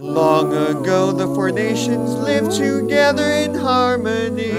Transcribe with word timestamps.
can 0.00 0.06
save 0.06 0.14
the 0.14 0.20
Long 0.20 0.52
ago, 0.54 1.12
the 1.12 1.26
four 1.34 1.50
nations 1.50 2.14
lived 2.14 2.52
together 2.52 3.30
in 3.30 3.54
harmony. 3.54 4.52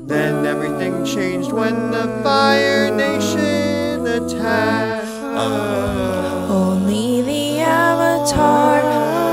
Then 0.00 0.46
everything 0.46 1.04
changed 1.04 1.52
when 1.52 1.90
the 1.90 2.20
Fire 2.22 2.94
Nation 2.94 4.06
attacked. 4.06 5.08
Only 6.50 7.22
the 7.22 7.60
Avatar, 7.60 8.82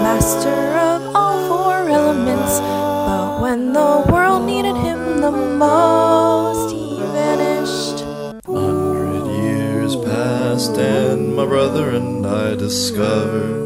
master 0.04 0.50
of 0.50 1.16
all 1.16 1.48
four 1.48 1.90
elements. 1.90 2.59
But 2.59 3.42
when 3.42 3.73
the 3.73 4.06
world 4.12 4.45
needed 4.45 4.76
him 4.76 5.22
the 5.22 5.31
most, 5.31 6.73
he 6.73 7.00
vanished. 7.00 8.06
Hundred 8.45 9.28
years 9.44 9.95
passed, 9.98 10.78
and 10.78 11.36
my 11.36 11.45
brother 11.45 11.90
and 11.90 12.26
I 12.26 12.56
discovered 12.56 13.61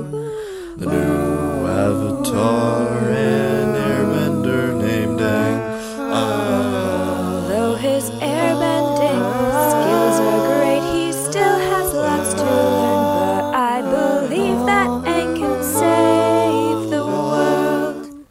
avatar, 2.35 3.09
an 3.11 3.73
airbender 3.75 4.75
named 4.77 5.19
Aang. 5.19 5.79
Ah, 6.11 7.41
Although 7.41 7.75
his 7.75 8.09
airbending 8.11 9.23
skills 9.71 10.19
are 10.19 10.57
great, 10.57 10.83
he 10.93 11.11
still 11.13 11.57
has 11.59 11.93
lots 11.93 12.33
to 12.33 12.43
learn. 12.43 13.15
But 13.15 13.55
I 13.55 13.81
believe 13.81 14.65
that 14.65 14.87
Aang 14.87 15.35
can 15.37 15.63
save 15.63 16.89
the 16.89 17.05
world. 17.05 18.25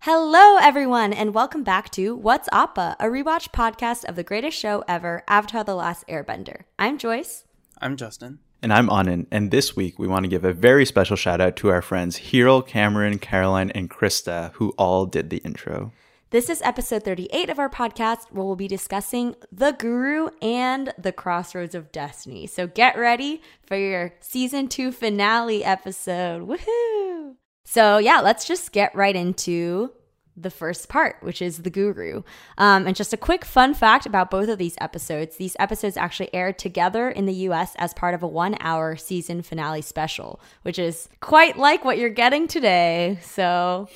Hello, 0.00 0.56
everyone, 0.58 1.12
and 1.14 1.32
welcome 1.34 1.62
back 1.64 1.90
to 1.92 2.14
What's 2.14 2.48
Appa, 2.52 2.96
a 3.00 3.06
rewatch 3.06 3.50
podcast 3.50 4.04
of 4.04 4.16
the 4.16 4.24
greatest 4.24 4.58
show 4.58 4.84
ever, 4.86 5.22
Avatar 5.26 5.64
The 5.64 5.74
Last 5.74 6.06
Airbender. 6.06 6.64
I'm 6.78 6.98
Joyce. 6.98 7.44
I'm 7.80 7.96
Justin. 7.96 8.40
And 8.64 8.72
I'm 8.72 8.88
Anand, 8.88 9.26
and 9.30 9.50
this 9.50 9.76
week 9.76 9.98
we 9.98 10.08
want 10.08 10.24
to 10.24 10.28
give 10.30 10.42
a 10.42 10.54
very 10.54 10.86
special 10.86 11.16
shout 11.16 11.38
out 11.38 11.54
to 11.56 11.68
our 11.68 11.82
friends 11.82 12.16
Hero, 12.16 12.62
Cameron, 12.62 13.18
Caroline, 13.18 13.70
and 13.72 13.90
Krista, 13.90 14.52
who 14.54 14.70
all 14.78 15.04
did 15.04 15.28
the 15.28 15.36
intro. 15.44 15.92
This 16.30 16.48
is 16.48 16.62
episode 16.62 17.04
38 17.04 17.50
of 17.50 17.58
our 17.58 17.68
podcast 17.68 18.32
where 18.32 18.42
we'll 18.42 18.56
be 18.56 18.66
discussing 18.66 19.36
The 19.52 19.72
Guru 19.72 20.28
and 20.40 20.94
The 20.96 21.12
Crossroads 21.12 21.74
of 21.74 21.92
Destiny. 21.92 22.46
So 22.46 22.66
get 22.66 22.96
ready 22.96 23.42
for 23.66 23.76
your 23.76 24.14
season 24.20 24.68
two 24.68 24.92
finale 24.92 25.62
episode. 25.62 26.48
Woohoo! 26.48 27.34
So, 27.66 27.98
yeah, 27.98 28.20
let's 28.20 28.46
just 28.46 28.72
get 28.72 28.94
right 28.94 29.14
into 29.14 29.92
the 30.36 30.50
first 30.50 30.88
part, 30.88 31.16
which 31.20 31.40
is 31.40 31.62
the 31.62 31.70
guru. 31.70 32.22
Um, 32.58 32.86
and 32.86 32.96
just 32.96 33.12
a 33.12 33.16
quick 33.16 33.44
fun 33.44 33.74
fact 33.74 34.06
about 34.06 34.30
both 34.30 34.48
of 34.48 34.58
these 34.58 34.76
episodes 34.80 35.36
these 35.36 35.56
episodes 35.58 35.96
actually 35.96 36.32
aired 36.34 36.58
together 36.58 37.08
in 37.08 37.26
the 37.26 37.32
US 37.48 37.74
as 37.76 37.94
part 37.94 38.14
of 38.14 38.22
a 38.22 38.28
one 38.28 38.56
hour 38.60 38.96
season 38.96 39.42
finale 39.42 39.82
special, 39.82 40.40
which 40.62 40.78
is 40.78 41.08
quite 41.20 41.56
like 41.56 41.84
what 41.84 41.98
you're 41.98 42.10
getting 42.10 42.48
today. 42.48 43.18
So, 43.22 43.88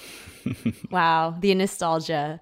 wow, 0.91 1.35
the 1.39 1.55
nostalgia. 1.55 2.41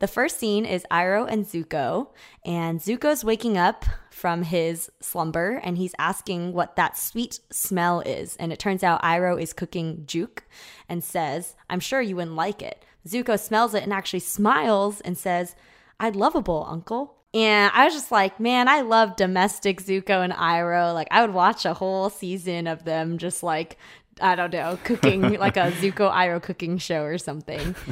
The 0.00 0.08
first 0.08 0.38
scene 0.38 0.64
is 0.64 0.86
Iroh 0.90 1.30
and 1.30 1.44
Zuko, 1.44 2.08
and 2.42 2.80
Zuko's 2.80 3.22
waking 3.22 3.58
up 3.58 3.84
from 4.10 4.42
his 4.42 4.90
slumber 5.00 5.60
and 5.62 5.76
he's 5.76 5.94
asking 5.98 6.54
what 6.54 6.76
that 6.76 6.96
sweet 6.96 7.40
smell 7.50 8.00
is. 8.00 8.34
And 8.36 8.50
it 8.50 8.58
turns 8.58 8.82
out 8.82 9.02
Iroh 9.02 9.40
is 9.40 9.52
cooking 9.52 10.04
juke 10.06 10.44
and 10.88 11.04
says, 11.04 11.54
I'm 11.68 11.80
sure 11.80 12.00
you 12.00 12.16
wouldn't 12.16 12.36
like 12.36 12.62
it. 12.62 12.84
Zuko 13.06 13.38
smells 13.38 13.74
it 13.74 13.82
and 13.82 13.92
actually 13.92 14.20
smiles 14.20 15.00
and 15.00 15.16
says, 15.16 15.56
I'd 15.98 16.16
lovable, 16.16 16.66
uncle. 16.68 17.16
And 17.32 17.70
I 17.74 17.84
was 17.84 17.94
just 17.94 18.10
like, 18.10 18.40
man, 18.40 18.68
I 18.68 18.80
love 18.80 19.16
domestic 19.16 19.80
Zuko 19.80 20.24
and 20.24 20.32
Iroh. 20.32 20.92
Like, 20.94 21.08
I 21.10 21.20
would 21.20 21.34
watch 21.34 21.64
a 21.64 21.74
whole 21.74 22.10
season 22.10 22.66
of 22.66 22.84
them 22.84 23.18
just 23.18 23.42
like, 23.42 23.78
I 24.20 24.34
don't 24.34 24.52
know, 24.52 24.78
cooking 24.84 25.22
like 25.38 25.56
a 25.56 25.70
Zuko 25.72 26.12
Iroh 26.12 26.42
cooking 26.42 26.78
show 26.78 27.02
or 27.02 27.18
something. 27.18 27.74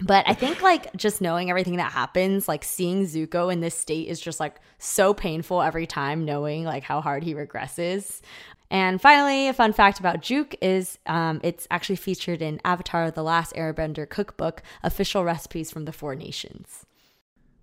But 0.00 0.28
I 0.28 0.34
think 0.34 0.60
like 0.60 0.94
just 0.94 1.22
knowing 1.22 1.48
everything 1.48 1.76
that 1.76 1.90
happens, 1.90 2.46
like 2.46 2.64
seeing 2.64 3.06
Zuko 3.06 3.50
in 3.50 3.60
this 3.60 3.74
state 3.74 4.08
is 4.08 4.20
just 4.20 4.38
like 4.38 4.56
so 4.78 5.14
painful 5.14 5.62
every 5.62 5.86
time, 5.86 6.26
knowing 6.26 6.64
like 6.64 6.82
how 6.82 7.00
hard 7.00 7.24
he 7.24 7.34
regresses. 7.34 8.20
And 8.70 9.00
finally, 9.00 9.48
a 9.48 9.52
fun 9.52 9.72
fact 9.72 10.00
about 10.00 10.22
Juke 10.22 10.56
is 10.60 10.98
um, 11.06 11.40
it's 11.44 11.68
actually 11.70 11.96
featured 11.96 12.42
in 12.42 12.60
Avatar: 12.64 13.10
The 13.10 13.22
Last 13.22 13.54
Airbender 13.54 14.08
cookbook, 14.08 14.62
official 14.82 15.24
recipes 15.24 15.70
from 15.70 15.84
the 15.84 15.92
Four 15.92 16.14
Nations. 16.14 16.84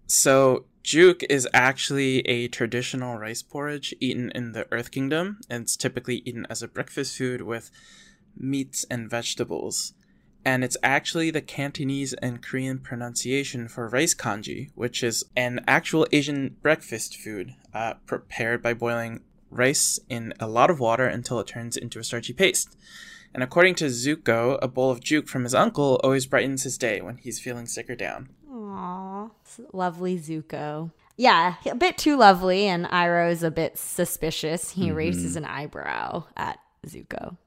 So, 0.07 0.65
juke 0.83 1.23
is 1.23 1.47
actually 1.53 2.19
a 2.19 2.47
traditional 2.47 3.17
rice 3.17 3.41
porridge 3.41 3.93
eaten 3.99 4.31
in 4.35 4.51
the 4.51 4.67
Earth 4.71 4.91
Kingdom, 4.91 5.39
and 5.49 5.63
it's 5.63 5.77
typically 5.77 6.17
eaten 6.25 6.45
as 6.49 6.61
a 6.61 6.67
breakfast 6.67 7.17
food 7.17 7.41
with 7.41 7.71
meats 8.37 8.85
and 8.89 9.09
vegetables. 9.09 9.93
And 10.45 10.63
it's 10.63 10.75
actually 10.83 11.31
the 11.31 11.41
Cantonese 11.41 12.13
and 12.15 12.43
Korean 12.43 12.79
pronunciation 12.79 13.69
for 13.69 13.87
rice 13.87 14.13
congee, 14.13 14.71
which 14.75 15.01
is 15.01 15.23
an 15.37 15.63
actual 15.67 16.05
Asian 16.11 16.57
breakfast 16.61 17.15
food 17.15 17.55
uh, 17.73 17.93
prepared 18.05 18.61
by 18.61 18.73
boiling 18.73 19.21
rice 19.53 19.99
in 20.09 20.33
a 20.39 20.47
lot 20.47 20.69
of 20.69 20.79
water 20.79 21.05
until 21.05 21.39
it 21.39 21.47
turns 21.47 21.77
into 21.77 21.99
a 21.99 22.03
starchy 22.03 22.33
paste. 22.33 22.75
And 23.33 23.43
according 23.43 23.75
to 23.75 23.85
Zuko, 23.85 24.59
a 24.61 24.67
bowl 24.67 24.91
of 24.91 25.01
juke 25.01 25.27
from 25.27 25.43
his 25.43 25.55
uncle 25.55 25.99
always 26.03 26.25
brightens 26.25 26.63
his 26.63 26.77
day 26.77 27.01
when 27.01 27.17
he's 27.17 27.39
feeling 27.39 27.65
sick 27.65 27.89
or 27.89 27.95
down. 27.95 28.29
Aww, 28.49 29.31
lovely 29.71 30.19
Zuko. 30.19 30.91
Yeah, 31.17 31.55
a 31.65 31.75
bit 31.75 31.97
too 31.97 32.17
lovely, 32.17 32.65
and 32.65 32.85
Iroh's 32.85 33.43
a 33.43 33.51
bit 33.51 33.77
suspicious. 33.77 34.71
He 34.71 34.91
raises 34.91 35.35
an 35.35 35.45
eyebrow 35.45 36.25
at 36.35 36.59
Zuko. 36.87 37.37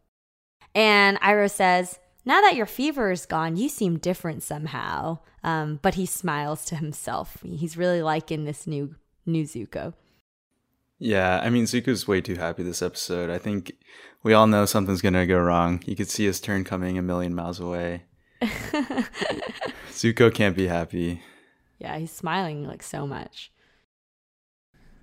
And 0.75 1.21
Iroh 1.21 1.51
says, 1.51 1.99
Now 2.25 2.41
that 2.43 2.55
your 2.55 2.67
fever 2.67 3.11
is 3.11 3.27
gone, 3.27 3.57
you 3.57 3.69
seem 3.69 3.99
different 3.99 4.43
somehow. 4.43 5.19
Um, 5.43 5.79
but 5.83 5.95
he 5.95 6.07
smiles 6.07 6.65
to 6.67 6.77
himself. 6.77 7.39
He's 7.45 7.77
really 7.77 8.03
liking 8.03 8.45
this 8.45 8.67
new 8.67 8.95
new 9.25 9.45
Zuko. 9.45 9.95
Yeah, 10.99 11.41
I 11.43 11.51
mean, 11.51 11.65
Zuko's 11.65 12.09
way 12.09 12.21
too 12.21 12.37
happy 12.37 12.63
this 12.63 12.83
episode. 12.83 13.29
I 13.29 13.39
think 13.39 13.73
we 14.23 14.33
all 14.33 14.47
know 14.47 14.65
something's 14.65 15.03
going 15.03 15.15
to 15.15 15.27
go 15.27 15.39
wrong. 15.39 15.83
You 15.87 15.95
could 15.95 16.09
see 16.09 16.25
his 16.25 16.41
turn 16.41 16.65
coming 16.65 16.97
a 16.97 17.03
million 17.03 17.35
miles 17.35 17.61
away. 17.61 18.05
Zuko 19.93 20.33
can't 20.33 20.57
be 20.57 20.69
happy. 20.69 21.23
Yeah, 21.79 21.99
he's 21.99 22.13
smiling 22.13 22.67
like 22.67 22.83
so 22.83 23.07
much. 23.07 23.53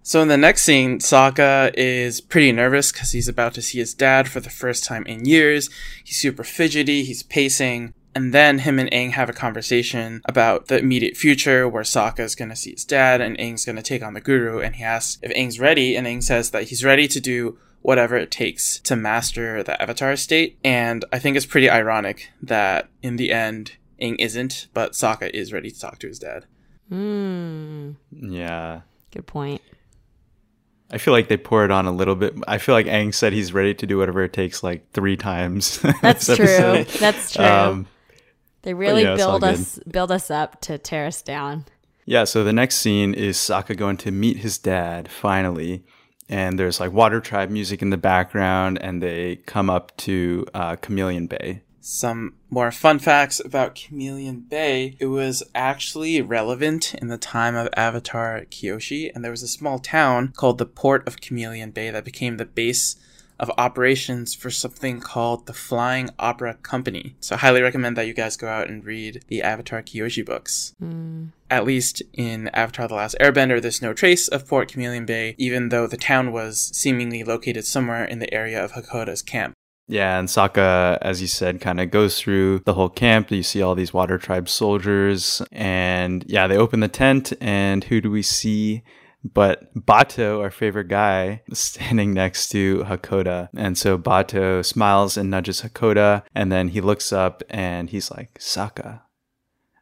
So 0.02 0.22
in 0.22 0.28
the 0.28 0.38
next 0.38 0.64
scene, 0.64 1.00
Sokka 1.00 1.74
is 1.76 2.20
pretty 2.20 2.52
nervous 2.52 2.92
because 2.92 3.12
he's 3.12 3.30
about 3.30 3.54
to 3.54 3.62
see 3.62 3.78
his 3.78 3.94
dad 3.94 4.28
for 4.28 4.42
the 4.42 4.50
first 4.50 4.84
time 4.84 5.06
in 5.06 5.26
years. 5.26 5.70
He's 6.04 6.18
super 6.18 6.44
fidgety, 6.44 7.04
he's 7.04 7.24
pacing, 7.24 7.94
and 8.16 8.34
then 8.34 8.60
him 8.60 8.80
and 8.80 8.90
Aang 8.92 9.12
have 9.12 9.30
a 9.30 9.34
conversation 9.34 10.22
about 10.26 10.68
the 10.68 10.78
immediate 10.80 11.18
future 11.18 11.68
where 11.68 11.84
Sokka 11.84 12.20
is 12.22 12.36
going 12.36 12.50
to 12.50 12.56
see 12.56 12.72
his 12.72 12.86
dad 12.86 13.22
and 13.22 13.38
Aang's 13.38 13.66
going 13.66 13.76
to 13.76 13.82
take 13.82 14.04
on 14.04 14.14
the 14.14 14.22
Guru. 14.22 14.60
And 14.60 14.76
he 14.76 14.84
asks 14.84 15.20
if 15.24 15.32
Aang's 15.32 15.60
ready, 15.60 15.96
and 15.96 16.06
Aang 16.08 16.22
says 16.24 16.52
that 16.52 16.66
he's 16.66 16.84
ready 16.84 17.08
to 17.08 17.20
do 17.20 17.58
whatever 17.82 18.16
it 18.16 18.32
takes 18.32 18.80
to 18.82 18.96
master 18.96 19.62
the 19.64 19.82
Avatar 19.82 20.16
state. 20.16 20.58
And 20.64 21.04
I 21.12 21.20
think 21.20 21.36
it's 21.36 21.46
pretty 21.46 21.70
ironic 21.70 22.30
that 22.42 22.88
in 23.02 23.18
the 23.18 23.32
end, 23.32 23.74
Aang 24.02 24.16
isn't, 24.20 24.68
but 24.74 24.94
Sokka 24.94 25.30
is 25.32 25.52
ready 25.52 25.70
to 25.72 25.80
talk 25.80 26.00
to 26.00 26.08
his 26.08 26.20
dad. 26.20 26.46
Hmm, 26.90 27.92
Yeah. 28.12 28.82
good 29.12 29.26
point. 29.28 29.62
I 30.92 31.00
feel 31.00 31.12
like 31.14 31.28
they 31.28 31.38
pour 31.38 31.66
it 31.66 31.72
on 31.72 31.88
a 31.88 31.92
little 31.92 32.16
bit. 32.16 32.36
I 32.48 32.60
feel 32.60 32.76
like 32.76 32.86
Aang 32.86 33.14
said 33.14 33.34
he's 33.34 33.52
ready 33.52 33.74
to 33.74 33.88
do 33.88 33.98
whatever 33.98 34.24
it 34.24 34.32
takes 34.32 34.62
like 34.62 34.92
three 34.92 35.18
times. 35.18 35.80
That's 36.04 36.28
true. 36.28 36.46
episode. 36.46 36.88
That's 37.00 37.34
true. 37.34 37.44
Um, 37.46 37.88
they 38.64 38.74
really 38.74 39.04
yeah, 39.04 39.14
it's 39.14 39.24
all 39.24 39.40
build 39.40 39.54
good. 39.54 39.60
us 39.62 39.80
build 39.90 40.12
us 40.12 40.32
up 40.32 40.60
to 40.62 40.78
tear 40.78 41.06
us 41.06 41.22
down. 41.22 41.66
Yeah, 42.06 42.26
so 42.26 42.44
the 42.44 42.54
next 42.54 42.78
scene 42.78 43.14
is 43.14 43.38
Sokka 43.38 43.78
going 43.78 43.98
to 43.98 44.12
meet 44.12 44.38
his 44.38 44.58
dad 44.58 45.10
finally. 45.10 45.86
And 46.30 46.58
there's 46.58 46.80
like 46.80 46.92
Water 46.92 47.20
Tribe 47.20 47.50
music 47.50 47.82
in 47.82 47.90
the 47.90 47.98
background, 47.98 48.80
and 48.82 49.04
they 49.04 49.38
come 49.46 49.70
up 49.70 49.96
to 49.98 50.46
uh, 50.54 50.76
Chameleon 50.78 51.28
Bay. 51.28 51.62
Some 51.80 52.36
more 52.50 52.72
fun 52.72 53.00
facts 53.00 53.42
about 53.44 53.76
Chameleon 53.76 54.40
Bay. 54.40 54.96
It 55.00 55.08
was 55.08 55.44
actually 55.54 56.22
relevant 56.22 56.96
in 56.96 57.10
the 57.10 57.18
time 57.18 57.56
of 57.56 57.68
Avatar 57.76 58.46
Kyoshi, 58.50 59.12
and 59.14 59.24
there 59.24 59.32
was 59.32 59.44
a 59.44 59.50
small 59.50 59.80
town 59.80 60.34
called 60.36 60.60
the 60.60 60.66
Port 60.66 61.06
of 61.08 61.20
Chameleon 61.20 61.72
Bay 61.72 61.90
that 61.90 62.06
became 62.06 62.38
the 62.38 62.46
base 62.46 62.96
of 63.44 63.52
operations 63.58 64.34
for 64.34 64.50
something 64.50 65.02
called 65.02 65.46
the 65.46 65.54
Flying 65.54 66.10
Opera 66.18 66.54
Company. 66.56 67.16
So 67.20 67.36
I 67.36 67.40
highly 67.40 67.62
recommend 67.62 67.98
that 67.98 68.08
you 68.08 68.14
guys 68.14 68.38
go 68.38 68.48
out 68.48 68.70
and 68.70 68.86
read 68.86 69.26
the 69.28 69.42
Avatar 69.42 69.84
Kyoshi 69.84 70.26
books. 70.26 70.74
Mm. 70.82 71.32
At 71.50 71.66
least 71.66 72.02
in 72.14 72.48
Avatar 72.50 72.88
The 72.88 72.96
Last 72.96 73.18
Airbender, 73.20 73.62
there's 73.62 73.82
no 73.82 73.94
trace 73.94 74.30
of 74.30 74.48
Port 74.48 74.72
Chameleon 74.72 75.06
Bay, 75.06 75.36
even 75.38 75.70
though 75.70 75.88
the 75.88 75.98
town 75.98 76.32
was 76.32 76.72
seemingly 76.74 77.24
located 77.24 77.66
somewhere 77.66 78.06
in 78.06 78.20
the 78.20 78.34
area 78.34 78.64
of 78.64 78.72
Hakoda's 78.72 79.22
camp. 79.22 79.54
Yeah, 79.90 80.18
and 80.18 80.30
Sokka, 80.30 80.98
as 81.02 81.20
you 81.20 81.28
said, 81.28 81.60
kind 81.60 81.82
of 81.82 81.92
goes 81.92 82.18
through 82.18 82.60
the 82.60 82.74
whole 82.74 82.88
camp. 82.88 83.30
You 83.30 83.44
see 83.44 83.62
all 83.62 83.76
these 83.76 83.94
Water 83.94 84.18
Tribe 84.18 84.48
soldiers, 84.48 85.42
and 85.52 86.24
yeah, 86.28 86.48
they 86.48 86.56
open 86.56 86.80
the 86.80 86.88
tent, 86.88 87.34
and 87.42 87.84
who 87.84 88.00
do 88.00 88.10
we 88.10 88.22
see 88.22 88.84
But 89.24 89.74
Bato, 89.74 90.42
our 90.42 90.52
favorite 90.52 90.90
guy, 90.90 91.44
standing 91.54 92.14
next 92.14 92.50
to 92.50 92.80
Hakoda. 92.80 93.50
And 93.56 93.78
so 93.78 93.98
Bato 93.98 94.66
smiles 94.66 95.18
and 95.18 95.30
nudges 95.30 95.62
Hakoda. 95.62 96.24
And 96.36 96.52
then 96.52 96.70
he 96.70 96.82
looks 96.82 97.14
up 97.14 97.44
and 97.50 97.90
he's 97.90 98.12
like, 98.12 98.38
Sokka. 98.40 99.02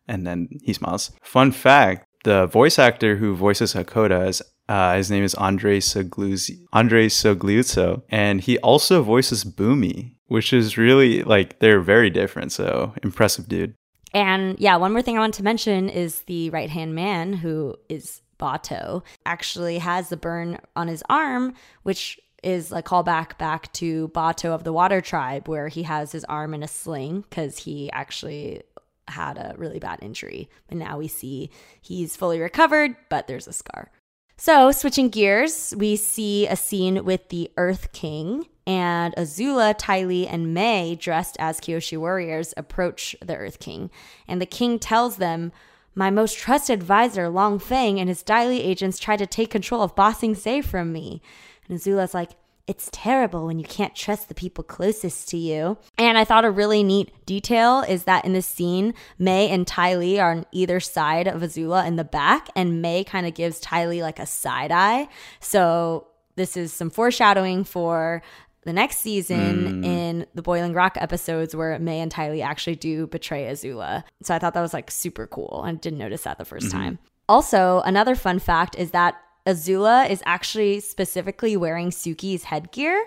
And 0.07 0.27
then 0.27 0.49
he 0.61 0.73
smiles. 0.73 1.11
Fun 1.21 1.51
fact 1.51 2.05
the 2.23 2.45
voice 2.45 2.77
actor 2.77 3.15
who 3.15 3.35
voices 3.35 3.73
Hakoda 3.73 4.27
is 4.27 4.41
uh, 4.69 4.95
his 4.95 5.11
name 5.11 5.23
is 5.23 5.35
Andre 5.35 5.79
Sogluzzi, 5.79 6.63
Andre 6.71 7.07
Sogliuzzo, 7.09 8.03
and 8.09 8.39
he 8.39 8.57
also 8.59 9.03
voices 9.03 9.43
Bumi, 9.43 10.15
which 10.27 10.53
is 10.53 10.77
really 10.77 11.23
like 11.23 11.59
they're 11.59 11.81
very 11.81 12.09
different. 12.09 12.51
So 12.53 12.93
impressive, 13.03 13.49
dude. 13.49 13.73
And 14.13 14.57
yeah, 14.59 14.75
one 14.77 14.93
more 14.93 15.01
thing 15.01 15.17
I 15.17 15.21
want 15.21 15.33
to 15.35 15.43
mention 15.43 15.89
is 15.89 16.21
the 16.21 16.49
right 16.51 16.69
hand 16.69 16.95
man 16.95 17.33
who 17.33 17.75
is 17.89 18.21
Bato 18.41 19.03
actually 19.25 19.77
has 19.77 20.09
the 20.09 20.17
burn 20.17 20.59
on 20.75 20.87
his 20.87 21.03
arm, 21.09 21.53
which 21.83 22.19
is 22.43 22.71
a 22.71 22.81
callback 22.81 23.37
back 23.37 23.71
to 23.73 24.09
Bato 24.09 24.49
of 24.49 24.63
the 24.63 24.73
Water 24.73 24.99
Tribe, 24.99 25.47
where 25.47 25.67
he 25.67 25.83
has 25.83 26.11
his 26.11 26.23
arm 26.25 26.53
in 26.53 26.63
a 26.63 26.67
sling 26.67 27.21
because 27.21 27.59
he 27.59 27.91
actually 27.91 28.63
had 29.07 29.37
a 29.37 29.53
really 29.57 29.79
bad 29.79 29.99
injury. 30.01 30.49
And 30.69 30.79
now 30.79 30.97
we 30.97 31.07
see 31.07 31.51
he's 31.81 32.15
fully 32.15 32.39
recovered, 32.39 32.95
but 33.09 33.27
there's 33.27 33.47
a 33.47 33.53
scar. 33.53 33.91
So, 34.37 34.71
switching 34.71 35.09
gears, 35.09 35.71
we 35.77 35.95
see 35.95 36.47
a 36.47 36.55
scene 36.55 37.05
with 37.05 37.29
the 37.29 37.51
Earth 37.57 37.91
King 37.91 38.47
and 38.65 39.15
Azula, 39.15 39.75
Ty 39.77 40.05
Lee, 40.05 40.25
and 40.25 40.53
Mai, 40.55 40.97
dressed 40.99 41.37
as 41.39 41.59
Kyoshi 41.59 41.95
warriors, 41.95 42.51
approach 42.57 43.15
the 43.21 43.35
Earth 43.35 43.59
King. 43.59 43.91
And 44.27 44.41
the 44.41 44.47
king 44.47 44.79
tells 44.79 45.17
them, 45.17 45.51
My 45.93 46.09
most 46.09 46.37
trusted 46.37 46.79
advisor, 46.79 47.27
Long 47.29 47.59
Feng, 47.59 47.99
and 47.99 48.07
his 48.07 48.23
Dai 48.23 48.47
Li 48.47 48.61
agents 48.61 48.99
tried 48.99 49.19
to 49.19 49.27
take 49.27 49.49
control 49.49 49.81
of 49.81 49.95
Ba 49.95 50.13
Sing 50.13 50.35
Se 50.35 50.61
from 50.61 50.93
me. 50.93 51.21
And 51.67 51.77
Azula's 51.77 52.13
like, 52.13 52.31
it's 52.67 52.89
terrible 52.93 53.47
when 53.47 53.59
you 53.59 53.65
can't 53.65 53.95
trust 53.95 54.29
the 54.29 54.35
people 54.35 54.63
closest 54.63 55.27
to 55.29 55.37
you. 55.37 55.77
And 55.97 56.17
I 56.17 56.23
thought 56.23 56.45
a 56.45 56.51
really 56.51 56.83
neat 56.83 57.11
detail 57.25 57.81
is 57.81 58.03
that 58.03 58.23
in 58.23 58.31
this 58.31 58.47
scene, 58.47 58.93
Mai 59.19 59.49
and 59.49 59.67
Ty 59.67 59.95
Lee 59.95 60.19
are 60.19 60.31
on 60.31 60.45
either 60.53 60.79
side 60.79 61.27
of 61.27 61.41
Azula 61.41 61.85
in 61.85 61.97
the 61.97 62.05
back, 62.05 62.49
and 62.55 62.81
Mai 62.81 63.03
kind 63.05 63.25
of 63.25 63.33
gives 63.33 63.59
Ty 63.59 63.87
Lee 63.87 64.01
like 64.01 64.19
a 64.19 64.25
side 64.25 64.71
eye. 64.71 65.09
So 65.41 66.07
this 66.35 66.55
is 66.55 66.71
some 66.71 66.89
foreshadowing 66.89 67.65
for 67.65 68.21
the 68.63 68.73
next 68.73 68.97
season 68.97 69.81
mm. 69.81 69.85
in 69.85 70.25
the 70.35 70.41
Boiling 70.41 70.73
Rock 70.73 70.97
episodes 70.99 71.55
where 71.55 71.77
Mai 71.79 71.93
and 71.93 72.11
Ty 72.11 72.31
Lee 72.31 72.41
actually 72.41 72.75
do 72.75 73.07
betray 73.07 73.45
Azula. 73.45 74.03
So 74.21 74.35
I 74.35 74.39
thought 74.39 74.53
that 74.53 74.61
was 74.61 74.73
like 74.73 74.91
super 74.91 75.27
cool. 75.27 75.61
I 75.65 75.71
didn't 75.73 75.99
notice 75.99 76.23
that 76.23 76.37
the 76.37 76.45
1st 76.45 76.57
mm-hmm. 76.57 76.77
time. 76.77 76.99
Also, 77.27 77.81
another 77.85 78.15
fun 78.15 78.39
fact 78.39 78.75
is 78.77 78.91
that 78.91 79.15
Azula 79.47 80.09
is 80.09 80.21
actually 80.25 80.79
specifically 80.79 81.57
wearing 81.57 81.89
Suki's 81.89 82.43
headgear, 82.43 83.03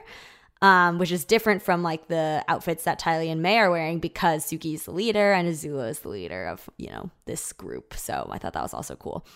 um, 0.63 0.99
which 0.99 1.13
is 1.13 1.25
different 1.25 1.63
from 1.63 1.83
like 1.83 2.09
the 2.09 2.45
outfits 2.49 2.85
that 2.85 2.99
Ty 2.99 3.19
Lee 3.19 3.31
and 3.31 3.43
Mai 3.43 3.57
are 3.57 3.71
wearing 3.71 3.99
because 3.99 4.47
Suki's 4.47 4.85
the 4.85 4.93
leader 4.93 5.33
and 5.33 5.49
Azula 5.49 5.91
is 5.91 6.01
the 6.01 6.09
leader 6.09 6.47
of, 6.47 6.69
you 6.79 6.89
know, 6.89 7.11
this 7.27 7.53
group. 7.53 7.95
So 7.95 8.29
I 8.31 8.39
thought 8.39 8.55
that 8.55 8.63
was 8.63 8.75
also 8.75 8.97
cool. 8.97 9.27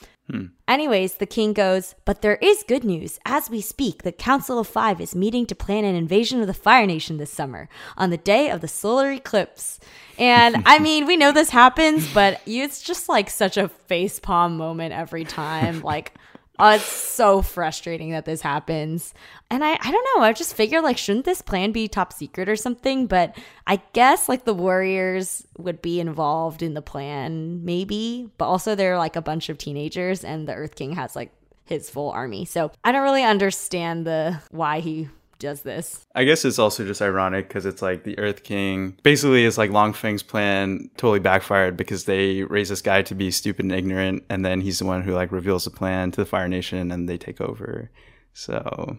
Anyways, 0.66 1.14
the 1.14 1.26
king 1.26 1.54
goes, 1.54 1.94
But 2.04 2.20
there 2.20 2.36
is 2.36 2.62
good 2.68 2.84
news. 2.84 3.18
As 3.24 3.48
we 3.48 3.62
speak, 3.62 4.02
the 4.02 4.12
Council 4.12 4.58
of 4.58 4.66
Five 4.66 5.00
is 5.00 5.14
meeting 5.14 5.46
to 5.46 5.54
plan 5.54 5.84
an 5.84 5.94
invasion 5.94 6.42
of 6.42 6.46
the 6.46 6.54
Fire 6.54 6.86
Nation 6.86 7.16
this 7.16 7.30
summer 7.30 7.68
on 7.96 8.10
the 8.10 8.18
day 8.18 8.50
of 8.50 8.60
the 8.60 8.68
solar 8.68 9.10
eclipse. 9.10 9.80
And 10.18 10.62
I 10.66 10.78
mean, 10.80 11.06
we 11.06 11.16
know 11.16 11.32
this 11.32 11.48
happens, 11.48 12.12
but 12.12 12.42
it's 12.44 12.82
just 12.82 13.08
like 13.08 13.30
such 13.30 13.56
a 13.56 13.70
facepalm 13.88 14.56
moment 14.56 14.92
every 14.92 15.24
time. 15.24 15.80
Like, 15.80 16.12
Oh, 16.60 16.70
it's 16.70 16.84
so 16.84 17.40
frustrating 17.40 18.10
that 18.10 18.24
this 18.24 18.40
happens. 18.40 19.14
And 19.48 19.64
I, 19.64 19.78
I 19.80 19.90
don't 19.92 20.08
know. 20.16 20.24
I 20.24 20.32
just 20.32 20.54
figured, 20.54 20.82
like, 20.82 20.98
shouldn't 20.98 21.24
this 21.24 21.40
plan 21.40 21.70
be 21.70 21.86
top 21.86 22.12
secret 22.12 22.48
or 22.48 22.56
something? 22.56 23.06
But 23.06 23.36
I 23.66 23.80
guess, 23.92 24.28
like, 24.28 24.44
the 24.44 24.54
Warriors 24.54 25.46
would 25.56 25.80
be 25.80 26.00
involved 26.00 26.62
in 26.62 26.74
the 26.74 26.82
plan, 26.82 27.64
maybe. 27.64 28.30
But 28.38 28.46
also, 28.46 28.74
they're 28.74 28.98
like 28.98 29.14
a 29.14 29.22
bunch 29.22 29.48
of 29.48 29.58
teenagers, 29.58 30.24
and 30.24 30.48
the 30.48 30.54
Earth 30.54 30.74
King 30.74 30.94
has, 30.94 31.14
like, 31.14 31.32
his 31.64 31.88
full 31.90 32.10
army. 32.10 32.44
So 32.44 32.72
I 32.82 32.92
don't 32.92 33.02
really 33.02 33.24
understand 33.24 34.06
the 34.06 34.40
why 34.50 34.80
he 34.80 35.08
does 35.38 35.62
this. 35.62 36.06
I 36.14 36.24
guess 36.24 36.44
it's 36.44 36.58
also 36.58 36.84
just 36.84 37.02
ironic 37.02 37.48
because 37.48 37.66
it's 37.66 37.82
like 37.82 38.04
the 38.04 38.18
Earth 38.18 38.42
King 38.42 38.98
basically 39.02 39.44
is 39.44 39.58
like 39.58 39.70
Long 39.70 39.92
Feng's 39.92 40.22
plan 40.22 40.90
totally 40.96 41.20
backfired 41.20 41.76
because 41.76 42.04
they 42.04 42.42
raise 42.44 42.68
this 42.68 42.82
guy 42.82 43.02
to 43.02 43.14
be 43.14 43.30
stupid 43.30 43.64
and 43.64 43.72
ignorant, 43.72 44.24
and 44.28 44.44
then 44.44 44.60
he's 44.60 44.78
the 44.78 44.86
one 44.86 45.02
who 45.02 45.12
like 45.12 45.32
reveals 45.32 45.64
the 45.64 45.70
plan 45.70 46.10
to 46.12 46.20
the 46.20 46.26
Fire 46.26 46.48
Nation 46.48 46.90
and 46.90 47.08
they 47.08 47.18
take 47.18 47.40
over. 47.40 47.90
So 48.32 48.98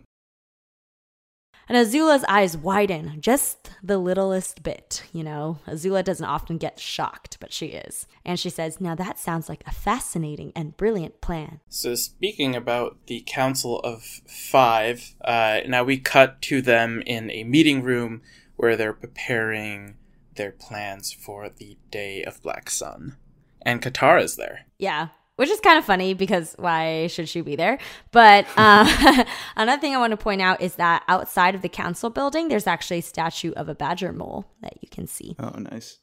And 1.69 1.77
Azula's 1.77 2.25
eyes 2.27 2.57
widen 2.57 3.21
just 3.21 3.69
the 3.83 3.99
littlest 3.99 4.63
bit, 4.63 5.03
you 5.13 5.23
know. 5.23 5.59
Azula 5.67 6.03
doesn't 6.03 6.25
often 6.25 6.57
get 6.57 6.79
shocked, 6.79 7.37
but 7.39 7.53
she 7.53 7.67
is. 7.67 8.07
And 8.25 8.39
she 8.39 8.49
says, 8.49 8.81
Now 8.81 8.95
that 8.95 9.19
sounds 9.19 9.47
like 9.47 9.63
a 9.67 9.71
fascinating 9.71 10.51
and 10.55 10.75
brilliant 10.75 11.21
plan. 11.21 11.59
So 11.69 11.93
speaking 11.93 12.55
about 12.55 12.97
the 13.05 13.23
Council 13.27 13.79
of 13.81 14.01
Five, 14.27 15.15
uh, 15.23 15.59
now 15.67 15.83
we 15.83 15.99
cut 15.99 16.41
to 16.43 16.63
them 16.63 17.03
in 17.05 17.29
a 17.29 17.43
meeting 17.43 17.83
room 17.83 18.23
where 18.55 18.75
they're 18.75 18.91
preparing 18.91 19.95
their 20.35 20.51
plans 20.51 21.13
for 21.13 21.49
the 21.49 21.77
Day 21.91 22.23
of 22.23 22.41
Black 22.41 22.69
Sun, 22.69 23.17
and 23.61 23.81
Katara's 23.81 24.37
there. 24.37 24.65
Yeah. 24.79 25.09
Which 25.39 25.49
is 25.49 25.61
kind 25.61 25.77
of 25.77 25.85
funny 25.85 26.13
because 26.13 26.53
why 26.59 27.07
should 27.07 27.29
she 27.29 27.39
be 27.39 27.55
there? 27.55 27.79
But 28.11 28.45
uh, 28.57 29.23
another 29.55 29.79
thing 29.79 29.95
I 29.95 29.97
want 29.97 30.11
to 30.11 30.17
point 30.17 30.41
out 30.41 30.59
is 30.59 30.75
that 30.75 31.03
outside 31.07 31.55
of 31.55 31.61
the 31.61 31.69
council 31.69 32.09
building, 32.09 32.49
there's 32.49 32.67
actually 32.67 32.99
a 32.99 33.03
statue 33.03 33.53
of 33.53 33.69
a 33.69 33.73
badger 33.73 34.11
mole 34.11 34.47
that 34.61 34.73
you 34.81 34.89
can 34.91 35.07
see. 35.07 35.37
oh 35.39 35.57
nice. 35.57 35.99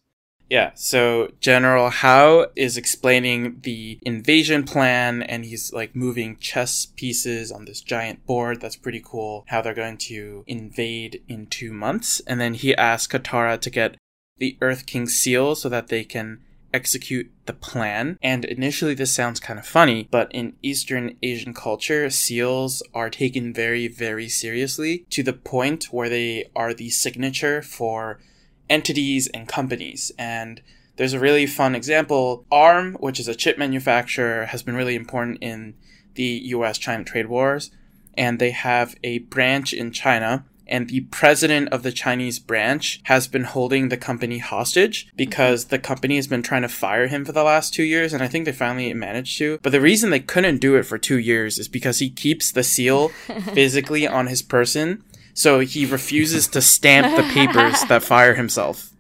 Yeah, 0.48 0.70
so 0.74 1.32
General 1.40 1.90
How 1.90 2.46
is 2.56 2.78
explaining 2.78 3.60
the 3.62 3.98
invasion 4.02 4.62
plan 4.64 5.22
and 5.22 5.44
he's 5.44 5.70
like 5.70 5.94
moving 5.94 6.38
chess 6.38 6.86
pieces 6.86 7.52
on 7.52 7.66
this 7.66 7.82
giant 7.82 8.24
board. 8.24 8.62
That's 8.62 8.76
pretty 8.76 9.02
cool. 9.04 9.44
How 9.48 9.60
they're 9.60 9.74
going 9.74 9.98
to 9.98 10.44
invade 10.46 11.22
in 11.28 11.46
two 11.46 11.74
months. 11.74 12.20
And 12.26 12.40
then 12.40 12.54
he 12.54 12.74
asks 12.74 13.12
Katara 13.12 13.60
to 13.60 13.68
get 13.68 13.96
the 14.38 14.56
Earth 14.60 14.86
King 14.86 15.06
seal 15.08 15.56
so 15.56 15.68
that 15.68 15.88
they 15.88 16.04
can 16.04 16.40
execute 16.72 17.30
the 17.46 17.52
plan. 17.52 18.18
And 18.22 18.44
initially, 18.44 18.94
this 18.94 19.14
sounds 19.14 19.40
kind 19.40 19.58
of 19.58 19.66
funny, 19.66 20.08
but 20.10 20.30
in 20.32 20.54
Eastern 20.62 21.16
Asian 21.22 21.54
culture, 21.54 22.10
seals 22.10 22.82
are 22.94 23.10
taken 23.10 23.52
very, 23.52 23.88
very 23.88 24.28
seriously 24.28 25.06
to 25.10 25.22
the 25.22 25.32
point 25.32 25.84
where 25.90 26.08
they 26.08 26.50
are 26.54 26.74
the 26.74 26.90
signature 26.90 27.62
for 27.62 28.20
entities 28.68 29.28
and 29.28 29.48
companies. 29.48 30.12
And 30.18 30.60
there's 30.96 31.12
a 31.12 31.20
really 31.20 31.46
fun 31.46 31.74
example. 31.74 32.44
ARM, 32.50 32.94
which 32.94 33.20
is 33.20 33.28
a 33.28 33.34
chip 33.34 33.58
manufacturer, 33.58 34.46
has 34.46 34.62
been 34.62 34.76
really 34.76 34.94
important 34.94 35.38
in 35.40 35.74
the 36.14 36.40
US 36.46 36.78
China 36.78 37.04
trade 37.04 37.26
wars. 37.26 37.70
And 38.14 38.38
they 38.38 38.50
have 38.50 38.94
a 39.04 39.18
branch 39.18 39.74
in 39.74 39.92
China. 39.92 40.46
And 40.68 40.88
the 40.88 41.00
president 41.00 41.68
of 41.68 41.82
the 41.82 41.92
Chinese 41.92 42.38
branch 42.38 43.00
has 43.04 43.28
been 43.28 43.44
holding 43.44 43.88
the 43.88 43.96
company 43.96 44.38
hostage 44.38 45.08
because 45.16 45.66
the 45.66 45.78
company 45.78 46.16
has 46.16 46.26
been 46.26 46.42
trying 46.42 46.62
to 46.62 46.68
fire 46.68 47.06
him 47.06 47.24
for 47.24 47.32
the 47.32 47.44
last 47.44 47.72
two 47.72 47.84
years. 47.84 48.12
And 48.12 48.22
I 48.22 48.28
think 48.28 48.44
they 48.44 48.52
finally 48.52 48.92
managed 48.92 49.38
to. 49.38 49.58
But 49.62 49.70
the 49.70 49.80
reason 49.80 50.10
they 50.10 50.20
couldn't 50.20 50.58
do 50.58 50.76
it 50.76 50.82
for 50.84 50.98
two 50.98 51.18
years 51.18 51.58
is 51.58 51.68
because 51.68 51.98
he 52.00 52.10
keeps 52.10 52.50
the 52.50 52.64
seal 52.64 53.08
physically 53.54 54.06
on 54.06 54.26
his 54.26 54.42
person. 54.42 55.04
So 55.34 55.60
he 55.60 55.86
refuses 55.86 56.48
to 56.48 56.62
stamp 56.62 57.16
the 57.16 57.32
papers 57.32 57.82
that 57.84 58.02
fire 58.02 58.34
himself. 58.34 58.90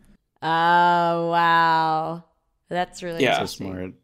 Oh, 0.42 1.30
wow. 1.30 2.24
That's 2.68 3.02
really 3.02 3.22
Yeah. 3.22 3.40
So 3.40 3.46
smart. 3.46 3.94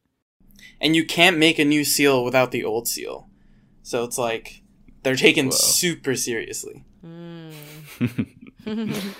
And 0.80 0.96
you 0.96 1.04
can't 1.04 1.38
make 1.38 1.58
a 1.58 1.64
new 1.64 1.84
seal 1.84 2.24
without 2.24 2.50
the 2.50 2.64
old 2.64 2.88
seal. 2.88 3.28
So 3.82 4.02
it's 4.04 4.18
like 4.18 4.62
they're 5.02 5.16
taken 5.16 5.46
Whoa. 5.46 5.52
super 5.52 6.16
seriously. 6.16 6.84
Hmm. 7.02 7.41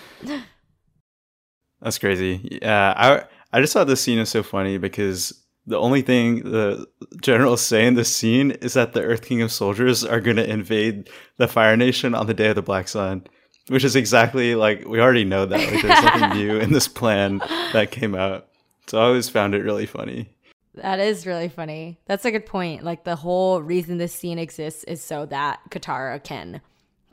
That's 1.81 1.99
crazy. 1.99 2.59
Yeah, 2.63 2.95
I 2.97 3.25
I 3.53 3.61
just 3.61 3.73
thought 3.73 3.87
this 3.87 4.01
scene 4.01 4.19
is 4.19 4.29
so 4.29 4.43
funny 4.43 4.79
because 4.79 5.43
the 5.67 5.79
only 5.79 6.03
thing 6.03 6.43
the 6.43 6.87
generals 7.21 7.61
say 7.61 7.87
in 7.87 7.95
this 7.95 8.15
scene 8.15 8.53
is 8.53 8.75
that 8.75 8.93
the 8.93 9.03
Earth 9.03 9.23
King 9.23 9.43
of 9.43 9.53
Soldiers 9.53 10.05
are 10.05 10.21
going 10.21 10.37
to 10.37 10.49
invade 10.49 11.09
the 11.37 11.49
Fire 11.49 11.77
Nation 11.77 12.15
on 12.15 12.27
the 12.27 12.35
day 12.35 12.49
of 12.49 12.57
the 12.57 12.63
Black 12.63 12.89
Sun, 12.89 13.27
which 13.69 13.85
is 13.85 13.95
exactly 13.95 14.55
like 14.55 14.87
we 14.87 15.01
already 15.01 15.25
know 15.25 15.47
that. 15.47 15.59
Like, 15.59 15.83
there's 15.83 16.03
nothing 16.03 16.39
new 16.39 16.57
in 16.59 16.73
this 16.73 16.89
plan 16.89 17.39
that 17.73 17.91
came 17.91 18.15
out. 18.15 18.49
So 18.87 18.99
I 18.99 19.05
always 19.05 19.29
found 19.29 19.55
it 19.55 19.63
really 19.63 19.87
funny. 19.87 20.29
That 20.75 21.01
is 21.01 21.27
really 21.27 21.49
funny. 21.49 22.01
That's 22.07 22.25
a 22.25 22.31
good 22.31 22.47
point. 22.47 22.83
Like 22.83 23.05
the 23.05 23.17
whole 23.17 23.61
reason 23.61 23.99
this 23.99 24.15
scene 24.15 24.39
exists 24.39 24.85
is 24.85 25.03
so 25.03 25.27
that 25.27 25.61
Katara 25.71 26.23
can 26.23 26.63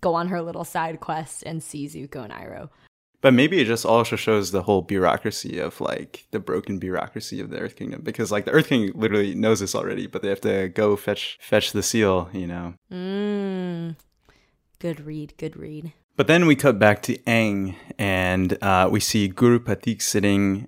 go 0.01 0.15
on 0.15 0.27
her 0.27 0.41
little 0.41 0.63
side 0.63 0.99
quest 0.99 1.43
and 1.45 1.61
see 1.61 1.87
Zuko 1.87 2.23
and 2.23 2.33
Iroh. 2.33 2.69
But 3.21 3.33
maybe 3.33 3.59
it 3.59 3.65
just 3.65 3.85
also 3.85 4.15
shows 4.15 4.51
the 4.51 4.63
whole 4.63 4.81
bureaucracy 4.81 5.59
of 5.59 5.81
like 5.81 6.25
the 6.31 6.39
broken 6.39 6.79
bureaucracy 6.79 7.41
of 7.41 7.49
the 7.49 7.59
Earth 7.59 7.75
Kingdom 7.75 8.01
because 8.01 8.31
like 8.31 8.45
the 8.45 8.51
Earth 8.51 8.69
King 8.69 8.91
literally 8.95 9.35
knows 9.35 9.59
this 9.59 9.75
already, 9.75 10.07
but 10.07 10.21
they 10.21 10.29
have 10.29 10.41
to 10.41 10.69
go 10.69 10.95
fetch 10.95 11.37
fetch 11.41 11.73
the 11.73 11.83
seal, 11.83 12.29
you 12.31 12.47
know. 12.47 12.75
Mm. 12.91 13.97
Good 14.79 15.01
read, 15.01 15.33
good 15.37 15.57
read. 15.57 15.91
But 16.15 16.27
then 16.27 16.45
we 16.47 16.55
cut 16.55 16.79
back 16.79 17.01
to 17.03 17.17
Aang, 17.19 17.75
and 17.97 18.61
uh, 18.61 18.89
we 18.91 18.99
see 18.99 19.27
Guru 19.27 19.59
Pathik 19.59 20.01
sitting 20.01 20.67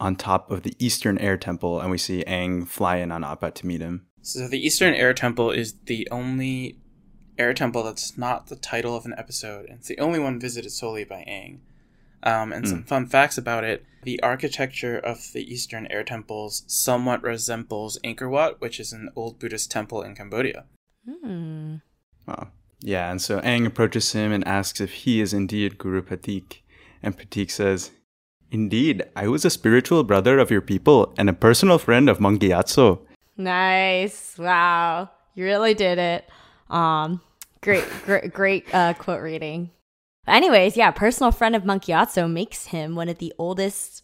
on 0.00 0.16
top 0.16 0.50
of 0.50 0.62
the 0.62 0.74
Eastern 0.78 1.18
Air 1.18 1.36
Temple, 1.36 1.80
and 1.80 1.90
we 1.90 1.98
see 1.98 2.24
Aang 2.26 2.66
fly 2.66 2.96
in 2.96 3.12
on 3.12 3.24
Appa 3.24 3.50
to 3.50 3.66
meet 3.66 3.80
him. 3.80 4.06
So 4.22 4.48
the 4.48 4.58
Eastern 4.58 4.94
Air 4.94 5.14
Temple 5.14 5.50
is 5.50 5.74
the 5.84 6.08
only 6.10 6.78
air 7.38 7.54
temple 7.54 7.82
that's 7.82 8.18
not 8.18 8.48
the 8.48 8.56
title 8.56 8.96
of 8.96 9.06
an 9.06 9.14
episode, 9.16 9.66
and 9.66 9.78
it's 9.78 9.88
the 9.88 9.98
only 9.98 10.18
one 10.18 10.40
visited 10.40 10.70
solely 10.70 11.04
by 11.04 11.24
Aang. 11.28 11.58
Um, 12.22 12.52
and 12.52 12.68
some 12.68 12.82
fun 12.82 13.06
facts 13.06 13.38
about 13.38 13.64
it: 13.64 13.84
the 14.02 14.20
architecture 14.22 14.98
of 14.98 15.32
the 15.32 15.52
Eastern 15.52 15.86
Air 15.86 16.02
Temples 16.02 16.64
somewhat 16.66 17.22
resembles 17.22 17.98
Angkor 18.04 18.28
Wat, 18.28 18.60
which 18.60 18.80
is 18.80 18.92
an 18.92 19.10
old 19.14 19.38
Buddhist 19.38 19.70
temple 19.70 20.02
in 20.02 20.14
Cambodia. 20.14 20.64
Hmm. 21.06 21.76
Wow. 22.26 22.48
Yeah, 22.80 23.10
and 23.10 23.20
so 23.20 23.40
Aang 23.40 23.66
approaches 23.66 24.12
him 24.12 24.32
and 24.32 24.46
asks 24.46 24.80
if 24.80 24.92
he 24.92 25.20
is 25.20 25.32
indeed 25.32 25.78
Guru 25.78 26.02
Pathik. 26.02 26.62
And 27.02 27.16
Pathik 27.16 27.50
says, 27.50 27.90
Indeed, 28.50 29.04
I 29.14 29.28
was 29.28 29.44
a 29.44 29.50
spiritual 29.50 30.04
brother 30.04 30.38
of 30.38 30.50
your 30.50 30.60
people 30.60 31.12
and 31.18 31.28
a 31.28 31.34
personal 31.34 31.78
friend 31.78 32.08
of 32.08 32.20
Monk 32.20 32.40
Gyatso. 32.40 33.00
Nice. 33.36 34.36
Wow. 34.38 35.10
You 35.34 35.44
really 35.44 35.74
did 35.74 35.98
it. 35.98 36.28
Um, 36.70 37.20
great, 37.62 37.84
great, 38.04 38.32
great 38.32 38.74
uh, 38.74 38.94
quote 38.94 39.22
reading. 39.22 39.70
But 40.24 40.34
anyways, 40.34 40.76
yeah, 40.76 40.90
personal 40.90 41.32
friend 41.32 41.56
of 41.56 41.64
Monk 41.64 41.84
Gyatso 41.84 42.30
makes 42.30 42.66
him 42.66 42.94
one 42.94 43.08
of 43.08 43.18
the 43.18 43.32
oldest 43.38 44.02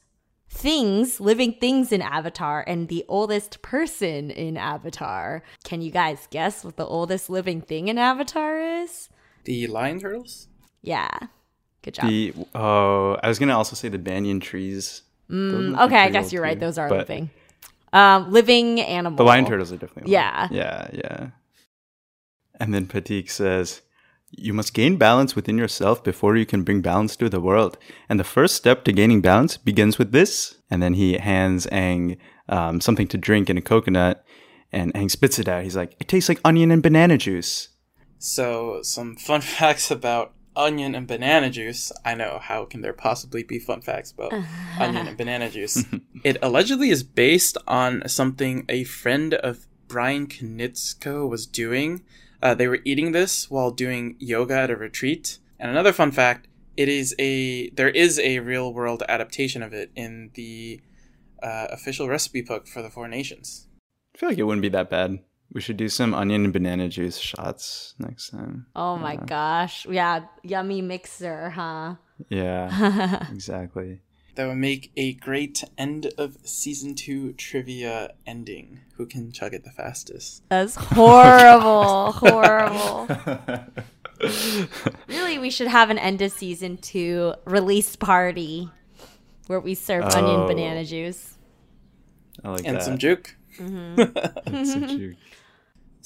things, 0.49 1.21
living 1.21 1.55
things 1.61 1.93
in 1.93 2.01
Avatar, 2.01 2.65
and 2.67 2.89
the 2.89 3.05
oldest 3.09 3.61
person 3.61 4.31
in 4.31 4.57
Avatar. 4.57 5.43
Can 5.65 5.83
you 5.83 5.91
guys 5.91 6.27
guess 6.31 6.65
what 6.65 6.77
the 6.77 6.87
oldest 6.87 7.29
living 7.29 7.61
thing 7.61 7.89
in 7.89 7.99
Avatar 7.99 8.59
is? 8.59 9.09
The 9.45 9.67
lion 9.67 10.01
turtles. 10.01 10.49
Yeah. 10.83 11.11
Good 11.83 11.95
job. 11.95 12.07
The 12.07 12.33
oh, 12.55 13.19
I 13.23 13.29
was 13.29 13.39
gonna 13.39 13.57
also 13.57 13.77
say 13.77 13.89
the 13.89 13.99
banyan 13.99 14.41
trees. 14.41 15.03
Those 15.29 15.53
must 15.53 15.67
be 15.67 15.75
Mm, 15.75 15.87
okay, 15.87 15.99
I 15.99 16.11
guess 16.11 16.33
you're 16.33 16.43
right. 16.43 16.59
Those 16.59 16.79
are 16.79 16.89
But 16.89 16.99
living. 17.01 17.31
Um, 17.93 18.33
living 18.33 18.81
animal. 18.81 19.17
The 19.17 19.25
lion 19.25 19.45
turtles 19.45 19.73
are 19.73 19.77
definitely. 19.77 20.05
old. 20.05 20.13
Yeah. 20.13 20.49
Yeah, 20.51 20.89
yeah. 20.93 21.27
And 22.61 22.73
then 22.73 22.87
Pathik 22.87 23.31
says, 23.31 23.83
You 24.31 24.53
must 24.53 24.75
gain 24.75 24.97
balance 24.97 25.35
within 25.35 25.59
yourself 25.59 26.03
before 26.05 26.37
you 26.37 26.47
can 26.47 26.63
bring 26.63 26.81
balance 26.81 27.17
to 27.17 27.29
the 27.29 27.41
world. 27.41 27.79
And 28.09 28.19
the 28.19 28.25
first 28.25 28.55
step 28.55 28.85
to 28.85 28.93
gaining 28.93 29.21
balance 29.21 29.57
begins 29.57 29.99
with 29.99 30.13
this. 30.13 30.57
And 30.71 30.83
then 30.83 30.95
he 30.95 31.19
hands 31.19 31.67
Aang 31.67 32.19
um, 32.49 32.81
something 32.81 33.09
to 33.09 33.19
drink 33.19 33.51
in 33.51 33.59
a 33.59 33.63
coconut. 33.63 34.25
And 34.73 34.93
Aang 34.95 35.11
spits 35.11 35.39
it 35.39 35.49
out. 35.49 35.65
He's 35.65 35.77
like, 35.77 35.97
It 36.01 36.09
tastes 36.09 36.29
like 36.29 36.41
onion 36.45 36.71
and 36.71 36.83
banana 36.83 37.19
juice. 37.19 37.69
So 38.19 38.81
some 38.83 39.17
fun 39.17 39.41
facts 39.59 39.91
about 39.91 40.33
onion 40.57 40.95
and 40.95 41.07
banana 41.07 41.51
juice. 41.51 41.93
I 42.05 42.15
know 42.15 42.39
how 42.41 42.65
can 42.65 42.81
there 42.81 42.93
possibly 42.93 43.43
be 43.43 43.59
fun 43.59 43.81
facts 43.81 44.13
about 44.13 44.33
onion 44.79 45.07
and 45.09 45.17
banana 45.17 45.51
juice? 45.51 45.85
it 46.23 46.37
allegedly 46.43 46.91
is 46.91 47.03
based 47.03 47.59
on 47.67 48.07
something 48.09 48.65
a 48.69 48.85
friend 48.85 49.35
of 49.35 49.67
Bryan 49.89 50.27
Konietzko 50.27 51.29
was 51.29 51.47
doing. 51.47 52.03
Uh, 52.45 52.55
they 52.55 52.69
were 52.69 52.81
eating 52.85 53.13
this 53.13 53.51
while 53.51 53.71
doing 53.71 54.17
yoga 54.19 54.55
at 54.55 54.71
a 54.71 54.77
retreat. 54.77 55.39
And 55.59 55.71
another 55.71 55.95
fun 55.95 56.13
fact: 56.13 56.47
it 56.77 56.89
is 56.89 57.15
a 57.19 57.71
there 57.71 57.89
is 57.89 58.19
a 58.19 58.41
real 58.41 58.73
world 58.73 59.03
adaptation 59.09 59.63
of 59.63 59.73
it 59.73 59.91
in 59.97 60.31
the 60.35 60.81
uh, 61.43 61.69
official 61.71 62.07
recipe 62.07 62.43
book 62.43 62.69
for 62.69 62.83
the 62.83 62.91
Four 62.91 63.09
Nations. 63.09 63.67
I 64.15 64.19
feel 64.19 64.29
like 64.29 64.39
it 64.39 64.45
wouldn't 64.45 64.63
be 64.63 64.69
that 64.69 64.91
bad. 64.91 65.21
We 65.53 65.61
should 65.61 65.77
do 65.77 65.89
some 65.89 66.15
onion 66.15 66.45
and 66.45 66.53
banana 66.53 66.89
juice 66.89 67.17
shots 67.17 67.95
next 67.99 68.31
time. 68.31 68.67
Oh 68.77 68.97
my 68.97 69.17
gosh. 69.17 69.87
Yeah, 69.87 70.25
yummy 70.43 70.83
mixer, 70.83 71.51
huh? 71.51 71.95
Yeah, 72.29 73.29
exactly. 73.33 74.01
That 74.35 74.49
would 74.49 74.57
make 74.57 74.91
a 74.97 75.13
great 75.15 75.63
end 75.79 76.13
of 76.19 76.37
season 76.45 76.95
two 76.97 77.33
trivia 77.35 78.15
ending. 78.27 78.81
Who 78.97 79.07
can 79.07 79.31
chug 79.31 79.55
it 79.55 79.63
the 79.65 79.71
fastest? 79.71 80.43
That's 80.49 80.75
horrible. 80.75 82.13
horrible. 82.13 83.09
really, 85.09 85.39
we 85.39 85.51
should 85.51 85.69
have 85.69 85.91
an 85.91 85.99
end 85.99 86.21
of 86.23 86.33
season 86.33 86.79
two 86.79 87.35
release 87.45 87.95
party 87.97 88.71
where 89.47 89.61
we 89.61 89.75
serve 89.75 90.05
onion 90.05 90.41
Oh. 90.41 90.47
banana 90.49 90.85
juice. 90.85 91.39
I 92.43 92.51
like 92.51 92.67
And 92.67 92.77
that. 92.77 92.83
Mm-hmm. 92.83 92.85
some 92.91 92.99
juke. 92.99 93.37
That's 94.47 94.73
so 94.73 94.81
cute. 94.87 95.17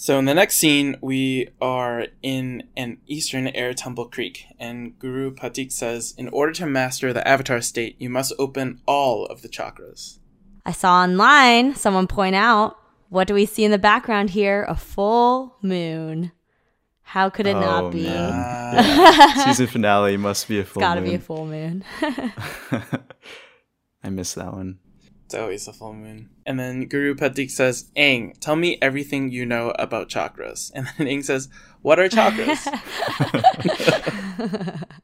So 0.01 0.17
in 0.17 0.27
the 0.27 0.35
next 0.35 0.59
scene, 0.59 0.97
we 1.01 1.49
are 1.61 2.07
in 2.23 2.63
an 2.77 2.99
eastern 3.09 3.49
air 3.49 3.75
temple 3.75 4.05
creek, 4.07 4.45
and 4.57 4.97
Guru 4.97 5.35
Pathik 5.35 5.73
says, 5.73 6.15
in 6.17 6.29
order 6.29 6.53
to 6.53 6.67
master 6.67 7.13
the 7.13 7.27
avatar 7.27 7.61
state, 7.61 7.97
you 7.99 8.09
must 8.09 8.33
open 8.39 8.81
all 8.87 9.27
of 9.27 9.43
the 9.43 9.49
chakras. 9.49 10.19
I 10.65 10.71
saw 10.71 11.01
online 11.03 11.75
someone 11.75 12.07
point 12.07 12.37
out 12.37 12.77
what 13.09 13.27
do 13.27 13.35
we 13.35 13.45
see 13.45 13.65
in 13.65 13.73
the 13.73 13.79
background 13.79 14.31
here? 14.31 14.65
A 14.69 14.77
full 14.77 15.57
moon. 15.63 16.31
How 17.03 17.29
could 17.29 17.49
it 17.49 17.57
Oh, 17.57 17.61
not 17.61 17.91
be? 17.93 18.05
man. 18.05 18.75
Yeah. 18.79 19.47
Season 19.47 19.67
finale 19.67 20.17
must 20.17 20.47
be 20.47 20.61
a 20.61 20.65
full 20.65 20.81
Gotta 20.81 21.01
moon. 21.01 21.11
be 21.11 21.17
a 21.17 21.19
full 21.19 21.45
moon. 21.47 21.83
I 24.05 24.11
missed 24.11 24.37
that 24.37 24.53
one. 24.53 24.79
It's 25.29 25.35
always 25.35 25.69
a 25.69 25.75
full 25.75 25.93
moon. 25.93 26.31
And 26.47 26.59
then 26.59 26.87
Guru 26.87 27.15
Pathik 27.15 27.51
says, 27.51 27.91
Aang, 27.99 28.33
tell 28.41 28.57
me 28.57 28.79
everything 28.81 29.31
you 29.31 29.45
know 29.45 29.75
about 29.79 30.09
chakras. 30.09 30.71
And 30.75 30.89
then 30.97 31.07
Aang 31.07 31.23
says, 31.23 31.51
What 31.83 31.99
are 31.99 32.09
chakras? 32.09 32.65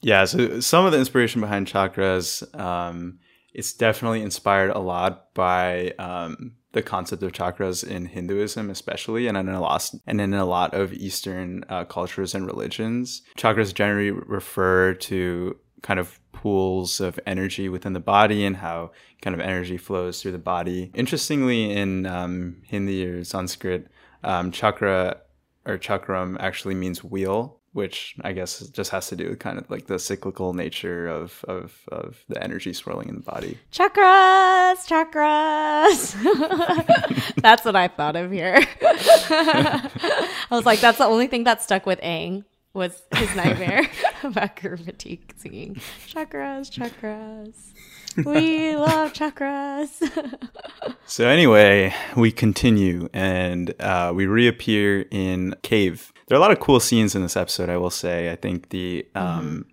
Yeah, 0.00 0.24
so 0.26 0.60
some 0.60 0.86
of 0.86 0.92
the 0.92 0.98
inspiration 0.98 1.40
behind 1.40 1.66
chakras, 1.66 2.42
um, 2.58 3.18
it's 3.52 3.72
definitely 3.72 4.22
inspired 4.22 4.70
a 4.70 4.78
lot 4.78 5.34
by 5.34 5.90
um, 5.98 6.52
the 6.72 6.82
concept 6.82 7.22
of 7.22 7.32
chakras 7.32 7.84
in 7.84 8.06
Hinduism, 8.06 8.70
especially, 8.70 9.26
and 9.26 9.36
in 9.36 9.48
a 9.48 9.60
lot, 9.60 9.90
and 10.06 10.20
in 10.20 10.34
a 10.34 10.44
lot 10.44 10.72
of 10.72 10.92
Eastern 10.92 11.64
uh, 11.68 11.84
cultures 11.84 12.34
and 12.34 12.46
religions. 12.46 13.22
Chakras 13.36 13.74
generally 13.74 14.12
refer 14.12 14.94
to 14.94 15.56
kind 15.82 15.98
of 15.98 16.20
pools 16.40 17.00
of 17.00 17.18
energy 17.26 17.68
within 17.68 17.94
the 17.94 18.00
body 18.00 18.44
and 18.44 18.56
how 18.56 18.92
kind 19.22 19.34
of 19.34 19.40
energy 19.40 19.76
flows 19.76 20.22
through 20.22 20.30
the 20.32 20.38
body. 20.38 20.90
Interestingly, 20.94 21.72
in 21.72 22.06
um, 22.06 22.56
Hindi 22.64 23.04
or 23.04 23.24
Sanskrit, 23.24 23.88
um, 24.22 24.52
chakra 24.52 25.20
or 25.66 25.78
chakram 25.78 26.36
actually 26.38 26.76
means 26.76 27.02
wheel, 27.02 27.58
which 27.72 28.14
I 28.22 28.32
guess 28.32 28.60
just 28.68 28.92
has 28.92 29.08
to 29.08 29.16
do 29.16 29.30
with 29.30 29.40
kind 29.40 29.58
of 29.58 29.68
like 29.68 29.86
the 29.86 29.98
cyclical 29.98 30.54
nature 30.54 31.08
of 31.08 31.44
of, 31.48 31.76
of 31.88 32.24
the 32.28 32.40
energy 32.40 32.72
swirling 32.72 33.08
in 33.08 33.16
the 33.16 33.22
body. 33.22 33.58
chakras, 33.72 34.86
chakras. 34.86 36.14
that's 37.42 37.64
what 37.64 37.74
I 37.74 37.88
thought 37.88 38.14
of 38.14 38.30
here. 38.30 38.64
I 38.80 39.90
was 40.50 40.64
like, 40.64 40.80
that's 40.80 40.98
the 40.98 41.04
only 41.04 41.26
thing 41.26 41.44
that 41.44 41.62
stuck 41.62 41.84
with 41.84 42.00
Aang 42.00 42.44
was 42.78 43.02
his 43.16 43.34
nightmare 43.34 43.82
about 44.22 44.56
Guru 44.56 44.76
Pathik 44.76 45.36
singing 45.36 45.74
chakras, 46.06 46.70
chakras. 46.70 47.74
We 48.24 48.76
love 48.76 49.12
chakras. 49.12 50.00
So 51.04 51.26
anyway, 51.26 51.94
we 52.16 52.30
continue 52.30 53.08
and 53.14 53.74
uh, 53.80 54.12
we 54.14 54.26
reappear 54.26 55.06
in 55.10 55.54
cave. 55.62 56.12
There 56.26 56.36
are 56.36 56.38
a 56.38 56.40
lot 56.40 56.50
of 56.50 56.60
cool 56.60 56.80
scenes 56.80 57.14
in 57.14 57.22
this 57.22 57.36
episode. 57.36 57.70
I 57.70 57.78
will 57.78 57.90
say. 57.90 58.30
I 58.30 58.36
think 58.36 58.68
the 58.68 59.06
um, 59.14 59.64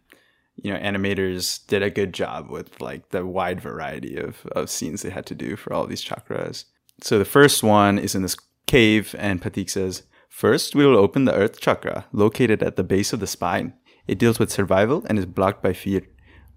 you 0.56 0.72
know 0.72 0.80
animators 0.80 1.66
did 1.68 1.84
a 1.84 1.90
good 1.90 2.14
job 2.14 2.50
with 2.50 2.80
like 2.80 3.10
the 3.10 3.26
wide 3.26 3.60
variety 3.60 4.16
of 4.18 4.46
of 4.54 4.70
scenes 4.70 5.02
they 5.02 5.10
had 5.10 5.26
to 5.26 5.36
do 5.36 5.58
for 5.58 5.74
all 5.74 5.86
these 5.86 6.04
chakras. 6.04 6.64
So 7.02 7.20
the 7.20 7.26
first 7.26 7.64
one 7.64 8.00
is 8.00 8.16
in 8.16 8.22
this 8.22 8.38
cave, 8.66 9.14
and 9.20 9.42
Pathik 9.42 9.70
says, 9.70 10.04
First, 10.36 10.76
we 10.76 10.86
will 10.86 10.98
open 10.98 11.24
the 11.24 11.34
earth 11.34 11.62
chakra, 11.62 12.08
located 12.12 12.62
at 12.62 12.76
the 12.76 12.84
base 12.84 13.14
of 13.14 13.22
the 13.22 13.26
spine. 13.26 13.72
It 14.06 14.20
deals 14.20 14.38
with 14.38 14.52
survival 14.52 15.06
and 15.08 15.18
is 15.18 15.26
blocked 15.26 15.64
by 15.64 15.72
fear. 15.72 16.02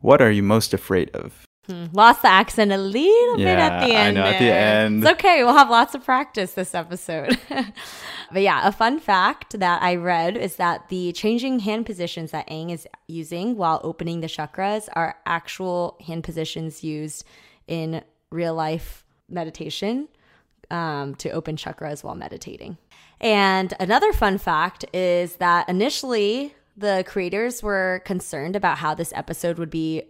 What 0.00 0.20
are 0.20 0.32
you 0.32 0.42
most 0.42 0.74
afraid 0.74 1.10
of? 1.14 1.46
Lost 1.92 2.22
the 2.22 2.28
accent 2.28 2.72
a 2.72 2.76
little 2.76 3.36
bit 3.36 3.46
at 3.46 3.70
Yeah, 3.82 3.86
the 3.86 3.94
I 3.94 3.98
end. 4.00 4.14
know, 4.16 4.22
at 4.24 4.38
the 4.40 4.52
end. 4.52 5.04
It's 5.04 5.12
okay. 5.12 5.44
We'll 5.44 5.52
have 5.54 5.70
lots 5.70 5.94
of 5.94 6.04
practice 6.04 6.54
this 6.54 6.74
episode. 6.74 7.38
but 8.32 8.42
yeah, 8.42 8.66
a 8.66 8.72
fun 8.72 8.98
fact 8.98 9.56
that 9.60 9.80
I 9.80 9.94
read 9.94 10.36
is 10.36 10.56
that 10.56 10.88
the 10.88 11.12
changing 11.12 11.60
hand 11.60 11.86
positions 11.86 12.32
that 12.32 12.48
Aang 12.48 12.72
is 12.72 12.84
using 13.06 13.56
while 13.56 13.80
opening 13.84 14.22
the 14.22 14.26
chakras 14.26 14.88
are 14.94 15.14
actual 15.24 15.96
hand 16.04 16.24
positions 16.24 16.82
used 16.82 17.24
in 17.68 18.02
real 18.32 18.54
life 18.54 19.04
meditation 19.28 20.08
um, 20.68 21.14
to 21.14 21.30
open 21.30 21.54
chakras 21.54 22.02
while 22.02 22.16
meditating. 22.16 22.76
And 23.20 23.74
another 23.80 24.12
fun 24.12 24.38
fact 24.38 24.84
is 24.92 25.36
that 25.36 25.68
initially 25.68 26.54
the 26.76 27.04
creators 27.06 27.62
were 27.62 28.02
concerned 28.04 28.54
about 28.54 28.78
how 28.78 28.94
this 28.94 29.12
episode 29.14 29.58
would 29.58 29.70
be 29.70 30.04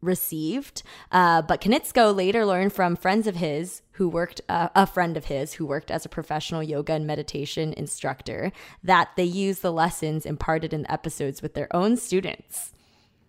received. 0.00 0.82
Uh, 1.10 1.42
but 1.42 1.60
Konietzko 1.60 2.14
later 2.14 2.44
learned 2.44 2.72
from 2.72 2.96
friends 2.96 3.26
of 3.26 3.36
his 3.36 3.82
who 3.92 4.08
worked, 4.08 4.40
uh, 4.48 4.68
a 4.74 4.86
friend 4.86 5.16
of 5.16 5.26
his 5.26 5.54
who 5.54 5.66
worked 5.66 5.90
as 5.90 6.04
a 6.04 6.08
professional 6.08 6.62
yoga 6.62 6.92
and 6.92 7.06
meditation 7.06 7.72
instructor, 7.76 8.52
that 8.82 9.10
they 9.16 9.24
use 9.24 9.58
the 9.60 9.72
lessons 9.72 10.24
imparted 10.24 10.72
in 10.72 10.82
the 10.82 10.92
episodes 10.92 11.42
with 11.42 11.54
their 11.54 11.74
own 11.74 11.96
students. 11.96 12.72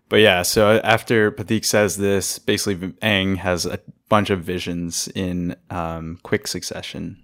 But 0.08 0.20
yeah, 0.20 0.42
so 0.42 0.80
after 0.82 1.30
Pathik 1.30 1.64
says 1.64 1.96
this, 1.96 2.38
basically 2.38 2.92
Aang 2.94 3.36
has 3.36 3.64
a 3.64 3.80
bunch 4.08 4.30
of 4.30 4.42
visions 4.42 5.08
in 5.14 5.56
um, 5.70 6.18
quick 6.24 6.48
succession. 6.48 7.22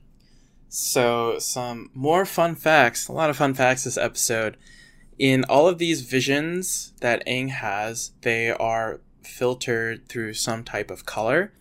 So, 0.69 1.39
some 1.39 1.91
more 1.95 2.25
fun 2.25 2.55
facts. 2.55 3.09
A 3.09 3.13
lot 3.13 3.31
of 3.31 3.37
fun 3.37 3.55
facts 3.55 3.85
this 3.85 3.97
episode. 3.97 4.57
In 5.19 5.45
all 5.45 5.67
of 5.69 5.79
these 5.79 6.03
visions 6.03 6.93
that 7.01 7.27
Aang 7.27 7.49
has, 7.49 8.13
they 8.21 8.51
are 8.51 9.01
filtered 9.23 10.09
through 10.09 10.35
some 10.35 10.65
type 10.65 10.91
of 10.91 11.07
color, 11.07 11.53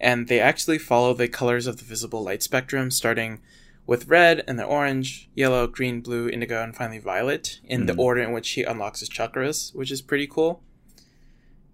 and 0.00 0.28
they 0.28 0.40
actually 0.40 0.78
follow 0.78 1.12
the 1.12 1.28
colors 1.28 1.66
of 1.66 1.76
the 1.76 1.84
visible 1.84 2.22
light 2.22 2.42
spectrum, 2.42 2.90
starting 2.90 3.40
with 3.86 4.08
red 4.08 4.42
and 4.48 4.58
then 4.58 4.66
orange, 4.66 5.28
yellow, 5.34 5.66
green, 5.66 6.00
blue, 6.00 6.28
indigo, 6.28 6.62
and 6.62 6.74
finally 6.74 6.98
violet 6.98 7.60
in 7.64 7.86
the 7.86 7.92
hmm. 7.92 8.00
order 8.00 8.22
in 8.22 8.32
which 8.32 8.50
he 8.50 8.62
unlocks 8.62 9.00
his 9.00 9.10
chakras, 9.10 9.74
which 9.74 9.90
is 9.90 10.00
pretty 10.00 10.26
cool. 10.26 10.62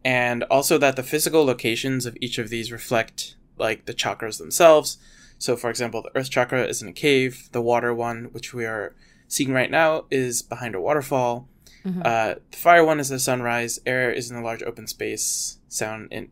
And 0.05 0.43
also 0.45 0.79
that 0.79 0.97
the 0.97 1.03
physical 1.03 1.45
locations 1.45 2.07
of 2.07 2.17
each 2.21 2.39
of 2.39 2.49
these 2.49 2.73
reflect 2.73 3.37
like 3.59 3.85
the 3.85 3.95
chakras 3.95 4.39
themselves. 4.39 4.99
So, 5.41 5.57
for 5.57 5.71
example, 5.71 6.03
the 6.03 6.17
earth 6.17 6.31
chakra 6.31 6.65
is 6.65 6.83
in 6.83 6.89
a 6.89 6.93
cave, 6.93 7.49
the 7.51 7.63
water 7.63 7.93
one, 7.93 8.29
which 8.31 8.55
we 8.55 8.67
are 8.67 8.95
seeing 9.27 9.53
right 9.53 9.71
now, 9.71 10.05
is 10.11 10.43
behind 10.43 10.75
a 10.75 10.81
waterfall. 10.81 11.49
Uh, 12.05 12.35
the 12.51 12.57
fire 12.57 12.85
one 12.85 13.01
is 13.01 13.09
the 13.09 13.19
sunrise, 13.19 13.81
air 13.87 14.13
is 14.13 14.31
in 14.31 14.37
a 14.37 14.43
large 14.43 14.63
open 14.63 14.87
space, 14.87 15.57
sound 15.67 16.13
in 16.13 16.31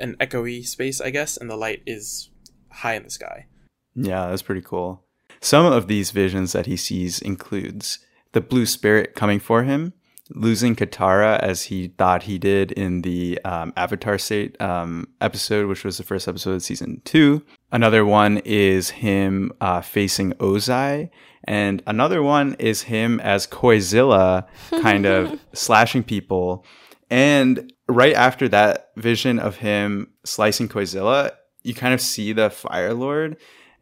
an 0.00 0.16
echoey 0.18 0.66
space, 0.66 1.00
I 1.00 1.10
guess, 1.10 1.36
and 1.36 1.48
the 1.48 1.56
light 1.56 1.82
is 1.86 2.30
high 2.70 2.94
in 2.94 3.04
the 3.04 3.10
sky. 3.10 3.46
Yeah, 3.94 4.28
that's 4.28 4.42
pretty 4.42 4.62
cool. 4.62 5.04
Some 5.40 5.66
of 5.66 5.86
these 5.86 6.10
visions 6.10 6.52
that 6.52 6.66
he 6.66 6.76
sees 6.76 7.20
includes 7.22 8.00
the 8.32 8.40
blue 8.40 8.66
spirit 8.66 9.14
coming 9.14 9.38
for 9.38 9.62
him, 9.62 9.92
losing 10.30 10.76
Katara 10.76 11.38
as 11.40 11.62
he 11.62 11.88
thought 11.88 12.24
he 12.24 12.38
did 12.38 12.72
in 12.72 13.02
the 13.02 13.40
um, 13.44 13.72
Avatar 13.76 14.18
State 14.18 14.60
um, 14.60 15.08
episode, 15.20 15.66
which 15.68 15.84
was 15.84 15.98
the 15.98 16.04
first 16.04 16.28
episode 16.28 16.54
of 16.54 16.62
season 16.62 17.00
two. 17.04 17.42
Another 17.72 18.04
one 18.04 18.38
is 18.38 18.90
him 18.90 19.52
uh, 19.60 19.80
facing 19.80 20.32
Ozai, 20.34 21.10
and 21.44 21.82
another 21.86 22.22
one 22.22 22.56
is 22.58 22.82
him 22.82 23.20
as 23.20 23.46
Koizilla, 23.46 24.46
kind 24.82 25.06
of 25.06 25.38
slashing 25.52 26.02
people. 26.02 26.64
And 27.10 27.72
right 27.88 28.14
after 28.14 28.48
that 28.48 28.90
vision 28.96 29.38
of 29.38 29.56
him 29.56 30.12
slicing 30.24 30.68
Koizilla, 30.68 31.32
you 31.62 31.74
kind 31.74 31.94
of 31.94 32.00
see 32.00 32.32
the 32.32 32.50
Fire 32.50 32.94
Lord. 32.94 33.36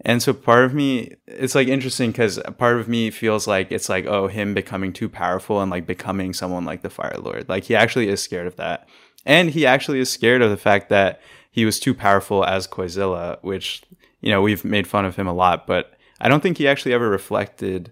And 0.07 0.23
so 0.23 0.33
part 0.33 0.65
of 0.65 0.73
me, 0.73 1.17
it's 1.27 1.57
like 1.57 1.67
interesting 1.67 2.13
because 2.13 2.39
part 2.59 2.79
of 2.79 2.87
me 2.87 3.11
feels 3.11 3.49
like 3.49 3.73
it's 3.73 3.89
like, 3.89 4.07
oh, 4.07 4.29
him 4.29 4.55
becoming 4.55 4.93
too 4.93 5.09
powerful 5.09 5.61
and 5.61 5.69
like 5.69 5.85
becoming 5.85 6.33
someone 6.33 6.65
like 6.65 6.83
the 6.83 6.91
Fire 6.91 7.19
Lord. 7.19 7.49
Like 7.49 7.65
he 7.65 7.75
actually 7.75 8.09
is 8.09 8.23
scared 8.23 8.47
of 8.47 8.55
that. 8.55 8.89
And 9.25 9.51
he 9.51 9.67
actually 9.67 9.99
is 9.99 10.09
scared 10.09 10.43
of 10.43 10.51
the 10.51 10.57
fact 10.57 10.91
that 10.91 11.21
he 11.51 11.65
was 11.65 11.81
too 11.81 11.93
powerful 11.93 12.45
as 12.45 12.69
Koizilla, 12.69 13.43
which, 13.43 13.83
you 14.21 14.31
know, 14.31 14.41
we've 14.41 14.65
made 14.65 14.87
fun 14.87 15.05
of 15.05 15.17
him 15.17 15.27
a 15.27 15.35
lot, 15.35 15.67
but 15.67 15.95
I 16.21 16.29
don't 16.29 16.41
think 16.41 16.59
he 16.59 16.69
actually 16.69 16.93
ever 16.93 17.11
reflected 17.11 17.91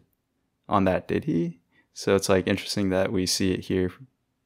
on 0.69 0.85
that, 0.85 1.09
did 1.09 1.25
he? 1.25 1.59
So 1.95 2.15
it's 2.15 2.29
like 2.29 2.47
interesting 2.47 2.91
that 2.91 3.11
we 3.11 3.27
see 3.27 3.51
it 3.51 3.65
here 3.65 3.91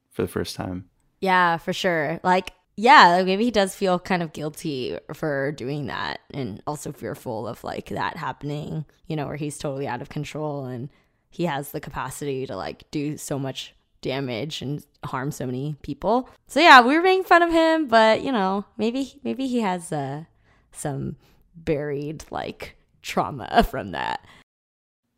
for 0.09 0.23
the 0.23 0.27
first 0.27 0.55
time. 0.55 0.89
Yeah, 1.21 1.57
for 1.57 1.73
sure. 1.73 2.19
Like, 2.23 2.53
yeah, 2.79 3.09
like 3.09 3.25
maybe 3.25 3.43
he 3.43 3.51
does 3.51 3.75
feel 3.75 3.99
kind 3.99 4.23
of 4.23 4.31
guilty 4.31 4.97
for 5.13 5.51
doing 5.51 5.87
that 5.87 6.21
and 6.33 6.63
also 6.65 6.93
fearful 6.93 7.45
of 7.45 7.61
like 7.61 7.89
that 7.89 8.15
happening, 8.15 8.85
you 9.05 9.17
know, 9.17 9.27
where 9.27 9.35
he's 9.35 9.57
totally 9.57 9.85
out 9.85 10.01
of 10.01 10.07
control 10.07 10.63
and 10.63 10.87
he 11.29 11.43
has 11.43 11.71
the 11.71 11.81
capacity 11.81 12.47
to 12.47 12.55
like 12.55 12.89
do 12.89 13.17
so 13.17 13.37
much 13.37 13.75
damage 13.99 14.61
and 14.61 14.85
harm 15.03 15.29
so 15.29 15.45
many 15.45 15.75
people. 15.81 16.29
So 16.47 16.61
yeah, 16.61 16.79
we 16.79 16.95
were 16.95 17.03
making 17.03 17.25
fun 17.25 17.41
of 17.41 17.51
him, 17.51 17.89
but 17.89 18.23
you 18.23 18.31
know, 18.31 18.63
maybe 18.77 19.19
maybe 19.25 19.45
he 19.47 19.59
has 19.59 19.91
uh 19.91 20.23
some 20.71 21.17
buried 21.57 22.23
like 22.31 22.77
trauma 23.01 23.63
from 23.69 23.91
that. 23.91 24.25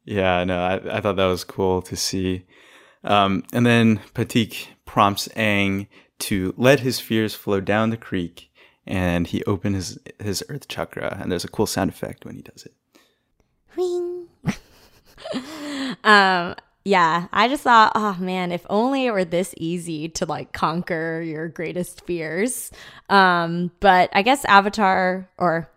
Yeah, 0.04 0.44
no, 0.46 0.60
I, 0.60 0.98
I 0.98 1.00
thought 1.00 1.18
that 1.18 1.26
was 1.26 1.44
cool 1.44 1.84
to 1.84 1.96
see. 1.96 2.44
Um, 3.04 3.44
and 3.54 3.68
then 3.68 4.00
Pathik 4.16 4.66
prompts 4.86 5.28
Aang 5.36 5.86
to 6.22 6.54
let 6.58 6.80
his 6.82 7.00
fears 7.00 7.34
flow 7.34 7.60
down 7.60 7.90
the 7.90 7.98
creek, 7.98 8.52
and 8.86 9.28
he 9.28 9.44
opened 9.44 9.76
his 9.76 10.00
his 10.20 10.44
earth 10.50 10.68
chakra, 10.68 11.18
and 11.22 11.32
there's 11.32 11.46
a 11.46 11.50
cool 11.50 11.68
sound 11.68 11.90
effect 11.90 12.26
when 12.26 12.36
he 12.36 12.42
does 12.42 12.66
it. 12.66 12.74
Ring. 13.76 14.28
um 16.04 16.56
yeah, 16.84 17.28
I 17.32 17.48
just 17.48 17.64
thought, 17.64 17.92
oh 17.94 18.18
man, 18.20 18.52
if 18.52 18.66
only 18.70 19.06
it 19.06 19.12
were 19.12 19.26
this 19.26 19.54
easy 19.58 20.10
to 20.10 20.26
like 20.26 20.52
conquer 20.52 21.22
your 21.22 21.48
greatest 21.48 22.06
fears. 22.06 22.72
Um, 23.10 23.72
but 23.80 24.10
I 24.14 24.24
guess 24.24 24.44
Avatar 24.46 25.30
or 25.38 25.70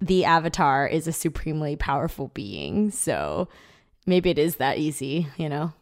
the 0.00 0.24
Avatar 0.24 0.86
is 0.86 1.08
a 1.08 1.12
supremely 1.12 1.74
powerful 1.74 2.28
being, 2.34 2.92
so 2.92 3.48
maybe 4.06 4.30
it 4.30 4.38
is 4.38 4.56
that 4.56 4.78
easy, 4.78 5.26
you 5.36 5.48
know. 5.48 5.72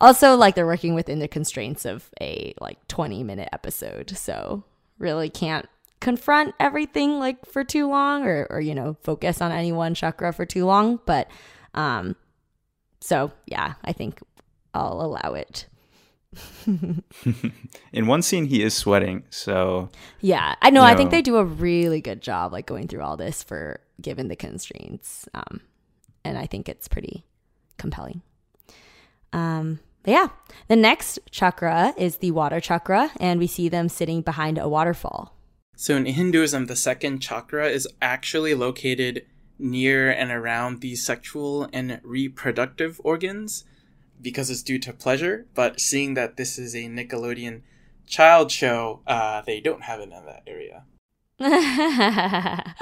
Also, 0.00 0.34
like 0.34 0.54
they're 0.54 0.66
working 0.66 0.94
within 0.94 1.18
the 1.18 1.28
constraints 1.28 1.84
of 1.84 2.10
a 2.20 2.54
like 2.60 2.86
20 2.88 3.22
minute 3.22 3.48
episode, 3.52 4.10
so 4.16 4.64
really 4.98 5.28
can't 5.28 5.68
confront 6.00 6.54
everything 6.58 7.18
like 7.18 7.44
for 7.44 7.62
too 7.62 7.88
long 7.88 8.24
or 8.24 8.46
or 8.50 8.60
you 8.60 8.74
know, 8.74 8.96
focus 9.02 9.40
on 9.40 9.52
any 9.52 9.72
one 9.72 9.94
chakra 9.94 10.32
for 10.32 10.46
too 10.46 10.64
long, 10.64 11.00
but 11.04 11.30
um 11.74 12.16
so 13.00 13.30
yeah, 13.46 13.74
I 13.84 13.92
think 13.92 14.20
I'll 14.74 15.00
allow 15.00 15.34
it. 15.34 15.66
In 17.92 18.06
one 18.06 18.22
scene, 18.22 18.46
he 18.46 18.62
is 18.62 18.72
sweating, 18.72 19.24
so 19.30 19.90
Yeah, 20.20 20.54
I 20.62 20.70
know. 20.70 20.82
I 20.82 20.94
think 20.94 21.10
they 21.10 21.22
do 21.22 21.36
a 21.36 21.44
really 21.44 22.00
good 22.00 22.22
job, 22.22 22.52
like 22.52 22.66
going 22.66 22.86
through 22.86 23.02
all 23.02 23.16
this 23.16 23.42
for 23.42 23.80
given 24.00 24.28
the 24.28 24.36
constraints, 24.36 25.28
um, 25.34 25.60
and 26.24 26.38
I 26.38 26.46
think 26.46 26.68
it's 26.68 26.86
pretty 26.86 27.24
compelling. 27.78 28.22
Um, 29.32 29.80
but 30.02 30.12
yeah, 30.12 30.28
the 30.68 30.76
next 30.76 31.18
chakra 31.30 31.94
is 31.96 32.16
the 32.18 32.30
water 32.30 32.60
chakra, 32.60 33.10
and 33.18 33.38
we 33.38 33.46
see 33.46 33.68
them 33.68 33.88
sitting 33.88 34.22
behind 34.22 34.58
a 34.58 34.68
waterfall. 34.68 35.36
So 35.76 35.96
in 35.96 36.06
Hinduism, 36.06 36.66
the 36.66 36.76
second 36.76 37.20
chakra 37.20 37.68
is 37.68 37.88
actually 38.02 38.54
located 38.54 39.26
near 39.58 40.10
and 40.10 40.30
around 40.30 40.80
the 40.80 40.96
sexual 40.96 41.68
and 41.72 42.00
reproductive 42.02 43.00
organs 43.04 43.64
because 44.20 44.50
it's 44.50 44.62
due 44.62 44.78
to 44.78 44.92
pleasure. 44.92 45.46
But 45.54 45.80
seeing 45.80 46.14
that 46.14 46.36
this 46.36 46.58
is 46.58 46.74
a 46.74 46.84
Nickelodeon 46.84 47.62
child 48.06 48.50
show, 48.50 49.00
uh, 49.06 49.42
they 49.42 49.60
don't 49.60 49.84
have 49.84 50.00
it 50.00 50.04
in 50.04 50.10
that 50.10 50.42
area. 50.46 50.84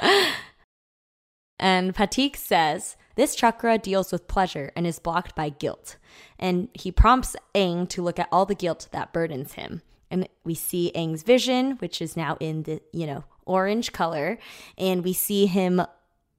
and 1.59 1.95
Pathik 1.95 2.35
says 2.35 2.97
this 3.19 3.35
chakra 3.35 3.77
deals 3.77 4.13
with 4.13 4.29
pleasure 4.29 4.71
and 4.77 4.87
is 4.87 4.97
blocked 4.97 5.35
by 5.35 5.49
guilt. 5.49 5.97
And 6.39 6.69
he 6.73 6.89
prompts 6.89 7.35
Aang 7.53 7.89
to 7.89 8.01
look 8.01 8.17
at 8.17 8.29
all 8.31 8.45
the 8.45 8.55
guilt 8.55 8.87
that 8.93 9.11
burdens 9.11 9.53
him. 9.53 9.81
And 10.09 10.29
we 10.45 10.55
see 10.55 10.93
Aang's 10.95 11.23
vision, 11.23 11.71
which 11.79 12.01
is 12.01 12.15
now 12.15 12.37
in 12.39 12.63
the, 12.63 12.81
you 12.93 13.05
know, 13.05 13.25
orange 13.45 13.91
color. 13.91 14.39
And 14.77 15.03
we 15.03 15.11
see 15.11 15.47
him 15.47 15.81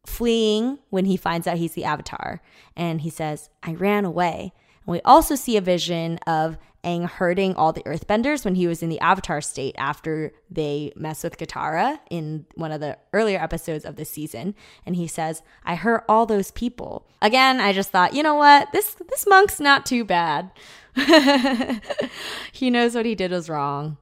fleeing 0.06 0.78
when 0.88 1.04
he 1.04 1.18
finds 1.18 1.46
out 1.46 1.58
he's 1.58 1.74
the 1.74 1.84
avatar. 1.84 2.40
And 2.74 3.02
he 3.02 3.10
says, 3.10 3.50
I 3.62 3.74
ran 3.74 4.06
away. 4.06 4.54
And 4.86 4.92
we 4.92 5.02
also 5.02 5.34
see 5.34 5.58
a 5.58 5.60
vision 5.60 6.18
of 6.26 6.56
Aang 6.84 7.06
hurting 7.08 7.54
all 7.54 7.72
the 7.72 7.82
earthbenders 7.82 8.44
when 8.44 8.54
he 8.54 8.66
was 8.66 8.82
in 8.82 8.88
the 8.88 9.00
avatar 9.00 9.40
state 9.40 9.74
after 9.76 10.32
they 10.50 10.92
mess 10.96 11.22
with 11.22 11.36
Katara 11.36 11.98
in 12.10 12.46
one 12.54 12.72
of 12.72 12.80
the 12.80 12.96
earlier 13.12 13.38
episodes 13.38 13.84
of 13.84 13.96
this 13.96 14.10
season. 14.10 14.54
And 14.86 14.96
he 14.96 15.06
says, 15.06 15.42
I 15.64 15.74
hurt 15.74 16.04
all 16.08 16.26
those 16.26 16.50
people. 16.50 17.06
Again, 17.20 17.60
I 17.60 17.72
just 17.72 17.90
thought, 17.90 18.14
you 18.14 18.22
know 18.22 18.34
what? 18.34 18.72
This 18.72 18.96
this 19.08 19.26
monk's 19.26 19.60
not 19.60 19.84
too 19.84 20.04
bad. 20.04 20.50
he 22.52 22.70
knows 22.70 22.94
what 22.94 23.06
he 23.06 23.14
did 23.14 23.30
was 23.30 23.48
wrong. 23.48 23.98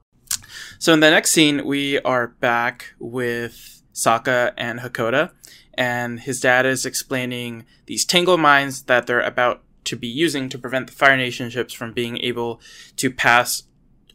So 0.79 0.93
in 0.93 1.01
the 1.01 1.11
next 1.11 1.33
scene, 1.33 1.67
we 1.67 1.99
are 2.01 2.29
back 2.29 2.95
with 2.99 3.83
Sokka 3.93 4.53
and 4.57 4.81
Hakoda, 4.81 5.33
and 5.75 6.21
his 6.21 6.41
dad 6.41 6.65
is 6.67 6.87
explaining 6.87 7.65
these 7.87 8.05
tangle 8.05 8.39
mines 8.39 8.85
that 8.85 9.07
they're 9.07 9.21
about 9.21 9.63
to 9.89 9.97
be 9.97 10.09
using 10.09 10.49
to 10.49 10.59
prevent 10.59 10.87
the 10.87 10.93
Fire 10.93 11.17
Nation 11.17 11.51
ships 11.51 11.75
from 11.75 11.93
being 11.93 12.19
able 12.19 12.61
to 12.97 13.11
pass 13.11 13.65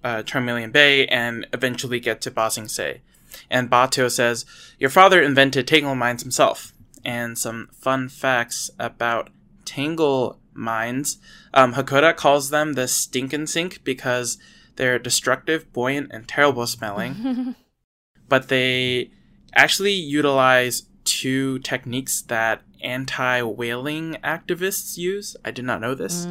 uh, 0.03 0.23
Chameleon 0.23 0.71
Bay 0.71 1.05
and 1.07 1.47
eventually 1.53 1.99
get 1.99 2.21
to 2.21 2.31
Ba 2.31 2.49
Sing 2.51 2.67
Se. 2.67 3.01
And 3.49 3.69
Bato 3.69 4.11
says, 4.11 4.45
Your 4.79 4.89
father 4.89 5.21
invented 5.21 5.67
tangle 5.67 5.95
mines 5.95 6.21
himself. 6.21 6.73
And 7.05 7.37
some 7.37 7.69
fun 7.73 8.09
facts 8.09 8.69
about 8.79 9.29
tangle 9.65 10.39
mines. 10.53 11.17
Um, 11.53 11.73
Hakoda 11.73 12.15
calls 12.15 12.49
them 12.49 12.73
the 12.73 12.87
Stinkin' 12.87 13.47
Sink 13.47 13.83
because 13.83 14.37
they're 14.75 14.99
destructive, 14.99 15.71
buoyant, 15.73 16.11
and 16.11 16.27
terrible 16.27 16.67
smelling. 16.67 17.55
but 18.29 18.47
they 18.47 19.11
actually 19.55 19.93
utilize 19.93 20.83
two 21.03 21.59
techniques 21.59 22.21
that 22.23 22.61
anti 22.83 23.41
whaling 23.41 24.17
activists 24.23 24.97
use. 24.97 25.35
I 25.43 25.51
did 25.51 25.65
not 25.65 25.81
know 25.81 25.95
this. 25.95 26.25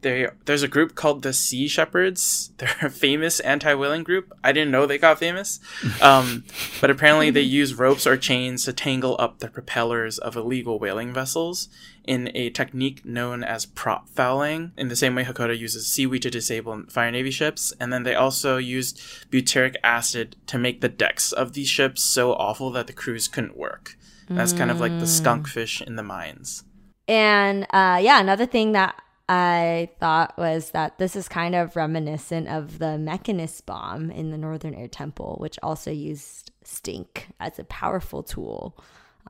They, 0.00 0.28
there's 0.44 0.62
a 0.62 0.68
group 0.68 0.94
called 0.94 1.22
the 1.22 1.32
Sea 1.32 1.66
Shepherds. 1.66 2.52
They're 2.58 2.76
a 2.82 2.90
famous 2.90 3.40
anti 3.40 3.74
whaling 3.74 4.04
group. 4.04 4.32
I 4.44 4.52
didn't 4.52 4.70
know 4.70 4.86
they 4.86 4.98
got 4.98 5.18
famous. 5.18 5.60
Um, 6.00 6.44
but 6.80 6.90
apparently, 6.90 7.30
they 7.30 7.40
use 7.40 7.74
ropes 7.74 8.06
or 8.06 8.16
chains 8.16 8.64
to 8.64 8.72
tangle 8.72 9.16
up 9.18 9.40
the 9.40 9.48
propellers 9.48 10.16
of 10.18 10.36
illegal 10.36 10.78
whaling 10.78 11.12
vessels 11.12 11.68
in 12.04 12.30
a 12.34 12.50
technique 12.50 13.04
known 13.04 13.42
as 13.42 13.66
prop 13.66 14.08
fouling, 14.08 14.72
in 14.76 14.88
the 14.88 14.96
same 14.96 15.14
way 15.14 15.24
Hakoda 15.24 15.56
uses 15.56 15.86
seaweed 15.86 16.22
to 16.22 16.30
disable 16.30 16.84
Fire 16.88 17.10
Navy 17.10 17.30
ships. 17.30 17.72
And 17.78 17.92
then 17.92 18.04
they 18.04 18.14
also 18.14 18.56
used 18.56 18.98
butyric 19.30 19.74
acid 19.82 20.36
to 20.46 20.58
make 20.58 20.80
the 20.80 20.88
decks 20.88 21.32
of 21.32 21.52
these 21.52 21.68
ships 21.68 22.02
so 22.02 22.32
awful 22.32 22.70
that 22.70 22.86
the 22.86 22.92
crews 22.92 23.28
couldn't 23.28 23.58
work. 23.58 23.97
That's 24.36 24.52
kind 24.52 24.70
of 24.70 24.80
like 24.80 24.98
the 24.98 25.06
skunk 25.06 25.48
fish 25.48 25.80
in 25.80 25.96
the 25.96 26.02
mines. 26.02 26.64
And 27.06 27.64
uh, 27.70 27.98
yeah, 28.02 28.20
another 28.20 28.46
thing 28.46 28.72
that 28.72 29.00
I 29.28 29.90
thought 30.00 30.38
was 30.38 30.70
that 30.70 30.98
this 30.98 31.14
is 31.14 31.28
kind 31.28 31.54
of 31.54 31.76
reminiscent 31.76 32.48
of 32.48 32.78
the 32.78 32.98
Mechanist 32.98 33.66
bomb 33.66 34.10
in 34.10 34.30
the 34.30 34.38
Northern 34.38 34.74
Air 34.74 34.88
Temple, 34.88 35.36
which 35.40 35.58
also 35.62 35.90
used 35.90 36.50
stink 36.64 37.28
as 37.40 37.58
a 37.58 37.64
powerful 37.64 38.22
tool. 38.22 38.78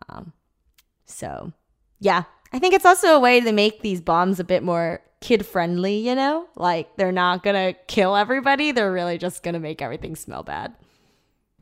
Um, 0.08 0.32
so, 1.04 1.52
yeah, 2.00 2.24
I 2.52 2.58
think 2.58 2.74
it's 2.74 2.84
also 2.84 3.08
a 3.08 3.20
way 3.20 3.40
to 3.40 3.52
make 3.52 3.82
these 3.82 4.00
bombs 4.00 4.38
a 4.38 4.44
bit 4.44 4.62
more 4.62 5.00
kid 5.20 5.44
friendly, 5.44 5.98
you 5.98 6.14
know? 6.14 6.46
Like 6.56 6.96
they're 6.96 7.12
not 7.12 7.42
gonna 7.42 7.74
kill 7.86 8.14
everybody, 8.16 8.72
they're 8.72 8.92
really 8.92 9.18
just 9.18 9.42
gonna 9.42 9.60
make 9.60 9.82
everything 9.82 10.14
smell 10.16 10.42
bad. 10.42 10.74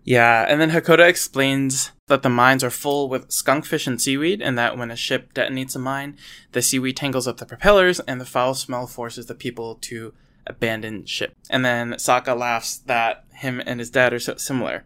Yeah, 0.07 0.47
and 0.49 0.61
then 0.61 0.71
Hakoda 0.71 1.09
explains 1.09 1.91
that 2.07 2.23
the 2.23 2.29
mines 2.29 2.63
are 2.63 2.71
full 2.71 3.09
with 3.09 3.29
skunkfish 3.29 3.89
and 3.89 4.01
seaweed, 4.01 4.41
and 4.41 4.57
that 4.57 4.79
when 4.79 4.93
a 4.93 4.97
ship 4.97 5.35
detonates 5.35 5.75
a 5.75 5.81
mine, 5.81 6.17
the 6.53 6.63
seaweed 6.63 6.97
tangles 6.97 7.27
up 7.27 7.39
the 7.39 7.45
propellers, 7.45 7.99
and 7.99 8.21
the 8.21 8.25
foul 8.25 8.55
smell 8.55 8.87
forces 8.87 9.27
the 9.27 9.35
people 9.35 9.75
to 9.83 10.15
abandon 10.47 11.07
ship. 11.07 11.35
And 11.51 11.65
then 11.65 11.95
Sokka 11.95 12.39
laughs 12.39 12.77
that 12.79 13.25
him 13.33 13.61
and 13.67 13.81
his 13.81 13.91
dad 13.91 14.13
are 14.13 14.21
so 14.21 14.37
similar. 14.37 14.85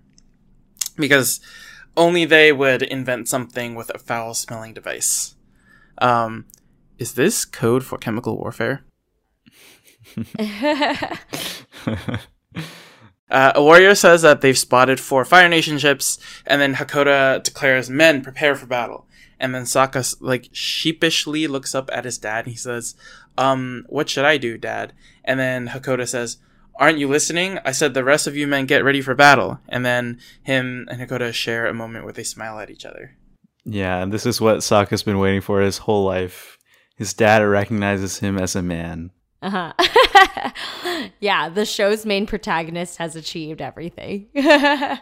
Because 0.96 1.38
only 1.98 2.24
they 2.24 2.50
would 2.50 2.80
invent 2.82 3.28
something 3.28 3.74
with 3.74 3.90
a 3.94 3.98
foul 3.98 4.32
smelling 4.32 4.72
device. 4.72 5.36
Um, 5.98 6.46
is 6.98 7.12
this 7.12 7.44
code 7.44 7.84
for 7.84 7.98
chemical 7.98 8.38
warfare? 8.38 8.84
Uh, 13.30 13.52
a 13.54 13.62
warrior 13.62 13.94
says 13.94 14.22
that 14.22 14.40
they've 14.40 14.58
spotted 14.58 14.98
four 14.98 15.24
Fire 15.24 15.48
Nation 15.48 15.78
ships, 15.78 16.18
and 16.46 16.60
then 16.60 16.74
Hakoda 16.74 17.42
declares, 17.42 17.88
"Men, 17.88 18.22
prepare 18.22 18.54
for 18.54 18.66
battle." 18.66 19.06
And 19.38 19.54
then 19.54 19.62
Sokka 19.62 20.16
like 20.20 20.48
sheepishly 20.52 21.46
looks 21.46 21.74
up 21.74 21.88
at 21.92 22.04
his 22.04 22.18
dad, 22.18 22.44
and 22.44 22.52
he 22.52 22.58
says, 22.58 22.94
"Um, 23.38 23.84
what 23.88 24.08
should 24.08 24.24
I 24.24 24.36
do, 24.36 24.58
Dad?" 24.58 24.92
And 25.24 25.38
then 25.38 25.68
Hakoda 25.68 26.06
says, 26.06 26.38
"Aren't 26.78 26.98
you 26.98 27.08
listening? 27.08 27.58
I 27.64 27.72
said 27.72 27.94
the 27.94 28.04
rest 28.04 28.26
of 28.26 28.36
you 28.36 28.46
men 28.46 28.66
get 28.66 28.84
ready 28.84 29.00
for 29.00 29.14
battle." 29.14 29.60
And 29.68 29.86
then 29.86 30.18
him 30.42 30.86
and 30.90 31.00
Hakoda 31.00 31.32
share 31.32 31.66
a 31.66 31.74
moment 31.74 32.04
where 32.04 32.12
they 32.12 32.24
smile 32.24 32.58
at 32.58 32.70
each 32.70 32.84
other. 32.84 33.16
Yeah, 33.64 34.02
and 34.02 34.12
this 34.12 34.26
is 34.26 34.40
what 34.40 34.58
Sokka's 34.58 35.02
been 35.02 35.18
waiting 35.18 35.40
for 35.40 35.60
his 35.60 35.78
whole 35.78 36.04
life. 36.04 36.58
His 36.96 37.14
dad 37.14 37.38
recognizes 37.38 38.18
him 38.18 38.38
as 38.38 38.56
a 38.56 38.62
man. 38.62 39.10
Uh 39.42 39.72
huh. 39.78 41.00
yeah, 41.20 41.48
the 41.48 41.64
show's 41.64 42.04
main 42.04 42.26
protagonist 42.26 42.98
has 42.98 43.16
achieved 43.16 43.60
everything. 43.60 44.28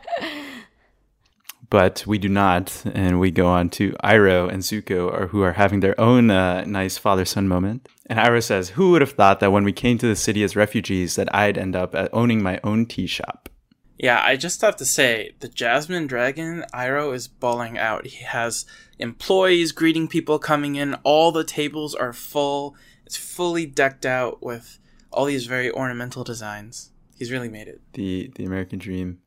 But 1.71 2.05
we 2.07 2.17
do 2.19 2.29
not, 2.29 2.83
and 2.95 3.21
we 3.21 3.31
go 3.31 3.47
on 3.47 3.69
to 3.71 3.93
Iroh 4.03 4.51
and 4.51 4.63
Zuko, 4.63 5.13
are, 5.13 5.27
who 5.27 5.43
are 5.43 5.53
having 5.53 5.81
their 5.81 5.99
own 6.01 6.31
uh, 6.31 6.65
nice 6.65 6.97
father-son 6.97 7.47
moment. 7.47 7.89
And 8.07 8.19
Iroh 8.19 8.43
says, 8.43 8.71
"Who 8.71 8.93
would 8.93 9.03
have 9.03 9.13
thought 9.13 9.41
that 9.41 9.53
when 9.53 9.65
we 9.65 9.73
came 9.73 9.99
to 9.99 10.07
the 10.07 10.17
city 10.17 10.43
as 10.43 10.57
refugees, 10.57 11.17
that 11.17 11.35
I'd 11.35 11.59
end 11.59 11.77
up 11.77 11.95
at 11.95 12.09
owning 12.15 12.43
my 12.43 12.59
own 12.65 12.87
tea 12.87 13.07
shop?" 13.07 13.51
Yeah, 13.99 14.23
I 14.25 14.37
just 14.37 14.61
have 14.63 14.77
to 14.77 14.85
say, 14.85 15.35
the 15.41 15.49
Jasmine 15.49 16.07
Dragon, 16.07 16.65
Iroh 16.73 17.15
is 17.15 17.27
bawling 17.27 17.77
out. 17.77 18.07
He 18.07 18.25
has 18.25 18.65
employees 18.99 19.73
greeting 19.73 20.07
people 20.07 20.39
coming 20.39 20.77
in. 20.77 20.95
All 21.03 21.33
the 21.33 21.45
tables 21.45 21.97
are 21.97 22.13
full. 22.13 22.77
It's 23.09 23.17
fully 23.17 23.65
decked 23.65 24.05
out 24.05 24.43
with 24.43 24.79
all 25.11 25.25
these 25.25 25.47
very 25.47 25.71
ornamental 25.71 26.25
designs. 26.25 26.91
He's 27.17 27.33
really 27.33 27.49
made 27.49 27.67
it. 27.67 27.81
The 27.95 28.31
the 28.35 28.45
American 28.45 28.79
dream, 28.79 29.21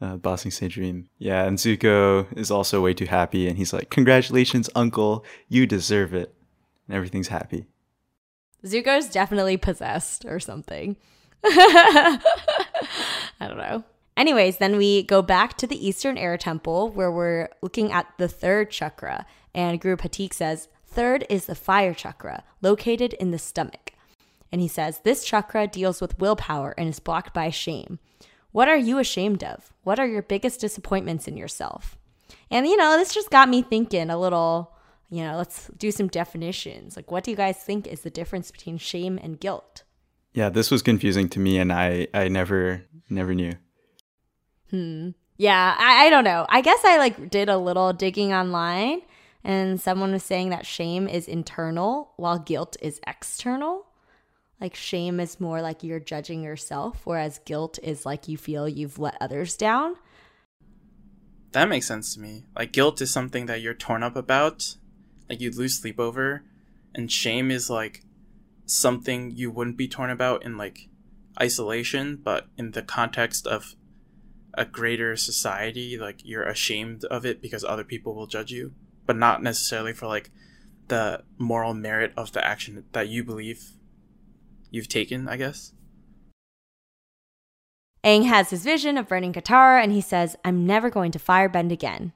uh, 0.00 0.16
Ba 0.16 0.36
Sing 0.36 0.50
Se 0.50 0.66
dream. 0.66 1.08
Yeah, 1.16 1.44
and 1.44 1.56
Zuko 1.56 2.26
is 2.36 2.50
also 2.50 2.82
way 2.82 2.92
too 2.92 3.04
happy, 3.04 3.46
and 3.46 3.56
he's 3.56 3.72
like, 3.72 3.88
"Congratulations, 3.88 4.68
Uncle! 4.74 5.24
You 5.46 5.64
deserve 5.64 6.12
it." 6.12 6.34
And 6.88 6.96
everything's 6.96 7.28
happy. 7.28 7.66
Zuko's 8.66 9.08
definitely 9.08 9.58
possessed 9.58 10.24
or 10.24 10.40
something. 10.40 10.96
I 11.44 12.18
don't 13.38 13.58
know. 13.58 13.84
Anyways, 14.16 14.56
then 14.56 14.76
we 14.76 15.04
go 15.04 15.22
back 15.22 15.56
to 15.58 15.68
the 15.68 15.86
Eastern 15.86 16.18
Air 16.18 16.36
Temple 16.36 16.90
where 16.90 17.12
we're 17.12 17.48
looking 17.62 17.92
at 17.92 18.08
the 18.18 18.26
third 18.26 18.72
chakra. 18.72 19.24
And 19.54 19.80
Guru 19.80 19.94
Pathik 19.94 20.34
says, 20.34 20.66
Third 20.94 21.26
is 21.28 21.46
the 21.46 21.56
fire 21.56 21.92
chakra, 21.92 22.44
located 22.62 23.14
in 23.14 23.32
the 23.32 23.38
stomach. 23.38 23.94
And 24.52 24.60
he 24.60 24.68
says, 24.68 25.00
This 25.00 25.24
chakra 25.24 25.66
deals 25.66 26.00
with 26.00 26.20
willpower 26.20 26.72
and 26.78 26.88
is 26.88 27.00
blocked 27.00 27.34
by 27.34 27.50
shame. 27.50 27.98
What 28.52 28.68
are 28.68 28.76
you 28.76 28.98
ashamed 28.98 29.42
of? 29.42 29.72
What 29.82 29.98
are 29.98 30.06
your 30.06 30.22
biggest 30.22 30.60
disappointments 30.60 31.26
in 31.26 31.36
yourself? 31.36 31.98
And, 32.48 32.64
you 32.64 32.76
know, 32.76 32.96
this 32.96 33.12
just 33.12 33.30
got 33.30 33.48
me 33.48 33.62
thinking 33.62 34.08
a 34.08 34.16
little, 34.16 34.72
you 35.10 35.24
know, 35.24 35.36
let's 35.36 35.68
do 35.76 35.90
some 35.90 36.06
definitions. 36.06 36.94
Like, 36.94 37.10
what 37.10 37.24
do 37.24 37.32
you 37.32 37.36
guys 37.36 37.56
think 37.56 37.88
is 37.88 38.02
the 38.02 38.10
difference 38.10 38.52
between 38.52 38.78
shame 38.78 39.18
and 39.20 39.40
guilt? 39.40 39.82
Yeah, 40.32 40.48
this 40.48 40.70
was 40.70 40.80
confusing 40.80 41.28
to 41.30 41.40
me, 41.40 41.58
and 41.58 41.72
I 41.72 42.06
I 42.14 42.28
never 42.28 42.84
never 43.10 43.34
knew. 43.34 43.54
Hmm. 44.70 45.10
Yeah, 45.36 45.74
I, 45.76 46.06
I 46.06 46.10
don't 46.10 46.24
know. 46.24 46.46
I 46.48 46.60
guess 46.60 46.84
I 46.84 46.98
like 46.98 47.30
did 47.30 47.48
a 47.48 47.58
little 47.58 47.92
digging 47.92 48.32
online 48.32 49.02
and 49.44 49.78
someone 49.78 50.12
was 50.12 50.22
saying 50.22 50.48
that 50.50 50.64
shame 50.64 51.06
is 51.06 51.28
internal 51.28 52.12
while 52.16 52.38
guilt 52.38 52.76
is 52.80 53.00
external. 53.06 53.86
Like 54.60 54.74
shame 54.74 55.20
is 55.20 55.38
more 55.38 55.60
like 55.60 55.82
you're 55.82 56.00
judging 56.00 56.42
yourself, 56.42 57.02
whereas 57.04 57.40
guilt 57.44 57.78
is 57.82 58.06
like 58.06 58.26
you 58.26 58.38
feel 58.38 58.66
you've 58.66 58.98
let 58.98 59.16
others 59.20 59.56
down. 59.56 59.96
That 61.52 61.68
makes 61.68 61.86
sense 61.86 62.14
to 62.14 62.20
me. 62.20 62.44
Like 62.56 62.72
guilt 62.72 63.00
is 63.02 63.12
something 63.12 63.46
that 63.46 63.60
you're 63.60 63.74
torn 63.74 64.02
up 64.02 64.16
about, 64.16 64.76
like 65.28 65.40
you 65.40 65.50
lose 65.50 65.78
sleep 65.78 66.00
over, 66.00 66.42
and 66.94 67.12
shame 67.12 67.50
is 67.50 67.68
like 67.68 68.02
something 68.64 69.30
you 69.30 69.50
wouldn't 69.50 69.76
be 69.76 69.86
torn 69.86 70.10
about 70.10 70.42
in 70.44 70.56
like 70.56 70.88
isolation, 71.40 72.16
but 72.16 72.48
in 72.56 72.70
the 72.70 72.82
context 72.82 73.46
of 73.46 73.74
a 74.54 74.64
greater 74.64 75.16
society, 75.16 75.98
like 75.98 76.20
you're 76.24 76.44
ashamed 76.44 77.04
of 77.06 77.26
it 77.26 77.42
because 77.42 77.64
other 77.64 77.84
people 77.84 78.14
will 78.14 78.26
judge 78.26 78.50
you, 78.50 78.72
but 79.06 79.16
not 79.16 79.42
necessarily 79.42 79.92
for 79.92 80.06
like 80.06 80.30
the 80.88 81.22
moral 81.38 81.74
merit 81.74 82.12
of 82.16 82.32
the 82.32 82.46
action 82.46 82.84
that 82.92 83.08
you 83.08 83.24
believe 83.24 83.72
you've 84.70 84.88
taken, 84.88 85.28
I 85.28 85.36
guess. 85.36 85.72
Aang 88.04 88.26
has 88.26 88.50
his 88.50 88.64
vision 88.64 88.98
of 88.98 89.08
burning 89.08 89.32
Katara 89.32 89.82
and 89.82 89.90
he 89.92 90.02
says, 90.02 90.36
I'm 90.44 90.66
never 90.66 90.90
going 90.90 91.10
to 91.12 91.18
firebend 91.18 91.72
again. 91.72 92.12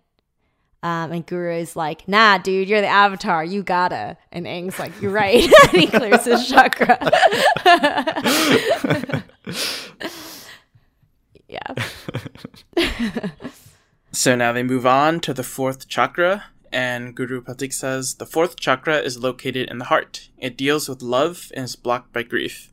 Um, 0.82 1.10
and 1.10 1.26
Guru 1.26 1.54
is 1.54 1.74
like, 1.74 2.06
nah, 2.06 2.38
dude, 2.38 2.68
you're 2.68 2.82
the 2.82 2.86
avatar. 2.86 3.42
You 3.44 3.62
gotta. 3.62 4.16
And 4.30 4.46
Aang's 4.46 4.78
like, 4.78 4.92
you're 5.00 5.10
right. 5.10 5.42
and 5.72 5.72
he 5.72 5.86
clears 5.86 6.24
his 6.24 6.46
chakra. 6.46 6.98
yeah. 11.48 11.74
So 14.10 14.34
now 14.34 14.52
they 14.52 14.64
move 14.64 14.84
on 14.84 15.20
to 15.20 15.32
the 15.32 15.44
fourth 15.44 15.86
chakra, 15.86 16.46
and 16.72 17.14
Guru 17.14 17.42
Pathik 17.42 17.72
says 17.72 18.14
the 18.14 18.26
fourth 18.26 18.58
chakra 18.58 18.98
is 18.98 19.18
located 19.18 19.68
in 19.70 19.78
the 19.78 19.86
heart. 19.86 20.28
It 20.38 20.56
deals 20.56 20.88
with 20.88 21.02
love 21.02 21.50
and 21.54 21.64
is 21.64 21.76
blocked 21.76 22.12
by 22.12 22.22
grief. 22.22 22.72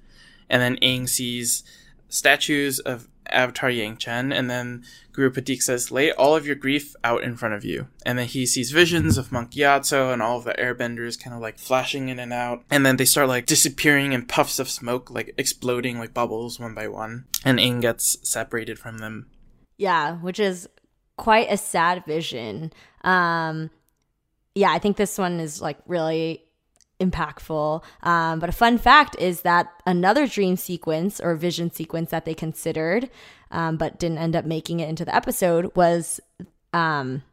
And 0.49 0.61
then 0.61 0.77
Aang 0.77 1.09
sees 1.09 1.63
statues 2.09 2.79
of 2.79 3.07
Avatar 3.27 3.69
Yangchen, 3.69 4.33
and 4.33 4.49
then 4.49 4.83
Guru 5.11 5.31
Pathik 5.31 5.61
says, 5.61 5.91
lay 5.91 6.11
all 6.11 6.35
of 6.35 6.45
your 6.45 6.55
grief 6.55 6.95
out 7.03 7.23
in 7.23 7.35
front 7.35 7.55
of 7.55 7.65
you. 7.65 7.87
And 8.05 8.19
then 8.19 8.27
he 8.27 8.45
sees 8.45 8.71
visions 8.71 9.17
of 9.17 9.31
Monk 9.31 9.51
Gyatso 9.51 10.13
and 10.13 10.21
all 10.21 10.37
of 10.37 10.43
the 10.43 10.53
airbenders 10.53 11.21
kind 11.21 11.35
of 11.35 11.41
like 11.41 11.57
flashing 11.57 12.09
in 12.09 12.19
and 12.19 12.33
out. 12.33 12.63
And 12.69 12.85
then 12.85 12.97
they 12.97 13.05
start 13.05 13.27
like 13.27 13.45
disappearing 13.45 14.13
in 14.13 14.25
puffs 14.25 14.59
of 14.59 14.69
smoke, 14.69 15.09
like 15.09 15.33
exploding 15.37 15.99
like 15.99 16.13
bubbles 16.13 16.59
one 16.59 16.75
by 16.75 16.87
one. 16.87 17.25
And 17.43 17.59
Aang 17.59 17.81
gets 17.81 18.17
separated 18.27 18.77
from 18.77 18.99
them. 18.99 19.27
Yeah, 19.77 20.17
which 20.17 20.39
is 20.39 20.69
quite 21.17 21.47
a 21.49 21.57
sad 21.57 22.05
vision. 22.05 22.71
Um, 23.03 23.69
yeah, 24.55 24.71
I 24.71 24.79
think 24.79 24.97
this 24.97 25.17
one 25.17 25.39
is 25.39 25.61
like 25.61 25.77
really 25.85 26.45
impactful. 26.99 27.83
Um, 28.03 28.39
but 28.39 28.49
a 28.49 28.53
fun 28.53 28.77
fact 28.77 29.15
is 29.19 29.41
that 29.41 29.67
another 29.85 30.27
dream 30.27 30.55
sequence 30.55 31.19
or 31.19 31.35
vision 31.35 31.71
sequence 31.71 32.11
that 32.11 32.25
they 32.25 32.33
considered, 32.33 33.09
um, 33.51 33.77
but 33.77 33.99
didn't 33.99 34.17
end 34.17 34.35
up 34.35 34.45
making 34.45 34.79
it 34.79 34.89
into 34.89 35.05
the 35.05 35.13
episode, 35.13 35.75
was 35.75 36.21
um, 36.73 37.23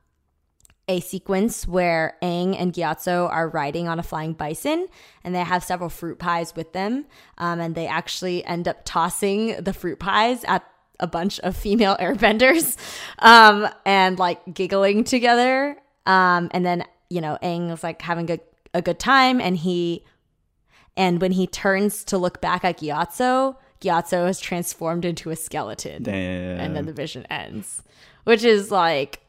a 0.89 1.01
sequence 1.01 1.67
where 1.67 2.17
Aang 2.23 2.57
and 2.59 2.73
Gyatso 2.73 3.31
are 3.31 3.49
riding 3.49 3.87
on 3.89 3.99
a 3.99 4.03
flying 4.03 4.33
bison 4.33 4.89
and 5.23 5.35
they 5.35 5.41
have 5.41 5.63
several 5.63 5.89
fruit 5.89 6.19
pies 6.19 6.55
with 6.57 6.73
them. 6.73 7.07
Um, 7.39 7.61
and 7.61 7.75
they 7.75 7.87
actually 7.87 8.45
end 8.45 8.67
up 8.67 8.81
tossing 8.85 9.63
the 9.63 9.73
fruit 9.73 10.01
pies 10.01 10.45
at 10.45 10.65
a 10.99 11.07
bunch 11.07 11.39
of 11.41 11.57
female 11.57 11.97
airbenders 12.01 12.77
um, 13.21 13.69
and 13.87 14.19
like 14.19 14.41
giggling 14.53 15.05
together. 15.05 15.77
Um, 16.05 16.51
and 16.53 16.67
then, 16.67 16.85
you 17.13 17.21
know, 17.21 17.39
Aang 17.43 17.71
was 17.71 17.83
like 17.83 18.01
having 18.03 18.31
a, 18.31 18.39
a 18.73 18.81
good 18.81 18.99
time 18.99 19.41
and 19.41 19.57
he, 19.57 20.05
and 20.97 21.21
when 21.21 21.33
he 21.33 21.47
turns 21.47 22.05
to 22.05 22.19
look 22.19 22.41
back 22.41 22.65
at 22.65 22.79
Gyatso, 22.79 23.57
Gyatso 23.81 24.29
is 24.29 24.41
transformed 24.41 25.05
into 25.05 25.31
a 25.31 25.37
skeleton. 25.37 26.03
Damn. 26.03 26.59
And 26.61 26.77
then 26.77 26.87
the 26.87 26.93
vision 26.93 27.27
ends, 27.27 27.83
which 28.25 28.45
is 28.45 28.71
like 28.71 29.21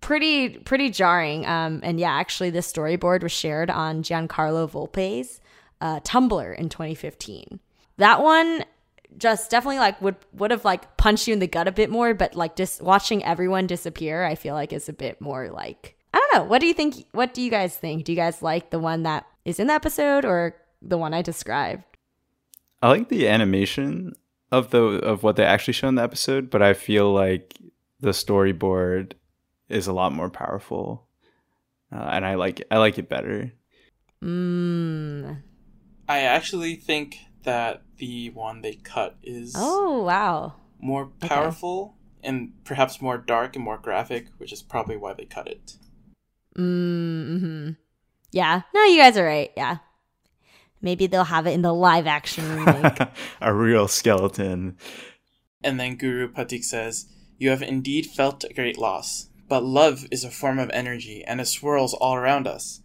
pretty 0.00 0.50
pretty 0.50 0.90
jarring. 0.90 1.46
Um, 1.46 1.80
and 1.82 2.00
yeah, 2.00 2.12
actually, 2.12 2.50
this 2.50 2.70
storyboard 2.70 3.22
was 3.22 3.32
shared 3.32 3.70
on 3.70 4.02
Giancarlo 4.02 4.68
Volpe's 4.68 5.40
uh, 5.80 6.00
Tumblr 6.00 6.58
in 6.58 6.68
2015. 6.68 7.60
That 7.98 8.22
one 8.22 8.64
just 9.18 9.50
definitely 9.50 9.78
like 9.78 10.00
would 10.00 10.16
would 10.32 10.50
have 10.50 10.64
like 10.64 10.96
punched 10.96 11.28
you 11.28 11.34
in 11.34 11.38
the 11.38 11.46
gut 11.46 11.68
a 11.68 11.72
bit 11.72 11.90
more, 11.90 12.14
but 12.14 12.34
like 12.34 12.56
just 12.56 12.82
watching 12.82 13.24
everyone 13.24 13.66
disappear, 13.66 14.24
I 14.24 14.34
feel 14.34 14.54
like 14.54 14.72
is 14.72 14.88
a 14.88 14.92
bit 14.92 15.20
more 15.20 15.50
like 15.50 15.96
I 16.14 16.18
don't 16.18 16.34
know. 16.34 16.44
What 16.48 16.60
do 16.60 16.66
you 16.66 16.74
think? 16.74 17.06
What 17.12 17.34
do 17.34 17.40
you 17.42 17.50
guys 17.50 17.76
think? 17.76 18.04
Do 18.04 18.12
you 18.12 18.16
guys 18.16 18.42
like 18.42 18.70
the 18.70 18.78
one 18.78 19.02
that 19.04 19.26
is 19.44 19.58
in 19.58 19.66
the 19.68 19.72
episode 19.74 20.24
or 20.24 20.54
the 20.80 20.98
one 20.98 21.14
I 21.14 21.22
described? 21.22 21.84
I 22.82 22.88
like 22.88 23.08
the 23.08 23.28
animation 23.28 24.14
of 24.50 24.70
the 24.70 24.82
of 24.82 25.22
what 25.22 25.36
they 25.36 25.44
actually 25.44 25.74
show 25.74 25.88
in 25.88 25.94
the 25.94 26.02
episode, 26.02 26.50
but 26.50 26.62
I 26.62 26.74
feel 26.74 27.12
like 27.12 27.56
the 28.00 28.10
storyboard 28.10 29.12
is 29.68 29.86
a 29.86 29.92
lot 29.92 30.12
more 30.12 30.28
powerful, 30.28 31.06
uh, 31.92 32.08
and 32.12 32.26
I 32.26 32.34
like 32.34 32.62
I 32.70 32.78
like 32.78 32.98
it 32.98 33.08
better. 33.08 33.52
Mm. 34.22 35.42
I 36.08 36.20
actually 36.20 36.76
think 36.76 37.18
that 37.44 37.82
the 37.96 38.30
one 38.30 38.60
they 38.62 38.74
cut 38.74 39.16
is 39.22 39.54
Oh 39.56 40.02
wow. 40.02 40.54
more 40.80 41.06
powerful 41.20 41.96
and 42.22 42.52
perhaps 42.64 43.00
more 43.00 43.18
dark 43.18 43.56
and 43.56 43.64
more 43.64 43.78
graphic, 43.78 44.26
which 44.38 44.52
is 44.52 44.62
probably 44.62 44.96
why 44.96 45.12
they 45.14 45.24
cut 45.24 45.48
it. 45.48 45.76
Mm-hmm. 46.56 47.70
Yeah. 48.30 48.62
No, 48.74 48.84
you 48.84 48.98
guys 48.98 49.16
are 49.16 49.24
right. 49.24 49.50
Yeah. 49.56 49.78
Maybe 50.80 51.06
they'll 51.06 51.24
have 51.24 51.46
it 51.46 51.52
in 51.52 51.62
the 51.62 51.72
live 51.72 52.06
action 52.06 52.56
remake. 52.56 52.98
a 53.40 53.54
real 53.54 53.86
skeleton. 53.86 54.76
And 55.62 55.78
then 55.78 55.96
Guru 55.96 56.28
Pathik 56.32 56.64
says, 56.64 57.06
You 57.38 57.50
have 57.50 57.62
indeed 57.62 58.06
felt 58.06 58.44
a 58.44 58.52
great 58.52 58.78
loss, 58.78 59.28
but 59.48 59.62
love 59.62 60.06
is 60.10 60.24
a 60.24 60.30
form 60.30 60.58
of 60.58 60.70
energy 60.70 61.24
and 61.24 61.40
it 61.40 61.46
swirls 61.46 61.94
all 61.94 62.16
around 62.16 62.48
us. 62.48 62.80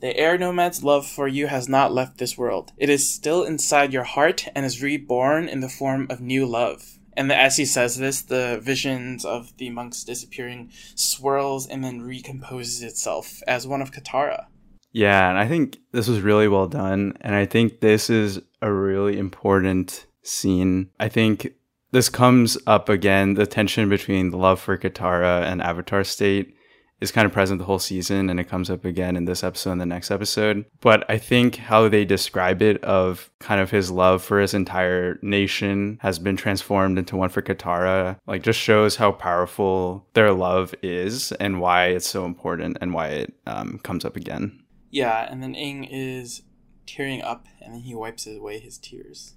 The 0.00 0.16
air 0.16 0.36
nomad's 0.36 0.82
love 0.82 1.06
for 1.06 1.28
you 1.28 1.46
has 1.46 1.68
not 1.68 1.92
left 1.92 2.18
this 2.18 2.36
world. 2.36 2.72
It 2.76 2.88
is 2.88 3.08
still 3.08 3.44
inside 3.44 3.92
your 3.92 4.02
heart 4.02 4.48
and 4.54 4.66
is 4.66 4.82
reborn 4.82 5.48
in 5.48 5.60
the 5.60 5.68
form 5.68 6.06
of 6.10 6.20
new 6.20 6.44
love. 6.46 6.98
And 7.16 7.30
as 7.30 7.56
he 7.56 7.64
says 7.64 7.96
this, 7.96 8.22
the 8.22 8.60
visions 8.62 9.24
of 9.24 9.56
the 9.58 9.70
monks 9.70 10.04
disappearing 10.04 10.70
swirls 10.94 11.66
and 11.66 11.84
then 11.84 12.00
recomposes 12.00 12.82
itself 12.82 13.42
as 13.46 13.66
one 13.66 13.82
of 13.82 13.92
Katara. 13.92 14.46
Yeah, 14.92 15.28
and 15.28 15.38
I 15.38 15.48
think 15.48 15.78
this 15.92 16.08
was 16.08 16.20
really 16.20 16.48
well 16.48 16.66
done. 16.66 17.16
And 17.20 17.34
I 17.34 17.46
think 17.46 17.80
this 17.80 18.10
is 18.10 18.40
a 18.60 18.72
really 18.72 19.18
important 19.18 20.06
scene. 20.22 20.90
I 21.00 21.08
think 21.08 21.54
this 21.90 22.08
comes 22.08 22.56
up 22.66 22.88
again 22.88 23.34
the 23.34 23.46
tension 23.46 23.88
between 23.88 24.30
the 24.30 24.38
love 24.38 24.60
for 24.60 24.78
Katara 24.78 25.44
and 25.44 25.62
Avatar 25.62 26.04
State 26.04 26.54
is 27.02 27.10
kind 27.10 27.26
of 27.26 27.32
present 27.32 27.58
the 27.58 27.64
whole 27.64 27.78
season 27.80 28.30
and 28.30 28.38
it 28.38 28.48
comes 28.48 28.70
up 28.70 28.84
again 28.84 29.16
in 29.16 29.24
this 29.24 29.42
episode 29.42 29.72
and 29.72 29.80
the 29.80 29.86
next 29.86 30.10
episode. 30.10 30.64
But 30.80 31.08
I 31.10 31.18
think 31.18 31.56
how 31.56 31.88
they 31.88 32.04
describe 32.04 32.62
it 32.62 32.82
of 32.84 33.30
kind 33.40 33.60
of 33.60 33.70
his 33.70 33.90
love 33.90 34.22
for 34.22 34.40
his 34.40 34.54
entire 34.54 35.18
nation 35.20 35.98
has 36.00 36.18
been 36.18 36.36
transformed 36.36 36.98
into 36.98 37.16
one 37.16 37.28
for 37.28 37.42
Katara, 37.42 38.18
like 38.26 38.42
just 38.42 38.60
shows 38.60 38.96
how 38.96 39.12
powerful 39.12 40.06
their 40.14 40.32
love 40.32 40.74
is 40.82 41.32
and 41.32 41.60
why 41.60 41.86
it's 41.86 42.08
so 42.08 42.24
important 42.24 42.78
and 42.80 42.94
why 42.94 43.08
it 43.08 43.34
um, 43.46 43.80
comes 43.82 44.04
up 44.04 44.16
again. 44.16 44.62
Yeah, 44.90 45.26
and 45.30 45.42
then 45.42 45.54
Aang 45.54 45.88
is 45.90 46.42
tearing 46.86 47.22
up 47.22 47.46
and 47.60 47.74
then 47.74 47.80
he 47.80 47.94
wipes 47.94 48.26
away 48.26 48.60
his 48.60 48.78
tears. 48.78 49.34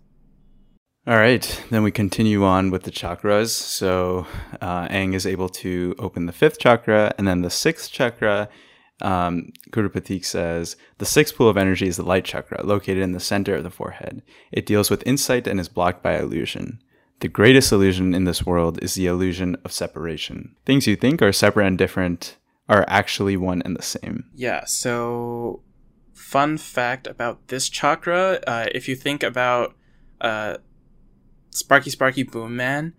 All 1.07 1.17
right, 1.17 1.63
then 1.69 1.83
we 1.83 1.91
continue 1.91 2.43
on 2.43 2.71
with 2.71 2.81
the 2.81 2.91
chakras. 2.91 3.49
So 3.49 4.25
uh, 4.59 4.87
Aang 4.87 5.13
is 5.13 5.27
able 5.27 5.49
to 5.49 5.93
open 5.99 6.25
the 6.25 6.33
fifth 6.33 6.57
chakra, 6.57 7.13
and 7.19 7.27
then 7.27 7.41
the 7.41 7.51
sixth 7.51 7.91
chakra. 7.91 8.49
Um, 9.01 9.51
Guru 9.69 9.89
Pathik 9.89 10.25
says 10.25 10.77
the 10.97 11.05
sixth 11.05 11.35
pool 11.35 11.47
of 11.47 11.57
energy 11.57 11.87
is 11.87 11.97
the 11.97 12.03
light 12.03 12.25
chakra, 12.25 12.65
located 12.65 13.03
in 13.03 13.11
the 13.11 13.19
center 13.19 13.53
of 13.53 13.63
the 13.63 13.69
forehead. 13.69 14.23
It 14.51 14.65
deals 14.65 14.89
with 14.89 15.05
insight 15.05 15.45
and 15.45 15.59
is 15.59 15.69
blocked 15.69 16.01
by 16.01 16.17
illusion. 16.17 16.79
The 17.19 17.27
greatest 17.27 17.71
illusion 17.71 18.15
in 18.15 18.23
this 18.23 18.43
world 18.43 18.81
is 18.81 18.95
the 18.95 19.05
illusion 19.05 19.57
of 19.63 19.71
separation. 19.71 20.55
Things 20.65 20.87
you 20.87 20.95
think 20.95 21.21
are 21.21 21.31
separate 21.31 21.67
and 21.67 21.77
different 21.77 22.37
are 22.67 22.83
actually 22.87 23.37
one 23.37 23.61
and 23.63 23.77
the 23.77 23.83
same. 23.83 24.23
Yeah, 24.33 24.65
so 24.65 25.61
fun 26.13 26.57
fact 26.57 27.05
about 27.05 27.49
this 27.49 27.69
chakra 27.69 28.39
uh, 28.47 28.65
if 28.73 28.87
you 28.87 28.95
think 28.95 29.21
about 29.21 29.75
uh, 30.19 30.57
Sparky 31.55 31.89
Sparky 31.89 32.23
Boom 32.23 32.55
Man, 32.55 32.93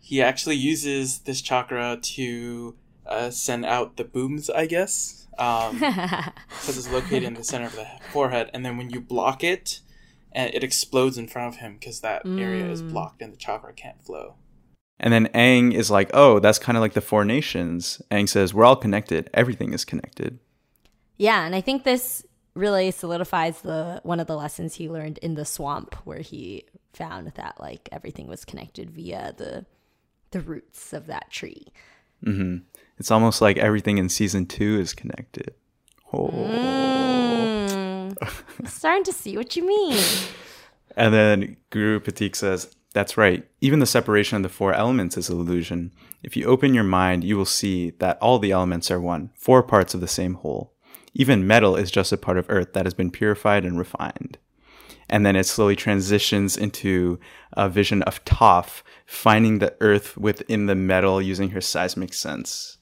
he 0.00 0.20
actually 0.20 0.56
uses 0.56 1.20
this 1.20 1.40
chakra 1.40 1.98
to 2.02 2.74
uh, 3.06 3.30
send 3.30 3.64
out 3.64 3.96
the 3.96 4.04
booms, 4.04 4.50
I 4.50 4.66
guess. 4.66 5.28
Um, 5.38 5.78
because 5.78 6.76
it's 6.76 6.90
located 6.90 7.22
in 7.22 7.34
the 7.34 7.44
center 7.44 7.66
of 7.66 7.76
the 7.76 7.86
forehead, 8.10 8.50
and 8.52 8.66
then 8.66 8.76
when 8.76 8.90
you 8.90 9.00
block 9.00 9.42
it, 9.42 9.80
and 10.32 10.52
it 10.52 10.64
explodes 10.64 11.16
in 11.16 11.28
front 11.28 11.54
of 11.54 11.60
him 11.60 11.74
because 11.74 12.00
that 12.00 12.22
area 12.26 12.66
is 12.70 12.82
blocked 12.82 13.22
and 13.22 13.32
the 13.32 13.36
chakra 13.36 13.72
can't 13.72 14.02
flow. 14.02 14.34
And 14.98 15.12
then 15.12 15.28
Aang 15.28 15.74
is 15.74 15.90
like, 15.90 16.10
oh, 16.14 16.38
that's 16.38 16.58
kind 16.58 16.76
of 16.76 16.82
like 16.82 16.94
the 16.94 17.00
four 17.00 17.24
nations. 17.24 18.00
Aang 18.10 18.28
says, 18.28 18.54
we're 18.54 18.64
all 18.64 18.76
connected. 18.76 19.28
Everything 19.34 19.72
is 19.72 19.84
connected. 19.84 20.38
yeah, 21.18 21.44
and 21.44 21.54
I 21.54 21.60
think 21.60 21.84
this 21.84 22.24
really 22.54 22.90
solidifies 22.90 23.62
the 23.62 24.00
one 24.02 24.20
of 24.20 24.26
the 24.26 24.36
lessons 24.36 24.74
he 24.74 24.88
learned 24.88 25.18
in 25.18 25.34
the 25.34 25.44
swamp 25.44 25.94
where 26.04 26.20
he 26.20 26.64
found 26.92 27.32
that 27.34 27.58
like 27.58 27.88
everything 27.90 28.26
was 28.26 28.44
connected 28.44 28.90
via 28.90 29.34
the 29.36 29.64
the 30.32 30.40
roots 30.40 30.92
of 30.92 31.06
that 31.06 31.30
tree. 31.30 31.68
mm-hmm. 32.24 32.58
It's 32.98 33.10
almost 33.10 33.40
like 33.40 33.56
everything 33.58 33.98
in 33.98 34.08
season 34.08 34.46
two 34.46 34.78
is 34.78 34.94
connected. 34.94 35.54
Oh. 36.12 36.28
Mm. 36.28 38.18
Starting 38.68 39.04
to 39.04 39.12
see 39.12 39.36
what 39.36 39.56
you 39.56 39.66
mean. 39.66 40.02
And 40.96 41.14
then 41.14 41.56
Guru 41.70 42.00
Pathik 42.00 42.36
says, 42.36 42.74
That's 42.92 43.16
right. 43.16 43.48
Even 43.60 43.78
the 43.78 43.86
separation 43.86 44.36
of 44.36 44.42
the 44.42 44.48
four 44.48 44.74
elements 44.74 45.16
is 45.16 45.30
an 45.30 45.38
illusion. 45.38 45.92
If 46.22 46.36
you 46.36 46.46
open 46.46 46.74
your 46.74 46.84
mind, 46.84 47.24
you 47.24 47.36
will 47.36 47.46
see 47.46 47.90
that 47.98 48.18
all 48.20 48.38
the 48.38 48.52
elements 48.52 48.90
are 48.90 49.00
one, 49.00 49.30
four 49.34 49.62
parts 49.62 49.94
of 49.94 50.00
the 50.00 50.08
same 50.08 50.34
whole. 50.34 50.71
Even 51.14 51.46
metal 51.46 51.76
is 51.76 51.90
just 51.90 52.12
a 52.12 52.16
part 52.16 52.38
of 52.38 52.46
earth 52.48 52.72
that 52.72 52.86
has 52.86 52.94
been 52.94 53.10
purified 53.10 53.64
and 53.64 53.78
refined. 53.78 54.38
And 55.08 55.26
then 55.26 55.36
it 55.36 55.44
slowly 55.44 55.76
transitions 55.76 56.56
into 56.56 57.20
a 57.52 57.68
vision 57.68 58.02
of 58.02 58.24
Toph 58.24 58.82
finding 59.04 59.58
the 59.58 59.74
earth 59.80 60.16
within 60.16 60.66
the 60.66 60.74
metal 60.74 61.20
using 61.20 61.50
her 61.50 61.60
seismic 61.60 62.14
sense. 62.14 62.78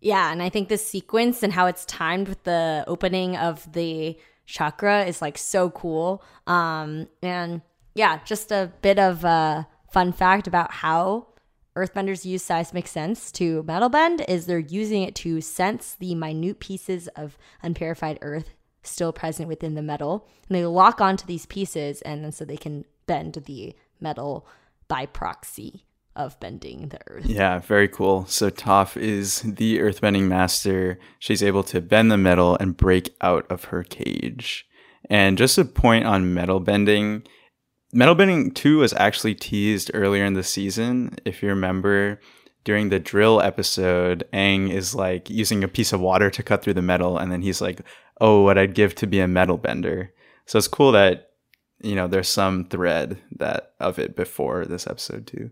Yeah, 0.00 0.30
and 0.30 0.42
I 0.42 0.50
think 0.50 0.68
this 0.68 0.86
sequence 0.86 1.42
and 1.42 1.52
how 1.52 1.66
it's 1.66 1.86
timed 1.86 2.28
with 2.28 2.44
the 2.44 2.84
opening 2.86 3.36
of 3.36 3.72
the 3.72 4.18
chakra 4.44 5.04
is 5.04 5.22
like 5.22 5.38
so 5.38 5.70
cool. 5.70 6.22
Um, 6.46 7.08
and 7.22 7.62
yeah, 7.94 8.20
just 8.24 8.52
a 8.52 8.70
bit 8.82 8.98
of 8.98 9.24
a 9.24 9.66
fun 9.90 10.12
fact 10.12 10.46
about 10.46 10.70
how 10.72 11.28
earthbenders 11.76 12.24
use 12.24 12.42
seismic 12.42 12.88
sense 12.88 13.30
to 13.32 13.62
metal 13.64 13.88
bend 13.88 14.24
is 14.28 14.46
they're 14.46 14.58
using 14.58 15.02
it 15.02 15.14
to 15.16 15.40
sense 15.40 15.96
the 15.98 16.14
minute 16.14 16.58
pieces 16.58 17.08
of 17.08 17.36
unpurified 17.62 18.18
earth 18.22 18.50
still 18.82 19.12
present 19.12 19.48
within 19.48 19.74
the 19.74 19.82
metal. 19.82 20.26
And 20.48 20.56
they 20.56 20.64
lock 20.64 21.00
onto 21.00 21.26
these 21.26 21.46
pieces 21.46 22.02
and 22.02 22.24
then 22.24 22.32
so 22.32 22.44
they 22.44 22.56
can 22.56 22.84
bend 23.06 23.34
the 23.46 23.74
metal 24.00 24.46
by 24.88 25.06
proxy 25.06 25.84
of 26.14 26.38
bending 26.40 26.88
the 26.88 26.98
earth. 27.08 27.26
Yeah, 27.26 27.58
very 27.58 27.88
cool. 27.88 28.24
So 28.26 28.50
Toph 28.50 28.96
is 28.96 29.42
the 29.42 29.78
earthbending 29.78 30.28
master. 30.28 30.98
She's 31.18 31.42
able 31.42 31.62
to 31.64 31.80
bend 31.80 32.10
the 32.10 32.16
metal 32.16 32.56
and 32.58 32.76
break 32.76 33.14
out 33.20 33.46
of 33.50 33.64
her 33.64 33.82
cage. 33.82 34.66
And 35.10 35.38
just 35.38 35.58
a 35.58 35.64
point 35.64 36.06
on 36.06 36.34
metal 36.34 36.58
bending, 36.58 37.24
metal 37.96 38.14
bending 38.14 38.50
2 38.52 38.78
was 38.78 38.92
actually 38.92 39.34
teased 39.34 39.90
earlier 39.94 40.24
in 40.24 40.34
the 40.34 40.42
season. 40.42 41.16
If 41.24 41.42
you 41.42 41.48
remember, 41.48 42.20
during 42.64 42.90
the 42.90 43.00
drill 43.00 43.40
episode, 43.40 44.24
Aang 44.32 44.70
is 44.70 44.94
like 44.94 45.30
using 45.30 45.64
a 45.64 45.68
piece 45.68 45.92
of 45.92 46.00
water 46.00 46.30
to 46.30 46.42
cut 46.42 46.62
through 46.62 46.74
the 46.74 46.82
metal, 46.82 47.16
and 47.16 47.32
then 47.32 47.42
he's 47.42 47.60
like, 47.60 47.80
"Oh, 48.20 48.42
what 48.42 48.58
I'd 48.58 48.74
give 48.74 48.94
to 48.96 49.06
be 49.06 49.20
a 49.20 49.28
metal 49.28 49.56
bender." 49.56 50.12
So 50.44 50.58
it's 50.58 50.68
cool 50.68 50.92
that 50.92 51.30
you 51.80 51.94
know 51.94 52.06
there's 52.06 52.28
some 52.28 52.64
thread 52.66 53.18
that 53.36 53.72
of 53.80 53.98
it 53.98 54.14
before 54.14 54.66
this 54.66 54.86
episode 54.86 55.26
too. 55.26 55.50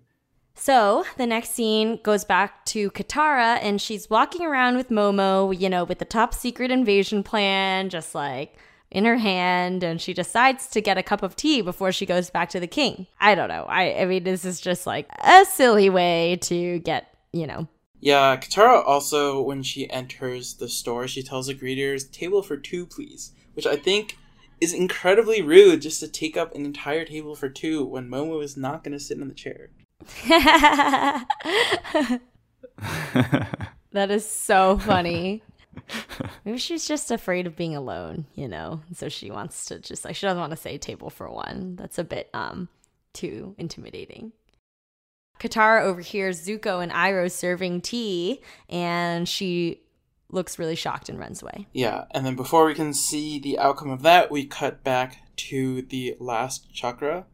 So 0.55 1.05
the 1.17 1.27
next 1.27 1.51
scene 1.51 1.99
goes 2.03 2.25
back 2.25 2.65
to 2.67 2.91
Katara, 2.91 3.59
and 3.63 3.81
she's 3.81 4.11
walking 4.11 4.45
around 4.45 4.77
with 4.77 4.91
Momo, 4.91 5.59
you 5.59 5.69
know, 5.69 5.85
with 5.85 5.99
the 5.99 6.05
top 6.05 6.35
secret 6.35 6.71
invasion 6.71 7.23
plan, 7.23 7.89
just 7.91 8.15
like 8.15 8.57
in 8.95 9.05
her 9.05 9.17
hand, 9.17 9.83
and 9.83 10.01
she 10.01 10.15
decides 10.15 10.69
to 10.69 10.81
get 10.81 10.97
a 10.97 11.03
cup 11.03 11.25
of 11.25 11.35
tea 11.35 11.61
before 11.61 11.91
she 11.91 12.07
goes 12.07 12.31
back 12.31 12.49
to 12.51 12.61
the 12.61 12.69
king. 12.69 13.09
I 13.21 13.35
don't 13.35 13.49
know. 13.49 13.65
I, 13.69 14.03
I 14.03 14.05
mean, 14.07 14.23
this 14.23 14.45
is 14.45 14.61
just 14.61 14.87
like 14.87 15.09
a 15.23 15.45
silly 15.45 15.91
way 15.91 16.39
to 16.43 16.79
get, 16.79 17.13
you 17.33 17.47
know. 17.47 17.67
Yeah, 17.99 18.37
Katara 18.37 18.87
also, 18.87 19.43
when 19.43 19.65
she 19.65 19.91
enters 19.91 20.55
the 20.55 20.69
store, 20.69 21.09
she 21.09 21.25
tells 21.25 21.49
the 21.49 21.55
greeters, 21.55 22.11
table 22.11 22.43
for 22.43 22.57
two, 22.57 22.87
please. 22.87 23.33
Which 23.55 23.67
I 23.67 23.77
think 23.77 24.17
is 24.61 24.73
incredibly 24.73 25.43
rude 25.43 25.83
just 25.83 25.99
to 26.01 26.09
take 26.09 26.37
up 26.37 26.55
an 26.55 26.65
entire 26.65 27.05
table 27.05 27.35
for 27.35 27.49
two 27.49 27.85
when 27.85 28.09
Momo 28.09 28.43
is 28.43 28.57
not 28.57 28.85
going 28.85 28.93
to 28.93 29.01
sit 29.01 29.19
in 29.19 29.27
the 29.27 29.35
chair. 29.35 29.71
that 33.93 34.11
is 34.11 34.29
so 34.29 34.79
funny. 34.79 35.43
Maybe 36.45 36.59
she's 36.59 36.87
just 36.87 37.11
afraid 37.11 37.47
of 37.47 37.57
being 37.57 37.77
alone, 37.77 38.27
you 38.35 38.49
know. 38.49 38.81
So 38.95 39.09
she 39.09 39.31
wants 39.31 39.67
to 39.67 39.79
just 39.79 40.05
like 40.05 40.17
she 40.17 40.27
doesn't 40.27 40.41
want 40.41 40.53
to 40.53 40.57
say 40.57 40.79
table 40.79 41.11
for 41.11 41.31
one. 41.31 41.77
That's 41.77 41.99
a 41.99 42.05
bit 42.05 42.31
um 42.35 42.69
too 43.13 43.55
intimidating. 43.59 44.33
Katara 45.41 45.83
overhears 45.83 46.47
Zuko 46.47 46.83
and 46.83 46.93
Iroh 46.93 47.31
serving 47.31 47.81
tea, 47.81 48.41
and 48.69 49.29
she 49.29 49.81
looks 50.31 50.59
really 50.59 50.77
shocked 50.77 51.09
and 51.09 51.19
runs 51.19 51.43
away. 51.43 51.67
Yeah, 51.73 52.05
and 52.11 52.25
then 52.25 52.37
before 52.37 52.65
we 52.67 52.75
can 52.75 52.95
see 52.95 53.39
the 53.39 53.59
outcome 53.59 53.91
of 53.91 54.03
that, 54.03 54.31
we 54.31 54.45
cut 54.45 54.85
back 54.85 55.19
to 55.37 55.83
the 55.83 56.17
last 56.19 56.73
chakra, 56.73 57.27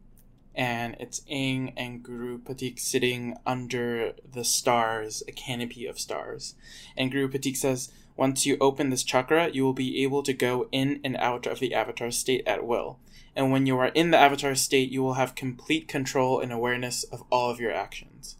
and 0.53 0.95
it's 0.99 1.21
Aang 1.21 1.73
and 1.77 2.03
Guru 2.03 2.39
Pathik 2.39 2.79
sitting 2.79 3.35
under 3.45 4.13
the 4.29 4.43
stars, 4.43 5.23
a 5.27 5.31
canopy 5.31 5.85
of 5.85 5.99
stars. 5.99 6.55
And 6.97 7.11
Guru 7.11 7.29
Pathik 7.29 7.55
says, 7.55 7.91
once 8.15 8.45
you 8.45 8.57
open 8.59 8.89
this 8.89 9.03
chakra, 9.03 9.49
you 9.49 9.63
will 9.63 9.73
be 9.73 10.03
able 10.03 10.23
to 10.23 10.33
go 10.33 10.67
in 10.71 10.99
and 11.03 11.17
out 11.17 11.47
of 11.47 11.59
the 11.59 11.73
avatar 11.73 12.11
state 12.11 12.43
at 12.45 12.65
will. 12.65 12.99
And 13.35 13.51
when 13.51 13.65
you 13.65 13.77
are 13.79 13.87
in 13.87 14.11
the 14.11 14.17
avatar 14.17 14.55
state, 14.55 14.91
you 14.91 15.01
will 15.01 15.13
have 15.13 15.35
complete 15.35 15.87
control 15.87 16.39
and 16.39 16.51
awareness 16.51 17.03
of 17.05 17.23
all 17.31 17.49
of 17.49 17.59
your 17.59 17.73
actions. 17.73 18.37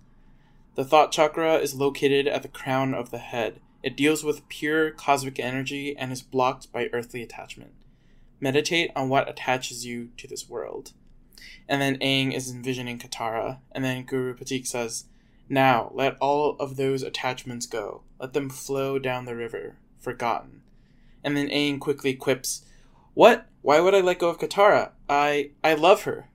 The 0.76 0.86
thought 0.86 1.12
chakra 1.12 1.56
is 1.56 1.76
located 1.76 2.28
at 2.28 2.44
the 2.44 2.48
crown 2.48 2.94
of 2.94 3.12
the 3.12 3.18
head. 3.18 3.60
It 3.84 3.98
deals 3.98 4.24
with 4.24 4.48
pure 4.48 4.92
cosmic 4.92 5.40
energy 5.40 5.96
and 5.98 6.12
is 6.12 6.22
blocked 6.22 6.72
by 6.72 6.90
earthly 6.94 7.22
attachment. 7.22 7.74
Meditate 8.40 8.92
on 8.96 9.10
what 9.10 9.30
attaches 9.30 9.86
you 9.86 10.10
to 10.18 10.28
this 10.28 10.50
world. 10.50 10.92
And 11.68 11.82
then 11.82 11.98
Aang 11.98 12.34
is 12.34 12.52
envisioning 12.52 13.00
Katara, 13.00 13.60
and 13.72 13.84
then 13.84 14.04
Guru 14.04 14.36
Pathik 14.36 14.68
says, 14.68 15.06
Now 15.52 15.92
let 15.94 16.16
all 16.22 16.56
of 16.62 16.78
those 16.78 17.04
attachments 17.04 17.66
go. 17.66 18.04
Let 18.22 18.32
them 18.32 18.50
flow 18.50 18.98
down 18.98 19.26
the 19.26 19.36
river, 19.36 19.76
forgotten. 20.00 20.62
And 21.26 21.36
then 21.36 21.50
Aang 21.50 21.78
quickly 21.78 22.14
quips, 22.14 22.64
What? 23.14 23.48
Why 23.62 23.82
would 23.82 23.94
I 23.94 24.00
let 24.00 24.20
go 24.20 24.30
of 24.30 24.40
Katara? 24.40 24.92
I 25.10 25.52
I 25.62 25.74
love 25.74 26.04
her. 26.04 26.30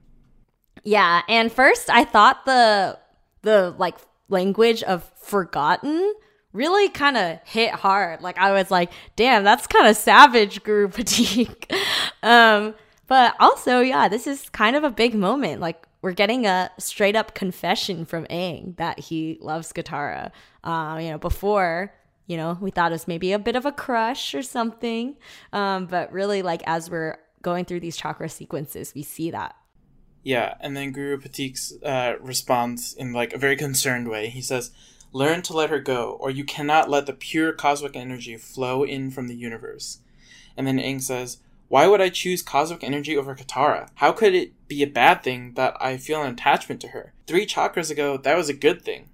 Yeah, 0.83 1.23
and 1.27 1.51
first 1.51 1.89
I 1.89 2.03
thought 2.03 2.45
the 2.45 2.99
the 3.41 3.73
like 3.79 3.97
language 4.29 4.83
of 4.83 5.11
forgotten 5.15 6.13
really 6.53 6.87
kind 6.89 7.17
of 7.17 7.39
hit 7.43 7.71
hard. 7.71 8.21
Like 8.21 8.37
I 8.37 8.51
was 8.51 8.69
like, 8.69 8.91
damn, 9.15 9.43
that's 9.43 9.65
kind 9.65 9.87
of 9.87 9.97
savage, 9.97 10.61
Guru 10.61 10.89
Pathik. 10.89 11.71
um, 12.21 12.75
but 13.07 13.35
also, 13.39 13.79
yeah, 13.79 14.09
this 14.09 14.27
is 14.27 14.47
kind 14.51 14.75
of 14.75 14.83
a 14.83 14.91
big 14.91 15.15
moment. 15.15 15.59
Like 15.59 15.86
we're 16.01 16.13
getting 16.13 16.45
a 16.45 16.71
straight 16.77 17.15
up 17.15 17.33
confession 17.33 18.05
from 18.05 18.25
Aang 18.25 18.75
that 18.77 18.99
he 18.99 19.37
loves 19.41 19.73
Katara. 19.73 20.31
Um, 20.63 20.99
you 20.99 21.11
know, 21.11 21.17
before 21.17 21.93
you 22.27 22.37
know 22.37 22.57
we 22.59 22.71
thought 22.71 22.91
it 22.91 22.95
was 22.95 23.07
maybe 23.07 23.31
a 23.31 23.39
bit 23.39 23.55
of 23.55 23.65
a 23.65 23.71
crush 23.71 24.35
or 24.35 24.43
something, 24.43 25.15
um, 25.53 25.85
but 25.85 26.11
really, 26.11 26.41
like 26.41 26.61
as 26.65 26.89
we're 26.89 27.17
going 27.41 27.65
through 27.65 27.79
these 27.79 27.97
chakra 27.97 28.29
sequences, 28.29 28.93
we 28.95 29.03
see 29.03 29.31
that. 29.31 29.55
Yeah, 30.23 30.55
and 30.59 30.75
then 30.75 30.91
Guru 30.91 31.17
Pathik's 31.17 31.73
uh, 31.83 32.15
responds 32.19 32.93
in 32.93 33.13
like 33.13 33.33
a 33.33 33.37
very 33.37 33.55
concerned 33.55 34.09
way. 34.09 34.27
He 34.27 34.41
says, 34.41 34.71
Learn 35.13 35.41
to 35.43 35.53
let 35.53 35.69
her 35.69 35.79
go, 35.79 36.17
or 36.19 36.29
you 36.29 36.43
cannot 36.43 36.89
let 36.89 37.05
the 37.05 37.13
pure 37.13 37.53
cosmic 37.53 37.95
energy 37.95 38.35
flow 38.35 38.83
in 38.83 39.09
from 39.09 39.27
the 39.27 39.35
universe. 39.35 39.99
And 40.57 40.67
then 40.67 40.79
Aang 40.79 41.01
says, 41.01 41.37
Why 41.67 41.87
would 41.87 42.01
I 42.01 42.09
choose 42.09 42.41
cosmic 42.41 42.83
energy 42.83 43.17
over 43.17 43.35
Katara? 43.35 43.89
How 43.95 44.11
could 44.11 44.33
it 44.33 44.67
be 44.67 44.83
a 44.83 44.87
bad 44.87 45.23
thing 45.23 45.53
that 45.55 45.75
I 45.81 45.97
feel 45.97 46.23
an 46.23 46.33
attachment 46.33 46.81
to 46.81 46.89
her? 46.89 47.13
Three 47.25 47.45
chakras 47.45 47.91
ago, 47.91 48.17
that 48.17 48.37
was 48.37 48.49
a 48.49 48.53
good 48.53 48.81
thing. 48.81 49.09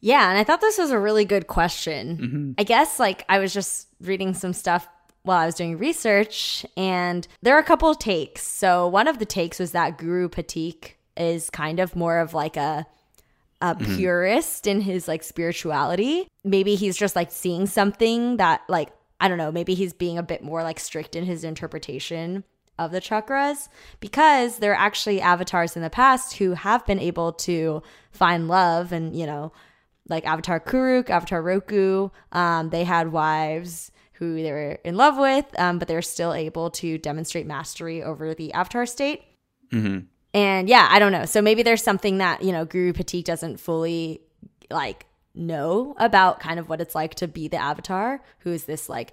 Yeah, 0.00 0.28
and 0.28 0.38
I 0.38 0.44
thought 0.44 0.60
this 0.60 0.78
was 0.78 0.90
a 0.90 0.98
really 0.98 1.24
good 1.24 1.46
question. 1.46 2.18
Mm-hmm. 2.18 2.52
I 2.58 2.64
guess 2.64 2.98
like 2.98 3.24
I 3.28 3.38
was 3.38 3.52
just 3.52 3.88
reading 4.00 4.34
some 4.34 4.52
stuff 4.52 4.88
while 5.22 5.38
I 5.38 5.46
was 5.46 5.54
doing 5.54 5.78
research, 5.78 6.66
and 6.76 7.26
there 7.42 7.54
are 7.54 7.60
a 7.60 7.64
couple 7.64 7.88
of 7.88 7.98
takes. 7.98 8.42
So 8.42 8.88
one 8.88 9.06
of 9.06 9.18
the 9.18 9.26
takes 9.26 9.60
was 9.60 9.70
that 9.72 9.98
Guru 9.98 10.28
Pathik 10.28 10.94
is 11.16 11.50
kind 11.50 11.78
of 11.78 11.94
more 11.94 12.18
of 12.18 12.34
like 12.34 12.56
a 12.56 12.86
a 13.60 13.76
purist 13.76 14.66
in 14.66 14.80
his 14.80 15.06
like 15.06 15.22
spirituality. 15.22 16.26
Maybe 16.42 16.74
he's 16.74 16.96
just 16.96 17.14
like 17.14 17.30
seeing 17.30 17.66
something 17.66 18.38
that 18.38 18.62
like 18.68 18.88
I 19.22 19.28
don't 19.28 19.38
know, 19.38 19.52
maybe 19.52 19.74
he's 19.74 19.92
being 19.92 20.18
a 20.18 20.22
bit 20.22 20.42
more 20.42 20.64
like 20.64 20.80
strict 20.80 21.14
in 21.14 21.24
his 21.24 21.44
interpretation 21.44 22.42
of 22.76 22.90
the 22.90 23.00
chakras 23.00 23.68
because 24.00 24.58
there 24.58 24.72
are 24.72 24.78
actually 24.78 25.20
avatars 25.20 25.76
in 25.76 25.82
the 25.82 25.90
past 25.90 26.38
who 26.38 26.54
have 26.54 26.84
been 26.86 26.98
able 26.98 27.32
to 27.32 27.84
find 28.10 28.48
love 28.48 28.90
and, 28.90 29.14
you 29.14 29.24
know, 29.24 29.52
like 30.08 30.26
Avatar 30.26 30.58
Kuruk, 30.58 31.08
Avatar 31.08 31.40
Roku, 31.40 32.08
um, 32.32 32.70
they 32.70 32.82
had 32.82 33.12
wives 33.12 33.92
who 34.14 34.42
they 34.42 34.50
were 34.50 34.78
in 34.84 34.96
love 34.96 35.16
with, 35.16 35.46
um, 35.56 35.78
but 35.78 35.86
they're 35.86 36.02
still 36.02 36.32
able 36.34 36.70
to 36.70 36.98
demonstrate 36.98 37.46
mastery 37.46 38.02
over 38.02 38.34
the 38.34 38.52
Avatar 38.52 38.86
state. 38.86 39.22
hmm 39.70 40.00
And 40.34 40.68
yeah, 40.68 40.88
I 40.90 40.98
don't 40.98 41.12
know. 41.12 41.26
So 41.26 41.40
maybe 41.42 41.62
there's 41.62 41.84
something 41.84 42.18
that, 42.18 42.42
you 42.42 42.50
know, 42.50 42.64
Guru 42.64 42.92
Pathik 42.92 43.22
doesn't 43.22 43.60
fully 43.60 44.20
like 44.68 45.06
know 45.34 45.94
about 45.98 46.40
kind 46.40 46.58
of 46.58 46.68
what 46.68 46.80
it's 46.80 46.94
like 46.94 47.14
to 47.16 47.28
be 47.28 47.48
the 47.48 47.56
avatar, 47.56 48.22
who 48.40 48.52
is 48.52 48.64
this 48.64 48.88
like 48.88 49.12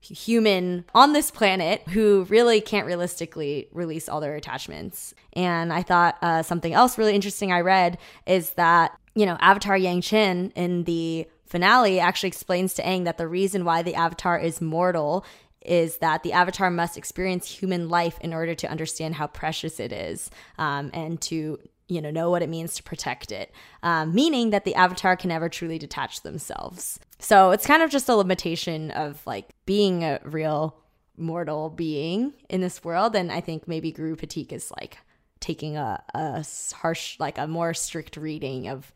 human 0.00 0.84
on 0.94 1.12
this 1.12 1.30
planet 1.30 1.82
who 1.88 2.24
really 2.30 2.60
can't 2.60 2.86
realistically 2.86 3.68
release 3.72 4.08
all 4.08 4.20
their 4.20 4.34
attachments. 4.34 5.14
And 5.34 5.72
I 5.72 5.82
thought 5.82 6.16
uh, 6.22 6.42
something 6.42 6.72
else 6.72 6.96
really 6.96 7.14
interesting 7.14 7.52
I 7.52 7.60
read 7.60 7.98
is 8.26 8.50
that, 8.50 8.98
you 9.14 9.26
know, 9.26 9.36
Avatar 9.40 9.76
Yang 9.76 10.00
Chen 10.02 10.52
in 10.56 10.84
the 10.84 11.26
finale 11.46 12.00
actually 12.00 12.28
explains 12.28 12.74
to 12.74 12.82
Aang 12.82 13.04
that 13.04 13.18
the 13.18 13.28
reason 13.28 13.64
why 13.64 13.82
the 13.82 13.94
avatar 13.94 14.38
is 14.38 14.60
mortal 14.60 15.24
is 15.60 15.98
that 15.98 16.22
the 16.22 16.32
avatar 16.32 16.70
must 16.70 16.96
experience 16.96 17.46
human 17.50 17.88
life 17.88 18.18
in 18.20 18.32
order 18.32 18.54
to 18.54 18.70
understand 18.70 19.16
how 19.16 19.26
precious 19.26 19.78
it 19.78 19.92
is 19.92 20.30
um, 20.58 20.90
and 20.94 21.20
to 21.20 21.58
you 21.90 22.00
know 22.00 22.10
know 22.10 22.30
what 22.30 22.42
it 22.42 22.48
means 22.48 22.74
to 22.74 22.82
protect 22.82 23.32
it 23.32 23.52
um, 23.82 24.14
meaning 24.14 24.50
that 24.50 24.64
the 24.64 24.74
avatar 24.74 25.16
can 25.16 25.28
never 25.28 25.48
truly 25.48 25.78
detach 25.78 26.22
themselves. 26.22 26.98
So 27.18 27.50
it's 27.50 27.66
kind 27.66 27.82
of 27.82 27.90
just 27.90 28.08
a 28.08 28.14
limitation 28.14 28.90
of 28.92 29.24
like 29.26 29.50
being 29.66 30.04
a 30.04 30.20
real 30.24 30.76
mortal 31.16 31.70
being 31.70 32.32
in 32.48 32.60
this 32.60 32.82
world. 32.82 33.14
And 33.14 33.30
i 33.30 33.40
think 33.40 33.68
maybe 33.68 33.92
guru 33.92 34.16
pathik 34.16 34.52
is 34.52 34.70
like 34.80 34.98
taking 35.38 35.76
a, 35.76 36.02
a 36.14 36.44
harsh 36.74 37.16
like 37.18 37.38
a 37.38 37.46
more 37.46 37.74
strict 37.74 38.16
reading 38.16 38.68
of 38.68 38.92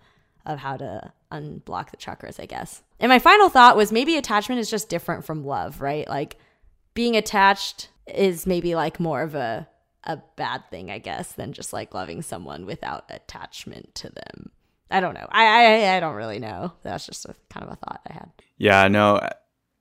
of 0.47 0.59
how 0.59 0.77
to 0.77 1.11
unblock 1.33 1.91
the 1.91 1.97
chakras 1.97 2.39
i 2.39 2.47
guess. 2.47 2.83
And 3.01 3.11
my 3.11 3.19
final 3.19 3.49
thought 3.49 3.77
was 3.77 3.93
maybe 3.93 4.17
attachment 4.17 4.61
is 4.61 4.71
just 4.71 4.89
different 4.89 5.25
from 5.25 5.45
love 5.45 5.81
right? 5.81 6.09
Like 6.09 6.37
being 6.95 7.17
attached 7.17 7.89
is 8.07 8.47
maybe 8.47 8.75
like 8.75 9.01
more 9.01 9.23
of 9.23 9.35
a 9.35 9.69
a 10.05 10.19
bad 10.37 10.69
thing, 10.71 10.91
I 10.91 10.99
guess, 10.99 11.33
than 11.33 11.53
just 11.53 11.73
like 11.73 11.95
loving 11.95 12.23
someone 12.23 12.67
without 12.67 13.05
attachment 13.09 13.95
to 13.97 14.11
them. 14.11 14.51
I 14.91 15.01
don't 15.01 15.15
know. 15.15 15.27
I 15.31 15.45
I, 15.45 15.97
I 15.97 16.01
don't 16.01 16.15
really 16.15 16.39
know. 16.39 16.73
That's 16.83 17.07
just 17.07 17.25
a 17.25 17.35
kind 17.51 17.67
of 17.67 17.73
a 17.73 17.77
thought 17.77 18.01
I 18.09 18.13
had. 18.13 18.31
Yeah, 18.59 18.87
no, 18.89 19.21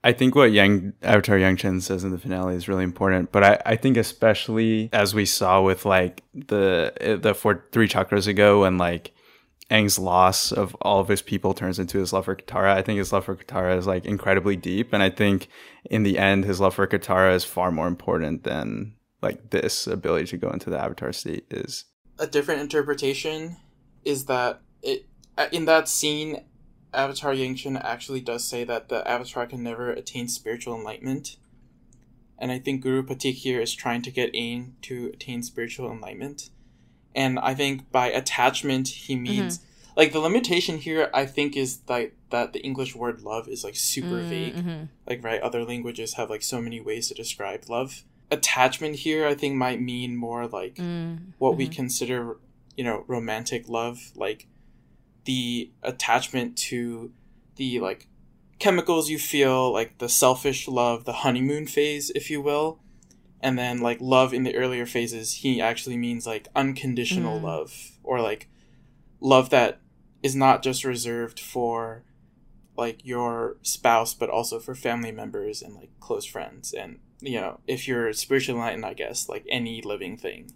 I 0.03 0.11
think 0.11 0.35
what 0.35 0.51
Yang 0.51 0.93
Avatar 1.01 1.37
Yang 1.37 1.57
Chen 1.57 1.81
says 1.81 2.03
in 2.03 2.11
the 2.11 2.17
finale 2.17 2.55
is 2.55 2.67
really 2.67 2.83
important. 2.83 3.31
But 3.31 3.43
I, 3.43 3.61
I 3.65 3.75
think 3.77 3.95
especially 3.95 4.89
as 4.91 5.15
we 5.15 5.25
saw 5.25 5.61
with 5.61 5.85
like 5.85 6.23
the 6.33 6.93
eh, 6.99 7.15
the 7.15 7.33
four 7.33 7.65
three 7.71 7.87
chakras 7.87 8.27
ago 8.27 8.65
and 8.65 8.77
like 8.77 9.13
Aang's 9.71 9.97
loss 9.97 10.51
of 10.51 10.75
all 10.81 10.99
of 10.99 11.07
his 11.07 11.21
people 11.21 11.53
turns 11.53 11.79
into 11.79 11.99
his 11.99 12.11
love 12.11 12.25
for 12.25 12.35
Katara. 12.35 12.73
I 12.73 12.81
think 12.81 12.97
his 12.97 13.13
love 13.13 13.25
for 13.25 13.35
Katara 13.35 13.77
is 13.77 13.87
like 13.87 14.05
incredibly 14.05 14.57
deep, 14.57 14.91
and 14.91 15.01
I 15.01 15.09
think 15.09 15.47
in 15.85 16.03
the 16.03 16.17
end, 16.17 16.43
his 16.43 16.59
love 16.59 16.75
for 16.75 16.85
Katara 16.85 17.33
is 17.33 17.45
far 17.45 17.71
more 17.71 17.87
important 17.87 18.43
than 18.43 18.95
like 19.23 19.49
this 19.49 19.87
ability 19.87 20.27
to 20.27 20.37
go 20.37 20.49
into 20.49 20.69
the 20.69 20.79
Avatar 20.79 21.13
state 21.13 21.45
is. 21.49 21.85
A 22.19 22.27
different 22.27 22.61
interpretation 22.61 23.57
is 24.05 24.25
that 24.25 24.61
it 24.83 25.07
uh, 25.37 25.47
in 25.51 25.65
that 25.65 25.87
scene, 25.87 26.43
Avatar 26.93 27.33
Yang 27.33 27.55
Chen 27.55 27.77
actually 27.77 28.21
does 28.21 28.43
say 28.43 28.63
that 28.65 28.89
the 28.89 29.07
Avatar 29.09 29.47
can 29.47 29.63
never 29.63 29.89
attain 29.89 30.27
spiritual 30.27 30.75
enlightenment. 30.75 31.37
And 32.37 32.51
I 32.51 32.59
think 32.59 32.81
Guru 32.81 33.03
Pathik 33.03 33.35
here 33.35 33.61
is 33.61 33.73
trying 33.73 34.01
to 34.03 34.11
get 34.11 34.33
Aang 34.33 34.73
to 34.83 35.11
attain 35.13 35.41
spiritual 35.41 35.91
enlightenment. 35.91 36.49
And 37.15 37.39
I 37.39 37.53
think 37.53 37.91
by 37.91 38.07
attachment, 38.07 38.89
he 38.89 39.15
mm-hmm. 39.15 39.23
means 39.23 39.59
like 39.95 40.11
the 40.11 40.19
limitation 40.19 40.77
here. 40.77 41.09
I 41.13 41.25
think 41.25 41.55
is 41.55 41.79
like 41.87 42.15
that 42.29 42.53
the 42.53 42.61
English 42.61 42.95
word 42.95 43.21
love 43.21 43.47
is 43.47 43.63
like 43.63 43.75
super 43.75 44.17
mm-hmm, 44.17 44.29
vague. 44.29 44.55
Mm-hmm. 44.55 44.83
Like 45.07 45.23
right, 45.23 45.41
other 45.41 45.63
languages 45.63 46.15
have 46.15 46.29
like 46.29 46.43
so 46.43 46.61
many 46.61 46.81
ways 46.81 47.07
to 47.07 47.13
describe 47.13 47.69
love. 47.69 48.03
Attachment 48.33 48.95
here, 48.95 49.27
I 49.27 49.35
think, 49.35 49.55
might 49.55 49.79
mean 49.79 50.15
more 50.15 50.47
like 50.47 50.75
mm, 50.75 51.19
what 51.37 51.55
we 51.55 51.65
mm-hmm. 51.65 51.73
consider, 51.73 52.37
you 52.75 52.83
know, 52.83 53.03
romantic 53.07 53.69
love, 53.69 54.11
like 54.15 54.47
the 55.25 55.71
attachment 55.83 56.57
to 56.57 57.11
the 57.57 57.79
like 57.79 58.07
chemicals 58.57 59.09
you 59.09 59.19
feel, 59.19 59.71
like 59.71 59.99
the 59.99 60.09
selfish 60.09 60.67
love, 60.67 61.05
the 61.05 61.13
honeymoon 61.13 61.67
phase, 61.67 62.09
if 62.15 62.31
you 62.31 62.41
will. 62.41 62.79
And 63.39 63.59
then 63.59 63.81
like 63.81 63.99
love 64.01 64.33
in 64.33 64.43
the 64.43 64.55
earlier 64.55 64.85
phases, 64.85 65.35
he 65.35 65.61
actually 65.61 65.97
means 65.97 66.25
like 66.25 66.47
unconditional 66.55 67.39
mm. 67.39 67.43
love 67.43 67.91
or 68.01 68.19
like 68.19 68.49
love 69.19 69.49
that 69.51 69.79
is 70.23 70.35
not 70.35 70.63
just 70.63 70.83
reserved 70.83 71.39
for 71.39 72.03
like 72.75 73.05
your 73.05 73.57
spouse 73.61 74.13
but 74.13 74.29
also 74.29 74.59
for 74.59 74.73
family 74.73 75.11
members 75.11 75.61
and 75.61 75.75
like 75.75 75.89
close 75.99 76.25
friends 76.25 76.73
and 76.73 76.99
you 77.19 77.39
know 77.39 77.59
if 77.67 77.87
you're 77.87 78.11
spiritually 78.13 78.59
enlightened 78.59 78.85
i 78.85 78.93
guess 78.93 79.29
like 79.29 79.45
any 79.49 79.81
living 79.81 80.17
thing 80.17 80.51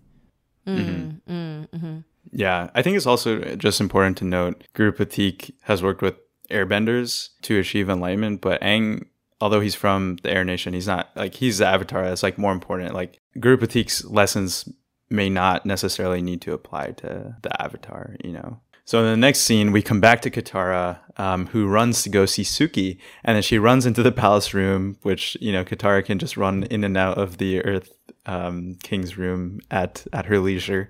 mm-hmm. 0.66 1.32
Mm-hmm. 1.32 1.76
Mm-hmm. 1.76 1.98
Yeah, 2.32 2.70
I 2.76 2.82
think 2.82 2.98
it's 2.98 3.06
also 3.06 3.56
just 3.56 3.82
important 3.82 4.18
to 4.18 4.26
note 4.26 4.64
Guru 4.74 4.92
Pathik 4.92 5.52
has 5.62 5.82
worked 5.82 6.02
with 6.02 6.16
airbenders 6.50 7.30
to 7.44 7.60
achieve 7.60 7.90
enlightenment, 7.90 8.42
but 8.42 8.62
Aang, 8.62 9.06
although 9.42 9.60
he's 9.60 9.76
from 9.76 10.18
the 10.24 10.32
Air 10.32 10.44
Nation, 10.44 10.74
he's 10.74 10.88
not 10.88 11.10
like 11.16 11.36
he's 11.36 11.60
the 11.60 11.68
avatar 11.68 12.04
that's 12.04 12.24
like 12.24 12.38
more 12.38 12.52
important. 12.52 12.94
Like 12.94 13.20
Guru 13.40 13.58
Pathik's 13.58 14.06
lessons 14.06 14.70
may 15.10 15.30
not 15.30 15.66
necessarily 15.66 16.22
need 16.22 16.42
to 16.42 16.54
apply 16.54 16.92
to 16.92 17.36
the 17.42 17.62
avatar, 17.62 18.16
you 18.24 18.34
know. 18.34 18.60
So 18.88 19.00
in 19.00 19.06
the 19.06 19.18
next 19.18 19.42
scene, 19.42 19.74
we 19.74 19.82
come 19.82 20.00
back 20.00 20.22
to 20.22 20.32
Katara, 20.32 21.00
um, 21.18 21.48
who 21.48 21.68
runs 21.68 22.04
to 22.04 22.10
go 22.10 22.26
see 22.26 22.44
Suki, 22.44 22.98
and 23.22 23.36
then 23.36 23.44
she 23.44 23.60
runs 23.60 23.86
into 23.86 24.02
the 24.02 24.14
palace 24.14 24.54
room, 24.54 24.98
which 25.02 25.36
you 25.42 25.52
know 25.52 25.66
Katara 25.66 26.06
can 26.06 26.20
just 26.20 26.38
run 26.38 26.64
in 26.64 26.86
and 26.86 26.96
out 26.96 27.18
of 27.18 27.38
the 27.38 27.62
Earth 27.66 27.92
um, 28.26 28.78
King's 28.84 29.18
room 29.18 29.60
at 29.70 30.08
at 30.14 30.28
her 30.28 30.40
leisure. 30.40 30.90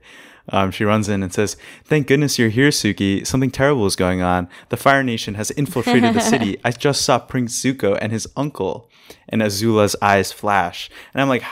Um, 0.49 0.69
she 0.69 0.85
runs 0.85 1.09
in 1.09 1.23
and 1.23 1.33
says, 1.33 1.57
"Thank 1.85 2.05
goodness 2.05 2.37
you're 2.37 2.49
here, 2.49 2.69
Suki. 2.69 3.25
Something 3.25 3.49
terrible 3.49 3.87
is 3.87 3.95
going 3.95 4.21
on. 4.21 4.47
The 4.69 4.77
Fire 4.77 5.01
Nation 5.01 5.33
has 5.33 5.49
infiltrated 5.49 6.13
the 6.13 6.19
city. 6.19 6.59
I 6.63 6.73
just 6.73 7.01
saw 7.01 7.17
Prince 7.17 7.59
Zuko 7.59 7.97
and 7.99 8.11
his 8.11 8.27
uncle." 8.37 8.91
And 9.27 9.41
Azula's 9.41 9.95
eyes 10.03 10.31
flash, 10.31 10.89
and 11.13 11.21
I'm 11.21 11.29
like, 11.29 11.43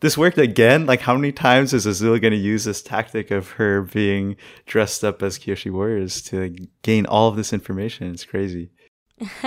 "This 0.00 0.18
worked 0.18 0.38
again. 0.38 0.86
Like, 0.86 1.00
how 1.00 1.14
many 1.14 1.32
times 1.32 1.72
is 1.72 1.86
Azula 1.86 2.20
going 2.20 2.32
to 2.32 2.36
use 2.36 2.64
this 2.64 2.82
tactic 2.82 3.30
of 3.30 3.52
her 3.52 3.82
being 3.82 4.36
dressed 4.66 5.04
up 5.04 5.22
as 5.22 5.38
Kyoshi 5.38 5.70
warriors 5.70 6.22
to 6.22 6.42
like, 6.42 6.60
gain 6.82 7.06
all 7.06 7.28
of 7.28 7.36
this 7.36 7.52
information? 7.52 8.10
It's 8.10 8.24
crazy." 8.24 8.70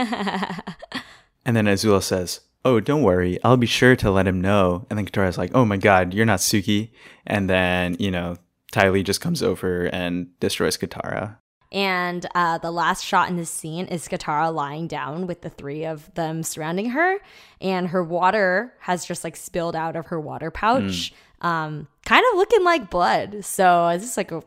And 1.45 1.55
then 1.55 1.65
Azula 1.65 2.01
says, 2.01 2.41
Oh, 2.65 2.79
don't 2.79 3.03
worry. 3.03 3.37
I'll 3.43 3.57
be 3.57 3.67
sure 3.67 3.95
to 3.97 4.11
let 4.11 4.27
him 4.27 4.39
know. 4.39 4.85
And 4.89 4.97
then 4.97 5.05
Katara's 5.05 5.37
like, 5.37 5.51
Oh 5.53 5.65
my 5.65 5.77
god, 5.77 6.13
you're 6.13 6.25
not 6.25 6.39
Suki. 6.39 6.91
And 7.25 7.49
then, 7.49 7.97
you 7.99 8.11
know, 8.11 8.37
Ty 8.71 8.89
Lee 8.89 9.03
just 9.03 9.21
comes 9.21 9.43
over 9.43 9.85
and 9.85 10.27
destroys 10.39 10.77
Katara. 10.77 11.37
And 11.73 12.27
uh, 12.35 12.59
the 12.59 12.69
last 12.69 13.03
shot 13.03 13.29
in 13.29 13.35
this 13.35 13.49
scene 13.49 13.87
is 13.87 14.07
Katara 14.07 14.53
lying 14.53 14.87
down 14.87 15.25
with 15.25 15.41
the 15.41 15.49
three 15.49 15.85
of 15.85 16.13
them 16.13 16.43
surrounding 16.43 16.91
her, 16.91 17.17
and 17.59 17.87
her 17.87 18.03
water 18.03 18.73
has 18.81 19.05
just 19.05 19.23
like 19.23 19.35
spilled 19.35 19.75
out 19.75 19.95
of 19.95 20.05
her 20.07 20.19
water 20.19 20.51
pouch, 20.51 21.13
um, 21.41 21.87
kind 22.05 22.23
of 22.31 22.37
looking 22.37 22.63
like 22.63 22.91
blood. 22.91 23.43
So 23.43 23.87
it's 23.87 24.03
just 24.03 24.17
like 24.17 24.31
a 24.31 24.43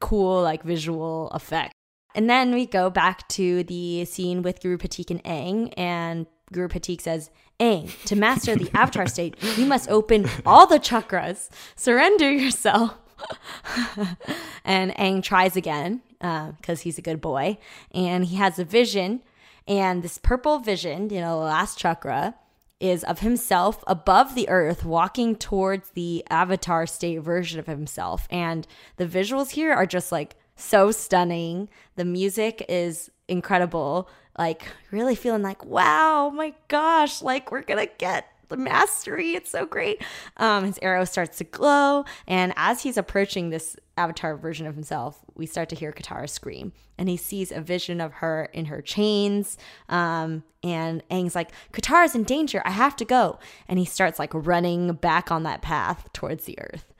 cool 0.00 0.42
like 0.42 0.62
visual 0.62 1.28
effect. 1.32 1.74
And 2.14 2.30
then 2.30 2.54
we 2.54 2.64
go 2.64 2.88
back 2.88 3.28
to 3.28 3.62
the 3.64 4.06
scene 4.06 4.40
with 4.40 4.60
Guru 4.60 4.78
Pathik 4.78 5.10
and 5.10 5.22
Aang, 5.24 5.74
and 5.76 6.26
Guru 6.50 6.68
Pathik 6.68 7.02
says, 7.02 7.30
Aang, 7.60 7.92
to 8.06 8.16
master 8.16 8.56
the 8.56 8.70
Avatar 8.74 9.06
state, 9.06 9.36
you 9.58 9.66
must 9.66 9.90
open 9.90 10.28
all 10.46 10.66
the 10.66 10.80
chakras. 10.80 11.50
Surrender 11.76 12.32
yourself. 12.32 12.96
and 14.64 14.92
Aang 14.92 15.22
tries 15.22 15.54
again 15.54 16.00
Uh, 16.20 16.52
because 16.52 16.82
he's 16.82 16.98
a 16.98 17.02
good 17.02 17.20
boy, 17.20 17.56
and 17.92 18.26
he 18.26 18.36
has 18.36 18.58
a 18.58 18.64
vision, 18.64 19.22
and 19.66 20.02
this 20.02 20.18
purple 20.18 20.58
vision, 20.58 21.08
you 21.08 21.20
know, 21.20 21.38
the 21.38 21.46
last 21.46 21.78
chakra, 21.78 22.34
is 22.80 23.04
of 23.04 23.20
himself 23.20 23.84
above 23.86 24.34
the 24.34 24.48
earth 24.48 24.84
walking 24.84 25.36
towards 25.36 25.90
the 25.90 26.24
avatar 26.30 26.86
state 26.86 27.20
version 27.20 27.60
of 27.60 27.66
himself. 27.66 28.26
And 28.30 28.66
the 28.96 29.06
visuals 29.06 29.50
here 29.50 29.72
are 29.72 29.86
just 29.86 30.10
like 30.10 30.36
so 30.56 30.90
stunning. 30.90 31.68
The 31.96 32.06
music 32.06 32.64
is 32.68 33.10
incredible. 33.28 34.08
Like 34.38 34.62
really 34.90 35.14
feeling 35.14 35.42
like 35.42 35.64
wow 35.66 36.30
my 36.34 36.54
gosh 36.68 37.20
like 37.20 37.52
we're 37.52 37.62
gonna 37.62 37.88
get 37.98 38.26
the 38.50 38.56
mastery 38.56 39.34
it's 39.34 39.50
so 39.50 39.64
great. 39.64 40.02
Um 40.36 40.64
his 40.64 40.78
arrow 40.82 41.04
starts 41.04 41.38
to 41.38 41.44
glow 41.44 42.04
and 42.26 42.52
as 42.56 42.82
he's 42.82 42.96
approaching 42.98 43.50
this 43.50 43.76
avatar 43.96 44.36
version 44.36 44.66
of 44.66 44.74
himself 44.74 45.20
we 45.34 45.46
start 45.46 45.68
to 45.68 45.76
hear 45.76 45.92
katara 45.92 46.28
scream 46.28 46.72
and 46.96 47.08
he 47.08 47.16
sees 47.16 47.52
a 47.52 47.60
vision 47.60 48.00
of 48.00 48.14
her 48.14 48.48
in 48.52 48.66
her 48.66 48.80
chains 48.80 49.58
um 49.88 50.42
and 50.62 51.02
Aang's 51.10 51.34
like 51.34 51.50
katara's 51.72 52.14
in 52.14 52.24
danger 52.24 52.62
i 52.64 52.70
have 52.70 52.96
to 52.96 53.04
go 53.04 53.38
and 53.68 53.78
he 53.78 53.84
starts 53.84 54.18
like 54.18 54.30
running 54.32 54.92
back 54.94 55.30
on 55.30 55.42
that 55.42 55.62
path 55.62 56.08
towards 56.12 56.44
the 56.44 56.58
earth. 56.60 56.92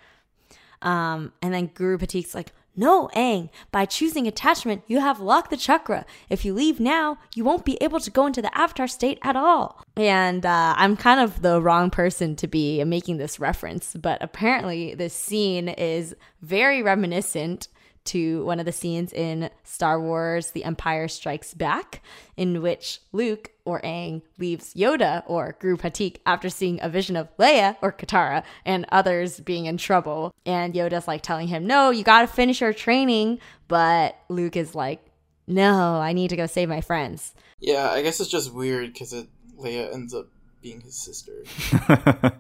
Um, 0.83 1.33
and 1.43 1.53
then 1.53 1.67
Guru 1.67 1.99
Pathik's 1.99 2.35
like, 2.35 2.53
no, 2.81 3.11
Aang, 3.15 3.51
by 3.71 3.85
choosing 3.85 4.27
attachment, 4.27 4.83
you 4.87 5.01
have 5.01 5.21
locked 5.21 5.51
the 5.51 5.59
chakra. 5.59 6.07
If 6.31 6.47
you 6.47 6.55
leave 6.55 6.81
now, 6.81 7.19
you 7.35 7.45
won't 7.45 7.67
be 7.67 7.77
able 7.83 8.01
to 8.01 8.11
go 8.11 8.25
into 8.25 8.41
the 8.41 8.57
avatar 8.57 8.89
state 8.89 9.19
at 9.23 9.37
all. 9.37 9.85
And 9.99 10.47
uh, 10.47 10.75
I'm 10.79 10.97
kind 10.97 11.21
of 11.21 11.43
the 11.43 11.61
wrong 11.61 11.91
person 11.91 12.37
to 12.37 12.47
be 12.47 12.83
making 12.85 13.19
this 13.19 13.39
reference, 13.39 13.95
but 13.95 14.23
apparently 14.23 14.95
this 14.95 15.13
scene 15.13 15.69
is 15.69 16.15
very 16.41 16.83
reminiscent 16.83 17.69
to 18.11 18.45
one 18.45 18.59
of 18.59 18.67
the 18.67 18.73
scenes 18.73 19.13
in 19.13 19.51
Star 19.63 20.01
Wars 20.01 20.51
The 20.51 20.65
Empire 20.65 21.07
Strikes 21.07 21.55
Back, 21.55 22.03
in 22.37 22.61
which 22.61 23.01
Luke 23.13 23.53
or 23.65 23.81
Aang 23.83 24.23
leaves 24.37 24.75
Yoda 24.75 25.23
or 25.27 25.55
Guru 25.61 25.77
Pathik 25.77 26.17
after 26.27 26.51
seeing 26.51 26.81
a 26.83 26.89
vision 26.89 27.15
of 27.15 27.29
Leia 27.37 27.77
or 27.81 27.93
Katara 27.93 28.43
and 28.65 28.85
others 28.91 29.39
being 29.39 29.67
in 29.67 29.77
trouble. 29.77 30.35
And 30.45 30.75
Yoda's 30.75 31.07
like 31.07 31.23
telling 31.23 31.47
him, 31.47 31.69
No, 31.69 31.91
you 31.91 32.03
gotta 32.03 32.27
finish 32.27 32.61
your 32.61 32.73
training. 32.73 33.39
But 33.69 34.17
Luke 34.29 34.57
is 34.57 34.75
like, 34.75 35.05
No, 35.47 36.01
I 36.01 36.13
need 36.13 36.31
to 36.31 36.37
go 36.37 36.47
save 36.47 36.69
my 36.69 36.81
friends. 36.81 37.33
Yeah, 37.61 37.91
I 37.91 38.03
guess 38.03 38.19
it's 38.19 38.31
just 38.31 38.53
weird 38.53 38.93
because 38.93 39.15
Leia 39.57 39.95
ends 39.95 40.15
up 40.15 40.27
being 40.61 40.81
his 40.81 40.97
sister. 40.97 41.45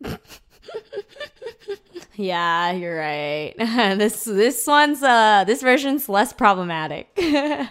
Yeah, 2.18 2.72
you're 2.72 2.98
right. 2.98 3.54
this 3.96 4.24
this 4.24 4.66
one's 4.66 5.02
uh 5.02 5.44
this 5.46 5.62
version's 5.62 6.08
less 6.08 6.32
problematic. 6.32 7.16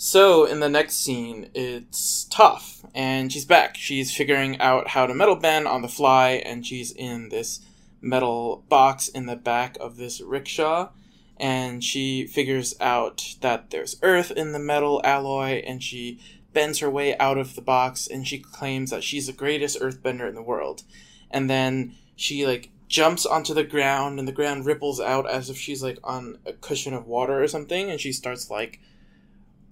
So 0.00 0.44
in 0.44 0.60
the 0.60 0.68
next 0.68 0.94
scene, 0.94 1.50
it's 1.54 2.28
Toph, 2.30 2.88
and 2.94 3.32
she's 3.32 3.44
back. 3.44 3.74
She's 3.74 4.14
figuring 4.16 4.60
out 4.60 4.86
how 4.86 5.08
to 5.08 5.12
metal 5.12 5.34
bend 5.34 5.66
on 5.66 5.82
the 5.82 5.88
fly, 5.88 6.40
and 6.46 6.64
she's 6.64 6.92
in 6.92 7.30
this 7.30 7.58
metal 8.00 8.64
box 8.68 9.08
in 9.08 9.26
the 9.26 9.34
back 9.34 9.76
of 9.80 9.96
this 9.96 10.20
rickshaw. 10.20 10.90
And 11.36 11.82
she 11.82 12.28
figures 12.28 12.76
out 12.80 13.34
that 13.40 13.70
there's 13.70 13.96
earth 14.02 14.30
in 14.30 14.52
the 14.52 14.60
metal 14.60 15.00
alloy, 15.02 15.64
and 15.66 15.82
she 15.82 16.20
bends 16.52 16.78
her 16.78 16.88
way 16.88 17.18
out 17.18 17.36
of 17.36 17.56
the 17.56 17.60
box, 17.60 18.06
and 18.06 18.24
she 18.24 18.38
claims 18.38 18.90
that 18.90 19.02
she's 19.02 19.26
the 19.26 19.32
greatest 19.32 19.80
earthbender 19.80 20.28
in 20.28 20.36
the 20.36 20.42
world. 20.42 20.84
And 21.28 21.50
then 21.50 21.96
she 22.14 22.46
like 22.46 22.70
jumps 22.88 23.26
onto 23.26 23.54
the 23.54 23.64
ground, 23.64 24.18
and 24.18 24.26
the 24.26 24.32
ground 24.32 24.66
ripples 24.66 24.98
out 24.98 25.28
as 25.28 25.50
if 25.50 25.56
she's 25.56 25.82
like 25.82 25.98
on 26.02 26.38
a 26.46 26.52
cushion 26.54 26.94
of 26.94 27.06
water 27.06 27.42
or 27.42 27.46
something, 27.46 27.90
and 27.90 28.00
she 28.00 28.12
starts 28.12 28.50
like 28.50 28.80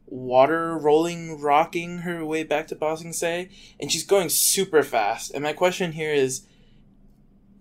water 0.06 0.78
rolling, 0.78 1.40
rocking 1.40 1.98
her 1.98 2.24
way 2.24 2.44
back 2.44 2.68
to 2.68 2.76
Ba 2.76 2.96
Sing 2.96 3.12
Se, 3.12 3.48
and 3.80 3.90
she's 3.90 4.04
going 4.04 4.28
super 4.28 4.82
fast. 4.82 5.32
And 5.32 5.42
my 5.42 5.52
question 5.52 5.92
here 5.92 6.12
is 6.12 6.42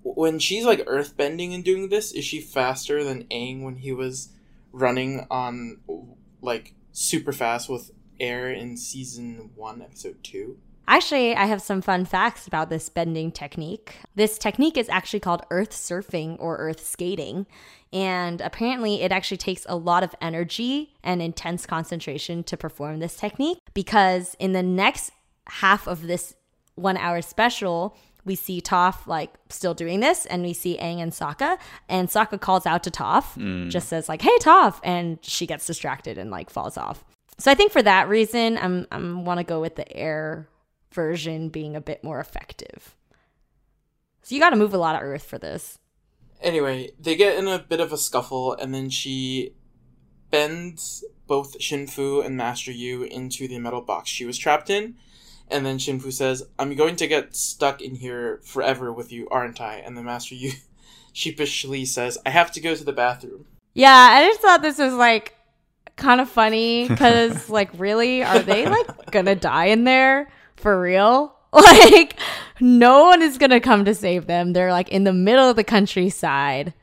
when 0.04 0.38
she's 0.38 0.66
like 0.66 0.84
earth 0.86 1.18
bending 1.18 1.54
and 1.54 1.64
doing 1.64 1.90
this, 1.90 2.12
is 2.12 2.24
she 2.24 2.40
faster 2.40 3.04
than 3.04 3.24
Aang 3.26 3.64
when 3.64 3.78
he 3.78 3.92
was 3.92 4.30
running 4.72 5.26
on 5.32 5.80
like 6.42 6.74
super 6.92 7.32
fast 7.32 7.70
with 7.70 7.92
air 8.20 8.52
in 8.52 8.78
season 8.78 9.50
one, 9.56 9.82
episode 9.82 10.24
two? 10.24 10.60
Actually, 10.88 11.36
I 11.36 11.46
have 11.46 11.62
some 11.62 11.82
fun 11.82 12.06
facts 12.06 12.48
about 12.48 12.70
this 12.70 12.90
bending 12.90 13.32
technique. 13.32 13.98
This 14.16 14.38
technique 14.38 14.78
is 14.78 14.90
actually 14.90 15.20
called 15.20 15.44
earth 15.50 15.72
surfing 15.72 16.38
or 16.40 16.58
earth 16.58 16.86
skating. 16.86 17.48
And 17.92 18.42
apparently, 18.42 19.02
it 19.02 19.12
actually 19.12 19.38
takes 19.38 19.66
a 19.68 19.76
lot 19.76 20.04
of 20.04 20.14
energy 20.22 20.94
and 21.04 21.22
intense 21.22 21.66
concentration 21.66 22.44
to 22.44 22.58
perform 22.58 23.00
this 23.00 23.16
technique 23.16 23.60
because 23.74 24.36
in 24.40 24.52
the 24.54 24.64
next 24.64 25.12
half 25.48 25.88
of 25.88 26.04
this 26.04 26.36
one 26.76 26.98
hour 26.98 27.22
special, 27.22 27.96
we 28.26 28.36
see 28.36 28.60
Toph 28.60 29.08
like 29.08 29.32
still 29.50 29.74
doing 29.74 30.00
this, 30.00 30.26
and 30.26 30.44
we 30.44 30.54
see 30.54 30.78
Aang 30.78 31.00
and 31.00 31.12
Sokka, 31.12 31.58
and 31.88 32.10
Sokka 32.10 32.42
calls 32.42 32.66
out 32.66 32.84
to 32.84 32.92
Toph, 32.92 33.38
mm. 33.38 33.70
just 33.70 33.88
says 33.88 34.10
like, 34.10 34.22
"Hey, 34.22 34.36
Toph," 34.42 34.80
and 34.84 35.20
she 35.22 35.46
gets 35.46 35.66
distracted 35.66 36.18
and 36.18 36.32
like 36.32 36.50
falls 36.50 36.76
off. 36.76 37.06
So 37.38 37.52
I 37.52 37.56
think 37.56 37.72
for 37.72 37.84
that 37.84 38.10
reason, 38.10 38.58
I'm 38.58 38.88
I'm 38.92 39.26
want 39.26 39.40
to 39.40 39.44
go 39.44 39.62
with 39.62 39.76
the 39.76 39.96
air 39.96 40.48
version 40.92 41.50
being 41.50 41.76
a 41.76 41.82
bit 41.82 42.04
more 42.04 42.20
effective. 42.20 42.96
So 44.24 44.34
you 44.34 44.42
got 44.42 44.52
to 44.52 44.56
move 44.56 44.74
a 44.74 44.78
lot 44.78 44.96
of 44.96 45.02
earth 45.02 45.24
for 45.24 45.38
this. 45.38 45.78
Anyway, 46.42 46.92
they 47.00 47.16
get 47.16 47.38
in 47.38 47.48
a 47.48 47.60
bit 47.60 47.80
of 47.80 47.94
a 47.94 47.98
scuffle, 47.98 48.54
and 48.54 48.74
then 48.74 48.90
she 48.90 49.54
bends 50.32 51.04
both 51.28 51.60
Xin 51.60 51.90
Fu 51.90 52.22
and 52.22 52.36
Master 52.36 52.72
Yu 52.72 53.04
into 53.04 53.48
the 53.48 53.60
metal 53.60 53.82
box 53.82 54.10
she 54.10 54.26
was 54.26 54.38
trapped 54.38 54.70
in. 54.70 54.96
And 55.48 55.66
then 55.66 55.78
Xin 55.78 56.02
Fu 56.02 56.12
says, 56.12 56.44
I'm 56.58 56.76
going 56.76 56.96
to 56.98 57.08
get 57.08 57.36
stuck 57.36 57.82
in 57.82 57.96
here 57.96 58.42
forever 58.44 58.92
with 58.92 59.12
you, 59.12 59.28
aren't 59.30 59.62
I? 59.62 59.76
And 59.76 59.96
the 59.96 60.04
Master 60.04 60.36
Yu 60.36 60.52
sheepishly 61.14 61.86
says, 61.86 62.18
I 62.26 62.32
have 62.32 62.52
to 62.54 62.62
go 62.62 62.76
to 62.76 62.84
the 62.84 62.94
bathroom. 62.94 63.46
Yeah, 63.74 63.94
I 63.94 64.26
just 64.26 64.42
thought 64.42 64.62
this 64.62 64.80
was 64.80 64.94
like 64.94 65.36
kind 65.96 66.20
of 66.20 66.30
funny 66.30 66.88
because 66.88 67.50
like 67.50 67.70
really 67.78 68.24
are 68.24 68.40
they 68.40 68.68
like 68.68 69.12
gonna 69.12 69.36
die 69.36 69.66
in 69.66 69.86
there 69.86 70.30
for 70.58 70.80
real? 70.80 71.34
Like 71.56 72.20
no 72.60 73.06
one 73.06 73.22
is 73.22 73.38
gonna 73.38 73.62
come 73.62 73.86
to 73.86 73.96
save 73.96 74.28
them. 74.28 74.52
They're 74.52 74.72
like 74.72 74.90
in 74.90 75.06
the 75.06 75.14
middle 75.14 75.50
of 75.50 75.56
the 75.56 75.64
countryside. 75.64 76.74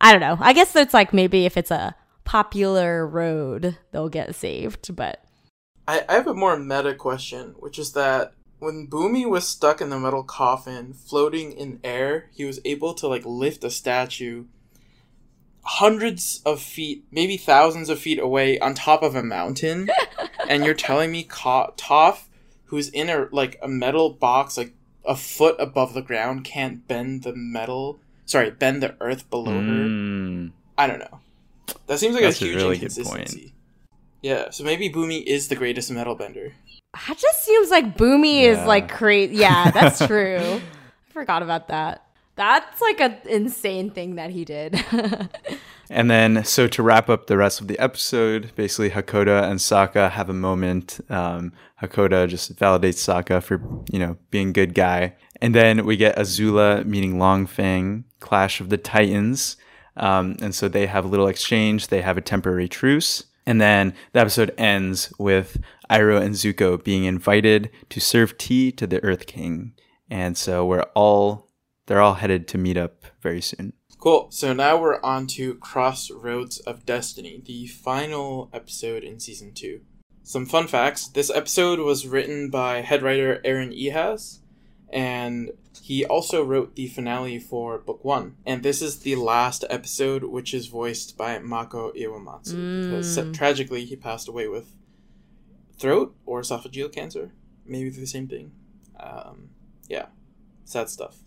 I 0.00 0.10
don't 0.10 0.20
know. 0.20 0.36
I 0.40 0.52
guess 0.52 0.74
it's 0.74 0.92
like 0.92 1.12
maybe 1.12 1.46
if 1.46 1.56
it's 1.56 1.70
a 1.70 1.94
popular 2.24 3.06
road, 3.06 3.78
they'll 3.92 4.08
get 4.08 4.34
saved. 4.34 4.96
But 4.96 5.24
I, 5.86 6.04
I 6.08 6.14
have 6.14 6.26
a 6.26 6.34
more 6.34 6.58
meta 6.58 6.94
question, 6.94 7.54
which 7.58 7.78
is 7.78 7.92
that 7.92 8.34
when 8.58 8.88
Bumi 8.88 9.28
was 9.28 9.46
stuck 9.46 9.80
in 9.80 9.90
the 9.90 9.98
metal 9.98 10.22
coffin, 10.22 10.92
floating 10.94 11.52
in 11.52 11.80
air, 11.84 12.30
he 12.34 12.44
was 12.44 12.60
able 12.64 12.94
to 12.94 13.06
like 13.06 13.24
lift 13.24 13.62
a 13.62 13.70
statue 13.70 14.46
hundreds 15.64 16.40
of 16.44 16.60
feet, 16.60 17.04
maybe 17.10 17.36
thousands 17.36 17.88
of 17.88 17.98
feet 17.98 18.18
away 18.18 18.58
on 18.58 18.74
top 18.74 19.02
of 19.02 19.14
a 19.14 19.22
mountain. 19.22 19.88
and 20.48 20.64
you're 20.64 20.74
telling 20.74 21.10
me 21.10 21.24
Ka- 21.24 21.72
Toph, 21.72 22.24
who's 22.66 22.88
in 22.88 23.08
a 23.10 23.28
like 23.32 23.58
a 23.62 23.68
metal 23.68 24.10
box 24.10 24.56
like 24.56 24.74
a 25.04 25.16
foot 25.16 25.56
above 25.58 25.94
the 25.94 26.02
ground, 26.02 26.44
can't 26.44 26.86
bend 26.88 27.22
the 27.22 27.34
metal 27.34 28.00
sorry, 28.26 28.50
bend 28.50 28.82
the 28.82 28.96
earth 29.00 29.28
below 29.30 29.52
her? 29.52 29.60
Mm. 29.60 30.52
I 30.76 30.86
don't 30.86 30.98
know. 30.98 31.20
That 31.86 31.98
seems 31.98 32.14
like 32.14 32.24
That's 32.24 32.40
a 32.40 32.44
a 32.44 32.48
huge 32.48 32.56
really 32.56 32.76
good 32.78 32.96
inconsistency. 32.96 33.54
Yeah, 34.22 34.50
so 34.50 34.64
maybe 34.64 34.88
Bumi 34.88 35.22
is 35.22 35.48
the 35.48 35.56
greatest 35.56 35.90
metal 35.90 36.14
bender. 36.14 36.54
that 36.94 37.18
just 37.18 37.44
seems 37.44 37.70
like 37.70 37.96
Bumi 37.96 38.42
is 38.42 38.58
like 38.66 38.90
crazy. 38.90 39.36
Yeah, 39.36 39.70
that's 39.70 39.98
true. 40.06 40.38
I 40.38 41.12
forgot 41.12 41.42
about 41.42 41.68
that. 41.68 42.06
That's 42.36 42.80
like 42.80 43.00
an 43.00 43.16
insane 43.28 43.90
thing 43.90 44.16
that 44.16 44.30
he 44.30 44.44
did. 44.44 44.82
And 45.90 46.10
then, 46.10 46.44
so 46.44 46.66
to 46.68 46.82
wrap 46.82 47.10
up 47.10 47.26
the 47.26 47.36
rest 47.36 47.60
of 47.60 47.68
the 47.68 47.78
episode, 47.78 48.52
basically 48.56 48.90
Hakoda 48.90 49.44
and 49.44 49.60
Sokka 49.60 50.10
have 50.10 50.28
a 50.28 50.34
moment. 50.34 51.00
Um, 51.10 51.52
Hakoda 51.82 52.28
just 52.28 52.56
validates 52.56 53.02
Sokka 53.04 53.42
for, 53.42 53.60
you 53.90 53.98
know, 53.98 54.16
being 54.30 54.52
good 54.52 54.74
guy. 54.74 55.14
And 55.40 55.54
then 55.54 55.84
we 55.84 55.96
get 55.96 56.16
Azula 56.16 56.84
meeting 56.86 57.18
Long 57.18 57.46
Feng, 57.46 58.04
Clash 58.20 58.60
of 58.60 58.70
the 58.70 58.78
Titans. 58.78 59.56
Um, 59.96 60.36
and 60.40 60.54
so 60.54 60.68
they 60.68 60.86
have 60.86 61.04
a 61.04 61.08
little 61.08 61.28
exchange. 61.28 61.88
They 61.88 62.00
have 62.00 62.16
a 62.16 62.22
temporary 62.22 62.68
truce. 62.68 63.24
And 63.46 63.60
then 63.60 63.94
the 64.12 64.20
episode 64.20 64.54
ends 64.56 65.12
with 65.18 65.58
Iroh 65.90 66.22
and 66.22 66.34
Zuko 66.34 66.82
being 66.82 67.04
invited 67.04 67.70
to 67.90 68.00
serve 68.00 68.38
tea 68.38 68.72
to 68.72 68.86
the 68.86 69.04
Earth 69.04 69.26
King. 69.26 69.74
And 70.10 70.36
so 70.36 70.64
we're 70.64 70.86
all, 70.94 71.50
they're 71.86 72.00
all 72.00 72.14
headed 72.14 72.48
to 72.48 72.58
meet 72.58 72.78
up 72.78 73.04
very 73.20 73.42
soon. 73.42 73.74
Cool. 74.04 74.26
So 74.28 74.52
now 74.52 74.76
we're 74.78 75.00
on 75.02 75.26
to 75.28 75.54
Crossroads 75.54 76.58
of 76.60 76.84
Destiny, 76.84 77.40
the 77.42 77.66
final 77.68 78.50
episode 78.52 79.02
in 79.02 79.18
season 79.18 79.54
two. 79.54 79.80
Some 80.22 80.44
fun 80.44 80.66
facts. 80.66 81.08
This 81.08 81.30
episode 81.30 81.78
was 81.78 82.06
written 82.06 82.50
by 82.50 82.82
head 82.82 83.02
writer 83.02 83.40
Aaron 83.46 83.70
Ehasz, 83.72 84.40
and 84.92 85.52
he 85.80 86.04
also 86.04 86.44
wrote 86.44 86.76
the 86.76 86.86
finale 86.88 87.38
for 87.38 87.78
book 87.78 88.04
one. 88.04 88.36
And 88.44 88.62
this 88.62 88.82
is 88.82 88.98
the 88.98 89.16
last 89.16 89.64
episode, 89.70 90.24
which 90.24 90.52
is 90.52 90.66
voiced 90.66 91.16
by 91.16 91.38
Mako 91.38 91.92
Iwamatsu, 91.92 92.82
because 92.90 93.16
Mm. 93.16 93.32
tragically 93.32 93.86
he 93.86 93.96
passed 93.96 94.28
away 94.28 94.48
with 94.48 94.76
throat 95.78 96.14
or 96.26 96.42
esophageal 96.42 96.92
cancer. 96.92 97.32
Maybe 97.64 97.88
the 97.88 98.06
same 98.06 98.28
thing. 98.28 98.52
Um, 99.00 99.48
yeah, 99.88 100.08
sad 100.66 100.90
stuff. 100.90 101.23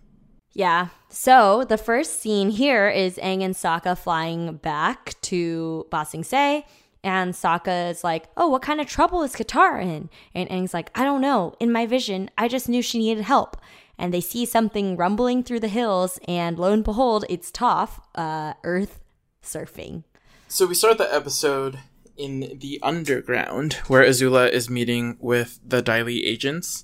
Yeah. 0.54 0.88
So 1.10 1.66
the 1.68 1.78
first 1.78 2.22
scene 2.22 2.50
here 2.50 2.89
is 2.89 3.18
Aang 3.18 3.43
and 3.43 3.56
Sokka 3.56 3.98
flying 3.98 4.58
back 4.58 5.20
to 5.24 5.86
Ba 5.91 6.06
Sing 6.06 6.24
Se. 6.24 6.66
And 7.04 7.34
Sokka 7.34 7.91
is 7.91 8.04
like, 8.04 8.26
Oh, 8.36 8.48
what 8.48 8.62
kind 8.62 8.82
of 8.82 8.88
trouble 8.88 9.24
is 9.24 9.34
Katara 9.34 9.84
in? 9.84 10.10
And 10.34 10.50
Aang's 10.50 10.74
like, 10.74 10.89
I 10.95 11.04
don't 11.04 11.22
know. 11.22 11.54
In 11.60 11.72
my 11.72 11.86
vision, 11.86 12.30
I 12.38 12.48
just 12.48 12.68
knew 12.68 12.82
she 12.82 12.98
needed 12.98 13.24
help. 13.24 13.58
And 13.98 14.14
they 14.14 14.22
see 14.22 14.45
something 14.45 14.95
rumbling 14.98 15.43
through 15.43 15.62
the 15.62 15.68
hills. 15.68 16.20
And 16.28 16.58
lo 16.60 16.72
and 16.72 16.84
behold, 16.84 17.26
it's 17.30 17.52
Toph, 17.52 18.00
uh, 18.16 18.54
earth 18.64 19.00
surfing. 19.43 20.04
So 20.48 20.66
we 20.66 20.76
start 20.76 20.98
the 20.98 21.14
episode 21.14 21.80
in 22.16 22.58
the 22.60 22.80
underground, 22.82 23.74
where 23.88 24.04
Azula 24.04 24.50
is 24.50 24.70
meeting 24.70 25.18
with 25.20 25.60
the 25.66 25.82
Dai 25.82 26.02
Li 26.02 26.26
agents. 26.26 26.84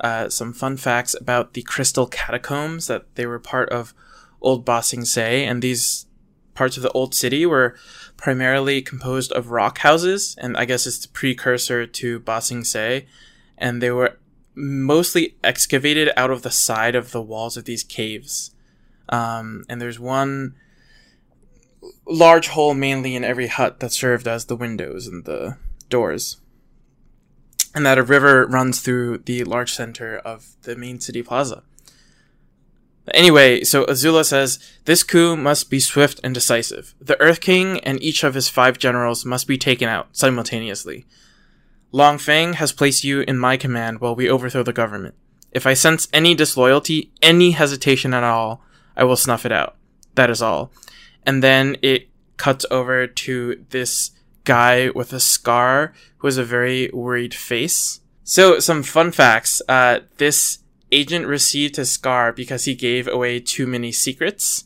Uh, 0.00 0.28
some 0.28 0.52
fun 0.52 0.76
facts 0.76 1.14
about 1.14 1.54
the 1.54 1.62
Crystal 1.62 2.06
Catacombs 2.06 2.86
that 2.86 3.14
they 3.16 3.26
were 3.26 3.38
part 3.38 3.68
of 3.70 3.94
Old 4.40 4.64
Ba 4.64 4.82
Sing 4.82 5.04
and 5.16 5.60
these 5.60 6.06
parts 6.54 6.76
of 6.76 6.82
the 6.82 6.90
old 6.90 7.14
city 7.14 7.46
were 7.46 7.76
primarily 8.16 8.82
composed 8.82 9.32
of 9.32 9.50
rock 9.50 9.78
houses, 9.78 10.36
and 10.38 10.56
I 10.56 10.64
guess 10.64 10.86
it's 10.86 10.98
the 10.98 11.08
precursor 11.08 11.86
to 11.86 12.18
Ba 12.20 12.40
Sing 12.40 12.64
and 13.56 13.82
they 13.82 13.90
were 13.90 14.18
mostly 14.54 15.36
excavated 15.44 16.10
out 16.16 16.30
of 16.30 16.42
the 16.42 16.50
side 16.50 16.94
of 16.94 17.12
the 17.12 17.22
walls 17.22 17.56
of 17.56 17.64
these 17.64 17.84
caves. 17.84 18.50
Um, 19.08 19.64
and 19.68 19.80
there's 19.80 20.00
one 20.00 20.56
large 22.06 22.48
hole 22.48 22.74
mainly 22.74 23.14
in 23.14 23.24
every 23.24 23.46
hut 23.46 23.80
that 23.80 23.92
served 23.92 24.26
as 24.26 24.46
the 24.46 24.56
windows 24.56 25.06
and 25.06 25.24
the 25.24 25.56
doors. 25.88 26.38
And 27.78 27.86
that 27.86 27.96
a 27.98 28.02
river 28.02 28.44
runs 28.44 28.80
through 28.80 29.18
the 29.18 29.44
large 29.44 29.72
center 29.72 30.18
of 30.18 30.56
the 30.62 30.74
main 30.74 30.98
city 30.98 31.22
plaza. 31.22 31.62
Anyway, 33.14 33.62
so 33.62 33.84
Azula 33.86 34.24
says, 34.24 34.58
This 34.84 35.04
coup 35.04 35.36
must 35.36 35.70
be 35.70 35.78
swift 35.78 36.18
and 36.24 36.34
decisive. 36.34 36.96
The 37.00 37.20
Earth 37.20 37.40
King 37.40 37.78
and 37.80 38.02
each 38.02 38.24
of 38.24 38.34
his 38.34 38.48
five 38.48 38.78
generals 38.78 39.24
must 39.24 39.46
be 39.46 39.56
taken 39.56 39.88
out 39.88 40.08
simultaneously. 40.10 41.06
Long 41.92 42.18
Feng 42.18 42.54
has 42.54 42.72
placed 42.72 43.04
you 43.04 43.20
in 43.20 43.38
my 43.38 43.56
command 43.56 44.00
while 44.00 44.16
we 44.16 44.28
overthrow 44.28 44.64
the 44.64 44.72
government. 44.72 45.14
If 45.52 45.64
I 45.64 45.74
sense 45.74 46.08
any 46.12 46.34
disloyalty, 46.34 47.12
any 47.22 47.52
hesitation 47.52 48.12
at 48.12 48.24
all, 48.24 48.60
I 48.96 49.04
will 49.04 49.16
snuff 49.16 49.46
it 49.46 49.52
out. 49.52 49.76
That 50.16 50.30
is 50.30 50.42
all 50.42 50.72
and 51.28 51.42
then 51.42 51.76
it 51.82 52.08
cuts 52.38 52.64
over 52.70 53.06
to 53.06 53.62
this 53.68 54.12
guy 54.48 54.88
with 54.94 55.12
a 55.12 55.20
scar 55.20 55.92
who 56.18 56.26
has 56.26 56.38
a 56.38 56.44
very 56.44 56.90
worried 56.92 57.34
face. 57.34 58.00
So, 58.24 58.58
some 58.58 58.82
fun 58.82 59.12
facts. 59.12 59.60
Uh, 59.68 60.00
this 60.16 60.58
agent 60.90 61.26
received 61.26 61.76
his 61.76 61.92
scar 61.92 62.32
because 62.32 62.64
he 62.64 62.74
gave 62.74 63.06
away 63.06 63.40
too 63.40 63.66
many 63.66 63.92
secrets. 63.92 64.64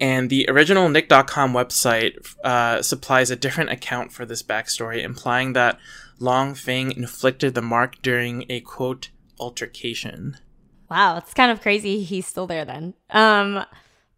And 0.00 0.28
the 0.28 0.46
original 0.48 0.88
Nick.com 0.88 1.52
website 1.52 2.14
uh, 2.42 2.82
supplies 2.82 3.30
a 3.30 3.36
different 3.36 3.70
account 3.70 4.12
for 4.12 4.26
this 4.26 4.42
backstory, 4.42 5.04
implying 5.04 5.52
that 5.52 5.78
Long 6.18 6.54
Feng 6.54 6.90
inflicted 6.90 7.54
the 7.54 7.62
mark 7.62 8.02
during 8.02 8.44
a 8.48 8.60
quote 8.60 9.10
altercation. 9.38 10.36
Wow, 10.90 11.18
it's 11.18 11.34
kind 11.34 11.52
of 11.52 11.60
crazy 11.60 12.02
he's 12.02 12.26
still 12.26 12.46
there 12.46 12.64
then. 12.64 12.94
Um 13.10 13.64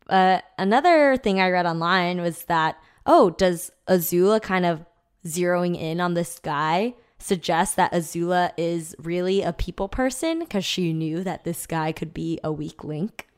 uh, 0.09 0.41
another 0.57 1.17
thing 1.17 1.41
I 1.41 1.51
read 1.51 1.67
online 1.67 2.21
was 2.21 2.45
that 2.45 2.77
oh, 3.07 3.31
does 3.31 3.71
Azula 3.89 4.41
kind 4.41 4.67
of 4.67 4.85
zeroing 5.25 5.81
in 5.81 6.01
on 6.01 6.15
this 6.15 6.39
guy 6.39 6.95
suggests 7.19 7.75
that 7.77 7.93
Azula 7.93 8.53
is 8.57 8.95
really 8.99 9.43
a 9.43 9.53
people 9.53 9.89
person 9.89 10.41
because 10.41 10.65
she 10.65 10.93
knew 10.93 11.23
that 11.25 11.45
this 11.45 11.67
guy 11.67 11.93
could 11.93 12.13
be 12.13 12.39
a 12.45 12.53
weak 12.53 12.85
link? 12.85 13.29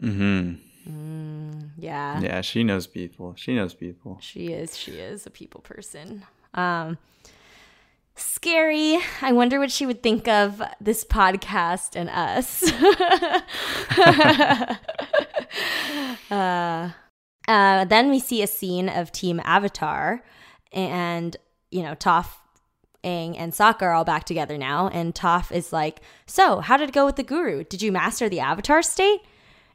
Mm-hmm. 0.00 0.54
Yeah, 1.78 2.20
Yeah, 2.20 2.40
she 2.40 2.64
knows 2.64 2.86
people. 2.86 3.34
She 3.36 3.54
knows 3.54 3.74
people. 3.74 4.18
she 4.20 4.48
is. 4.48 4.76
She 4.76 4.92
is 4.92 5.26
a 5.26 5.30
people 5.30 5.60
person. 5.60 6.24
Um, 6.54 6.98
scary. 8.16 8.98
I 9.22 9.32
wonder 9.32 9.58
what 9.58 9.70
she 9.70 9.86
would 9.86 10.02
think 10.02 10.26
of 10.28 10.62
this 10.80 11.04
podcast 11.04 11.96
and 11.96 12.10
us. 12.10 12.62
uh, 16.30 16.90
uh, 17.48 17.84
then 17.84 18.10
we 18.10 18.20
see 18.20 18.42
a 18.42 18.46
scene 18.46 18.88
of 18.88 19.12
Team 19.12 19.40
Avatar, 19.44 20.22
and 20.72 21.36
you 21.70 21.82
know, 21.82 21.94
Toph 21.94 22.28
Aang 23.04 23.34
and 23.38 23.52
Sokka 23.52 23.82
are 23.82 23.92
all 23.92 24.04
back 24.04 24.24
together 24.24 24.58
now, 24.58 24.88
and 24.88 25.14
Toph 25.14 25.52
is 25.52 25.72
like, 25.72 26.00
So, 26.26 26.60
how 26.60 26.76
did 26.76 26.90
it 26.90 26.92
go 26.92 27.06
with 27.06 27.16
the 27.16 27.22
guru? 27.22 27.64
Did 27.64 27.82
you 27.82 27.92
master 27.92 28.28
the 28.28 28.40
avatar 28.40 28.82
state? 28.82 29.20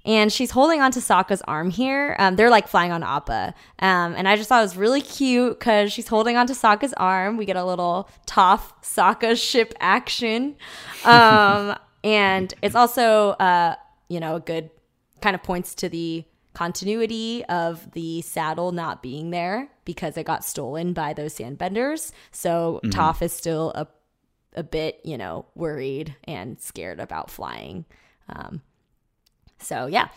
And 0.06 0.32
she's 0.32 0.52
holding 0.52 0.82
onto 0.82 1.00
Sokka's 1.00 1.42
arm 1.48 1.72
here. 1.72 2.16
Um, 2.20 2.36
they're 2.36 2.52
like 2.52 2.68
flying 2.68 2.92
on 2.92 3.02
Appa. 3.02 3.56
Um, 3.80 4.14
and 4.16 4.28
I 4.28 4.36
just 4.36 4.48
thought 4.48 4.60
it 4.60 4.66
was 4.66 4.78
really 4.78 5.02
cute 5.02 5.58
because 5.58 5.92
she's 5.92 6.08
holding 6.08 6.38
onto 6.38 6.54
Sokka's 6.54 6.94
arm. 6.94 7.38
We 7.38 7.46
get 7.46 7.56
a 7.56 7.66
little 7.66 8.08
Toph 8.28 8.72
Sokka 8.84 9.36
ship 9.36 9.74
action. 9.80 10.56
Um, 11.06 11.76
and 12.04 12.52
it's 12.64 12.74
also, 12.74 13.32
uh, 13.32 13.76
you 14.10 14.20
know, 14.20 14.38
a 14.38 14.40
good 14.40 14.72
kind 15.22 15.36
of 15.36 15.44
points 15.44 15.76
to 15.76 15.90
the 15.90 16.26
continuity 16.56 17.46
of 17.46 17.92
the 17.92 18.22
saddle 18.22 18.72
not 18.72 19.04
being 19.04 19.30
there 19.30 19.70
because 19.84 20.18
it 20.18 20.26
got 20.26 20.44
stolen 20.44 20.94
by 20.94 21.14
those 21.14 21.36
sandbenders. 21.36 22.12
So 22.32 22.80
Toph 22.86 23.22
is 23.22 23.34
still 23.34 23.72
a 23.76 23.88
a 24.58 24.64
bit, 24.64 25.02
you 25.04 25.18
know, 25.18 25.46
worried 25.54 26.16
and 26.24 26.60
scared 26.62 27.00
about 27.00 27.30
flying. 27.30 27.86
Um, 28.30 28.62
so 29.60 29.88
yeah. 29.88 30.08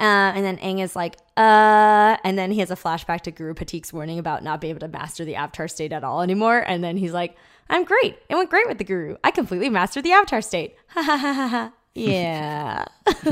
Uh, 0.00 0.30
and 0.34 0.44
then 0.44 0.58
Aang 0.58 0.80
is 0.80 0.94
like, 0.94 1.16
uh, 1.36 2.16
and 2.22 2.38
then 2.38 2.52
he 2.52 2.60
has 2.60 2.70
a 2.70 2.76
flashback 2.76 3.22
to 3.22 3.32
Guru 3.32 3.54
Pathik's 3.54 3.92
warning 3.92 4.18
about 4.18 4.44
not 4.44 4.60
being 4.60 4.70
able 4.70 4.80
to 4.80 4.88
master 4.88 5.24
the 5.24 5.34
Avatar 5.34 5.66
state 5.66 5.92
at 5.92 6.04
all 6.04 6.22
anymore. 6.22 6.58
And 6.58 6.84
then 6.84 6.96
he's 6.96 7.12
like, 7.12 7.36
I'm 7.68 7.84
great. 7.84 8.16
It 8.28 8.36
went 8.36 8.48
great 8.48 8.68
with 8.68 8.78
the 8.78 8.84
Guru. 8.84 9.16
I 9.24 9.32
completely 9.32 9.68
mastered 9.68 10.04
the 10.04 10.12
Avatar 10.12 10.40
state. 10.40 10.76
Ha 10.88 11.02
ha 11.02 11.16
ha 11.16 11.32
ha 11.32 11.48
ha. 11.48 11.72
Yeah. 11.98 12.84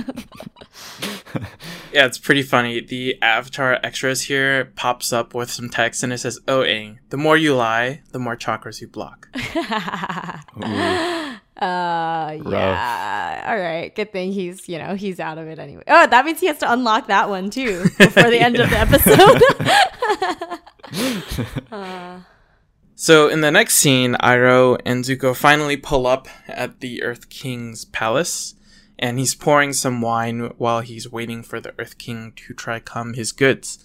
Yeah, 1.92 2.04
it's 2.04 2.18
pretty 2.18 2.42
funny. 2.42 2.80
The 2.80 3.16
Avatar 3.22 3.78
extras 3.82 4.20
here 4.22 4.66
pops 4.76 5.12
up 5.14 5.32
with 5.34 5.50
some 5.50 5.70
text 5.70 6.02
and 6.02 6.12
it 6.12 6.18
says, 6.18 6.38
Oh, 6.46 6.60
Aang, 6.60 6.98
the 7.08 7.16
more 7.16 7.38
you 7.38 7.54
lie, 7.54 8.02
the 8.12 8.18
more 8.18 8.36
chakras 8.36 8.82
you 8.82 8.88
block. 8.88 9.28
Uh, 11.58 12.36
yeah. 12.50 13.44
All 13.46 13.58
right. 13.58 13.94
Good 13.96 14.12
thing 14.12 14.30
he's, 14.30 14.68
you 14.68 14.76
know, 14.76 14.94
he's 14.94 15.18
out 15.18 15.38
of 15.38 15.48
it 15.48 15.58
anyway. 15.58 15.84
Oh, 15.88 16.06
that 16.06 16.26
means 16.26 16.38
he 16.38 16.48
has 16.48 16.58
to 16.58 16.70
unlock 16.70 17.06
that 17.06 17.30
one 17.30 17.48
too 17.48 17.82
before 17.96 18.28
the 18.30 18.38
end 18.38 18.60
of 18.60 18.68
the 18.68 18.76
episode. 21.72 22.24
So 22.94 23.28
in 23.28 23.40
the 23.42 23.50
next 23.50 23.74
scene, 23.76 24.14
Iroh 24.22 24.78
and 24.84 25.02
Zuko 25.04 25.34
finally 25.36 25.76
pull 25.78 26.06
up 26.06 26.28
at 26.48 26.80
the 26.80 27.02
Earth 27.02 27.28
King's 27.28 27.84
palace, 27.86 28.54
and 28.98 29.18
he's 29.18 29.34
pouring 29.34 29.72
some 29.72 30.00
wine 30.00 30.52
while 30.58 30.80
he's 30.80 31.10
waiting 31.10 31.42
for 31.42 31.60
the 31.60 31.74
Earth 31.78 31.98
King 31.98 32.32
to 32.36 32.54
try 32.54 32.80
come 32.80 33.14
his 33.14 33.32
goods. 33.32 33.84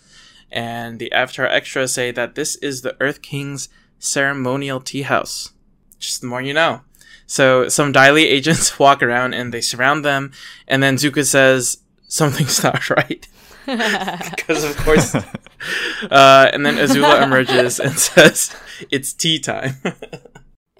And 0.51 0.99
the 0.99 1.11
Avatar 1.11 1.45
extras 1.45 1.93
say 1.93 2.11
that 2.11 2.35
this 2.35 2.55
is 2.57 2.81
the 2.81 2.95
Earth 2.99 3.21
King's 3.21 3.69
ceremonial 3.99 4.79
tea 4.81 5.03
house. 5.03 5.53
Just 5.99 6.21
the 6.21 6.27
more 6.27 6.41
you 6.41 6.53
know. 6.53 6.81
So 7.25 7.69
some 7.69 7.91
Dai 7.91 8.11
Li 8.11 8.27
agents 8.27 8.77
walk 8.79 9.01
around 9.01 9.33
and 9.33 9.53
they 9.53 9.61
surround 9.61 10.03
them, 10.03 10.31
and 10.67 10.83
then 10.83 10.97
Zuko 10.97 11.25
says 11.25 11.77
something's 12.07 12.61
not 12.63 12.89
right. 12.89 13.27
Because 13.67 14.63
of 14.63 14.75
course, 14.77 15.13
uh, 15.15 16.49
and 16.51 16.65
then 16.65 16.75
Azula 16.75 17.21
emerges 17.21 17.79
and 17.79 17.97
says, 17.97 18.53
"It's 18.89 19.13
tea 19.13 19.39
time." 19.39 19.75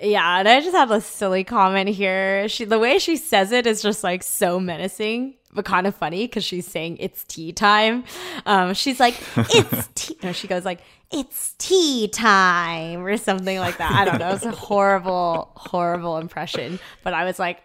Yeah. 0.02 0.40
And 0.40 0.48
I 0.48 0.62
just 0.62 0.76
had 0.76 0.92
a 0.92 1.02
silly 1.02 1.44
comment 1.44 1.90
here. 1.90 2.48
She, 2.48 2.66
the 2.66 2.80
way 2.80 3.00
she 3.00 3.18
says 3.18 3.52
it 3.52 3.68
is 3.68 3.82
just 3.82 4.04
like 4.04 4.24
so 4.24 4.60
menacing, 4.60 5.36
but 5.54 5.66
kind 5.66 5.88
of 5.88 5.96
funny 5.96 6.26
because 6.26 6.44
she's 6.44 6.68
saying 6.68 6.98
it's 7.00 7.24
tea 7.24 7.52
time. 7.52 8.04
Um, 8.46 8.74
she's 8.74 9.00
like, 9.00 9.16
it's 9.38 9.90
tea. 9.96 10.18
No, 10.24 10.32
she 10.32 10.48
goes 10.48 10.66
like, 10.66 10.82
it's 11.12 11.56
tea 11.58 12.08
time 12.08 13.06
or 13.06 13.18
something 13.18 13.60
like 13.60 13.78
that. 13.78 13.92
I 13.92 14.06
don't 14.06 14.20
know. 14.20 14.32
It's 14.32 14.46
a 14.46 14.52
horrible, 14.52 15.52
horrible 15.56 16.18
impression. 16.18 16.80
But 17.04 17.14
I 17.14 17.26
was 17.26 17.38
like, 17.38 17.62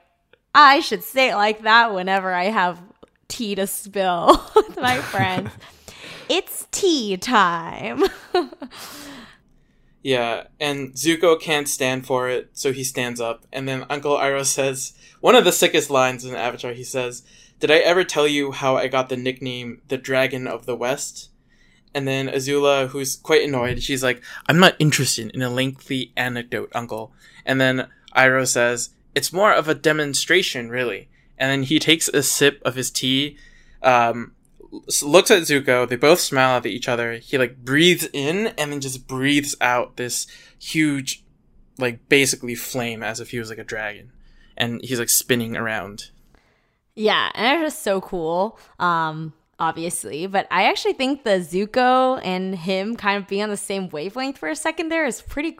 I 0.54 0.80
should 0.80 1.02
say 1.02 1.30
it 1.30 1.36
like 1.36 1.62
that 1.62 1.94
whenever 1.94 2.32
I 2.32 2.44
have 2.44 2.80
tea 3.28 3.54
to 3.56 3.66
spill 3.66 4.42
with 4.56 4.76
my 4.80 4.98
friends. 4.98 5.50
it's 6.28 6.66
tea 6.70 7.16
time. 7.16 8.02
yeah, 10.06 10.44
and 10.60 10.92
Zuko 10.92 11.34
can't 11.40 11.68
stand 11.68 12.06
for 12.06 12.28
it, 12.30 12.50
so 12.52 12.72
he 12.72 12.84
stands 12.84 13.20
up, 13.20 13.44
and 13.52 13.66
then 13.66 13.86
Uncle 13.90 14.16
Iroh 14.16 14.46
says 14.46 14.92
one 15.20 15.34
of 15.34 15.44
the 15.44 15.50
sickest 15.50 15.90
lines 15.90 16.24
in 16.24 16.32
Avatar. 16.36 16.74
He 16.74 16.84
says, 16.84 17.24
"Did 17.58 17.72
I 17.72 17.78
ever 17.78 18.04
tell 18.04 18.28
you 18.28 18.52
how 18.52 18.76
I 18.76 18.86
got 18.86 19.08
the 19.08 19.16
nickname 19.16 19.82
the 19.88 19.98
Dragon 19.98 20.46
of 20.46 20.64
the 20.64 20.76
West?" 20.76 21.30
And 21.92 22.06
then 22.06 22.28
Azula, 22.28 22.86
who's 22.86 23.16
quite 23.16 23.42
annoyed, 23.42 23.82
she's 23.82 24.04
like, 24.04 24.22
I'm 24.48 24.60
not 24.60 24.76
interested 24.78 25.34
in 25.34 25.42
a 25.42 25.50
lengthy 25.50 26.12
anecdote, 26.16 26.70
uncle. 26.72 27.12
And 27.44 27.60
then 27.60 27.88
Iroh 28.14 28.46
says, 28.46 28.90
It's 29.16 29.32
more 29.32 29.52
of 29.52 29.66
a 29.66 29.74
demonstration, 29.74 30.68
really. 30.68 31.08
And 31.36 31.50
then 31.50 31.62
he 31.64 31.80
takes 31.80 32.06
a 32.06 32.22
sip 32.22 32.62
of 32.64 32.76
his 32.76 32.92
tea, 32.92 33.38
um, 33.82 34.35
looks 35.02 35.30
at 35.30 35.42
Zuko, 35.42 35.88
they 35.88 35.96
both 35.96 36.20
smile 36.20 36.56
at 36.56 36.66
each 36.66 36.88
other. 36.88 37.14
He 37.14 37.38
like 37.38 37.64
breathes 37.64 38.08
in 38.12 38.48
and 38.58 38.72
then 38.72 38.80
just 38.80 39.06
breathes 39.06 39.56
out 39.60 39.96
this 39.96 40.26
huge, 40.58 41.24
like 41.78 42.08
basically 42.08 42.54
flame 42.54 43.02
as 43.02 43.20
if 43.20 43.30
he 43.30 43.38
was 43.38 43.50
like 43.50 43.58
a 43.58 43.64
dragon. 43.64 44.12
And 44.56 44.80
he's 44.82 44.98
like 44.98 45.10
spinning 45.10 45.56
around. 45.56 46.10
Yeah, 46.94 47.30
and 47.34 47.62
it's 47.62 47.74
just 47.74 47.82
so 47.82 48.00
cool. 48.00 48.58
Um, 48.78 49.34
obviously, 49.58 50.26
but 50.26 50.46
I 50.50 50.64
actually 50.64 50.94
think 50.94 51.24
the 51.24 51.40
Zuko 51.40 52.20
and 52.24 52.54
him 52.54 52.96
kind 52.96 53.22
of 53.22 53.28
being 53.28 53.42
on 53.42 53.50
the 53.50 53.56
same 53.56 53.90
wavelength 53.90 54.38
for 54.38 54.48
a 54.48 54.56
second 54.56 54.88
there 54.88 55.04
is 55.04 55.20
pretty 55.20 55.58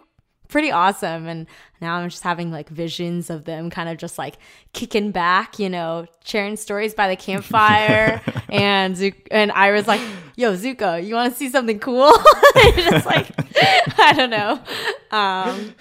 pretty 0.49 0.71
awesome. 0.71 1.27
And 1.27 1.47
now 1.81 1.97
i'm 1.97 2.09
just 2.09 2.23
having 2.23 2.51
like 2.51 2.69
visions 2.69 3.29
of 3.31 3.45
them 3.45 3.69
kind 3.71 3.89
of 3.89 3.99
just 3.99 4.17
like 4.19 4.39
kicking 4.73 5.11
back 5.11 5.59
you 5.59 5.69
know 5.69 6.07
sharing 6.25 6.57
stories 6.57 6.95
by 6.95 7.09
the 7.09 7.17
campfire. 7.17 8.21
And 8.49 8.95
Zuko, 8.95 9.27
and 9.33 9.51
iroh's 9.51 9.89
like 9.89 10.01
yo 10.37 10.55
zuko 10.55 11.05
you 11.05 11.15
want 11.15 11.33
to 11.33 11.39
see 11.39 11.51
something 11.51 11.81
cool? 11.81 12.13
Just 12.77 13.05
like 13.05 13.29
i 13.99 14.13
don't 14.15 14.31
know. 14.31 14.61
Um 15.11 15.75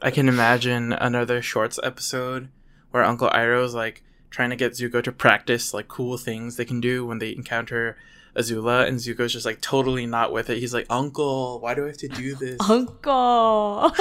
I 0.00 0.10
can 0.10 0.28
imagine 0.28 0.92
another 0.92 1.42
shorts 1.42 1.80
episode 1.82 2.48
where 2.90 3.02
Uncle 3.02 3.28
Iroh's 3.28 3.74
like 3.74 4.02
trying 4.30 4.50
to 4.50 4.56
get 4.56 4.72
Zuko 4.72 5.02
to 5.02 5.12
practice 5.12 5.74
like 5.74 5.88
cool 5.88 6.16
things 6.16 6.56
they 6.56 6.64
can 6.64 6.80
do 6.80 7.04
when 7.04 7.18
they 7.18 7.30
encounter 7.34 7.96
Azula, 8.36 8.86
and 8.86 8.98
Zuko's 8.98 9.32
just 9.32 9.46
like 9.46 9.60
totally 9.60 10.06
not 10.06 10.32
with 10.32 10.50
it. 10.50 10.58
He's 10.58 10.74
like, 10.74 10.86
Uncle, 10.90 11.60
why 11.60 11.74
do 11.74 11.84
I 11.84 11.88
have 11.88 11.96
to 11.98 12.08
do 12.08 12.34
this? 12.34 12.56
uncle 12.68 13.92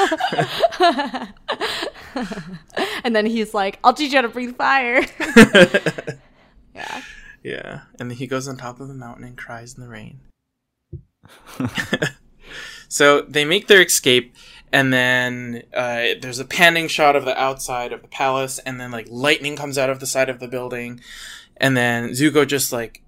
and 3.03 3.15
then 3.15 3.25
he's 3.25 3.53
like 3.53 3.77
i'll 3.83 3.93
teach 3.93 4.11
you 4.11 4.17
how 4.17 4.21
to 4.21 4.29
breathe 4.29 4.55
fire 4.55 5.05
yeah 6.75 7.01
yeah, 7.45 7.81
and 7.99 8.09
then 8.09 8.17
he 8.17 8.25
goes 8.25 8.47
on 8.47 8.57
top 8.57 8.79
of 8.79 8.87
the 8.87 8.95
mountain 8.95 9.23
and 9.23 9.37
cries 9.37 9.75
in 9.75 9.83
the 9.83 9.87
rain. 9.87 10.19
so 12.89 13.21
they 13.21 13.45
make 13.45 13.67
their 13.67 13.83
escape, 13.83 14.35
and 14.73 14.91
then 14.91 15.61
uh, 15.71 16.15
there's 16.19 16.39
a 16.39 16.45
panning 16.45 16.87
shot 16.87 17.15
of 17.15 17.23
the 17.23 17.39
outside 17.39 17.93
of 17.93 18.01
the 18.01 18.07
palace, 18.07 18.57
and 18.57 18.81
then 18.81 18.89
like 18.89 19.05
lightning 19.11 19.55
comes 19.55 19.77
out 19.77 19.91
of 19.91 19.99
the 19.99 20.07
side 20.07 20.27
of 20.27 20.39
the 20.39 20.47
building, 20.47 20.99
and 21.57 21.77
then 21.77 22.09
Zuko 22.09 22.47
just 22.47 22.73
like 22.73 23.03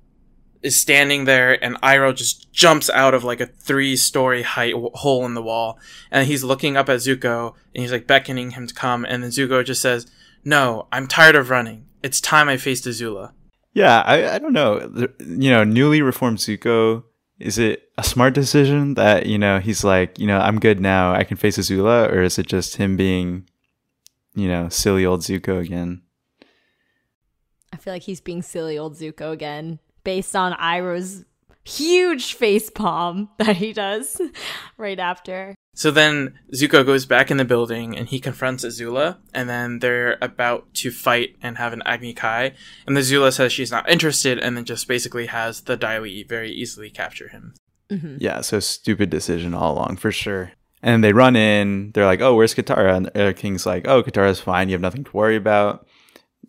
is 0.68 0.76
standing 0.80 1.26
there, 1.26 1.52
and 1.64 1.76
Iroh 1.82 2.16
just 2.16 2.52
jumps 2.54 2.90
out 2.90 3.14
of 3.14 3.24
like 3.24 3.42
a 3.42 3.48
three-story 3.48 4.44
height 4.44 4.74
w- 4.74 4.92
hole 4.94 5.26
in 5.26 5.34
the 5.34 5.42
wall, 5.42 5.80
and 6.12 6.28
he's 6.28 6.44
looking 6.44 6.78
up 6.78 6.90
at 6.90 7.00
Zuko, 7.00 7.54
and 7.74 7.82
he's 7.82 7.92
like 7.92 8.06
beckoning 8.08 8.52
him 8.52 8.68
to 8.68 8.74
come, 8.74 9.06
and 9.06 9.24
then 9.24 9.32
Zuko 9.32 9.66
just 9.66 9.82
says, 9.82 10.06
"No, 10.44 10.88
I'm 10.92 11.08
tired 11.08 11.36
of 11.36 11.50
running. 11.50 11.86
It's 12.04 12.22
time 12.22 12.48
I 12.50 12.58
faced 12.58 12.86
Azula." 12.86 13.32
Yeah, 13.74 14.02
I, 14.06 14.36
I 14.36 14.40
don't 14.40 14.54
know. 14.54 14.80
The- 14.80 15.14
You 15.20 15.50
know, 15.50 15.64
newly 15.64 16.02
reformed 16.02 16.40
Zuko, 16.40 17.04
is 17.40 17.58
it 17.58 17.90
a 17.98 18.04
smart 18.04 18.34
decision 18.34 18.96
that, 18.96 19.26
you 19.28 19.38
know, 19.38 19.60
he's 19.60 19.84
like, 19.84 20.18
you 20.20 20.26
know, 20.28 20.40
I'm 20.40 20.60
good 20.60 20.80
now, 20.80 21.14
I 21.14 21.24
can 21.24 21.38
face 21.38 21.58
Azula, 21.60 22.12
or 22.12 22.22
is 22.24 22.40
it 22.40 22.48
just 22.48 22.78
him 22.78 22.98
being, 22.98 23.48
you 24.36 24.48
know, 24.48 24.70
silly 24.70 25.06
old 25.06 25.22
Zuko 25.22 25.60
again? 25.62 26.02
i 27.74 27.78
feel 27.78 27.94
like 27.94 28.04
he's 28.04 28.22
being 28.22 28.42
silly 28.42 28.78
old 28.78 28.96
zuko 28.96 29.32
again 29.34 29.78
based 30.08 30.38
on 30.38 30.54
iroh's 30.54 31.26
huge 31.66 32.34
face 32.34 32.70
palm 32.70 33.28
that 33.40 33.58
he 33.58 33.74
does 33.74 34.22
right 34.78 35.00
after 35.00 35.54
So 35.76 35.92
then 35.92 36.40
Zuko 36.54 36.86
goes 36.86 37.06
back 37.06 37.30
in 37.30 37.36
the 37.36 37.44
building 37.44 37.98
and 37.98 38.08
he 38.08 38.20
confronts 38.22 38.64
Azula, 38.64 39.18
and 39.34 39.50
then 39.50 39.80
they're 39.80 40.18
about 40.22 40.74
to 40.76 40.92
fight 40.92 41.36
and 41.42 41.58
have 41.58 41.74
an 41.74 41.84
Agni 41.86 42.14
Kai. 42.14 42.54
And 42.88 42.98
Azula 42.98 43.32
says 43.32 43.52
she's 43.52 43.70
not 43.70 43.88
interested, 43.88 44.40
and 44.40 44.58
then 44.58 44.66
just 44.66 44.88
basically 44.88 45.28
has 45.28 45.62
the 45.62 45.78
Dai 45.78 46.00
Li 46.00 46.24
very 46.24 46.52
easily 46.52 46.90
capture 46.90 47.28
him. 47.28 47.54
Mm-hmm. 47.92 48.18
Yeah, 48.20 48.42
so 48.42 48.60
stupid 48.60 49.12
decision 49.12 49.54
all 49.54 49.74
along, 49.74 49.98
for 49.98 50.12
sure. 50.12 50.54
And 50.82 51.04
they 51.04 51.14
run 51.14 51.36
in, 51.36 51.92
they're 51.94 52.06
like, 52.06 52.22
oh, 52.22 52.36
where's 52.36 52.56
Katara? 52.56 52.96
And 52.96 53.06
the 53.14 53.34
King's 53.34 53.66
like, 53.66 53.88
oh, 53.88 54.04
Katara's 54.04 54.40
fine, 54.40 54.70
you 54.70 54.74
have 54.74 54.82
nothing 54.82 55.04
to 55.04 55.18
worry 55.18 55.36
about. 55.36 55.87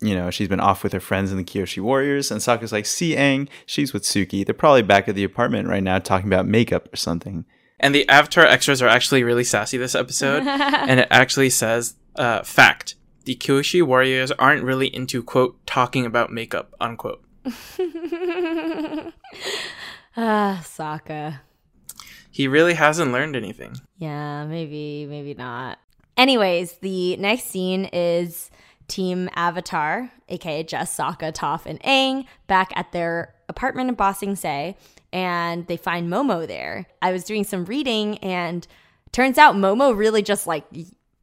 You 0.01 0.15
know, 0.15 0.31
she's 0.31 0.47
been 0.47 0.59
off 0.59 0.83
with 0.83 0.93
her 0.93 0.99
friends 0.99 1.31
in 1.31 1.37
the 1.37 1.43
Kyoshi 1.43 1.81
Warriors. 1.81 2.31
And 2.31 2.39
Sokka's 2.39 2.71
like, 2.71 2.85
see, 2.85 3.15
Aang, 3.15 3.49
she's 3.65 3.91
with 3.91 4.03
Suki. 4.03 4.45
They're 4.45 4.53
probably 4.53 4.81
back 4.81 5.07
at 5.07 5.15
the 5.15 5.23
apartment 5.23 5.67
right 5.67 5.83
now 5.83 5.99
talking 5.99 6.27
about 6.27 6.45
makeup 6.47 6.91
or 6.93 6.95
something. 6.95 7.45
And 7.79 7.93
the 7.93 8.07
Avatar 8.09 8.45
extras 8.45 8.81
are 8.81 8.87
actually 8.87 9.23
really 9.23 9.43
sassy 9.43 9.77
this 9.77 9.95
episode. 9.95 10.43
and 10.47 11.01
it 11.01 11.07
actually 11.11 11.49
says, 11.49 11.95
uh, 12.15 12.43
fact, 12.43 12.95
the 13.25 13.35
Kyoshi 13.35 13.83
warriors 13.83 14.31
aren't 14.31 14.63
really 14.63 14.87
into, 14.87 15.21
quote, 15.21 15.65
talking 15.65 16.05
about 16.05 16.31
makeup, 16.31 16.73
unquote. 16.79 17.23
Ah, 20.21 20.59
Sokka. 20.63 21.39
He 22.29 22.47
really 22.47 22.73
hasn't 22.73 23.13
learned 23.13 23.37
anything. 23.37 23.75
Yeah, 23.97 24.45
maybe, 24.45 25.05
maybe 25.05 25.33
not. 25.33 25.79
Anyways, 26.17 26.73
the 26.81 27.15
next 27.17 27.45
scene 27.45 27.85
is 27.93 28.51
Team 28.89 29.29
Avatar, 29.35 30.11
aka 30.27 30.63
just 30.63 30.97
Sokka, 30.97 31.31
Toph, 31.33 31.65
and 31.65 31.79
Aang, 31.83 32.25
back 32.47 32.71
at 32.75 32.91
their 32.91 33.33
apartment 33.47 33.89
in 33.89 33.95
Ba 33.95 34.13
Sing 34.13 34.35
Se, 34.35 34.75
and 35.13 35.65
they 35.67 35.77
find 35.77 36.11
Momo 36.11 36.45
there. 36.45 36.87
I 37.01 37.11
was 37.11 37.23
doing 37.23 37.43
some 37.43 37.65
reading, 37.65 38.17
and 38.17 38.67
turns 39.11 39.37
out 39.37 39.55
Momo 39.55 39.95
really 39.95 40.21
just 40.21 40.45
like 40.47 40.65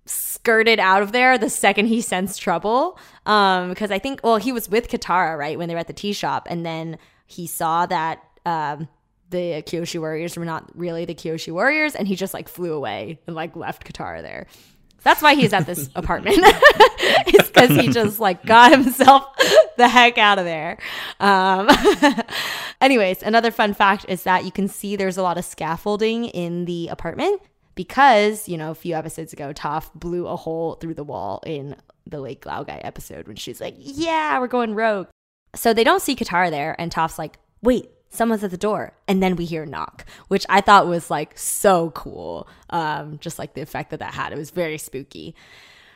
skirted 0.07 0.79
out 0.79 1.03
of 1.03 1.13
there 1.13 1.37
the 1.37 1.51
second 1.51 1.87
he 1.87 2.01
sensed 2.01 2.41
trouble. 2.41 2.99
Um, 3.27 3.71
because 3.71 3.91
I 3.91 3.99
think, 3.99 4.21
well, 4.23 4.37
he 4.37 4.53
was 4.53 4.69
with 4.69 4.89
Katara, 4.89 5.37
right, 5.37 5.59
when 5.59 5.69
they 5.69 5.75
were 5.75 5.81
at 5.81 5.89
the 5.89 5.93
tea 5.93 6.13
shop, 6.13 6.47
and 6.49 6.65
then 6.65 6.99
he 7.27 7.47
saw 7.47 7.87
that 7.87 8.23
um, 8.45 8.89
the 9.31 9.63
Kyoshi 9.63 9.99
warriors 9.99 10.37
were 10.37 10.45
not 10.45 10.71
really 10.75 11.05
the 11.05 11.15
Kyoshi 11.15 11.53
warriors, 11.53 11.95
and 11.95 12.07
he 12.07 12.15
just 12.15 12.35
like 12.35 12.49
flew 12.49 12.73
away 12.73 13.19
and 13.27 13.35
like 13.35 13.57
left 13.57 13.85
Katara 13.85 14.23
there. 14.23 14.47
That's 15.03 15.23
why 15.23 15.35
he's 15.35 15.53
at 15.53 15.67
this 15.67 15.89
apartment. 15.95 16.39
it's 17.27 17.49
because 17.49 17.71
he 17.71 17.89
just 17.89 18.21
like 18.21 18.45
got 18.45 18.73
himself 18.73 19.25
the 19.77 19.89
heck 19.89 20.19
out 20.19 20.39
of 20.39 20.45
there. 20.45 20.79
Um, 21.21 21.69
anyways, 22.81 23.23
another 23.23 23.51
fun 23.51 23.75
fact 23.75 24.07
is 24.09 24.25
that 24.25 24.45
you 24.45 24.53
can 24.53 24.69
see 24.69 24.97
there's 24.97 25.17
a 25.17 25.23
lot 25.23 25.39
of 25.39 25.45
scaffolding 25.45 26.27
in 26.27 26.65
the 26.65 26.89
apartment 26.89 27.41
because 27.75 28.49
you 28.49 28.57
know 28.57 28.71
a 28.71 28.75
few 28.75 28.95
episodes 28.95 29.33
ago, 29.33 29.53
Toph 29.53 29.93
blew 29.95 30.27
a 30.27 30.37
hole 30.37 30.75
through 30.75 30.95
the 30.95 31.05
wall 31.05 31.43
in 31.47 31.77
the 32.07 32.21
Lake 32.21 32.45
Laogai 32.45 32.81
episode 32.83 33.27
when 33.27 33.37
she's 33.37 33.61
like, 33.61 33.75
"Yeah, 33.79 34.39
we're 34.39 34.47
going 34.49 34.75
rogue." 34.75 35.09
So 35.55 35.73
they 35.73 35.85
don't 35.85 36.03
see 36.03 36.17
Katara 36.17 36.51
there, 36.51 36.75
and 36.79 36.91
Toph's 36.91 37.19
like, 37.19 37.39
"Wait, 37.63 37.91
someone's 38.11 38.45
at 38.45 38.51
the 38.51 38.57
door 38.57 38.93
and 39.07 39.23
then 39.23 39.37
we 39.37 39.45
hear 39.45 39.65
a 39.65 39.67
knock 39.67 40.05
which 40.29 40.47
i 40.49 40.61
thought 40.61 40.87
was 40.87 41.11
like 41.11 41.37
so 41.39 41.91
cool. 41.91 42.49
Um, 42.71 43.19
just 43.21 43.39
like 43.39 43.55
the 43.55 43.61
effect 43.61 43.91
that 43.91 44.01
that 44.01 44.15
had. 44.15 44.33
It 44.33 44.39
was 44.39 44.51
very 44.51 44.79
spooky. 44.79 45.35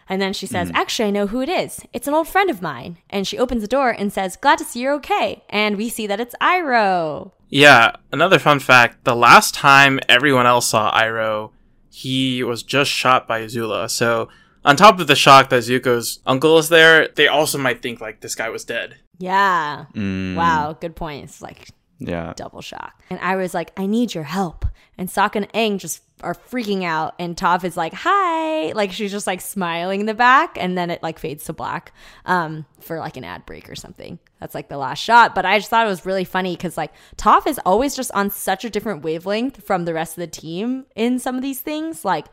And 0.09 0.21
then 0.21 0.33
she 0.33 0.47
says 0.47 0.71
actually 0.75 1.09
i 1.09 1.13
know 1.13 1.27
who 1.29 1.41
it 1.41 1.49
is. 1.49 1.81
It's 1.93 2.09
an 2.09 2.15
old 2.15 2.29
friend 2.29 2.51
of 2.51 2.61
mine. 2.63 2.99
And 3.09 3.27
she 3.27 3.39
opens 3.39 3.63
the 3.63 3.69
door 3.69 3.91
and 3.91 4.13
says 4.13 4.37
glad 4.37 4.59
to 4.59 4.65
see 4.65 4.81
you're 4.81 4.95
okay. 4.95 5.43
And 5.49 5.77
we 5.77 5.89
see 5.89 6.07
that 6.07 6.21
it's 6.21 6.35
iroh. 6.41 7.33
Yeah, 7.49 7.93
another 8.13 8.39
fun 8.39 8.61
fact 8.61 9.05
the 9.05 9.17
last 9.17 9.55
time 9.55 9.99
everyone 10.09 10.47
else 10.47 10.69
saw 10.69 10.93
iroh 10.93 11.51
he 11.91 12.43
was 12.45 12.63
just 12.63 12.91
shot 12.91 13.27
by 13.27 13.41
Azula. 13.43 13.91
So, 13.91 14.29
on 14.65 14.77
top 14.77 15.01
of 15.01 15.07
the 15.09 15.17
shock 15.17 15.49
that 15.49 15.63
Zuko's 15.65 16.21
uncle 16.27 16.57
is 16.59 16.69
there, 16.69 17.09
they 17.09 17.27
also 17.27 17.59
might 17.59 17.83
think 17.83 18.01
like 18.01 18.21
this 18.21 18.35
guy 18.37 18.49
was 18.49 18.65
dead. 18.65 18.97
yeah. 19.19 19.87
Mm, 19.95 20.35
wow 20.37 20.77
good 20.81 20.95
point 20.97 21.25
it's 21.25 21.43
like 21.43 21.69
Yeah. 22.01 22.33
double 22.35 22.63
shock. 22.63 23.01
And 23.11 23.21
I 23.21 23.37
was 23.37 23.53
like, 23.55 23.73
I 23.77 23.87
need 23.87 24.15
your 24.15 24.25
help. 24.25 24.65
And 24.99 25.09
Sokka 25.09 25.37
and 25.37 25.53
Aang 25.53 25.79
just 25.79 26.03
are 26.23 26.35
freaking 26.35 26.83
out. 26.85 27.15
And 27.19 27.37
Toph 27.37 27.63
is 27.65 27.77
like, 27.77 27.93
hi. 27.95 28.73
Like 28.73 28.93
she's 28.93 29.11
just 29.11 29.27
like 29.27 29.41
smiling 29.41 30.01
in 30.01 30.07
the 30.07 30.15
back. 30.15 30.57
And 30.59 30.77
then 30.77 30.91
it 30.91 31.03
like 31.03 31.19
fades 31.19 31.45
to 31.45 31.53
black 31.53 31.93
um, 32.25 32.65
for 32.81 32.99
like 32.99 33.17
an 33.17 33.25
ad 33.25 33.47
break 33.47 33.71
or 33.71 33.75
something. 33.77 34.19
That's 34.41 34.55
like 34.55 34.69
the 34.69 34.79
last 34.79 34.99
shot. 34.99 35.35
But 35.35 35.45
I 35.47 35.59
just 35.59 35.71
thought 35.71 35.87
it 35.87 35.91
was 35.91 36.05
really 36.07 36.25
funny 36.25 36.57
because 36.57 36.77
like 36.77 36.93
Toph 37.17 37.47
is 37.47 37.61
always 37.65 37.95
just 37.95 38.11
on 38.13 38.31
such 38.31 38.65
a 38.65 38.71
different 38.71 39.03
wavelength 39.03 39.63
from 39.63 39.85
the 39.85 39.95
rest 39.95 40.17
of 40.17 40.23
the 40.23 40.27
team 40.27 40.87
in 40.97 41.19
some 41.19 41.37
of 41.37 41.43
these 41.43 41.61
things. 41.61 42.05
Like, 42.05 42.27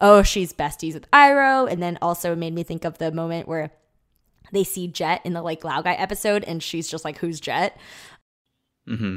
oh, 0.00 0.22
she's 0.22 0.52
besties 0.52 0.94
with 0.94 1.10
Iroh. 1.10 1.70
And 1.70 1.82
then 1.82 1.98
also 2.02 2.32
it 2.32 2.36
made 2.36 2.54
me 2.54 2.62
think 2.62 2.84
of 2.84 2.98
the 2.98 3.10
moment 3.12 3.48
where 3.48 3.70
they 4.52 4.64
see 4.64 4.86
Jet 4.86 5.20
in 5.24 5.32
the 5.32 5.42
like 5.42 5.62
Laogai 5.62 5.96
episode 5.98 6.44
and 6.44 6.62
she's 6.62 6.88
just 6.88 7.04
like, 7.04 7.18
who's 7.18 7.40
Jet? 7.40 7.76
Hmm 8.86 9.16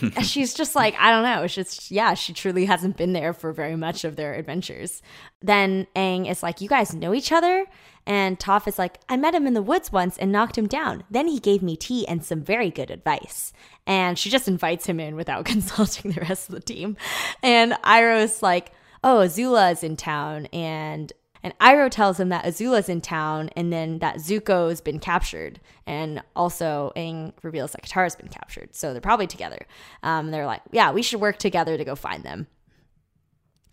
And 0.00 0.26
she's 0.26 0.54
just 0.54 0.74
like 0.74 0.94
I 0.98 1.10
don't 1.10 1.22
know. 1.22 1.46
Just 1.46 1.90
yeah, 1.90 2.14
she 2.14 2.32
truly 2.32 2.64
hasn't 2.64 2.96
been 2.96 3.12
there 3.12 3.32
for 3.32 3.52
very 3.52 3.76
much 3.76 4.04
of 4.04 4.16
their 4.16 4.34
adventures. 4.34 5.02
Then 5.42 5.86
Aang 5.94 6.30
is 6.30 6.42
like, 6.42 6.60
"You 6.60 6.68
guys 6.68 6.94
know 6.94 7.12
each 7.14 7.30
other?" 7.30 7.66
And 8.06 8.38
Toph 8.38 8.66
is 8.66 8.78
like, 8.78 8.98
"I 9.10 9.16
met 9.18 9.34
him 9.34 9.46
in 9.46 9.52
the 9.52 9.62
woods 9.62 9.92
once 9.92 10.16
and 10.16 10.32
knocked 10.32 10.56
him 10.56 10.66
down. 10.66 11.04
Then 11.10 11.28
he 11.28 11.38
gave 11.38 11.62
me 11.62 11.76
tea 11.76 12.06
and 12.08 12.24
some 12.24 12.40
very 12.40 12.70
good 12.70 12.90
advice." 12.90 13.52
And 13.86 14.18
she 14.18 14.30
just 14.30 14.48
invites 14.48 14.86
him 14.86 14.98
in 14.98 15.16
without 15.16 15.44
consulting 15.52 16.12
the 16.12 16.22
rest 16.22 16.48
of 16.48 16.54
the 16.54 16.60
team. 16.60 16.96
And 17.42 17.72
Iroh's 17.84 18.42
like, 18.42 18.72
"Oh, 19.04 19.18
Azula 19.18 19.72
is 19.72 19.82
in 19.82 19.96
town," 19.96 20.46
and 20.46 21.12
and 21.42 21.58
Iroh 21.58 21.90
tells 21.90 22.20
him 22.20 22.28
that 22.28 22.44
Azula's 22.44 22.88
in 22.88 23.00
town 23.00 23.50
and 23.56 23.72
then 23.72 23.98
that 24.00 24.16
Zuko's 24.16 24.80
been 24.80 24.98
captured. 24.98 25.60
And 25.86 26.22
also, 26.36 26.92
Aang 26.96 27.32
reveals 27.42 27.72
that 27.72 27.82
Katara's 27.82 28.16
been 28.16 28.28
captured. 28.28 28.74
So 28.74 28.92
they're 28.92 29.00
probably 29.00 29.26
together. 29.26 29.66
Um, 30.02 30.30
they're 30.30 30.46
like, 30.46 30.62
yeah, 30.70 30.92
we 30.92 31.02
should 31.02 31.20
work 31.20 31.38
together 31.38 31.76
to 31.76 31.84
go 31.84 31.94
find 31.94 32.22
them. 32.24 32.46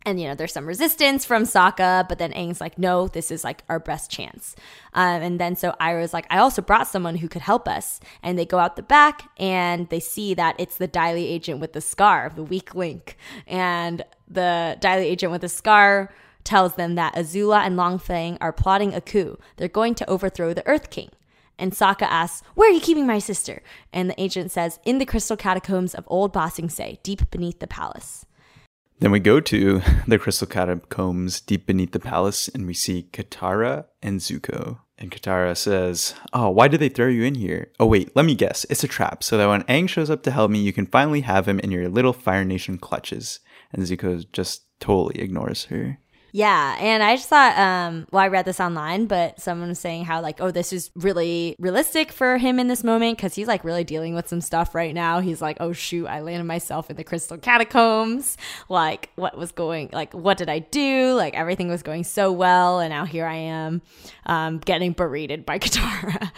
And, 0.06 0.22
you 0.22 0.28
know, 0.30 0.36
there's 0.36 0.54
some 0.54 0.66
resistance 0.66 1.26
from 1.26 1.44
Sokka, 1.44 2.08
but 2.08 2.18
then 2.18 2.32
Aang's 2.32 2.62
like, 2.62 2.78
no, 2.78 3.10
this 3.10 3.30
is 3.30 3.44
like 3.44 3.64
our 3.68 3.78
best 3.78 4.10
chance. 4.10 4.56
Um, 4.94 5.22
and 5.22 5.38
then 5.38 5.58
so 5.58 5.74
Iroh's 5.82 6.14
like, 6.14 6.26
I 6.30 6.38
also 6.38 6.62
brought 6.62 6.88
someone 6.88 7.18
who 7.18 7.28
could 7.28 7.42
help 7.42 7.68
us. 7.68 8.00
And 8.24 8.40
they 8.40 8.46
go 8.46 8.58
out 8.58 8.78
the 8.78 8.84
back 8.84 9.30
and 9.36 9.90
they 9.90 10.00
see 10.00 10.34
that 10.36 10.56
it's 10.60 10.78
the 10.78 10.88
Dai 10.88 11.14
Li 11.14 11.28
agent 11.28 11.60
with 11.60 11.74
the 11.74 11.82
scar, 11.82 12.32
the 12.34 12.44
weak 12.44 12.74
link. 12.74 13.18
And 13.48 14.02
the 14.30 14.78
Dai 14.80 15.00
Li 15.00 15.08
agent 15.08 15.34
with 15.34 15.42
the 15.42 15.50
scar 15.50 16.10
tells 16.48 16.76
them 16.76 16.96
that 16.96 17.14
Azula 17.14 17.60
and 17.60 17.76
Long 17.76 18.00
Feng 18.00 18.38
are 18.40 18.54
plotting 18.54 18.94
a 18.94 19.02
coup. 19.02 19.38
They're 19.58 19.68
going 19.68 19.94
to 19.96 20.10
overthrow 20.10 20.54
the 20.54 20.66
Earth 20.66 20.90
King. 20.90 21.10
And 21.60 21.74
Sokka 21.74 22.04
asks, 22.04 22.42
Where 22.56 22.70
are 22.70 22.74
you 22.74 22.80
keeping 22.80 23.06
my 23.06 23.20
sister? 23.20 23.62
And 23.92 24.10
the 24.10 24.22
agent 24.22 24.52
says, 24.52 24.80
In 24.86 24.98
the 24.98 25.06
crystal 25.06 25.36
catacombs 25.38 25.94
of 25.94 26.06
Old 26.08 26.32
Ba 26.32 26.50
Sing 26.50 26.70
Se, 26.70 27.00
deep 27.04 27.30
beneath 27.32 27.60
the 27.60 27.68
palace. 27.68 28.26
Then 29.00 29.12
we 29.12 29.20
go 29.20 29.40
to 29.42 29.82
the 30.08 30.18
crystal 30.18 30.48
catacombs 30.48 31.42
deep 31.42 31.66
beneath 31.66 31.92
the 31.92 32.00
palace 32.00 32.48
and 32.48 32.66
we 32.66 32.74
see 32.74 33.10
Katara 33.12 33.86
and 34.02 34.20
Zuko. 34.20 34.80
And 34.98 35.12
Katara 35.12 35.56
says, 35.56 36.16
Oh, 36.34 36.50
why 36.50 36.68
did 36.68 36.80
they 36.80 36.90
throw 36.90 37.08
you 37.08 37.24
in 37.24 37.36
here? 37.36 37.72
Oh, 37.80 37.86
wait, 37.86 38.16
let 38.16 38.26
me 38.26 38.36
guess. 38.36 38.66
It's 38.70 38.84
a 38.84 38.88
trap 38.88 39.24
so 39.24 39.38
that 39.38 39.48
when 39.48 39.64
Aang 39.64 39.88
shows 39.90 40.10
up 40.10 40.24
to 40.24 40.32
help 40.32 40.50
me, 40.50 40.60
you 40.60 40.74
can 40.74 40.88
finally 40.88 41.22
have 41.22 41.48
him 41.48 41.60
in 41.60 41.72
your 41.72 41.90
little 41.90 42.14
Fire 42.14 42.46
Nation 42.46 42.78
clutches. 42.78 43.40
And 43.72 43.84
Zuko 43.84 44.26
just 44.32 44.64
totally 44.80 45.20
ignores 45.20 45.66
her. 45.66 46.00
Yeah, 46.32 46.76
and 46.80 47.02
I 47.02 47.16
just 47.16 47.30
thought, 47.30 47.58
um, 47.58 48.06
well, 48.12 48.22
I 48.22 48.28
read 48.28 48.46
this 48.46 48.60
online, 48.60 49.06
but 49.06 49.40
someone 49.40 49.70
was 49.70 49.80
saying 49.80 50.06
how 50.06 50.22
like, 50.22 50.42
oh, 50.42 50.52
this 50.52 50.74
is 50.74 50.92
really 50.96 51.56
realistic 51.58 52.12
for 52.12 52.38
him 52.38 52.60
in 52.60 52.68
this 52.68 52.84
moment 52.84 53.18
because 53.18 53.34
he's 53.34 53.48
like 53.48 53.64
really 53.64 53.84
dealing 53.84 54.14
with 54.14 54.28
some 54.28 54.42
stuff 54.42 54.76
right 54.76 54.94
now. 54.94 55.20
He's 55.20 55.42
like, 55.42 55.58
oh 55.60 55.72
shoot, 55.72 56.06
I 56.08 56.22
landed 56.22 56.44
myself 56.44 56.90
in 56.90 56.98
the 56.98 57.04
crystal 57.04 57.38
catacombs. 57.38 58.38
Like, 58.70 59.10
what 59.16 59.38
was 59.38 59.52
going? 59.52 59.90
Like, 59.94 60.14
what 60.14 60.38
did 60.38 60.50
I 60.50 60.60
do? 60.60 61.14
Like, 61.14 61.34
everything 61.34 61.70
was 61.70 61.82
going 61.82 62.04
so 62.04 62.32
well, 62.32 62.80
and 62.80 62.92
now 62.92 63.06
here 63.06 63.26
I 63.26 63.36
am, 63.36 63.82
um, 64.26 64.60
getting 64.60 64.92
berated 64.92 65.46
by 65.46 65.60
Katara. 65.60 66.32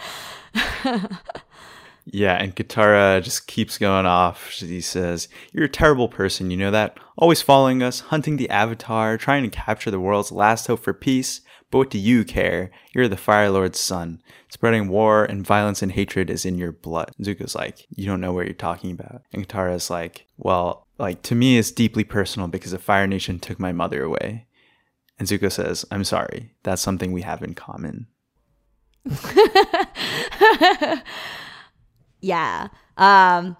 Yeah, 2.06 2.36
and 2.36 2.54
Katara 2.54 3.22
just 3.22 3.46
keeps 3.46 3.78
going 3.78 4.06
off. 4.06 4.50
She 4.50 4.80
says, 4.80 5.28
You're 5.52 5.66
a 5.66 5.68
terrible 5.68 6.08
person, 6.08 6.50
you 6.50 6.56
know 6.56 6.70
that? 6.70 6.98
Always 7.20 7.42
following 7.42 7.82
us, 7.82 8.00
hunting 8.00 8.38
the 8.38 8.48
Avatar, 8.48 9.18
trying 9.18 9.42
to 9.42 9.50
capture 9.50 9.90
the 9.90 10.00
world's 10.00 10.32
last 10.32 10.66
hope 10.68 10.82
for 10.82 10.94
peace. 10.94 11.42
But 11.70 11.76
what 11.76 11.90
do 11.90 11.98
you 11.98 12.24
care? 12.24 12.70
You're 12.94 13.08
the 13.08 13.18
Fire 13.18 13.50
Lord's 13.50 13.78
son. 13.78 14.22
Spreading 14.48 14.88
war 14.88 15.26
and 15.26 15.46
violence 15.46 15.82
and 15.82 15.92
hatred 15.92 16.30
is 16.30 16.46
in 16.46 16.56
your 16.56 16.72
blood. 16.72 17.12
Zuko's 17.20 17.54
like, 17.54 17.86
You 17.90 18.06
don't 18.06 18.22
know 18.22 18.32
what 18.32 18.46
you're 18.46 18.54
talking 18.54 18.92
about. 18.92 19.20
And 19.34 19.46
Katara's 19.46 19.90
like, 19.90 20.28
Well, 20.38 20.86
like, 20.98 21.20
to 21.24 21.34
me, 21.34 21.58
it's 21.58 21.70
deeply 21.70 22.04
personal 22.04 22.48
because 22.48 22.72
the 22.72 22.78
Fire 22.78 23.06
Nation 23.06 23.38
took 23.38 23.60
my 23.60 23.70
mother 23.70 24.02
away. 24.02 24.46
And 25.18 25.28
Zuko 25.28 25.52
says, 25.52 25.84
I'm 25.90 26.04
sorry. 26.04 26.54
That's 26.62 26.80
something 26.80 27.12
we 27.12 27.20
have 27.20 27.42
in 27.42 27.52
common. 27.54 28.06
yeah. 32.22 32.68
Um, 32.96 33.58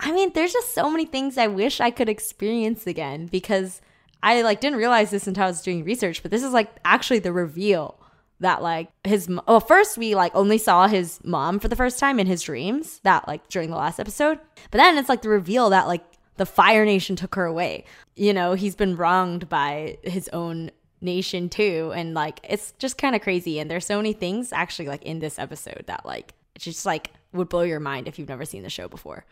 I 0.00 0.12
mean, 0.12 0.32
there's 0.34 0.52
just 0.52 0.74
so 0.74 0.90
many 0.90 1.04
things 1.04 1.36
I 1.36 1.48
wish 1.48 1.80
I 1.80 1.90
could 1.90 2.08
experience 2.08 2.86
again 2.86 3.26
because 3.26 3.80
I 4.22 4.42
like 4.42 4.60
didn't 4.60 4.78
realize 4.78 5.10
this 5.10 5.26
until 5.26 5.44
I 5.44 5.48
was 5.48 5.62
doing 5.62 5.84
research, 5.84 6.22
but 6.22 6.30
this 6.30 6.42
is 6.42 6.52
like 6.52 6.70
actually 6.84 7.18
the 7.20 7.32
reveal 7.32 7.98
that 8.40 8.62
like 8.62 8.88
his 9.04 9.28
well 9.46 9.60
first 9.60 9.98
we 9.98 10.14
like 10.14 10.34
only 10.34 10.58
saw 10.58 10.86
his 10.86 11.18
mom 11.24 11.58
for 11.58 11.68
the 11.68 11.76
first 11.76 11.98
time 11.98 12.20
in 12.20 12.26
his 12.26 12.42
dreams 12.42 13.00
that 13.02 13.26
like 13.26 13.48
during 13.48 13.68
the 13.68 13.76
last 13.76 13.98
episode 13.98 14.38
but 14.70 14.78
then 14.78 14.96
it's 14.96 15.08
like 15.08 15.22
the 15.22 15.28
reveal 15.28 15.70
that 15.70 15.88
like 15.88 16.04
the 16.36 16.46
fire 16.46 16.84
nation 16.84 17.16
took 17.16 17.34
her 17.34 17.46
away. 17.46 17.84
You 18.14 18.32
know 18.32 18.54
he's 18.54 18.76
been 18.76 18.96
wronged 18.96 19.48
by 19.48 19.98
his 20.04 20.28
own 20.28 20.70
nation 21.00 21.48
too 21.48 21.92
and 21.94 22.14
like 22.14 22.40
it's 22.48 22.72
just 22.78 22.98
kind 22.98 23.14
of 23.14 23.22
crazy 23.22 23.58
and 23.58 23.70
there's 23.70 23.86
so 23.86 23.96
many 23.96 24.12
things 24.12 24.52
actually 24.52 24.88
like 24.88 25.02
in 25.04 25.20
this 25.20 25.38
episode 25.38 25.84
that 25.86 26.04
like 26.04 26.34
just 26.56 26.84
like 26.86 27.10
would 27.32 27.48
blow 27.48 27.62
your 27.62 27.78
mind 27.78 28.08
if 28.08 28.18
you've 28.18 28.28
never 28.28 28.44
seen 28.44 28.62
the 28.62 28.70
show 28.70 28.88
before 28.88 29.24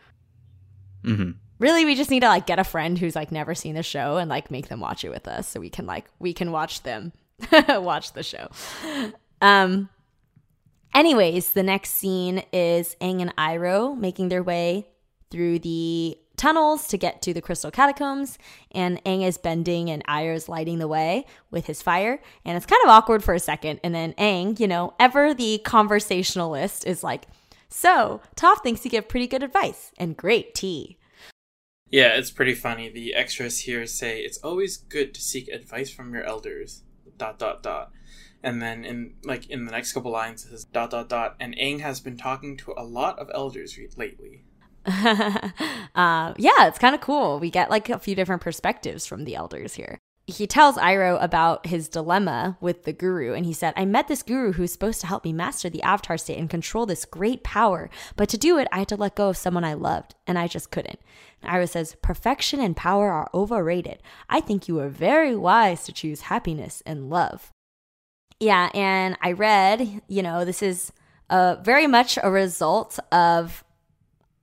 hmm 1.03 1.31
really 1.59 1.85
we 1.85 1.95
just 1.95 2.11
need 2.11 2.21
to 2.21 2.27
like 2.27 2.45
get 2.45 2.59
a 2.59 2.63
friend 2.63 2.97
who's 2.97 3.15
like 3.15 3.31
never 3.31 3.55
seen 3.55 3.75
the 3.75 3.83
show 3.83 4.17
and 4.17 4.29
like 4.29 4.51
make 4.51 4.67
them 4.67 4.79
watch 4.79 5.03
it 5.03 5.09
with 5.09 5.27
us 5.27 5.47
so 5.47 5.59
we 5.59 5.69
can 5.69 5.85
like 5.85 6.05
we 6.19 6.33
can 6.33 6.51
watch 6.51 6.83
them 6.83 7.11
watch 7.69 8.13
the 8.13 8.23
show. 8.23 8.47
Um 9.41 9.89
anyways, 10.93 11.51
the 11.51 11.63
next 11.63 11.91
scene 11.91 12.43
is 12.51 12.95
Aang 13.01 13.21
and 13.21 13.35
Iroh 13.35 13.97
making 13.97 14.29
their 14.29 14.43
way 14.43 14.87
through 15.29 15.59
the 15.59 16.17
tunnels 16.37 16.87
to 16.87 16.97
get 16.97 17.21
to 17.23 17.33
the 17.33 17.41
crystal 17.41 17.71
catacombs 17.71 18.37
and 18.71 19.03
Aang 19.03 19.25
is 19.27 19.39
bending 19.39 19.89
and 19.89 20.05
Iroh 20.05 20.35
is 20.35 20.47
lighting 20.47 20.77
the 20.77 20.87
way 20.87 21.25
with 21.49 21.65
his 21.65 21.81
fire 21.81 22.21
and 22.45 22.55
it's 22.55 22.67
kind 22.67 22.81
of 22.83 22.89
awkward 22.89 23.23
for 23.23 23.33
a 23.33 23.39
second 23.39 23.79
and 23.83 23.93
then 23.93 24.13
Aang, 24.13 24.59
you 24.59 24.67
know, 24.67 24.93
ever 24.99 25.33
the 25.33 25.59
conversationalist 25.65 26.85
is 26.85 27.03
like, 27.03 27.25
"So, 27.69 28.21
Toph 28.35 28.63
thinks 28.63 28.83
you 28.85 28.91
give 28.91 29.07
pretty 29.07 29.27
good 29.27 29.43
advice 29.43 29.91
and 29.97 30.17
great 30.17 30.53
tea." 30.55 30.97
Yeah, 31.89 32.15
it's 32.15 32.31
pretty 32.31 32.53
funny. 32.53 32.89
The 32.89 33.15
extras 33.15 33.59
here 33.59 33.85
say 33.85 34.19
it's 34.19 34.39
always 34.39 34.77
good 34.77 35.13
to 35.13 35.21
seek 35.21 35.47
advice 35.47 35.89
from 35.89 36.13
your 36.13 36.23
elders. 36.23 36.83
Dot 37.17 37.39
dot 37.39 37.63
dot. 37.63 37.91
And 38.43 38.61
then 38.61 38.85
in 38.85 39.15
like 39.23 39.49
in 39.49 39.65
the 39.65 39.71
next 39.71 39.93
couple 39.93 40.11
lines 40.11 40.45
it 40.45 40.49
says 40.49 40.65
dot 40.65 40.91
dot 40.91 41.09
dot. 41.09 41.35
And 41.39 41.55
Aang 41.55 41.79
has 41.79 41.99
been 41.99 42.17
talking 42.17 42.57
to 42.57 42.73
a 42.77 42.83
lot 42.83 43.17
of 43.19 43.29
elders 43.33 43.77
re- 43.77 43.89
lately. 43.95 44.43
uh, 44.85 46.33
yeah, 46.37 46.67
it's 46.67 46.79
kind 46.79 46.95
of 46.95 47.01
cool. 47.01 47.39
We 47.39 47.49
get 47.49 47.69
like 47.69 47.89
a 47.89 47.99
few 47.99 48.15
different 48.15 48.41
perspectives 48.41 49.05
from 49.05 49.23
the 49.23 49.35
elders 49.35 49.73
here. 49.73 49.97
He 50.29 50.45
tells 50.45 50.75
Iroh 50.75 51.23
about 51.23 51.67
his 51.67 51.87
dilemma 51.87 52.57
with 52.59 52.83
the 52.83 52.91
guru, 52.91 53.33
and 53.33 53.45
he 53.45 53.53
said, 53.53 53.73
I 53.77 53.85
met 53.85 54.09
this 54.09 54.23
guru 54.23 54.51
who's 54.51 54.73
supposed 54.73 54.99
to 54.99 55.07
help 55.07 55.23
me 55.23 55.31
master 55.31 55.69
the 55.69 55.81
avatar 55.83 56.17
state 56.17 56.37
and 56.37 56.49
control 56.49 56.85
this 56.85 57.05
great 57.05 57.43
power. 57.45 57.89
But 58.17 58.27
to 58.29 58.37
do 58.37 58.57
it, 58.57 58.67
I 58.69 58.79
had 58.79 58.89
to 58.89 58.97
let 58.97 59.15
go 59.15 59.29
of 59.29 59.37
someone 59.37 59.63
I 59.63 59.73
loved, 59.73 60.15
and 60.27 60.37
I 60.37 60.47
just 60.47 60.69
couldn't. 60.69 60.99
And 61.41 61.49
Iroh 61.49 61.69
says, 61.69 61.95
Perfection 62.01 62.59
and 62.59 62.75
power 62.75 63.09
are 63.09 63.29
overrated. 63.33 64.03
I 64.29 64.41
think 64.41 64.67
you 64.67 64.75
were 64.75 64.89
very 64.89 65.33
wise 65.33 65.85
to 65.85 65.93
choose 65.93 66.21
happiness 66.21 66.83
and 66.85 67.09
love. 67.09 67.53
Yeah, 68.37 68.69
and 68.73 69.17
I 69.21 69.31
read, 69.31 70.01
you 70.09 70.21
know, 70.23 70.43
this 70.43 70.61
is 70.61 70.91
uh, 71.29 71.55
very 71.61 71.87
much 71.87 72.19
a 72.21 72.29
result 72.29 72.99
of 73.13 73.63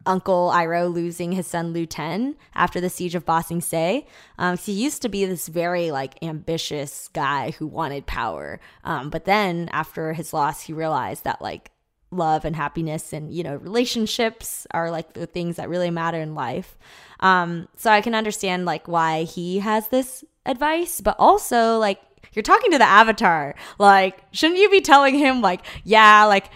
Uncle 0.07 0.51
Iroh 0.53 0.93
losing 0.93 1.33
his 1.33 1.47
son 1.47 1.73
Lu 1.73 1.87
Ten 1.87 2.37
after 2.55 2.81
the 2.81 2.91
siege 2.91 3.15
of 3.15 3.25
Ba 3.25 3.43
Sing 3.43 3.61
Se. 3.61 4.07
Um, 4.39 4.57
he 4.57 4.73
used 4.73 5.03
to 5.03 5.09
be 5.09 5.25
this 5.25 5.49
very 5.49 5.91
like 5.91 6.23
ambitious 6.23 7.09
guy 7.13 7.53
who 7.53 7.67
wanted 7.67 8.07
power, 8.07 8.61
um, 8.85 9.11
but 9.11 9.25
then 9.25 9.69
after 9.73 10.13
his 10.13 10.33
loss, 10.33 10.63
he 10.63 10.73
realized 10.73 11.25
that 11.25 11.41
like 11.43 11.71
love 12.11 12.45
and 12.45 12.55
happiness 12.55 13.13
and 13.13 13.33
you 13.33 13.43
know 13.43 13.57
relationships 13.57 14.69
are 14.71 14.91
like 14.91 15.15
the 15.15 15.27
things 15.27 15.57
that 15.57 15.69
really 15.69 15.91
matter 15.91 16.21
in 16.21 16.35
life. 16.35 16.77
Um, 17.21 17.69
so 17.77 17.91
I 17.91 18.01
can 18.01 18.15
understand 18.15 18.65
like 18.65 18.89
why 18.89 19.25
he 19.25 19.59
has 19.61 19.89
this 19.89 20.25
advice, 20.47 21.01
but 21.01 21.17
also 21.19 21.79
like 21.79 22.01
you're 22.35 22.43
talking 22.43 22.73
to 22.73 22.79
the 22.79 22.85
avatar. 22.85 23.55
Like, 23.79 24.23
shouldn't 24.33 24.59
you 24.59 24.71
be 24.71 24.81
telling 24.81 25.15
him 25.15 25.41
like, 25.41 25.65
yeah, 25.85 26.25
like 26.25 26.51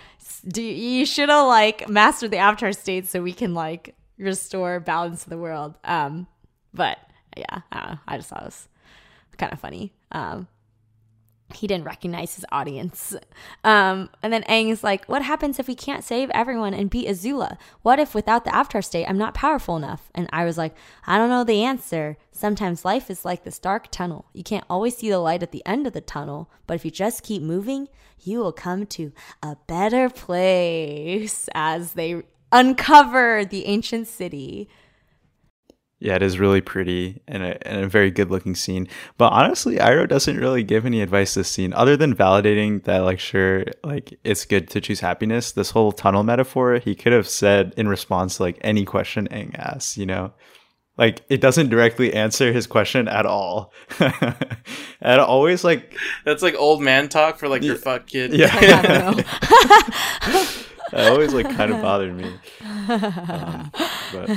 do 0.49 0.62
you 0.62 1.05
should 1.05 1.28
have 1.28 1.46
like 1.46 1.88
mastered 1.88 2.30
the 2.30 2.38
avatar 2.38 2.72
state 2.72 3.07
so 3.07 3.22
we 3.22 3.32
can 3.32 3.55
like 3.55 3.94
restore 4.18 4.80
balance 4.80 5.24
to 5.24 5.30
the 5.30 5.38
world. 5.38 5.74
Um, 5.84 6.26
but 6.74 6.99
yeah, 7.36 7.61
I, 7.70 7.99
I 8.07 8.16
just 8.16 8.30
thought 8.30 8.42
it 8.42 8.46
was 8.46 8.68
kind 9.36 9.53
of 9.53 9.61
funny. 9.61 9.92
Um, 10.11 10.49
he 11.55 11.66
didn't 11.66 11.84
recognize 11.84 12.34
his 12.34 12.44
audience. 12.53 13.16
Um, 13.64 14.11
and 14.22 14.32
then 14.32 14.42
Aang 14.44 14.70
is 14.70 14.84
like, 14.84 15.07
What 15.07 15.22
happens 15.22 15.59
if 15.59 15.66
we 15.68 15.74
can't 15.74 16.05
save 16.05 16.30
everyone 16.30 16.74
and 16.74 16.90
beat 16.90 17.09
Azula? 17.09 17.57
What 17.82 17.99
if 17.99 18.14
without 18.14 18.44
the 18.44 18.55
Avatar 18.55 18.82
state, 18.82 19.07
I'm 19.07 19.18
not 19.18 19.34
powerful 19.34 19.76
enough? 19.76 20.11
And 20.14 20.28
I 20.32 20.44
was 20.44 20.59
like, 20.59 20.74
I 21.07 21.16
don't 21.18 21.30
know 21.30 21.44
the 21.44 21.64
answer. 21.64 22.16
Sometimes 22.32 22.84
life 22.84 23.11
is 23.11 23.24
like 23.24 23.44
this 23.44 23.59
dark 23.59 23.90
tunnel. 23.90 24.26
You 24.32 24.44
can't 24.44 24.64
always 24.68 24.96
see 24.96 25.11
the 25.11 25.18
light 25.18 25.42
at 25.42 25.53
the 25.53 25.64
end 25.66 25.86
of 25.86 25.92
the 25.92 26.01
tunnel, 26.01 26.51
but 26.66 26.74
if 26.74 26.84
you 26.84 26.90
just 26.90 27.22
keep 27.22 27.42
moving, 27.42 27.88
you 28.20 28.38
will 28.38 28.53
come 28.53 28.86
to 28.86 29.12
a 29.42 29.57
better 29.66 30.09
place 30.11 31.49
as 31.55 31.92
they 31.92 32.22
uncover 32.53 33.44
the 33.44 33.66
ancient 33.66 34.07
city. 34.07 34.68
Yeah, 36.01 36.14
it 36.14 36.22
is 36.22 36.38
really 36.38 36.61
pretty 36.61 37.22
and 37.26 37.42
a, 37.42 37.68
and 37.68 37.84
a 37.84 37.88
very 37.88 38.12
good 38.12 38.30
looking 38.30 38.55
scene. 38.55 38.86
But 39.16 39.32
honestly, 39.32 39.76
Iroh 39.78 40.09
doesn't 40.09 40.36
really 40.36 40.62
give 40.62 40.86
any 40.86 41.03
advice 41.03 41.34
this 41.34 41.49
scene 41.51 41.72
other 41.72 41.96
than 41.96 42.14
validating 42.14 42.84
that, 42.84 42.99
like, 42.99 43.18
sure, 43.18 43.64
like, 43.82 44.16
it's 44.22 44.44
good 44.44 44.70
to 44.70 44.80
choose 44.80 45.01
happiness. 45.01 45.51
This 45.51 45.70
whole 45.72 45.90
tunnel 45.90 46.22
metaphor, 46.22 46.78
he 46.78 46.94
could 46.94 47.12
have 47.12 47.28
said 47.28 47.74
in 47.76 47.88
response 47.88 48.36
to, 48.36 48.44
like, 48.44 48.59
any 48.61 48.84
question 48.84 49.26
Aang 49.32 49.59
asks, 49.59 49.99
you 49.99 50.07
know? 50.07 50.32
Like, 50.96 51.22
it 51.28 51.40
doesn't 51.40 51.68
directly 51.68 52.12
answer 52.14 52.53
his 52.53 52.68
question 52.68 53.09
at 53.09 53.26
all. 53.26 53.72
and 55.01 55.20
always, 55.20 55.64
like, 55.64 55.96
That's 56.24 56.42
like 56.42 56.55
old 56.57 56.80
man 56.80 57.09
talk 57.09 57.38
for 57.38 57.49
like 57.49 57.62
your 57.62 57.76
fuck 57.76 58.07
kid. 58.07 58.32
yeah. 58.32 58.51
I 58.53 58.61
don't 58.61 59.16
know. 59.16 59.22
that 60.92 61.11
always, 61.12 61.32
like, 61.34 61.49
kind 61.57 61.72
of 61.72 61.82
bothered 61.82 62.14
me. 62.14 62.32
Um, 62.90 63.70
but 64.12 64.30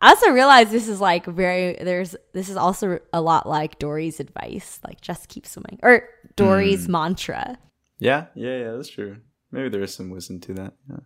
I 0.00 0.10
also 0.10 0.30
realize 0.30 0.70
this 0.70 0.88
is 0.88 1.00
like 1.00 1.26
very 1.26 1.76
there's 1.80 2.14
this 2.32 2.48
is 2.48 2.56
also 2.56 2.98
a 3.12 3.20
lot 3.20 3.48
like 3.48 3.78
Dory's 3.78 4.20
advice, 4.20 4.78
like 4.86 5.00
just 5.00 5.28
keep 5.28 5.46
swimming 5.46 5.78
or 5.82 6.08
Dory's 6.36 6.88
mantra. 6.88 7.58
yeah, 7.98 8.26
yeah, 8.34 8.58
yeah, 8.58 8.72
that's 8.72 8.90
true. 8.90 9.18
Maybe 9.50 9.68
there 9.68 9.82
is 9.82 9.94
some 9.94 10.10
wisdom 10.10 10.40
to 10.40 10.54
that. 10.54 10.74
Yeah. 10.90 10.98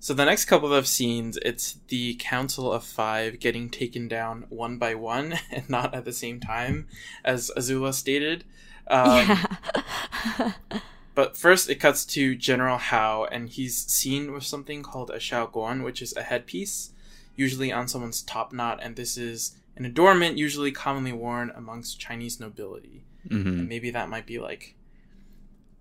So 0.00 0.14
the 0.14 0.24
next 0.24 0.46
couple 0.46 0.72
of 0.72 0.86
scenes, 0.86 1.38
it's 1.42 1.74
the 1.88 2.14
Council 2.14 2.72
of 2.72 2.84
Five 2.84 3.38
getting 3.38 3.68
taken 3.68 4.08
down 4.08 4.46
one 4.48 4.78
by 4.78 4.94
one 4.94 5.38
and 5.52 5.68
not 5.68 5.94
at 5.94 6.04
the 6.04 6.12
same 6.12 6.40
time, 6.40 6.88
as 7.24 7.50
Azula 7.56 7.92
stated. 7.94 8.44
Um, 8.88 9.38
yeah. 10.38 10.52
But 11.14 11.36
first, 11.36 11.68
it 11.68 11.74
cuts 11.80 12.06
to 12.06 12.34
General 12.34 12.78
How, 12.78 13.24
and 13.24 13.48
he's 13.48 13.76
seen 13.76 14.32
with 14.32 14.44
something 14.44 14.82
called 14.82 15.10
a 15.10 15.18
Shaoguan, 15.18 15.84
which 15.84 16.00
is 16.00 16.16
a 16.16 16.22
headpiece, 16.22 16.92
usually 17.40 17.72
on 17.72 17.88
someone's 17.88 18.20
top 18.20 18.52
knot, 18.52 18.78
and 18.82 18.94
this 18.96 19.16
is 19.16 19.56
an 19.74 19.86
adornment 19.86 20.36
usually 20.36 20.70
commonly 20.70 21.12
worn 21.12 21.50
amongst 21.56 21.98
Chinese 21.98 22.38
nobility. 22.38 23.02
Mm-hmm. 23.26 23.48
And 23.48 23.68
maybe 23.68 23.90
that 23.90 24.10
might 24.10 24.26
be 24.26 24.38
like 24.38 24.76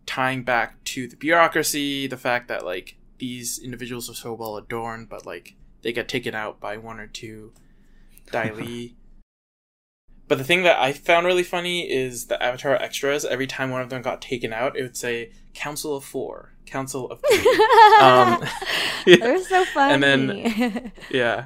tying 0.05 0.43
back 0.43 0.82
to 0.86 1.07
the 1.07 1.18
bureaucracy, 1.18 2.07
the 2.07 2.18
fact 2.18 2.47
that 2.47 2.64
like 2.64 2.95
these 3.18 3.60
individuals 3.60 4.10
are 4.10 4.16
so 4.16 4.34
well 4.34 4.55
adorned, 4.55 5.10
but 5.10 5.26
like 5.26 5.55
they 5.82 5.91
get 5.91 6.07
taken 6.07 6.34
out 6.34 6.62
by 6.62 6.78
one 6.78 6.99
or 6.99 7.07
two 7.07 7.51
Dai 8.32 8.51
Li. 8.51 8.95
But 10.30 10.38
the 10.38 10.43
thing 10.45 10.64
that 10.64 10.80
I 10.80 10.93
found 10.93 11.26
really 11.26 11.43
funny 11.43 11.91
is 11.91 12.28
the 12.28 12.41
Avatar 12.41 12.76
extras. 12.76 13.26
Every 13.26 13.47
time 13.47 13.72
one 13.72 13.82
of 13.82 13.89
them 13.89 14.01
got 14.01 14.22
taken 14.22 14.53
out, 14.53 14.78
it 14.78 14.84
would 14.84 14.95
say 14.95 15.32
"Council 15.53 15.95
of 15.95 16.05
Four, 16.05 16.53
Council 16.70 17.09
of 17.11 17.24
um, 18.01 18.43
They're 19.05 19.43
so 19.43 19.65
funny. 19.65 19.93
And 19.93 20.03
then- 20.03 20.91
yeah. 21.11 21.45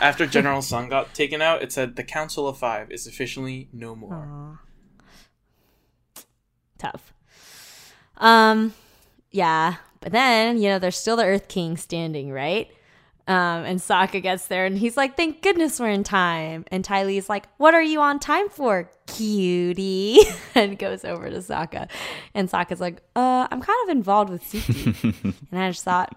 After 0.00 0.26
General 0.26 0.62
Sun 0.62 0.88
got 0.88 1.12
taken 1.14 1.42
out, 1.42 1.62
it 1.62 1.72
said 1.72 1.96
the 1.96 2.04
Council 2.04 2.48
of 2.48 2.56
Five 2.56 2.90
is 2.90 3.06
officially 3.06 3.68
no 3.72 3.94
more. 3.94 4.58
tough. 6.78 7.12
Um, 8.16 8.72
yeah, 9.30 9.76
but 10.00 10.12
then 10.12 10.56
you 10.58 10.68
know 10.70 10.78
there's 10.78 10.96
still 10.96 11.16
the 11.16 11.24
Earth 11.24 11.48
King 11.48 11.76
standing, 11.76 12.32
right? 12.32 12.70
Um, 13.30 13.64
and 13.64 13.78
Sokka 13.78 14.20
gets 14.20 14.48
there 14.48 14.66
and 14.66 14.76
he's 14.76 14.96
like, 14.96 15.16
"Thank 15.16 15.40
goodness 15.40 15.78
we're 15.78 15.90
in 15.90 16.02
time." 16.02 16.64
And 16.72 16.84
Ty 16.84 17.04
Lee's 17.04 17.28
like, 17.28 17.46
"What 17.58 17.74
are 17.74 17.82
you 17.82 18.00
on 18.00 18.18
time 18.18 18.48
for, 18.48 18.90
cutie?" 19.06 20.18
and 20.56 20.76
goes 20.76 21.04
over 21.04 21.30
to 21.30 21.36
Sokka, 21.36 21.88
and 22.34 22.50
Sokka's 22.50 22.80
like, 22.80 23.00
"Uh, 23.14 23.46
I'm 23.48 23.60
kind 23.60 23.78
of 23.84 23.90
involved 23.90 24.30
with 24.30 24.42
Suki." 24.42 25.34
and 25.52 25.62
I 25.62 25.70
just 25.70 25.84
thought, 25.84 26.12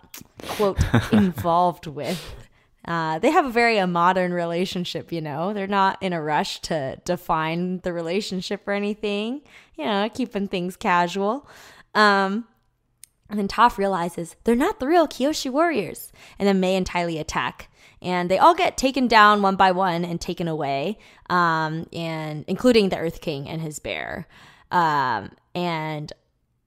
quote, 0.47 0.79
involved 1.13 1.85
with. 1.85 2.35
Uh, 2.83 3.19
they 3.19 3.29
have 3.29 3.45
a 3.45 3.51
very 3.51 3.77
a 3.77 3.85
modern 3.85 4.33
relationship, 4.33 5.11
you 5.11 5.21
know. 5.21 5.53
They're 5.53 5.67
not 5.67 6.01
in 6.01 6.13
a 6.13 6.21
rush 6.21 6.61
to 6.61 6.99
define 7.05 7.77
the 7.81 7.93
relationship 7.93 8.67
or 8.67 8.73
anything, 8.73 9.41
you 9.77 9.85
know, 9.85 10.09
keeping 10.11 10.47
things 10.47 10.75
casual. 10.75 11.47
Um, 11.93 12.45
and 13.33 13.39
then 13.39 13.47
Toph 13.47 13.79
realizes 13.79 14.35
they're 14.43 14.55
not 14.55 14.79
the 14.79 14.85
real 14.85 15.07
Kyoshi 15.07 15.49
warriors. 15.49 16.11
And 16.37 16.47
then 16.47 16.61
Mai 16.61 16.67
and 16.67 16.85
Ty 16.85 17.05
Lee 17.07 17.17
attack. 17.17 17.67
And 17.99 18.29
they 18.29 18.37
all 18.37 18.53
get 18.53 18.77
taken 18.77 19.07
down 19.07 19.41
one 19.41 19.55
by 19.55 19.71
one 19.71 20.05
and 20.05 20.21
taken 20.21 20.47
away, 20.47 20.99
um, 21.31 21.87
and 21.91 22.45
including 22.47 22.89
the 22.89 22.99
Earth 22.99 23.21
King 23.21 23.49
and 23.49 23.59
his 23.59 23.79
bear. 23.79 24.27
Um, 24.69 25.31
and 25.55 26.13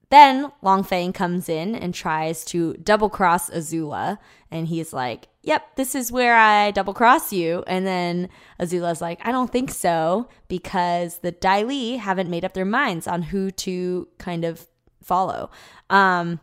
then 0.09 0.51
Long 0.61 0.83
Feng 0.83 1.13
comes 1.13 1.47
in 1.47 1.73
and 1.73 1.93
tries 1.93 2.43
to 2.45 2.73
double 2.73 3.09
cross 3.09 3.49
Azula. 3.49 4.17
And 4.51 4.67
he's 4.67 4.91
like, 4.91 5.29
Yep, 5.43 5.77
this 5.77 5.95
is 5.95 6.11
where 6.11 6.35
I 6.35 6.71
double 6.71 6.93
cross 6.93 7.31
you. 7.31 7.63
And 7.65 7.87
then 7.87 8.27
Azula's 8.59 8.99
like, 8.99 9.25
I 9.25 9.31
don't 9.31 9.53
think 9.53 9.71
so, 9.71 10.27
because 10.49 11.19
the 11.19 11.31
Dai 11.31 11.63
Li 11.63 11.95
haven't 11.95 12.29
made 12.29 12.43
up 12.43 12.51
their 12.51 12.65
minds 12.65 13.07
on 13.07 13.21
who 13.21 13.51
to 13.51 14.09
kind 14.17 14.43
of 14.43 14.67
follow. 15.01 15.49
Um, 15.89 16.41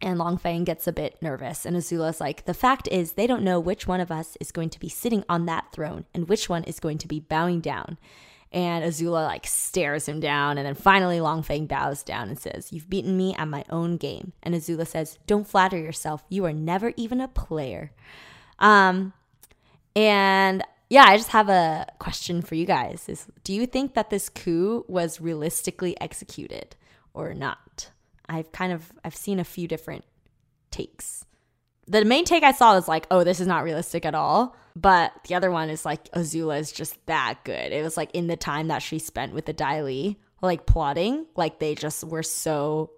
And 0.00 0.18
Long 0.18 0.38
Feng 0.38 0.62
gets 0.64 0.86
a 0.86 0.92
bit 0.92 1.20
nervous, 1.20 1.66
and 1.66 1.76
Azula's 1.76 2.20
like, 2.20 2.44
The 2.44 2.54
fact 2.54 2.88
is, 2.88 3.12
they 3.12 3.26
don't 3.26 3.42
know 3.42 3.58
which 3.58 3.86
one 3.86 4.00
of 4.00 4.12
us 4.12 4.36
is 4.40 4.52
going 4.52 4.70
to 4.70 4.80
be 4.80 4.88
sitting 4.88 5.24
on 5.28 5.46
that 5.46 5.72
throne 5.72 6.04
and 6.14 6.28
which 6.28 6.48
one 6.48 6.64
is 6.64 6.78
going 6.78 6.98
to 6.98 7.08
be 7.08 7.20
bowing 7.20 7.60
down. 7.60 7.98
And 8.50 8.84
Azula 8.84 9.26
like 9.26 9.46
stares 9.46 10.08
him 10.08 10.20
down, 10.20 10.56
and 10.56 10.66
then 10.66 10.74
finally 10.74 11.20
Long 11.20 11.42
Feng 11.42 11.66
bows 11.66 12.02
down 12.02 12.28
and 12.28 12.38
says, 12.38 12.72
You've 12.72 12.88
beaten 12.88 13.16
me 13.16 13.34
at 13.34 13.48
my 13.48 13.64
own 13.70 13.96
game. 13.96 14.32
And 14.42 14.54
Azula 14.54 14.86
says, 14.86 15.18
Don't 15.26 15.46
flatter 15.46 15.76
yourself. 15.76 16.22
You 16.28 16.44
are 16.44 16.52
never 16.52 16.92
even 16.96 17.20
a 17.20 17.28
player. 17.28 17.92
Um, 18.58 19.12
and 19.94 20.62
yeah, 20.88 21.04
I 21.04 21.16
just 21.16 21.30
have 21.30 21.48
a 21.48 21.86
question 21.98 22.40
for 22.40 22.54
you 22.54 22.64
guys. 22.64 23.08
Is 23.08 23.26
do 23.44 23.52
you 23.52 23.66
think 23.66 23.94
that 23.94 24.10
this 24.10 24.28
coup 24.28 24.84
was 24.88 25.20
realistically 25.20 26.00
executed 26.00 26.76
or 27.12 27.34
not? 27.34 27.90
I've 28.28 28.52
kind 28.52 28.72
of 28.72 28.92
I've 29.04 29.16
seen 29.16 29.38
a 29.38 29.44
few 29.44 29.68
different 29.68 30.04
takes. 30.70 31.24
The 31.86 32.04
main 32.04 32.24
take 32.24 32.42
I 32.42 32.52
saw 32.52 32.74
was 32.74 32.88
like, 32.88 33.06
oh, 33.10 33.24
this 33.24 33.40
is 33.40 33.46
not 33.46 33.64
realistic 33.64 34.04
at 34.04 34.14
all. 34.14 34.54
But 34.76 35.12
the 35.26 35.34
other 35.34 35.50
one 35.50 35.70
is 35.70 35.84
like 35.84 36.10
Azula 36.12 36.60
is 36.60 36.70
just 36.70 37.04
that 37.06 37.40
good. 37.42 37.72
It 37.72 37.82
was 37.82 37.96
like 37.96 38.10
in 38.14 38.28
the 38.28 38.36
time 38.36 38.68
that 38.68 38.82
she 38.82 39.00
spent 39.00 39.34
with 39.34 39.46
the 39.46 39.52
Dai 39.52 39.82
Li, 39.82 40.18
like 40.40 40.66
plotting, 40.66 41.26
like 41.34 41.58
they 41.58 41.74
just 41.74 42.04
were 42.04 42.22
so 42.22 42.92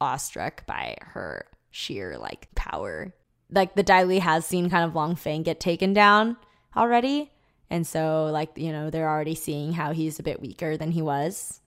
awestruck 0.00 0.64
by 0.66 0.96
her 1.00 1.46
sheer 1.70 2.18
like 2.18 2.54
power. 2.54 3.14
Like 3.50 3.74
the 3.74 3.82
Dai 3.82 4.04
Li 4.04 4.20
has 4.20 4.46
seen 4.46 4.70
kind 4.70 4.84
of 4.84 4.94
Long 4.94 5.16
Feng 5.16 5.42
get 5.42 5.58
taken 5.58 5.92
down 5.92 6.36
already. 6.76 7.32
And 7.68 7.84
so 7.84 8.26
like, 8.26 8.56
you 8.56 8.70
know, 8.70 8.90
they're 8.90 9.10
already 9.10 9.34
seeing 9.34 9.72
how 9.72 9.92
he's 9.92 10.20
a 10.20 10.24
bit 10.24 10.40
weaker 10.40 10.76
than 10.76 10.92
he 10.92 11.02
was. 11.02 11.60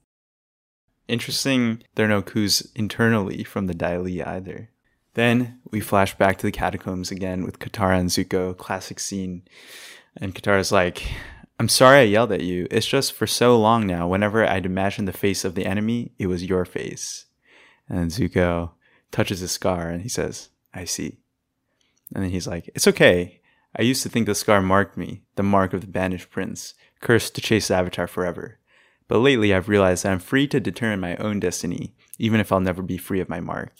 Interesting, 1.07 1.83
there 1.95 2.05
are 2.05 2.09
no 2.09 2.21
coups 2.21 2.67
internally 2.75 3.43
from 3.43 3.67
the 3.67 3.73
Dai 3.73 3.97
Li 3.97 4.21
either. 4.21 4.69
Then 5.13 5.59
we 5.71 5.79
flash 5.79 6.15
back 6.15 6.37
to 6.37 6.45
the 6.45 6.51
catacombs 6.51 7.11
again 7.11 7.43
with 7.43 7.59
Katara 7.59 7.99
and 7.99 8.09
Zuko, 8.09 8.55
classic 8.55 8.99
scene. 8.99 9.43
And 10.17 10.35
Katara's 10.35 10.71
like, 10.71 11.03
I'm 11.59 11.69
sorry 11.69 11.99
I 11.99 12.03
yelled 12.03 12.31
at 12.31 12.43
you. 12.43 12.67
It's 12.69 12.85
just 12.85 13.13
for 13.13 13.25
so 13.25 13.57
long 13.57 13.87
now, 13.87 14.07
whenever 14.07 14.45
I'd 14.45 14.65
imagine 14.65 15.05
the 15.05 15.13
face 15.13 15.43
of 15.43 15.55
the 15.55 15.65
enemy, 15.65 16.11
it 16.19 16.27
was 16.27 16.43
your 16.43 16.65
face. 16.65 17.25
And 17.89 18.11
Zuko 18.11 18.71
touches 19.11 19.39
his 19.39 19.51
scar 19.51 19.89
and 19.89 20.03
he 20.03 20.09
says, 20.09 20.49
I 20.73 20.85
see. 20.85 21.17
And 22.13 22.23
then 22.23 22.31
he's 22.31 22.47
like, 22.47 22.69
It's 22.75 22.87
okay. 22.87 23.41
I 23.75 23.81
used 23.81 24.03
to 24.03 24.09
think 24.09 24.25
the 24.25 24.35
scar 24.35 24.61
marked 24.61 24.97
me, 24.97 25.23
the 25.35 25.43
mark 25.43 25.73
of 25.73 25.81
the 25.81 25.87
banished 25.87 26.29
prince, 26.29 26.73
cursed 27.01 27.33
to 27.35 27.41
chase 27.41 27.69
the 27.69 27.75
Avatar 27.75 28.07
forever. 28.07 28.59
But 29.07 29.19
lately 29.19 29.53
I've 29.53 29.69
realized 29.69 30.03
that 30.03 30.11
I'm 30.11 30.19
free 30.19 30.47
to 30.47 30.59
determine 30.59 30.99
my 30.99 31.15
own 31.17 31.39
destiny, 31.39 31.95
even 32.17 32.39
if 32.39 32.51
I'll 32.51 32.59
never 32.59 32.81
be 32.81 32.97
free 32.97 33.19
of 33.19 33.29
my 33.29 33.39
mark. 33.39 33.73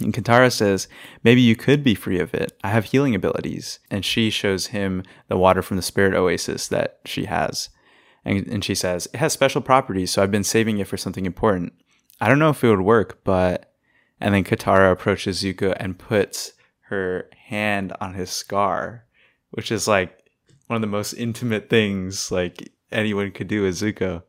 And 0.00 0.12
Katara 0.12 0.52
says, 0.52 0.88
Maybe 1.24 1.40
you 1.40 1.56
could 1.56 1.82
be 1.82 1.94
free 1.94 2.18
of 2.18 2.34
it. 2.34 2.52
I 2.62 2.68
have 2.68 2.86
healing 2.86 3.14
abilities. 3.14 3.78
And 3.90 4.04
she 4.04 4.30
shows 4.30 4.68
him 4.68 5.02
the 5.28 5.38
water 5.38 5.62
from 5.62 5.76
the 5.76 5.82
spirit 5.82 6.14
oasis 6.14 6.68
that 6.68 7.00
she 7.04 7.24
has. 7.24 7.70
And, 8.24 8.46
and 8.46 8.64
she 8.64 8.74
says, 8.74 9.08
It 9.14 9.18
has 9.18 9.32
special 9.32 9.60
properties, 9.60 10.10
so 10.10 10.22
I've 10.22 10.30
been 10.30 10.44
saving 10.44 10.78
it 10.78 10.88
for 10.88 10.96
something 10.96 11.26
important. 11.26 11.72
I 12.20 12.28
don't 12.28 12.38
know 12.38 12.50
if 12.50 12.62
it 12.62 12.70
would 12.70 12.80
work, 12.80 13.20
but. 13.24 13.72
And 14.18 14.34
then 14.34 14.44
Katara 14.44 14.92
approaches 14.92 15.42
Zuko 15.42 15.76
and 15.78 15.98
puts 15.98 16.54
her 16.88 17.28
hand 17.48 17.92
on 18.00 18.14
his 18.14 18.30
scar, 18.30 19.04
which 19.50 19.70
is 19.70 19.86
like 19.86 20.18
one 20.68 20.76
of 20.76 20.80
the 20.80 20.86
most 20.86 21.12
intimate 21.12 21.68
things 21.68 22.30
like 22.30 22.72
anyone 22.92 23.32
could 23.32 23.48
do 23.48 23.62
with 23.62 23.74
Zuko. 23.74 24.22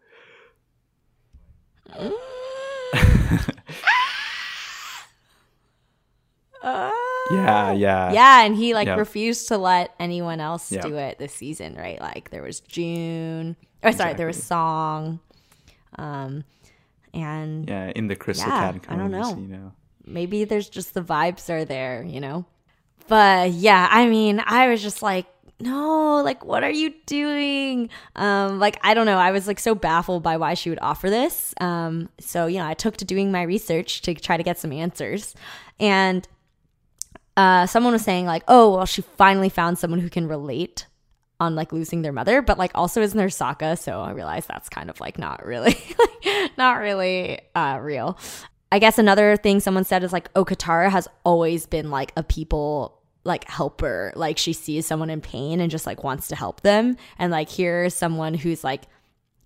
yeah, 7.32 7.72
yeah. 7.74 8.12
Yeah, 8.12 8.44
and 8.46 8.56
he 8.56 8.74
like 8.74 8.88
Yeah. 8.88 8.96
refused 8.96 9.48
to 9.50 9.58
let 9.58 9.94
anyone 10.00 10.40
else 10.40 10.72
Yeah. 10.72 10.82
do 10.82 10.96
it 10.96 11.20
this 11.20 11.34
season, 11.34 11.76
right? 11.76 12.00
Like 12.00 12.30
there 12.30 12.44
was 12.44 12.60
June. 12.62 13.56
Oh, 13.84 13.92
sorry, 13.92 14.14
there 14.14 14.28
was 14.28 14.42
Song. 14.42 15.20
Um 15.98 16.44
and 17.14 17.68
Yeah, 17.68 17.92
in 17.96 18.08
the 18.08 18.16
crystal 18.16 18.50
Yeah, 18.50 18.74
I 18.90 18.96
don't 18.96 19.12
know. 19.12 19.36
you 19.38 19.48
know. 19.48 19.72
maybe 20.06 20.44
there's 20.46 20.70
just 20.70 20.94
the 20.94 21.02
vibes 21.02 21.50
are 21.50 21.66
there, 21.66 22.04
you 22.04 22.20
know? 22.20 22.46
But 23.08 23.52
yeah, 23.52 23.88
I 23.90 24.08
mean, 24.08 24.42
I 24.46 24.68
was 24.68 24.82
just 24.82 25.02
like, 25.02 25.26
no, 25.60 26.22
like 26.24 26.46
what 26.46 26.64
are 26.64 26.72
you 26.72 26.94
doing? 27.08 27.90
Um, 28.16 28.60
like 28.60 28.80
I 28.84 28.94
don't 28.94 29.08
know. 29.08 29.18
I 29.18 29.32
was 29.32 29.48
like 29.48 29.60
so 29.60 29.74
baffled 29.74 30.22
by 30.22 30.38
why 30.38 30.54
she 30.54 30.70
would 30.70 30.80
offer 30.82 31.10
this. 31.10 31.54
Um, 31.60 32.10
so 32.20 32.46
you 32.46 32.60
know, 32.60 32.68
I 32.68 32.76
took 32.76 32.98
to 32.98 33.06
doing 33.06 33.32
my 33.32 33.42
research 33.42 34.02
to 34.04 34.14
try 34.14 34.38
to 34.38 34.44
get 34.44 34.60
some 34.60 34.72
answers. 34.72 35.34
And 35.80 36.28
uh 37.36 37.66
someone 37.66 37.94
was 37.94 38.04
saying 38.04 38.26
like, 38.26 38.44
oh 38.48 38.76
well, 38.76 38.86
she 38.86 39.02
finally 39.02 39.50
found 39.50 39.80
someone 39.80 40.00
who 40.00 40.10
can 40.10 40.28
relate 40.28 40.86
on 41.40 41.56
like 41.56 41.72
losing 41.72 42.04
their 42.04 42.14
mother, 42.14 42.42
but 42.42 42.60
like 42.60 42.72
also 42.76 43.02
isn't 43.02 43.18
there 43.18 43.28
Sokka? 43.28 43.80
So 43.80 44.00
I 44.02 44.12
realized 44.12 44.48
that's 44.48 44.70
kind 44.70 44.92
of 44.92 45.00
like 45.00 45.18
not 45.18 45.44
really 45.44 45.76
like, 46.26 46.58
not 46.58 46.80
really 46.80 47.40
uh 47.56 47.80
real. 47.82 48.20
I 48.72 48.80
guess 48.80 49.00
another 49.00 49.38
thing 49.38 49.60
someone 49.60 49.86
said 49.86 50.04
is 50.04 50.12
like, 50.12 50.30
oh, 50.36 50.44
Katara 50.44 50.90
has 50.90 51.08
always 51.24 51.66
been 51.66 51.90
like 51.90 52.12
a 52.18 52.22
people 52.24 52.97
like 53.28 53.48
helper. 53.48 54.14
Like 54.16 54.38
she 54.38 54.54
sees 54.54 54.88
someone 54.88 55.10
in 55.10 55.22
pain 55.22 55.60
and 55.60 55.70
just 55.70 55.86
like 55.86 56.04
wants 56.04 56.30
to 56.30 56.36
help 56.36 56.62
them. 56.62 56.96
And 57.20 57.32
like 57.32 57.50
here's 57.50 57.94
someone 57.94 58.34
who's 58.34 58.64
like 58.64 58.84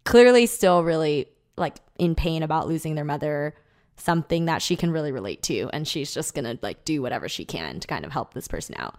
clearly 0.06 0.46
still 0.46 0.84
really 0.84 1.28
like 1.58 1.78
in 1.98 2.16
pain 2.16 2.44
about 2.44 2.68
losing 2.68 2.96
their 2.96 3.04
mother, 3.04 3.56
something 3.98 4.46
that 4.46 4.62
she 4.62 4.76
can 4.76 4.92
really 4.92 5.12
relate 5.12 5.42
to. 5.44 5.70
And 5.74 5.88
she's 5.88 6.14
just 6.14 6.34
gonna 6.34 6.58
like 6.62 6.86
do 6.86 7.02
whatever 7.02 7.28
she 7.28 7.44
can 7.44 7.80
to 7.80 7.88
kind 7.88 8.06
of 8.06 8.12
help 8.12 8.34
this 8.34 8.48
person 8.48 8.76
out. 8.78 8.96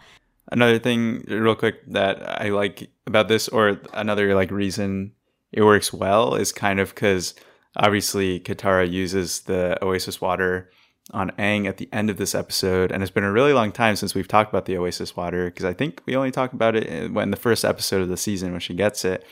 Another 0.51 0.79
thing, 0.79 1.25
real 1.29 1.55
quick, 1.55 1.87
that 1.87 2.43
I 2.43 2.49
like 2.49 2.91
about 3.07 3.29
this, 3.29 3.49
or 3.49 3.81
another 3.95 4.35
like 4.35 4.51
reason 4.51 5.13
it 5.53 5.63
works 5.63 5.93
well, 5.93 6.35
is 6.35 6.51
kind 6.51 6.81
of 6.81 6.93
because 6.95 7.35
obviously 7.77 8.41
Katara 8.41 8.91
uses 8.91 9.43
the 9.43 9.83
Oasis 9.83 10.21
water 10.21 10.71
on 11.11 11.31
Aang 11.33 11.67
at 11.67 11.79
the 11.79 11.89
end 11.93 12.11
of 12.11 12.17
this 12.17 12.35
episode, 12.35 12.93
and 12.93 13.03
it's 13.03 13.11
been 13.11 13.25
a 13.25 13.33
really 13.33 13.53
long 13.53 13.73
time 13.73 13.97
since 13.97 14.15
we've 14.15 14.29
talked 14.29 14.51
about 14.51 14.67
the 14.67 14.77
Oasis 14.77 15.17
water 15.17 15.47
because 15.47 15.65
I 15.65 15.73
think 15.73 16.01
we 16.07 16.17
only 16.17 16.31
talked 16.31 16.55
about 16.55 16.77
it 16.77 16.87
in 16.87 17.15
when 17.15 17.31
the 17.31 17.37
first 17.37 17.65
episode 17.65 18.03
of 18.03 18.09
the 18.09 18.17
season 18.17 18.53
when 18.53 18.61
she 18.61 18.75
gets 18.75 19.05
it. 19.05 19.25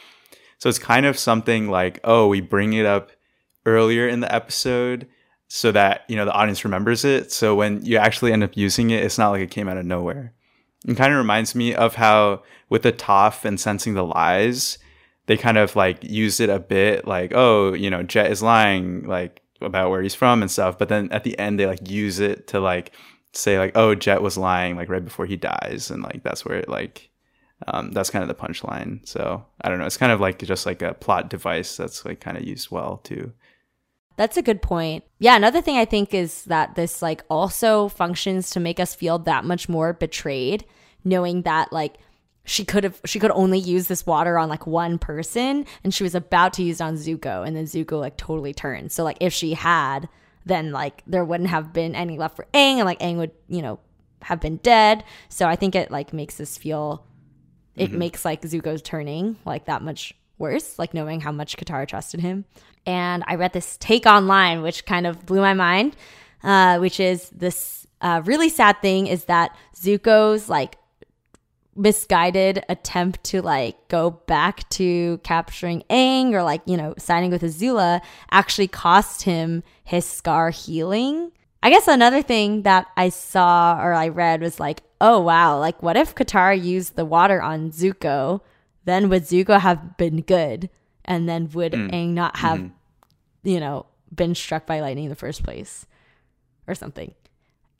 So 0.58 0.68
it's 0.68 0.78
kind 0.78 1.06
of 1.06 1.18
something 1.18 1.68
like, 1.70 2.00
oh, 2.04 2.26
we 2.26 2.40
bring 2.40 2.72
it 2.72 2.86
up 2.86 3.10
earlier 3.64 4.08
in 4.08 4.20
the 4.20 4.34
episode 4.34 5.06
so 5.48 5.72
that 5.72 6.04
you 6.08 6.16
know 6.16 6.24
the 6.24 6.32
audience 6.32 6.64
remembers 6.64 7.04
it. 7.04 7.32
So 7.32 7.54
when 7.54 7.84
you 7.84 7.96
actually 7.96 8.32
end 8.32 8.44
up 8.44 8.56
using 8.56 8.90
it, 8.90 9.02
it's 9.02 9.18
not 9.18 9.30
like 9.30 9.42
it 9.42 9.50
came 9.50 9.68
out 9.68 9.78
of 9.78 9.86
nowhere. 9.86 10.34
It 10.86 10.96
kind 10.96 11.12
of 11.12 11.18
reminds 11.18 11.54
me 11.54 11.74
of 11.74 11.94
how 11.94 12.42
with 12.68 12.82
the 12.82 12.92
Toph 12.92 13.44
and 13.44 13.60
sensing 13.60 13.94
the 13.94 14.04
lies, 14.04 14.78
they 15.26 15.36
kind 15.36 15.58
of 15.58 15.76
like 15.76 16.02
used 16.02 16.40
it 16.40 16.48
a 16.48 16.58
bit 16.58 17.06
like, 17.06 17.32
oh, 17.34 17.74
you 17.74 17.90
know, 17.90 18.02
Jet 18.02 18.30
is 18.30 18.42
lying 18.42 19.06
like 19.06 19.42
about 19.60 19.90
where 19.90 20.02
he's 20.02 20.14
from 20.14 20.42
and 20.42 20.50
stuff. 20.50 20.78
But 20.78 20.88
then 20.88 21.10
at 21.12 21.24
the 21.24 21.38
end, 21.38 21.58
they 21.58 21.66
like 21.66 21.88
use 21.88 22.20
it 22.20 22.46
to 22.48 22.60
like 22.60 22.92
say 23.32 23.58
like, 23.58 23.76
oh, 23.76 23.94
Jet 23.94 24.22
was 24.22 24.36
lying 24.36 24.76
like 24.76 24.88
right 24.88 25.04
before 25.04 25.26
he 25.26 25.36
dies, 25.36 25.90
and 25.90 26.02
like 26.02 26.22
that's 26.22 26.44
where 26.44 26.58
it 26.58 26.68
like 26.68 27.10
um, 27.68 27.92
that's 27.92 28.10
kind 28.10 28.22
of 28.22 28.28
the 28.28 28.34
punchline. 28.34 29.06
So 29.06 29.44
I 29.60 29.68
don't 29.68 29.78
know. 29.78 29.86
It's 29.86 29.96
kind 29.96 30.12
of 30.12 30.20
like 30.20 30.38
just 30.42 30.66
like 30.66 30.82
a 30.82 30.94
plot 30.94 31.30
device 31.30 31.76
that's 31.76 32.04
like 32.04 32.20
kind 32.20 32.36
of 32.36 32.44
used 32.44 32.70
well 32.70 32.98
too. 32.98 33.32
That's 34.16 34.36
a 34.36 34.42
good 34.42 34.60
point. 34.60 35.04
Yeah, 35.18 35.36
another 35.36 35.62
thing 35.62 35.78
I 35.78 35.84
think 35.84 36.12
is 36.12 36.44
that 36.44 36.74
this 36.74 37.00
like 37.00 37.24
also 37.30 37.88
functions 37.88 38.50
to 38.50 38.60
make 38.60 38.78
us 38.78 38.94
feel 38.94 39.18
that 39.20 39.44
much 39.44 39.68
more 39.68 39.92
betrayed, 39.92 40.64
knowing 41.04 41.42
that 41.42 41.72
like 41.72 41.94
she 42.50 42.64
could 42.64 42.82
have 42.82 43.00
she 43.04 43.20
could 43.20 43.30
only 43.30 43.60
use 43.60 43.86
this 43.86 44.04
water 44.04 44.36
on 44.36 44.48
like 44.48 44.66
one 44.66 44.98
person 44.98 45.64
and 45.84 45.94
she 45.94 46.02
was 46.02 46.16
about 46.16 46.52
to 46.54 46.64
use 46.64 46.80
it 46.80 46.84
on 46.84 46.96
Zuko 46.96 47.46
and 47.46 47.54
then 47.54 47.64
Zuko 47.64 48.00
like 48.00 48.16
totally 48.16 48.52
turned. 48.52 48.90
So 48.90 49.04
like 49.04 49.18
if 49.20 49.32
she 49.32 49.54
had, 49.54 50.08
then 50.44 50.72
like 50.72 51.04
there 51.06 51.24
wouldn't 51.24 51.48
have 51.48 51.72
been 51.72 51.94
any 51.94 52.18
left 52.18 52.34
for 52.34 52.46
Aang 52.52 52.78
and 52.78 52.86
like 52.86 52.98
Aang 52.98 53.18
would, 53.18 53.30
you 53.46 53.62
know, 53.62 53.78
have 54.22 54.40
been 54.40 54.56
dead. 54.56 55.04
So 55.28 55.46
I 55.46 55.54
think 55.54 55.76
it 55.76 55.92
like 55.92 56.12
makes 56.12 56.40
us 56.40 56.58
feel 56.58 57.06
it 57.76 57.92
makes 57.92 58.24
like 58.24 58.42
Zuko's 58.42 58.82
turning 58.82 59.36
like 59.44 59.66
that 59.66 59.80
much 59.80 60.12
worse, 60.36 60.76
like 60.76 60.92
knowing 60.92 61.20
how 61.20 61.30
much 61.30 61.56
Katara 61.56 61.86
trusted 61.86 62.18
him. 62.18 62.46
And 62.84 63.22
I 63.28 63.36
read 63.36 63.52
this 63.52 63.76
take 63.76 64.06
online, 64.06 64.62
which 64.62 64.86
kind 64.86 65.06
of 65.06 65.24
blew 65.24 65.40
my 65.40 65.54
mind, 65.54 65.94
uh, 66.42 66.78
which 66.78 66.98
is 66.98 67.30
this 67.30 67.86
uh, 68.00 68.22
really 68.24 68.48
sad 68.48 68.82
thing 68.82 69.06
is 69.06 69.26
that 69.26 69.56
Zuko's 69.76 70.48
like 70.48 70.79
misguided 71.76 72.64
attempt 72.68 73.22
to 73.24 73.42
like 73.42 73.88
go 73.88 74.10
back 74.10 74.68
to 74.70 75.18
capturing 75.22 75.82
Aang 75.90 76.32
or 76.32 76.42
like, 76.42 76.62
you 76.66 76.76
know, 76.76 76.94
signing 76.98 77.30
with 77.30 77.42
Azula 77.42 78.00
actually 78.30 78.68
cost 78.68 79.22
him 79.22 79.62
his 79.84 80.04
scar 80.04 80.50
healing. 80.50 81.32
I 81.62 81.70
guess 81.70 81.88
another 81.88 82.22
thing 82.22 82.62
that 82.62 82.86
I 82.96 83.10
saw 83.10 83.78
or 83.80 83.92
I 83.92 84.08
read 84.08 84.40
was 84.40 84.58
like, 84.58 84.82
oh 85.00 85.20
wow, 85.20 85.58
like 85.58 85.82
what 85.82 85.96
if 85.96 86.14
Katara 86.14 86.62
used 86.62 86.96
the 86.96 87.04
water 87.04 87.40
on 87.40 87.70
Zuko? 87.70 88.40
Then 88.84 89.08
would 89.08 89.24
Zuko 89.24 89.60
have 89.60 89.96
been 89.96 90.22
good? 90.22 90.70
And 91.04 91.28
then 91.28 91.50
would 91.50 91.72
mm. 91.72 91.90
Aang 91.90 92.10
not 92.10 92.36
have, 92.38 92.58
mm-hmm. 92.58 93.48
you 93.48 93.60
know, 93.60 93.86
been 94.14 94.34
struck 94.34 94.66
by 94.66 94.80
lightning 94.80 95.04
in 95.04 95.10
the 95.10 95.16
first 95.16 95.42
place? 95.42 95.86
Or 96.66 96.74
something. 96.74 97.14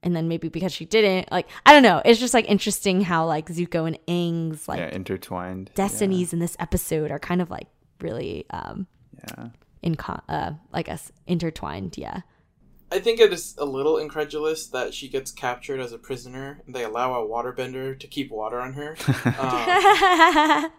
And 0.02 0.16
then 0.16 0.28
maybe 0.28 0.48
because 0.48 0.72
she 0.72 0.84
didn't, 0.84 1.30
like 1.30 1.46
I 1.66 1.72
don't 1.72 1.82
know. 1.82 2.00
It's 2.04 2.18
just 2.20 2.34
like 2.34 2.48
interesting 2.48 3.02
how 3.02 3.26
like 3.26 3.46
Zuko 3.48 3.86
and 3.86 3.98
Aang's 4.08 4.68
like 4.68 4.78
yeah, 4.78 4.88
intertwined. 4.94 5.70
destinies 5.74 6.32
in 6.32 6.38
this 6.38 6.56
episode 6.58 7.10
are 7.10 7.18
kind 7.18 7.42
of 7.42 7.50
like 7.50 7.66
really 8.00 8.46
um 8.50 8.86
Yeah. 9.28 9.48
in 9.82 9.94
con- 9.96 10.22
uh 10.28 10.52
I 10.72 10.82
guess 10.82 11.12
intertwined. 11.26 11.98
Yeah. 11.98 12.20
I 12.92 12.98
think 12.98 13.20
it 13.20 13.32
is 13.32 13.54
a 13.56 13.64
little 13.64 13.98
incredulous 13.98 14.66
that 14.68 14.92
she 14.94 15.06
gets 15.08 15.30
captured 15.30 15.78
as 15.78 15.92
a 15.92 15.98
prisoner 15.98 16.60
and 16.66 16.74
they 16.74 16.82
allow 16.82 17.22
a 17.22 17.24
waterbender 17.28 17.96
to 18.00 18.06
keep 18.08 18.32
water 18.32 18.58
on 18.60 18.72
her. 18.72 18.96
Um, 19.38 20.70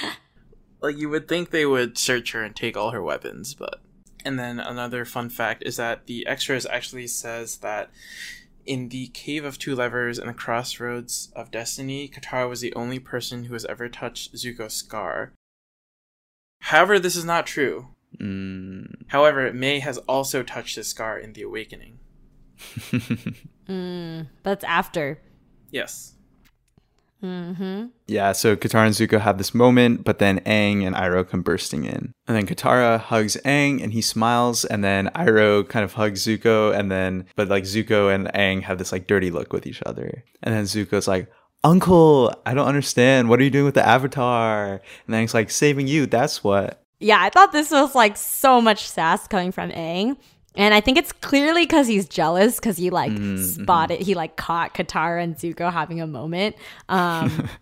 like 0.80 0.96
you 0.96 1.08
would 1.08 1.28
think 1.28 1.50
they 1.50 1.66
would 1.66 1.98
search 1.98 2.32
her 2.32 2.42
and 2.42 2.54
take 2.54 2.76
all 2.76 2.92
her 2.92 3.02
weapons, 3.02 3.54
but 3.54 3.80
and 4.24 4.38
then 4.38 4.58
another 4.60 5.04
fun 5.04 5.28
fact 5.28 5.62
is 5.66 5.76
that 5.76 6.06
the 6.06 6.26
extras 6.26 6.66
actually 6.66 7.06
says 7.06 7.58
that 7.58 7.90
in 8.68 8.90
the 8.90 9.08
Cave 9.08 9.44
of 9.44 9.58
Two 9.58 9.74
Levers 9.74 10.18
and 10.18 10.28
the 10.28 10.34
Crossroads 10.34 11.32
of 11.34 11.50
Destiny, 11.50 12.08
Katara 12.08 12.48
was 12.48 12.60
the 12.60 12.74
only 12.74 12.98
person 12.98 13.44
who 13.44 13.54
has 13.54 13.64
ever 13.64 13.88
touched 13.88 14.34
Zuko's 14.34 14.74
scar. 14.74 15.32
However, 16.60 16.98
this 16.98 17.16
is 17.16 17.24
not 17.24 17.46
true. 17.46 17.88
Mm. 18.20 19.06
However, 19.08 19.52
Mai 19.52 19.78
has 19.78 19.96
also 19.98 20.42
touched 20.42 20.76
his 20.76 20.86
scar 20.86 21.18
in 21.18 21.32
The 21.32 21.42
Awakening. 21.42 21.98
mm, 23.68 24.26
that's 24.42 24.64
after. 24.64 25.20
Yes. 25.70 26.14
Mm-hmm. 27.22 27.86
Yeah, 28.06 28.32
so 28.32 28.56
Katara 28.56 28.86
and 28.86 28.94
Zuko 28.94 29.20
have 29.20 29.38
this 29.38 29.54
moment, 29.54 30.04
but 30.04 30.18
then 30.18 30.40
Aang 30.40 30.86
and 30.86 30.94
Iroh 30.94 31.28
come 31.28 31.42
bursting 31.42 31.84
in. 31.84 32.12
And 32.26 32.36
then 32.36 32.46
Katara 32.46 33.00
hugs 33.00 33.36
Aang 33.44 33.82
and 33.82 33.92
he 33.92 34.00
smiles, 34.00 34.64
and 34.64 34.84
then 34.84 35.08
Iroh 35.14 35.68
kind 35.68 35.84
of 35.84 35.94
hugs 35.94 36.24
Zuko, 36.24 36.76
and 36.76 36.90
then, 36.90 37.26
but 37.36 37.48
like 37.48 37.64
Zuko 37.64 38.14
and 38.14 38.28
Aang 38.28 38.62
have 38.62 38.78
this 38.78 38.92
like 38.92 39.06
dirty 39.06 39.30
look 39.30 39.52
with 39.52 39.66
each 39.66 39.82
other. 39.84 40.24
And 40.42 40.54
then 40.54 40.64
Zuko's 40.64 41.08
like, 41.08 41.30
Uncle, 41.64 42.32
I 42.46 42.54
don't 42.54 42.68
understand. 42.68 43.28
What 43.28 43.40
are 43.40 43.44
you 43.44 43.50
doing 43.50 43.64
with 43.64 43.74
the 43.74 43.86
avatar? 43.86 44.74
And 44.74 45.14
then 45.14 45.22
he's 45.22 45.34
like, 45.34 45.50
saving 45.50 45.88
you, 45.88 46.06
that's 46.06 46.44
what. 46.44 46.84
Yeah, 47.00 47.18
I 47.20 47.30
thought 47.30 47.52
this 47.52 47.70
was 47.70 47.94
like 47.94 48.16
so 48.16 48.60
much 48.60 48.88
sass 48.88 49.26
coming 49.26 49.52
from 49.52 49.70
Aang. 49.70 50.16
And 50.58 50.74
I 50.74 50.80
think 50.82 50.98
it's 50.98 51.12
clearly 51.12 51.64
because 51.64 51.86
he's 51.86 52.06
jealous 52.06 52.56
because 52.56 52.76
he 52.76 52.90
like 52.90 53.12
spotted, 53.38 54.00
he 54.00 54.14
like 54.14 54.36
caught 54.36 54.74
Katara 54.74 55.22
and 55.22 55.36
Zuko 55.36 55.72
having 55.72 56.00
a 56.02 56.06
moment. 56.06 56.56
Um, 56.90 57.48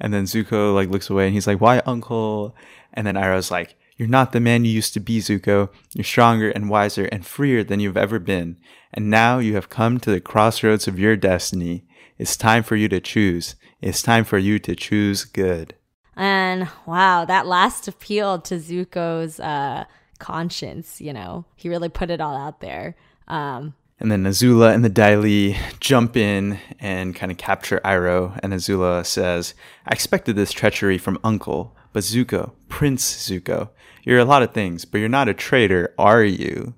And 0.00 0.12
then 0.12 0.24
Zuko 0.24 0.74
like 0.74 0.90
looks 0.90 1.08
away 1.08 1.26
and 1.26 1.34
he's 1.34 1.46
like, 1.46 1.60
Why, 1.60 1.78
Uncle? 1.86 2.56
And 2.92 3.06
then 3.06 3.14
Iroh's 3.14 3.50
like, 3.50 3.76
You're 3.96 4.08
not 4.08 4.32
the 4.32 4.40
man 4.40 4.64
you 4.64 4.72
used 4.72 4.92
to 4.94 5.00
be, 5.00 5.20
Zuko. 5.20 5.70
You're 5.94 6.04
stronger 6.04 6.50
and 6.50 6.68
wiser 6.68 7.04
and 7.06 7.24
freer 7.24 7.62
than 7.62 7.78
you've 7.80 7.96
ever 7.96 8.18
been. 8.18 8.56
And 8.92 9.08
now 9.08 9.38
you 9.38 9.54
have 9.54 9.68
come 9.70 9.98
to 10.00 10.10
the 10.10 10.20
crossroads 10.20 10.88
of 10.88 10.98
your 10.98 11.16
destiny. 11.16 11.84
It's 12.18 12.36
time 12.36 12.64
for 12.64 12.74
you 12.76 12.88
to 12.88 13.00
choose. 13.00 13.54
It's 13.80 14.02
time 14.02 14.24
for 14.24 14.38
you 14.38 14.58
to 14.58 14.74
choose 14.74 15.24
good. 15.24 15.74
and 16.16 16.68
wow, 16.86 17.24
that 17.24 17.46
last 17.46 17.86
appeal 17.88 18.40
to 18.40 18.56
Zuko's 18.56 19.38
uh, 19.40 19.84
conscience, 20.18 21.00
you 21.00 21.12
know, 21.12 21.44
he 21.56 21.68
really 21.68 21.88
put 21.88 22.10
it 22.10 22.20
all 22.20 22.36
out 22.36 22.60
there. 22.60 22.96
Um, 23.28 23.74
And 24.00 24.10
then 24.10 24.24
Azula 24.24 24.74
and 24.74 24.84
the 24.84 24.88
Dai 24.88 25.16
Li 25.16 25.56
jump 25.80 26.16
in 26.16 26.58
and 26.80 27.14
kind 27.14 27.30
of 27.32 27.38
capture 27.38 27.80
Iroh. 27.84 28.38
And 28.42 28.52
Azula 28.52 29.04
says, 29.06 29.54
I 29.86 29.92
expected 29.92 30.36
this 30.36 30.52
treachery 30.52 30.98
from 30.98 31.18
Uncle, 31.24 31.76
but 31.92 32.02
Zuko, 32.02 32.52
Prince 32.68 33.04
Zuko, 33.28 33.70
you're 34.02 34.18
a 34.18 34.24
lot 34.24 34.42
of 34.42 34.52
things, 34.52 34.84
but 34.84 34.98
you're 34.98 35.08
not 35.08 35.28
a 35.28 35.34
traitor, 35.34 35.94
are 35.98 36.24
you? 36.24 36.74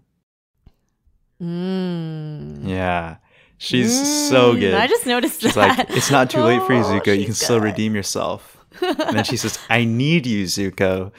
mm, 1.43 2.66
Yeah. 2.68 3.16
She's 3.59 4.28
so 4.28 4.55
Mm, 4.55 4.61
good. 4.61 4.74
I 4.74 4.87
just 4.87 5.07
noticed 5.07 5.41
She's 5.41 5.55
that. 5.55 5.78
like, 5.78 5.91
it's 5.91 6.11
not 6.11 6.28
too 6.28 6.41
late 6.43 6.61
for 6.62 6.74
you, 6.74 6.80
Oh, 6.84 7.01
Zuko. 7.01 7.07
You 7.07 7.16
she's 7.16 7.24
can 7.26 7.34
still 7.34 7.61
redeem 7.61 7.95
yourself. 7.95 8.53
And 8.82 9.16
then 9.16 9.24
she 9.24 9.39
says, 9.39 9.59
I 9.70 9.84
need 9.84 10.26
you, 10.26 10.45
Zuko. 10.45 11.11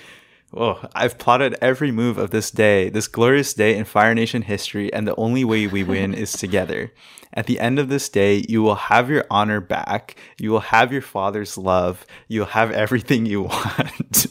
Oh, 0.60 0.82
I've 0.96 1.20
plotted 1.20 1.56
every 1.62 1.92
move 1.92 2.18
of 2.18 2.32
this 2.32 2.50
day, 2.50 2.90
this 2.90 3.08
glorious 3.08 3.54
day 3.54 3.78
in 3.78 3.86
Fire 3.86 4.16
Nation 4.16 4.42
history, 4.42 4.92
and 4.92 5.08
the 5.08 5.16
only 5.16 5.46
way 5.46 5.68
we 5.68 5.84
win 5.84 6.16
is 6.16 6.32
together. 6.32 6.92
At 7.32 7.46
the 7.46 7.60
end 7.60 7.78
of 7.78 7.90
this 7.90 8.10
day, 8.10 8.44
you 8.50 8.64
will 8.64 8.76
have 8.76 9.08
your 9.08 9.24
honor 9.30 9.62
back. 9.62 10.16
You 10.40 10.50
will 10.50 10.62
have 10.62 10.92
your 10.92 11.04
father's 11.04 11.60
love. 11.60 12.08
You'll 12.28 12.48
have 12.48 12.72
everything 12.72 13.28
you 13.28 13.44
want. 13.52 14.26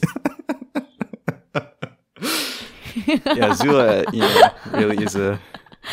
yeah, 3.05 3.53
Zula, 3.53 4.03
you 4.11 4.19
know, 4.19 4.49
really 4.71 5.01
is 5.01 5.15
a 5.15 5.39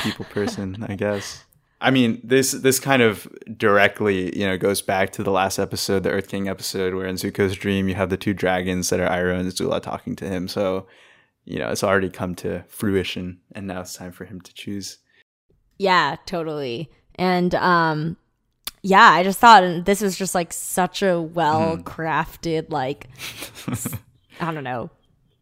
people 0.02 0.24
person, 0.24 0.84
I 0.88 0.96
guess. 0.96 1.43
I 1.84 1.90
mean, 1.90 2.18
this 2.24 2.52
this 2.52 2.80
kind 2.80 3.02
of 3.02 3.28
directly, 3.58 4.36
you 4.38 4.46
know, 4.46 4.56
goes 4.56 4.80
back 4.80 5.12
to 5.12 5.22
the 5.22 5.30
last 5.30 5.58
episode, 5.58 6.02
the 6.02 6.10
Earth 6.10 6.28
King 6.28 6.48
episode, 6.48 6.94
where 6.94 7.06
in 7.06 7.16
Zuko's 7.16 7.54
dream 7.54 7.90
you 7.90 7.94
have 7.94 8.08
the 8.08 8.16
two 8.16 8.32
dragons 8.32 8.88
that 8.88 9.00
are 9.00 9.08
Iroh 9.08 9.38
and 9.38 9.52
Zula 9.54 9.82
talking 9.82 10.16
to 10.16 10.24
him. 10.24 10.48
So, 10.48 10.86
you 11.44 11.58
know, 11.58 11.70
it's 11.70 11.84
already 11.84 12.08
come 12.08 12.34
to 12.36 12.64
fruition, 12.68 13.40
and 13.52 13.66
now 13.66 13.82
it's 13.82 13.94
time 13.94 14.12
for 14.12 14.24
him 14.24 14.40
to 14.40 14.54
choose. 14.54 14.96
Yeah, 15.76 16.16
totally. 16.24 16.90
And 17.16 17.54
um 17.54 18.16
yeah, 18.80 19.10
I 19.10 19.22
just 19.22 19.38
thought 19.38 19.84
this 19.84 20.00
was 20.00 20.16
just 20.16 20.34
like 20.34 20.54
such 20.54 21.02
a 21.02 21.20
well 21.20 21.76
crafted 21.76 22.70
like 22.70 23.08
I 24.40 24.52
don't 24.52 24.64
know 24.64 24.90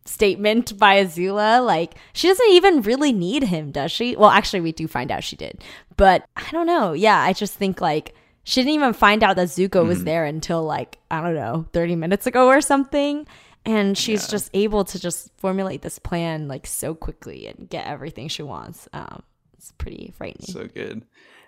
statement 0.05 0.79
by 0.79 1.03
Azula. 1.03 1.65
Like 1.65 1.95
she 2.13 2.29
doesn't 2.29 2.51
even 2.51 2.83
really 2.83 3.13
need 3.13 3.45
him, 3.45 3.71
does 3.71 3.93
she? 3.93 4.17
Well, 4.17 4.31
actually 4.31 4.61
we 4.61 4.73
do 4.73 4.87
find 4.87 5.11
out 5.11 5.25
she 5.25 5.37
did. 5.37 5.63
But 5.97 6.27
I 6.37 6.51
don't 6.51 6.67
know. 6.67 6.93
Yeah, 6.93 7.19
I 7.21 7.33
just 7.33 7.55
think 7.55 7.81
like 7.81 8.15
she 8.45 8.61
didn't 8.61 8.75
even 8.75 8.93
find 8.93 9.23
out 9.23 9.37
that 9.37 9.49
Zuko 9.49 9.87
was 9.87 10.05
there 10.05 10.25
until 10.25 10.65
like 10.65 10.99
I 11.11 11.21
don't 11.21 11.35
know, 11.35 11.67
30 11.73 11.97
minutes 11.97 12.27
ago 12.27 12.49
or 12.49 12.61
something. 12.61 13.27
And 13.65 13.97
she's 13.97 14.27
just 14.27 14.51
able 14.55 14.85
to 14.87 14.99
just 14.99 15.31
formulate 15.37 15.83
this 15.83 16.01
plan 16.01 16.49
like 16.49 16.67
so 16.67 16.95
quickly 16.95 17.47
and 17.47 17.69
get 17.71 17.87
everything 17.87 18.27
she 18.27 18.43
wants. 18.43 18.89
Um, 18.93 19.23
it's 19.57 19.71
pretty 19.73 20.13
frightening. 20.17 20.49
So 20.49 20.67
good. 20.67 21.05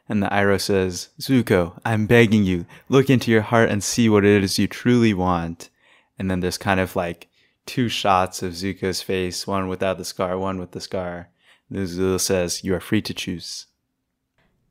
And 0.08 0.22
the 0.22 0.28
Iroh 0.28 0.60
says, 0.60 1.08
Zuko, 1.18 1.80
I'm 1.84 2.06
begging 2.06 2.44
you, 2.44 2.66
look 2.88 3.08
into 3.08 3.30
your 3.30 3.42
heart 3.42 3.70
and 3.70 3.82
see 3.82 4.08
what 4.08 4.24
it 4.24 4.44
is 4.44 4.58
you 4.58 4.68
truly 4.68 5.14
want. 5.14 5.70
And 6.18 6.30
then 6.30 6.40
there's 6.40 6.58
kind 6.58 6.78
of 6.78 6.94
like 6.94 7.28
two 7.66 7.88
shots 7.88 8.42
of 8.42 8.52
Zuko's 8.52 9.02
face, 9.02 9.46
one 9.46 9.68
without 9.68 9.98
the 9.98 10.04
scar, 10.04 10.38
one 10.38 10.58
with 10.58 10.72
the 10.72 10.80
scar. 10.80 11.28
And 11.70 11.88
Zula 11.88 12.18
says, 12.18 12.62
You 12.64 12.74
are 12.74 12.80
free 12.80 13.02
to 13.02 13.14
choose. 13.14 13.66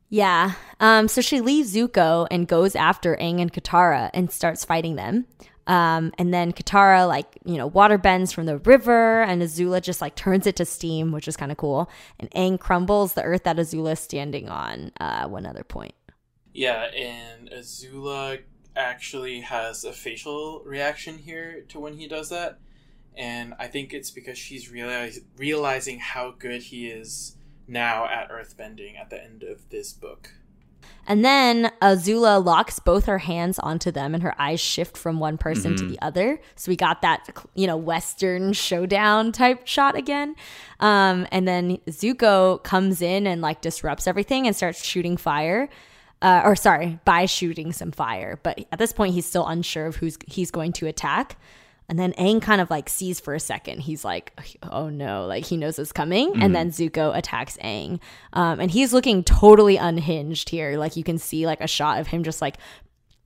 Yeah. 0.08 0.52
Um, 0.80 1.08
so 1.08 1.20
she 1.20 1.40
leaves 1.40 1.74
Zuko 1.74 2.28
and 2.30 2.46
goes 2.46 2.76
after 2.76 3.16
Aang 3.16 3.40
and 3.40 3.52
Katara 3.52 4.10
and 4.14 4.30
starts 4.30 4.64
fighting 4.64 4.96
them. 4.96 5.26
Um, 5.66 6.12
and 6.18 6.32
then 6.32 6.52
Katara, 6.52 7.08
like, 7.08 7.38
you 7.44 7.56
know, 7.56 7.66
water 7.66 7.96
bends 7.98 8.30
from 8.32 8.46
the 8.46 8.58
river 8.58 9.22
and 9.22 9.42
Azula 9.42 9.80
just 9.80 10.00
like 10.00 10.14
turns 10.14 10.46
it 10.46 10.56
to 10.56 10.64
steam, 10.64 11.10
which 11.10 11.26
is 11.26 11.36
kind 11.36 11.50
of 11.50 11.58
cool. 11.58 11.90
And 12.20 12.30
Aang 12.32 12.60
crumbles 12.60 13.14
the 13.14 13.22
earth 13.22 13.44
that 13.44 13.56
Azula 13.56 13.92
is 13.92 14.00
standing 14.00 14.48
on, 14.48 14.92
uh, 15.00 15.26
one 15.26 15.46
other 15.46 15.64
point. 15.64 15.94
Yeah, 16.52 16.84
and 16.94 17.50
Azula 17.50 18.40
actually 18.76 19.40
has 19.40 19.84
a 19.84 19.92
facial 19.92 20.62
reaction 20.64 21.18
here 21.18 21.64
to 21.68 21.80
when 21.80 21.94
he 21.94 22.06
does 22.06 22.28
that. 22.28 22.58
And 23.16 23.54
I 23.58 23.68
think 23.68 23.92
it's 23.92 24.10
because 24.10 24.38
she's 24.38 24.70
realize, 24.70 25.20
realizing 25.36 25.98
how 26.00 26.34
good 26.38 26.62
he 26.62 26.88
is 26.88 27.36
now 27.66 28.06
at 28.06 28.30
earthbending 28.30 28.98
at 28.98 29.10
the 29.10 29.22
end 29.22 29.42
of 29.42 29.68
this 29.70 29.92
book. 29.92 30.30
And 31.06 31.24
then 31.24 31.70
Azula 31.82 32.42
locks 32.44 32.78
both 32.78 33.04
her 33.06 33.18
hands 33.18 33.58
onto 33.58 33.90
them 33.90 34.14
and 34.14 34.22
her 34.22 34.34
eyes 34.40 34.60
shift 34.60 34.96
from 34.96 35.20
one 35.20 35.36
person 35.36 35.76
to 35.76 35.86
the 35.86 36.00
other. 36.00 36.40
So 36.56 36.70
we 36.70 36.76
got 36.76 37.02
that, 37.02 37.28
you 37.54 37.66
know, 37.66 37.76
Western 37.76 38.54
showdown 38.54 39.32
type 39.32 39.66
shot 39.66 39.96
again. 39.96 40.34
Um, 40.80 41.26
and 41.30 41.46
then 41.46 41.76
Zuko 41.88 42.62
comes 42.64 43.02
in 43.02 43.26
and 43.26 43.42
like 43.42 43.60
disrupts 43.60 44.06
everything 44.06 44.46
and 44.46 44.56
starts 44.56 44.82
shooting 44.82 45.16
fire. 45.16 45.68
Uh, 46.22 46.40
or 46.42 46.56
sorry, 46.56 46.98
by 47.04 47.26
shooting 47.26 47.70
some 47.70 47.92
fire. 47.92 48.40
But 48.42 48.64
at 48.72 48.78
this 48.78 48.94
point, 48.94 49.12
he's 49.12 49.26
still 49.26 49.46
unsure 49.46 49.86
of 49.86 49.96
who's 49.96 50.16
he's 50.26 50.50
going 50.50 50.72
to 50.74 50.86
attack. 50.86 51.36
And 51.88 51.98
then 51.98 52.12
Aang 52.14 52.40
kind 52.40 52.60
of 52.60 52.70
like 52.70 52.88
sees 52.88 53.20
for 53.20 53.34
a 53.34 53.40
second. 53.40 53.80
He's 53.80 54.04
like, 54.04 54.32
oh 54.62 54.88
no, 54.88 55.26
like 55.26 55.44
he 55.44 55.56
knows 55.56 55.78
it's 55.78 55.92
coming. 55.92 56.32
And 56.42 56.54
then 56.54 56.70
Zuko 56.70 57.16
attacks 57.16 57.58
Aang. 57.58 58.00
Um, 58.32 58.58
and 58.58 58.70
he's 58.70 58.94
looking 58.94 59.22
totally 59.22 59.76
unhinged 59.76 60.48
here. 60.48 60.78
Like 60.78 60.96
you 60.96 61.04
can 61.04 61.18
see 61.18 61.46
like 61.46 61.60
a 61.60 61.68
shot 61.68 62.00
of 62.00 62.06
him 62.06 62.24
just 62.24 62.40
like, 62.40 62.56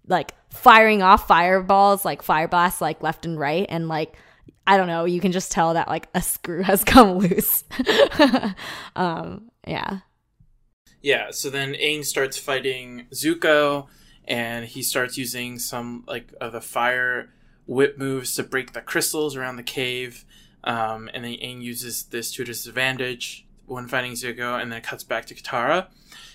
like 0.09 0.35
firing 0.51 1.03
off 1.03 1.29
fireballs, 1.29 2.05
like 2.05 2.23
fire 2.23 2.49
blasts, 2.49 2.81
like 2.81 3.01
left 3.01 3.25
and 3.25 3.39
right. 3.39 3.67
And 3.69 3.87
like, 3.87 4.17
I 4.67 4.77
don't 4.77 4.89
know, 4.89 5.05
you 5.05 5.21
can 5.21 5.33
just 5.33 5.53
tell 5.53 5.75
that 5.75 5.87
like 5.87 6.09
a 6.15 6.21
screw 6.21 6.63
has 6.65 6.83
come 6.83 7.19
loose. 7.19 7.63
um, 8.97 9.51
yeah. 9.67 10.01
Yeah, 11.01 11.31
so 11.31 11.49
then 11.49 11.75
Aang 11.75 12.05
starts 12.05 12.39
fighting 12.39 13.07
Zuko, 13.15 13.87
and 14.27 14.67
he 14.67 14.83
starts 14.83 15.17
using 15.17 15.59
some 15.61 16.03
like 16.09 16.35
of 16.41 16.53
the 16.53 16.61
fire 16.61 17.31
whip 17.69 17.99
moves 17.99 18.35
to 18.35 18.43
break 18.43 18.73
the 18.73 18.81
crystals 18.81 19.37
around 19.37 19.57
the 19.57 19.63
cave. 19.63 20.25
Um, 20.65 21.09
and 21.15 21.25
then 21.25 21.35
Aang 21.35 21.63
uses 21.63 22.05
this 22.05 22.33
to 22.33 22.45
his 22.45 22.67
advantage 22.67 23.47
when 23.67 23.87
fighting 23.87 24.13
Zuko, 24.13 24.61
and 24.61 24.73
then 24.73 24.81
cuts 24.81 25.05
back 25.05 25.27
to 25.27 25.35
Katara. 25.35 25.87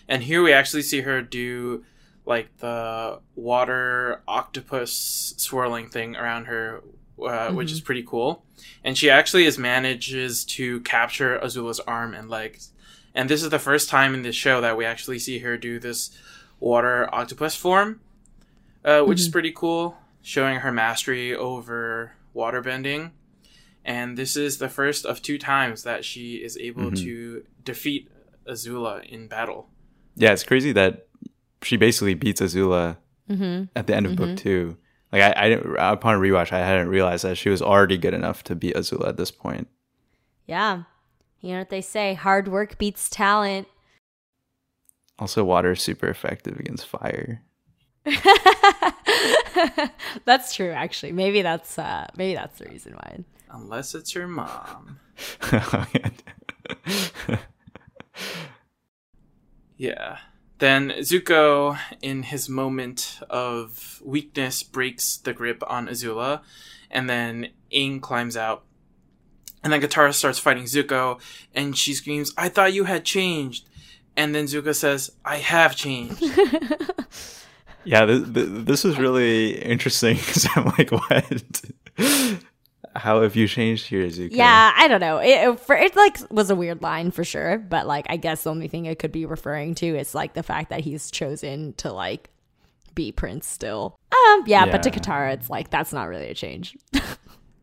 And 0.07 0.23
here 0.23 0.43
we 0.43 0.53
actually 0.53 0.84
see 0.84 1.01
her 1.01 1.22
do 1.22 1.84
like 2.26 2.55
the 2.57 3.19
water 3.35 4.22
octopus 4.27 5.34
swirling 5.38 5.89
thing 5.89 6.15
around 6.15 6.45
her, 6.45 6.81
uh, 7.22 7.51
which 7.51 7.72
is 7.72 7.81
pretty 7.81 8.03
cool. 8.03 8.45
And 8.84 8.97
she 8.97 9.10
actually 9.10 9.45
is 9.45 9.57
manages 9.57 10.45
to 10.45 10.80
capture 10.81 11.39
Azula's 11.39 11.80
arm 11.81 12.14
and 12.14 12.30
legs. 12.30 12.72
And 13.15 13.30
this 13.30 13.43
is 13.43 13.49
the 13.49 13.60
first 13.60 13.89
time 13.89 14.14
in 14.14 14.22
this 14.22 14.35
show 14.35 14.61
that 14.61 14.77
we 14.77 14.85
actually 14.85 15.19
see 15.19 15.39
her 15.39 15.57
do 15.57 15.80
this 15.80 16.15
water 16.60 17.14
octopus 17.14 17.55
form, 17.55 17.99
uh, 18.85 19.01
which 19.01 19.19
is 19.19 19.27
pretty 19.27 19.51
cool, 19.51 19.97
showing 20.24 20.62
her 20.62 20.72
mastery 20.72 21.36
over 21.36 22.14
waterbending. 22.36 23.12
And 23.86 24.18
this 24.18 24.36
is 24.36 24.58
the 24.58 24.70
first 24.70 25.06
of 25.06 25.22
two 25.22 25.38
times 25.38 25.84
that 25.84 26.04
she 26.04 26.36
is 26.36 26.58
able 26.58 26.91
to 26.94 27.44
defeat 27.64 28.10
Azula 28.48 29.06
in 29.06 29.28
battle. 29.28 29.70
Yeah, 30.16 30.32
it's 30.32 30.44
crazy 30.44 30.72
that 30.72 31.08
she 31.62 31.78
basically 31.78 32.16
beats 32.16 32.41
Azula 32.41 32.98
Mm-hmm. 33.30 33.66
at 33.74 33.88
the 33.88 33.95
end 33.95 34.06
of 34.06 34.18
book 34.18 34.36
two. 34.36 34.76
Like 35.14 35.22
I, 35.22 35.45
I 35.45 35.50
didn't 35.50 35.78
upon 35.78 36.20
rewatch, 36.20 36.52
I 36.52 36.60
hadn't 36.60 36.90
realized 36.90 37.24
that 37.24 37.38
she 37.38 37.48
was 37.50 37.62
already 37.62 37.98
good 37.98 38.14
enough 38.14 38.44
to 38.44 38.56
beat 38.56 38.76
Azula 38.76 39.08
at 39.08 39.16
this 39.18 39.32
point. 39.32 39.70
Yeah. 40.45 40.84
You 41.40 41.52
know 41.54 41.60
what 41.60 41.70
they 41.70 41.80
say 41.80 42.16
hard 42.16 42.50
work 42.50 42.78
beats 42.78 43.10
talent. 43.10 43.68
Also, 45.20 45.44
water 45.45 45.72
is 45.72 45.82
super 45.82 46.08
effective 46.08 46.60
against 46.60 46.86
fire. 46.86 47.44
that's 50.26 50.54
true, 50.54 50.72
actually. 50.72 51.12
Maybe 51.12 51.42
that's 51.42 51.78
uh 51.80 52.08
maybe 52.18 52.36
that's 52.36 52.60
the 52.60 52.66
reason 52.66 52.94
why. 52.94 53.24
Unless 53.50 53.96
it's 53.96 54.14
your 54.16 54.28
mom. 54.28 55.00
Yeah. 59.84 60.20
Then 60.60 60.92
Zuko, 61.00 61.78
in 62.02 62.24
his 62.24 62.48
moment 62.48 63.20
of 63.30 64.02
weakness, 64.02 64.64
breaks 64.64 65.18
the 65.18 65.34
grip 65.34 65.62
on 65.68 65.88
Azula, 65.88 66.42
and 66.90 67.10
then 67.10 67.50
Aang 67.74 68.02
climbs 68.02 68.38
out. 68.38 68.64
And 69.62 69.74
then 69.74 69.82
Katara 69.82 70.14
starts 70.14 70.40
fighting 70.40 70.64
Zuko, 70.64 71.20
and 71.54 71.78
she 71.78 71.94
screams, 71.94 72.34
I 72.38 72.48
thought 72.48 72.72
you 72.74 72.86
had 72.86 73.04
changed. 73.04 73.68
And 74.16 74.34
then 74.34 74.46
Zuko 74.46 74.74
says, 74.74 75.12
I 75.26 75.38
have 75.38 75.76
changed. 75.76 76.24
yeah, 77.85 78.05
this, 78.05 78.22
this 78.26 78.85
is 78.85 78.97
really 78.97 79.61
interesting 79.61 80.15
because 80.18 80.47
I'm 80.55 80.65
like, 80.77 80.91
what? 80.91 81.61
How 82.95 83.23
have 83.23 83.35
you 83.35 83.47
changed 83.47 83.88
here, 83.88 84.05
Zuko? 84.05 84.30
Yeah, 84.31 84.72
I 84.76 84.88
don't 84.88 84.99
know. 85.01 85.18
It, 85.18 85.30
it- 85.30 85.60
for 85.60 85.76
it 85.76 85.95
like 85.95 86.18
was 86.31 86.49
a 86.51 86.55
weird 86.55 86.81
line 86.81 87.10
for 87.11 87.23
sure, 87.23 87.57
but 87.57 87.88
like 87.88 88.05
I 88.10 88.18
guess 88.18 88.43
the 88.43 88.51
only 88.51 88.68
thing 88.68 88.85
it 88.85 88.99
could 88.99 89.11
be 89.11 89.26
referring 89.26 89.73
to 89.76 89.88
is 89.97 90.14
like 90.14 90.34
the 90.34 90.43
fact 90.43 90.69
that 90.69 90.81
he's 90.81 91.10
chosen 91.10 91.73
to 91.73 91.91
like 91.91 92.30
be 92.93 93.11
Prince 93.11 93.47
still. 93.47 93.97
Um, 94.11 94.43
yeah, 94.45 94.65
but 94.72 94.84
to 94.84 94.91
Katara, 94.91 95.34
it's 95.34 95.49
like 95.49 95.72
that's 95.72 95.91
not 95.91 96.07
really 96.07 96.27
a 96.30 96.34
change. 96.35 96.77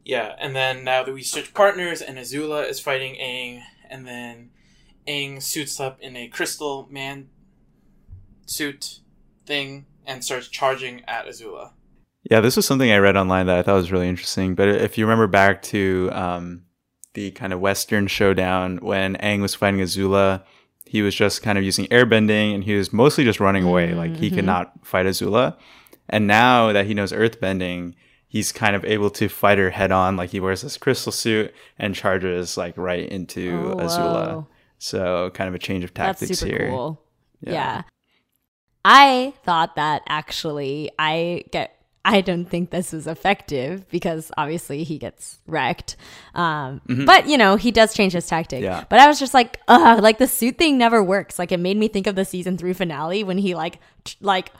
Yeah, 0.02 0.34
and 0.40 0.56
then 0.56 0.82
now 0.82 1.04
that 1.04 1.12
we 1.12 1.22
switch 1.22 1.54
partners, 1.54 2.00
and 2.00 2.18
Azula 2.18 2.68
is 2.68 2.80
fighting 2.80 3.14
Aang, 3.20 3.62
and 3.88 4.04
then 4.04 4.50
Aang 5.06 5.40
suits 5.40 5.78
up 5.78 6.00
in 6.00 6.16
a 6.16 6.26
crystal 6.26 6.88
man 6.90 7.28
suit 8.46 9.00
thing 9.46 9.86
and 10.06 10.24
starts 10.24 10.48
charging 10.48 11.02
at 11.06 11.26
Azula. 11.26 11.72
Yeah, 12.30 12.40
this 12.40 12.56
was 12.56 12.66
something 12.66 12.90
I 12.92 12.98
read 12.98 13.16
online 13.16 13.46
that 13.46 13.58
I 13.58 13.62
thought 13.62 13.74
was 13.76 13.92
really 13.92 14.08
interesting. 14.08 14.54
But 14.54 14.68
if 14.68 14.98
you 14.98 15.04
remember 15.06 15.26
back 15.26 15.62
to 15.62 16.10
um, 16.12 16.62
the 17.14 17.30
kind 17.32 17.52
of 17.52 17.60
Western 17.60 18.06
showdown 18.06 18.78
when 18.78 19.16
Aang 19.16 19.40
was 19.40 19.54
fighting 19.54 19.80
Azula, 19.80 20.42
he 20.84 21.02
was 21.02 21.14
just 21.14 21.42
kind 21.42 21.56
of 21.56 21.64
using 21.64 21.86
airbending 21.86 22.54
and 22.54 22.64
he 22.64 22.74
was 22.74 22.92
mostly 22.92 23.24
just 23.24 23.40
running 23.40 23.64
away. 23.64 23.94
Like 23.94 24.16
he 24.16 24.30
could 24.30 24.44
not 24.44 24.72
fight 24.84 25.06
Azula. 25.06 25.56
And 26.08 26.26
now 26.26 26.72
that 26.72 26.86
he 26.86 26.94
knows 26.94 27.12
earthbending, 27.12 27.94
he's 28.28 28.52
kind 28.52 28.76
of 28.76 28.84
able 28.84 29.08
to 29.10 29.28
fight 29.28 29.58
her 29.58 29.70
head 29.70 29.90
on. 29.92 30.16
Like 30.16 30.30
he 30.30 30.40
wears 30.40 30.60
this 30.62 30.76
crystal 30.76 31.12
suit 31.12 31.54
and 31.78 31.94
charges 31.94 32.56
like 32.56 32.76
right 32.76 33.08
into 33.08 33.72
Oh, 33.72 33.76
Azula. 33.76 34.26
whoa. 34.26 34.46
So 34.78 35.30
kind 35.30 35.48
of 35.48 35.54
a 35.54 35.58
change 35.58 35.84
of 35.84 35.94
That's 35.94 36.20
tactics 36.20 36.40
super 36.40 36.56
here. 36.58 36.68
cool. 36.70 37.02
Yeah. 37.40 37.52
Yeah. 37.52 37.82
I 38.84 39.34
thought 39.44 39.76
that 39.76 40.02
actually 40.08 40.90
I 40.98 41.44
get 41.50 41.76
I 42.02 42.22
don't 42.22 42.46
think 42.46 42.70
this 42.70 42.92
was 42.92 43.06
effective 43.06 43.86
because 43.90 44.32
obviously 44.38 44.84
he 44.84 44.96
gets 44.96 45.38
wrecked. 45.46 45.96
Um, 46.34 46.80
But 47.04 47.28
you 47.28 47.36
know 47.36 47.56
he 47.56 47.70
does 47.70 47.92
change 47.92 48.14
his 48.14 48.26
tactic. 48.26 48.60
Mm-hmm. 48.60 48.64
Yeah. 48.64 48.84
But 48.88 49.00
I 49.00 49.06
was 49.06 49.18
just 49.18 49.34
like, 49.34 49.60
ugh, 49.68 50.00
like 50.02 50.16
the 50.16 50.26
suit 50.26 50.56
thing 50.56 50.78
never 50.78 51.02
works. 51.02 51.38
Like 51.38 51.52
it 51.52 51.60
made 51.60 51.76
me 51.76 51.88
think 51.88 52.06
of 52.06 52.14
the 52.14 52.24
season 52.24 52.56
three 52.56 52.72
finale 52.72 53.22
when 53.22 53.36
he 53.36 53.54
like 53.54 53.80
t- 54.04 54.16
like 54.22 54.50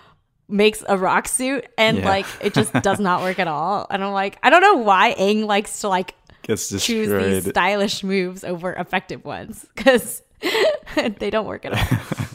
makes 0.48 0.84
a 0.86 0.98
rock 0.98 1.28
suit 1.28 1.66
and 1.78 1.98
Yeah. 1.98 2.08
like 2.08 2.26
it 2.42 2.52
just 2.52 2.72
does 2.82 3.00
not 3.00 3.22
work 3.22 3.38
at 3.38 3.48
all. 3.48 3.86
And 3.88 4.04
I'm 4.04 4.12
like, 4.12 4.36
I 4.42 4.50
don't 4.50 4.60
know 4.60 4.76
why 4.76 5.14
Aang 5.18 5.46
likes 5.46 5.80
to 5.80 5.88
like 5.88 6.14
Gets 6.42 6.68
choose 6.84 7.08
these 7.44 7.48
stylish 7.52 8.02
moves 8.04 8.44
over 8.44 8.72
effective 8.74 9.24
ones 9.24 9.64
because 9.74 10.20
they 11.18 11.30
don't 11.30 11.46
work 11.46 11.64
at 11.64 11.72
all. 11.72 12.26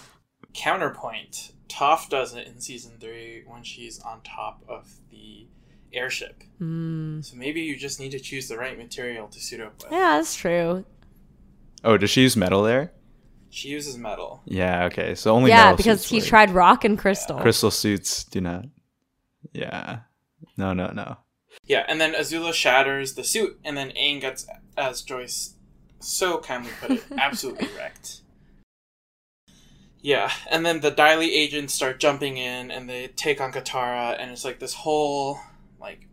Counterpoint 0.53 1.51
Toph 1.67 2.09
does 2.09 2.33
it 2.35 2.47
in 2.47 2.61
season 2.61 2.93
three 2.99 3.43
when 3.45 3.63
she's 3.63 3.99
on 3.99 4.21
top 4.21 4.63
of 4.67 4.93
the 5.09 5.47
airship. 5.93 6.43
Hmm. 6.57 7.21
So 7.21 7.35
maybe 7.35 7.61
you 7.61 7.75
just 7.77 7.99
need 7.99 8.11
to 8.11 8.19
choose 8.19 8.47
the 8.47 8.57
right 8.57 8.77
material 8.77 9.27
to 9.27 9.39
suit 9.39 9.61
up 9.61 9.81
with. 9.83 9.91
Yeah, 9.91 10.17
that's 10.17 10.35
true. 10.35 10.85
oh, 11.83 11.97
does 11.97 12.09
she 12.09 12.21
use 12.21 12.35
metal 12.35 12.63
there? 12.63 12.91
She 13.49 13.69
uses 13.69 13.97
metal. 13.97 14.41
Yeah, 14.45 14.85
okay. 14.85 15.15
So 15.15 15.33
only 15.33 15.49
yeah, 15.49 15.65
metal 15.65 15.77
because 15.77 16.01
suits 16.01 16.09
he 16.09 16.17
work. 16.17 16.27
tried 16.27 16.51
rock 16.51 16.83
and 16.83 16.99
crystal. 16.99 17.39
crystal 17.39 17.71
suits 17.71 18.25
do 18.25 18.41
not. 18.41 18.65
Yeah. 19.53 19.99
No, 20.57 20.73
no, 20.73 20.87
no. 20.87 21.17
Yeah, 21.63 21.85
and 21.87 21.99
then 22.01 22.13
Azula 22.13 22.53
shatters 22.53 23.13
the 23.13 23.23
suit, 23.23 23.57
and 23.63 23.77
then 23.77 23.91
Aang 23.91 24.19
gets, 24.19 24.45
as 24.77 25.01
Joyce 25.01 25.55
so 25.99 26.39
kindly 26.39 26.71
put 26.81 26.91
it, 26.91 27.03
absolutely 27.17 27.69
wrecked. 27.77 28.21
Yeah, 30.05 30.31
and 30.51 30.63
then 30.63 30.81
the 30.81 30.91
Dai 30.91 31.15
Li 31.15 31.33
agents 31.33 31.73
start 31.73 31.99
jumping 31.99 32.37
in, 32.37 32.69
and 32.69 32.87
they 32.87 33.07
take 33.07 33.41
on 33.41 33.51
Katara, 33.51 34.15
and 34.19 34.29
it's 34.29 34.45
like 34.45 34.59
this 34.59 34.75
whole 34.75 35.39
like 35.81 36.07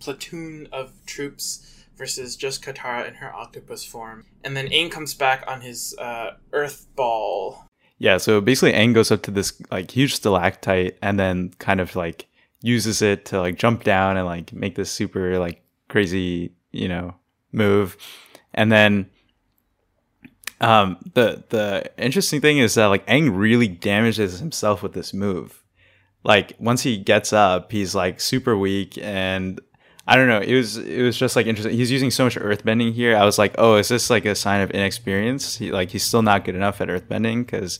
platoon 0.00 0.66
of 0.72 0.94
troops 1.04 1.84
versus 1.94 2.36
just 2.36 2.64
Katara 2.64 3.06
in 3.06 3.16
her 3.16 3.30
octopus 3.34 3.84
form. 3.84 4.24
And 4.42 4.56
then 4.56 4.68
Aang 4.68 4.90
comes 4.90 5.12
back 5.12 5.44
on 5.46 5.60
his 5.60 5.94
uh, 5.98 6.36
Earth 6.54 6.86
Ball. 6.96 7.66
Yeah, 7.98 8.16
so 8.16 8.40
basically 8.40 8.72
Aang 8.72 8.94
goes 8.94 9.10
up 9.10 9.20
to 9.24 9.30
this 9.30 9.60
like 9.70 9.90
huge 9.90 10.14
stalactite 10.14 10.96
and 11.02 11.20
then 11.20 11.50
kind 11.58 11.82
of 11.82 11.94
like 11.94 12.28
uses 12.62 13.02
it 13.02 13.26
to 13.26 13.40
like 13.40 13.58
jump 13.58 13.84
down 13.84 14.16
and 14.16 14.24
like 14.24 14.54
make 14.54 14.74
this 14.74 14.90
super 14.90 15.38
like 15.38 15.62
crazy, 15.90 16.54
you 16.72 16.88
know, 16.88 17.14
move. 17.52 17.98
And 18.54 18.72
then 18.72 19.10
um 20.64 20.98
the 21.14 21.44
the 21.50 21.90
interesting 21.98 22.40
thing 22.40 22.58
is 22.58 22.74
that 22.74 22.86
like 22.86 23.06
Aang 23.06 23.36
really 23.36 23.68
damages 23.68 24.38
himself 24.38 24.82
with 24.82 24.92
this 24.92 25.12
move. 25.12 25.62
Like 26.22 26.54
once 26.58 26.82
he 26.82 26.96
gets 26.96 27.32
up, 27.32 27.70
he's 27.70 27.94
like 27.94 28.20
super 28.20 28.56
weak 28.56 28.96
and 28.98 29.60
I 30.06 30.16
don't 30.16 30.28
know. 30.28 30.40
It 30.40 30.54
was 30.54 30.76
it 30.76 31.02
was 31.02 31.16
just 31.16 31.36
like 31.36 31.46
interesting. 31.46 31.76
He's 31.76 31.90
using 31.90 32.10
so 32.10 32.24
much 32.24 32.36
earthbending 32.36 32.92
here. 32.92 33.16
I 33.16 33.24
was 33.24 33.38
like, 33.38 33.54
oh, 33.58 33.76
is 33.76 33.88
this 33.88 34.10
like 34.10 34.24
a 34.24 34.34
sign 34.34 34.60
of 34.60 34.70
inexperience? 34.70 35.56
He 35.56 35.70
like 35.70 35.90
he's 35.90 36.02
still 36.02 36.22
not 36.22 36.44
good 36.44 36.54
enough 36.54 36.80
at 36.80 36.88
earthbending 36.88 37.46
because 37.46 37.78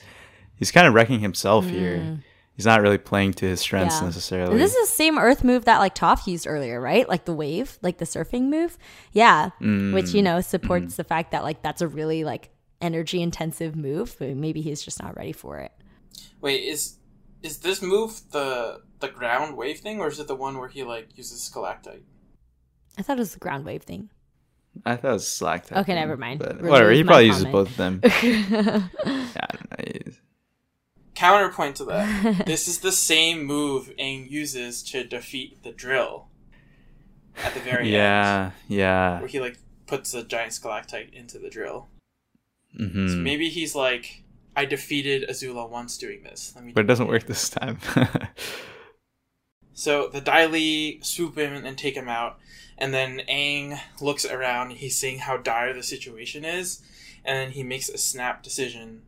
he's 0.57 0.71
kind 0.71 0.87
of 0.87 0.95
wrecking 0.95 1.21
himself 1.21 1.67
here. 1.67 1.99
Hmm. 1.99 2.15
He's 2.57 2.67
not 2.67 2.81
really 2.81 2.99
playing 2.99 3.33
to 3.35 3.47
his 3.47 3.61
strengths 3.61 4.01
Yeah. 4.01 4.07
necessarily. 4.07 4.53
And 4.53 4.61
this 4.61 4.75
is 4.75 4.89
the 4.89 4.95
same 4.95 5.19
earth 5.19 5.43
move 5.43 5.65
that 5.65 5.79
like 5.79 5.95
Toph 5.95 6.27
used 6.27 6.47
earlier, 6.47 6.81
right? 6.81 7.09
Like 7.09 7.25
the 7.25 7.35
wave, 7.35 7.79
like 7.83 7.99
the 7.99 8.05
surfing 8.05 8.43
move. 8.43 8.79
Yeah. 9.13 9.51
Hmm. 9.59 9.93
Which, 9.93 10.15
you 10.15 10.23
know, 10.23 10.41
supports 10.41 10.95
hmm. 10.95 10.97
the 10.97 11.05
fact 11.05 11.33
that 11.33 11.43
like 11.43 11.63
that's 11.63 11.83
a 11.83 11.89
really 11.89 12.23
like 12.23 12.51
energy 12.81 13.23
intensive 13.23 13.75
move, 13.77 14.17
but 14.19 14.37
maybe 14.37 14.61
he's 14.61 14.83
just 14.83 15.03
not 15.03 15.17
ready 15.17 15.33
for 15.33 15.59
it. 15.59 15.73
Wait, 16.41 16.63
is 16.65 16.99
is 17.43 17.59
this 17.59 17.83
move 17.83 18.21
the 18.33 18.81
the 19.01 19.09
ground 19.09 19.57
wave 19.57 19.81
thing, 19.81 20.01
or 20.01 20.09
is 20.09 20.19
it 20.19 20.27
the 20.29 20.35
one 20.37 20.59
where 20.59 20.69
he 20.69 20.83
like 20.83 21.17
uses 21.17 21.43
stalactite? 21.43 22.05
I 22.99 23.03
thought 23.03 23.17
it 23.17 23.21
was 23.21 23.33
the 23.35 23.41
ground 23.41 23.65
wave 23.65 23.83
thing. 23.83 24.11
I 24.85 24.97
thought 24.97 25.11
it 25.11 25.13
was 25.15 25.27
stalactite. 25.29 25.79
Okay, 25.79 25.93
thing, 25.93 25.97
never 25.97 26.17
mind. 26.17 26.41
But 26.41 26.61
whatever. 26.63 26.91
He 26.91 27.03
my 27.03 27.07
probably 27.09 27.27
uses 27.27 27.45
both 27.47 27.69
of 27.71 27.77
them. 27.77 28.01
yeah, 28.05 28.11
I 28.23 29.47
don't 29.53 29.71
know. 29.71 29.85
He's- 29.85 30.21
Counterpoint 31.15 31.77
to 31.77 31.85
that, 31.85 32.43
this 32.47 32.67
is 32.67 32.81
the 32.81 32.91
same 32.91 33.45
move 33.45 33.93
Aang 34.01 34.29
uses 34.29 34.83
to 34.85 35.05
defeat 35.05 35.63
the 35.63 35.71
drill 35.71 36.27
at 37.37 37.55
the 37.55 37.61
very 37.61 37.85
end, 37.85 37.93
Yeah, 37.93 38.51
yeah. 38.67 39.19
where 39.21 39.29
he 39.29 39.39
like 39.39 39.57
puts 39.87 40.13
a 40.13 40.25
giant 40.25 40.55
stalactite 40.55 41.15
into 41.15 41.39
the 41.39 41.49
drill. 41.51 41.89
Hmm 42.77 43.09
So 43.09 43.17
maybe 43.17 43.49
he's 43.49 43.75
like, 43.75 44.23
I 44.57 44.65
defeated 44.65 45.29
Azula 45.29 45.69
once 45.69 45.99
doing 45.99 46.23
this. 46.23 46.53
Let 46.55 46.65
me. 46.65 46.73
But 46.73 46.83
it 46.85 46.89
doesn't 46.89 47.09
work 47.09 47.27
this 47.27 47.49
time. 47.51 47.79
So 49.73 50.09
the 50.09 50.21
Dai 50.21 50.47
Li 50.47 51.01
swoop 51.03 51.37
in 51.39 51.53
and 51.67 51.77
take 51.77 51.97
him 51.97 52.09
out, 52.09 52.39
and 52.79 52.95
then 52.95 53.23
Aang 53.29 53.81
looks 54.01 54.25
around. 54.25 54.73
He's 54.73 54.97
seeing 54.97 55.19
how 55.21 55.37
dire 55.37 55.73
the 55.73 55.83
situation 55.83 56.45
is, 56.45 56.81
and 57.25 57.37
then 57.37 57.51
he 57.53 57.63
makes 57.63 57.89
a 57.89 57.99
snap 57.99 58.43
decision 58.43 59.03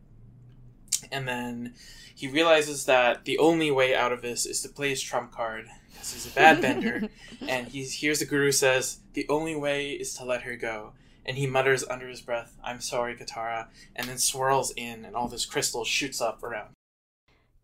And 1.11 1.27
then 1.27 1.73
he 2.13 2.27
realizes 2.27 2.85
that 2.85 3.25
the 3.25 3.37
only 3.37 3.71
way 3.71 3.95
out 3.95 4.11
of 4.11 4.21
this 4.21 4.45
is 4.45 4.61
to 4.61 4.69
play 4.69 4.89
his 4.89 5.01
trump 5.01 5.31
card 5.31 5.67
because 5.93 6.11
he's 6.11 6.25
a 6.25 6.31
bad 6.31 6.59
bender. 6.61 7.07
and 7.47 7.67
he 7.67 7.83
hears 7.83 8.19
the 8.19 8.25
guru 8.25 8.51
says, 8.51 8.99
"The 9.13 9.27
only 9.29 9.55
way 9.55 9.91
is 9.91 10.13
to 10.15 10.25
let 10.25 10.43
her 10.43 10.55
go." 10.55 10.93
And 11.27 11.37
he 11.37 11.45
mutters 11.45 11.83
under 11.89 12.07
his 12.07 12.21
breath, 12.21 12.55
"I'm 12.63 12.79
sorry, 12.79 13.13
Katara," 13.15 13.67
and 13.95 14.07
then 14.07 14.17
swirls 14.17 14.71
in, 14.77 15.03
and 15.03 15.13
all 15.15 15.27
this 15.27 15.45
crystal 15.45 15.83
shoots 15.83 16.21
up 16.21 16.41
around. 16.41 16.69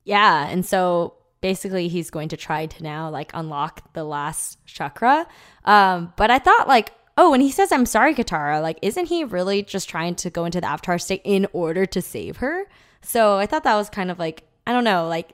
Yeah, 0.03 0.47
and 0.49 0.65
so 0.65 1.15
basically 1.41 1.87
he's 1.87 2.09
going 2.09 2.29
to 2.29 2.37
try 2.37 2.65
to 2.65 2.83
now 2.83 3.09
like 3.09 3.31
unlock 3.33 3.93
the 3.93 4.03
last 4.03 4.57
chakra. 4.65 5.27
Um, 5.65 6.13
but 6.17 6.29
I 6.31 6.39
thought 6.39 6.67
like, 6.67 6.91
oh, 7.17 7.31
when 7.31 7.41
he 7.41 7.51
says 7.51 7.71
I'm 7.71 7.85
sorry, 7.85 8.13
Katara, 8.13 8.61
like, 8.61 8.79
isn't 8.81 9.05
he 9.07 9.23
really 9.23 9.63
just 9.63 9.87
trying 9.89 10.15
to 10.15 10.29
go 10.29 10.45
into 10.45 10.59
the 10.59 10.67
Avatar 10.67 10.97
state 10.97 11.21
in 11.23 11.47
order 11.53 11.85
to 11.85 12.01
save 12.01 12.37
her? 12.37 12.65
So 13.01 13.37
I 13.37 13.45
thought 13.45 13.63
that 13.63 13.75
was 13.75 13.89
kind 13.89 14.11
of 14.11 14.19
like 14.19 14.43
I 14.67 14.71
don't 14.73 14.83
know, 14.83 15.07
like 15.07 15.29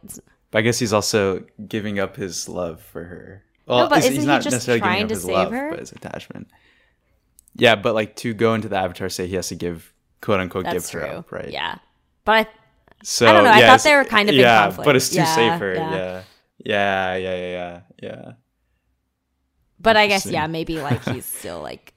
But 0.52 0.60
I 0.60 0.62
guess 0.62 0.78
he's 0.80 0.94
also 0.94 1.46
giving 1.68 2.00
up 2.00 2.16
his 2.16 2.48
love 2.50 2.82
for 2.82 3.04
her. 3.06 3.44
Well, 3.68 3.88
but 3.90 3.98
he's- 4.04 4.06
isn't 4.06 4.16
he's 4.16 4.24
he 4.24 4.28
not 4.28 4.42
just 4.42 4.54
necessarily 4.54 4.82
trying 4.82 4.92
giving 4.92 5.04
up 5.06 5.10
to 5.10 5.14
his 5.16 5.24
save 5.24 5.34
love, 5.36 5.52
her? 5.52 5.70
but 5.72 5.80
his 5.80 5.92
attachment. 5.92 6.48
Yeah, 7.60 7.76
but 7.76 7.94
like 7.96 8.16
to 8.18 8.34
go 8.34 8.54
into 8.54 8.70
the 8.70 8.78
Avatar 8.78 9.10
state, 9.10 9.30
he 9.30 9.36
has 9.36 9.50
to 9.50 9.56
give 9.56 9.94
quote 10.22 10.40
unquote 10.40 10.66
that's 10.66 10.86
give 10.92 10.92
true. 11.02 11.02
her 11.10 11.18
up, 11.18 11.32
right? 11.32 11.50
Yeah, 11.50 11.78
but 12.26 12.48
I 12.48 12.50
So 13.04 13.28
I 13.28 13.34
don't 13.34 13.44
know, 13.44 13.52
I 13.52 13.62
thought 13.62 13.84
they 13.84 13.96
were 13.96 14.06
kind 14.06 14.30
of 14.30 14.36
in 14.36 14.42
yeah, 14.42 14.64
conflict. 14.64 14.86
but 14.86 14.96
it's 14.96 15.10
too 15.10 15.18
Yeah, 15.18 15.36
save 15.36 15.60
her. 15.60 15.74
yeah. 15.76 15.92
Yeah. 15.96 16.24
yeah, 16.66 17.16
yeah, 17.16 17.36
yeah, 17.36 17.48
yeah, 17.52 17.82
yeah. 18.02 18.32
but 19.80 19.96
I 19.98 20.08
guess 20.08 20.26
yeah, 20.26 20.48
maybe 20.48 20.82
like 20.82 21.04
he's 21.06 21.26
still 21.26 21.62
like 21.62 21.94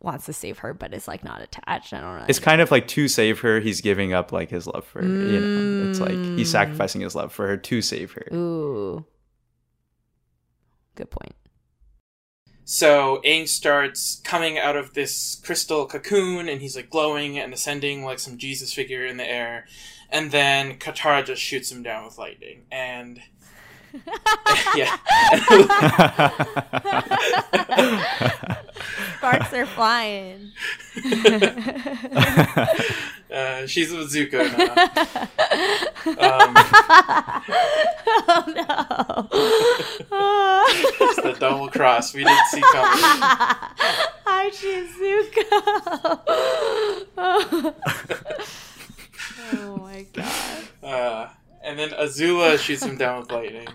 wants 0.00 0.26
to 0.26 0.34
save 0.34 0.58
her, 0.58 0.74
but 0.74 0.92
is 0.92 1.08
like 1.08 1.24
not 1.24 1.40
attached. 1.40 1.94
I 1.94 2.00
don't 2.02 2.18
know. 2.18 2.26
It's 2.28 2.38
kind 2.38 2.60
of 2.60 2.70
like 2.70 2.86
to 2.88 3.08
save 3.08 3.40
her, 3.40 3.60
he's 3.60 3.80
giving 3.80 4.12
up 4.12 4.32
like 4.32 4.50
his 4.50 4.66
love 4.66 4.84
for 4.84 5.00
her. 5.02 5.24
You 5.24 5.40
know, 5.40 5.62
it's 5.78 6.00
like 6.00 6.26
he's 6.36 6.48
Mm. 6.48 6.52
sacrificing 6.52 7.00
his 7.00 7.14
love 7.14 7.32
for 7.32 7.46
her 7.48 7.56
to 7.56 7.80
save 7.80 8.12
her. 8.12 8.28
Ooh, 8.36 9.06
good 10.94 11.10
point. 11.10 11.34
So 12.64 13.20
Aang 13.24 13.46
starts 13.46 14.20
coming 14.24 14.58
out 14.58 14.76
of 14.76 14.94
this 14.94 15.40
crystal 15.44 15.86
cocoon, 15.86 16.48
and 16.48 16.62
he's 16.62 16.76
like 16.76 16.90
glowing 16.90 17.38
and 17.38 17.52
ascending 17.52 18.04
like 18.04 18.18
some 18.18 18.38
Jesus 18.38 18.72
figure 18.72 19.04
in 19.04 19.18
the 19.18 19.30
air. 19.30 19.66
And 20.10 20.30
then 20.30 20.78
Katara 20.78 21.24
just 21.24 21.42
shoots 21.42 21.70
him 21.70 21.82
down 21.82 22.04
with 22.04 22.18
lightning, 22.18 22.62
and 22.70 23.20
yeah, 24.76 24.96
Sparks 29.18 29.52
are 29.52 29.66
flying. 29.66 30.52
uh, 33.32 33.66
she's 33.66 33.92
with 33.92 34.12
Zuko 34.12 34.50
now. 34.56 34.74
Um, 36.06 36.54
oh 38.28 38.44
no! 38.46 39.28
it's 41.00 41.22
the 41.22 41.32
double 41.38 41.68
cross 41.68 42.12
we 42.12 42.24
didn't 42.24 42.46
see 42.48 42.60
coming. 42.60 43.00
no, 43.00 43.16
Hachizuko. 44.26 45.44
oh 49.52 49.76
my 49.78 50.06
god. 50.12 50.64
Uh, 50.82 51.28
and 51.62 51.78
then 51.78 51.90
Azula 51.90 52.58
shoots 52.58 52.82
him 52.82 52.96
down 52.96 53.20
with 53.20 53.30
lightning. 53.32 53.68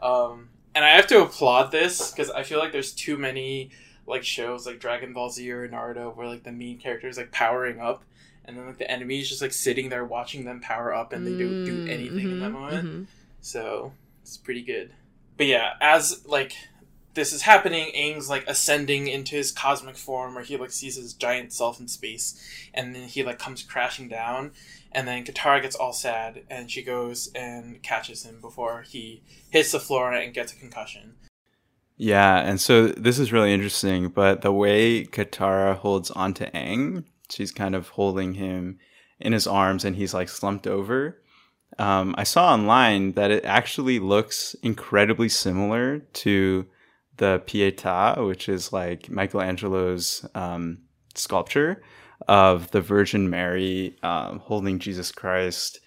Um, 0.00 0.48
and 0.74 0.84
I 0.84 0.90
have 0.90 1.06
to 1.08 1.22
applaud 1.22 1.72
this 1.72 2.10
because 2.10 2.30
I 2.30 2.42
feel 2.42 2.58
like 2.58 2.72
there's 2.72 2.92
too 2.92 3.16
many 3.16 3.70
like 4.06 4.24
shows 4.24 4.66
like 4.66 4.80
Dragon 4.80 5.12
Ball 5.12 5.30
Z 5.30 5.50
or 5.50 5.68
Naruto 5.68 6.14
where 6.14 6.28
like 6.28 6.44
the 6.44 6.52
main 6.52 6.78
character 6.78 7.08
is 7.08 7.16
like 7.16 7.32
powering 7.32 7.80
up, 7.80 8.04
and 8.46 8.56
then 8.56 8.66
like 8.66 8.78
the 8.78 8.90
enemy 8.90 9.20
is 9.20 9.28
just 9.28 9.42
like 9.42 9.52
sitting 9.52 9.88
there 9.88 10.04
watching 10.04 10.44
them 10.44 10.60
power 10.60 10.94
up, 10.94 11.12
and 11.12 11.26
they 11.26 11.30
don't 11.30 11.64
do 11.64 11.78
mm-hmm. 11.78 11.90
anything 11.90 12.30
in 12.30 12.40
that 12.40 12.46
mm-hmm. 12.46 12.60
moment. 12.60 12.86
Mm-hmm. 12.86 13.02
So 13.40 13.92
it's 14.22 14.36
pretty 14.36 14.62
good. 14.62 14.92
But 15.36 15.46
yeah, 15.46 15.74
as 15.80 16.26
like 16.26 16.54
this 17.14 17.32
is 17.32 17.42
happening, 17.42 17.92
Aang's 17.96 18.30
like 18.30 18.44
ascending 18.46 19.08
into 19.08 19.34
his 19.34 19.50
cosmic 19.50 19.96
form 19.96 20.34
where 20.34 20.44
he 20.44 20.56
like 20.56 20.70
sees 20.70 20.96
his 20.96 21.14
giant 21.14 21.52
self 21.52 21.80
in 21.80 21.88
space 21.88 22.40
and 22.72 22.94
then 22.94 23.08
he 23.08 23.24
like 23.24 23.38
comes 23.38 23.62
crashing 23.62 24.08
down 24.08 24.52
and 24.92 25.08
then 25.08 25.24
Katara 25.24 25.60
gets 25.60 25.74
all 25.74 25.92
sad 25.92 26.42
and 26.48 26.70
she 26.70 26.82
goes 26.82 27.30
and 27.34 27.82
catches 27.82 28.24
him 28.24 28.40
before 28.40 28.82
he 28.82 29.22
hits 29.50 29.72
the 29.72 29.80
floor 29.80 30.12
and 30.12 30.32
gets 30.32 30.52
a 30.52 30.56
concussion. 30.56 31.14
Yeah, 31.98 32.38
and 32.38 32.60
so 32.60 32.88
this 32.88 33.18
is 33.18 33.32
really 33.32 33.54
interesting, 33.54 34.08
but 34.08 34.42
the 34.42 34.52
way 34.52 35.04
Katara 35.04 35.76
holds 35.76 36.10
onto 36.10 36.44
Aang, 36.46 37.04
she's 37.30 37.52
kind 37.52 37.74
of 37.74 37.90
holding 37.90 38.34
him 38.34 38.78
in 39.18 39.32
his 39.32 39.46
arms 39.46 39.84
and 39.84 39.96
he's 39.96 40.14
like 40.14 40.28
slumped 40.28 40.66
over. 40.66 41.22
Um, 41.78 42.14
I 42.16 42.24
saw 42.24 42.52
online 42.52 43.12
that 43.12 43.30
it 43.30 43.44
actually 43.44 43.98
looks 43.98 44.54
incredibly 44.62 45.28
similar 45.28 45.98
to 45.98 46.66
the 47.16 47.42
Pietà, 47.46 48.26
which 48.26 48.48
is 48.48 48.72
like 48.72 49.10
Michelangelo's 49.10 50.26
um, 50.34 50.78
sculpture 51.14 51.82
of 52.28 52.70
the 52.70 52.80
Virgin 52.80 53.28
Mary 53.28 53.96
um, 54.02 54.38
holding 54.38 54.78
Jesus 54.78 55.12
Christ 55.12 55.80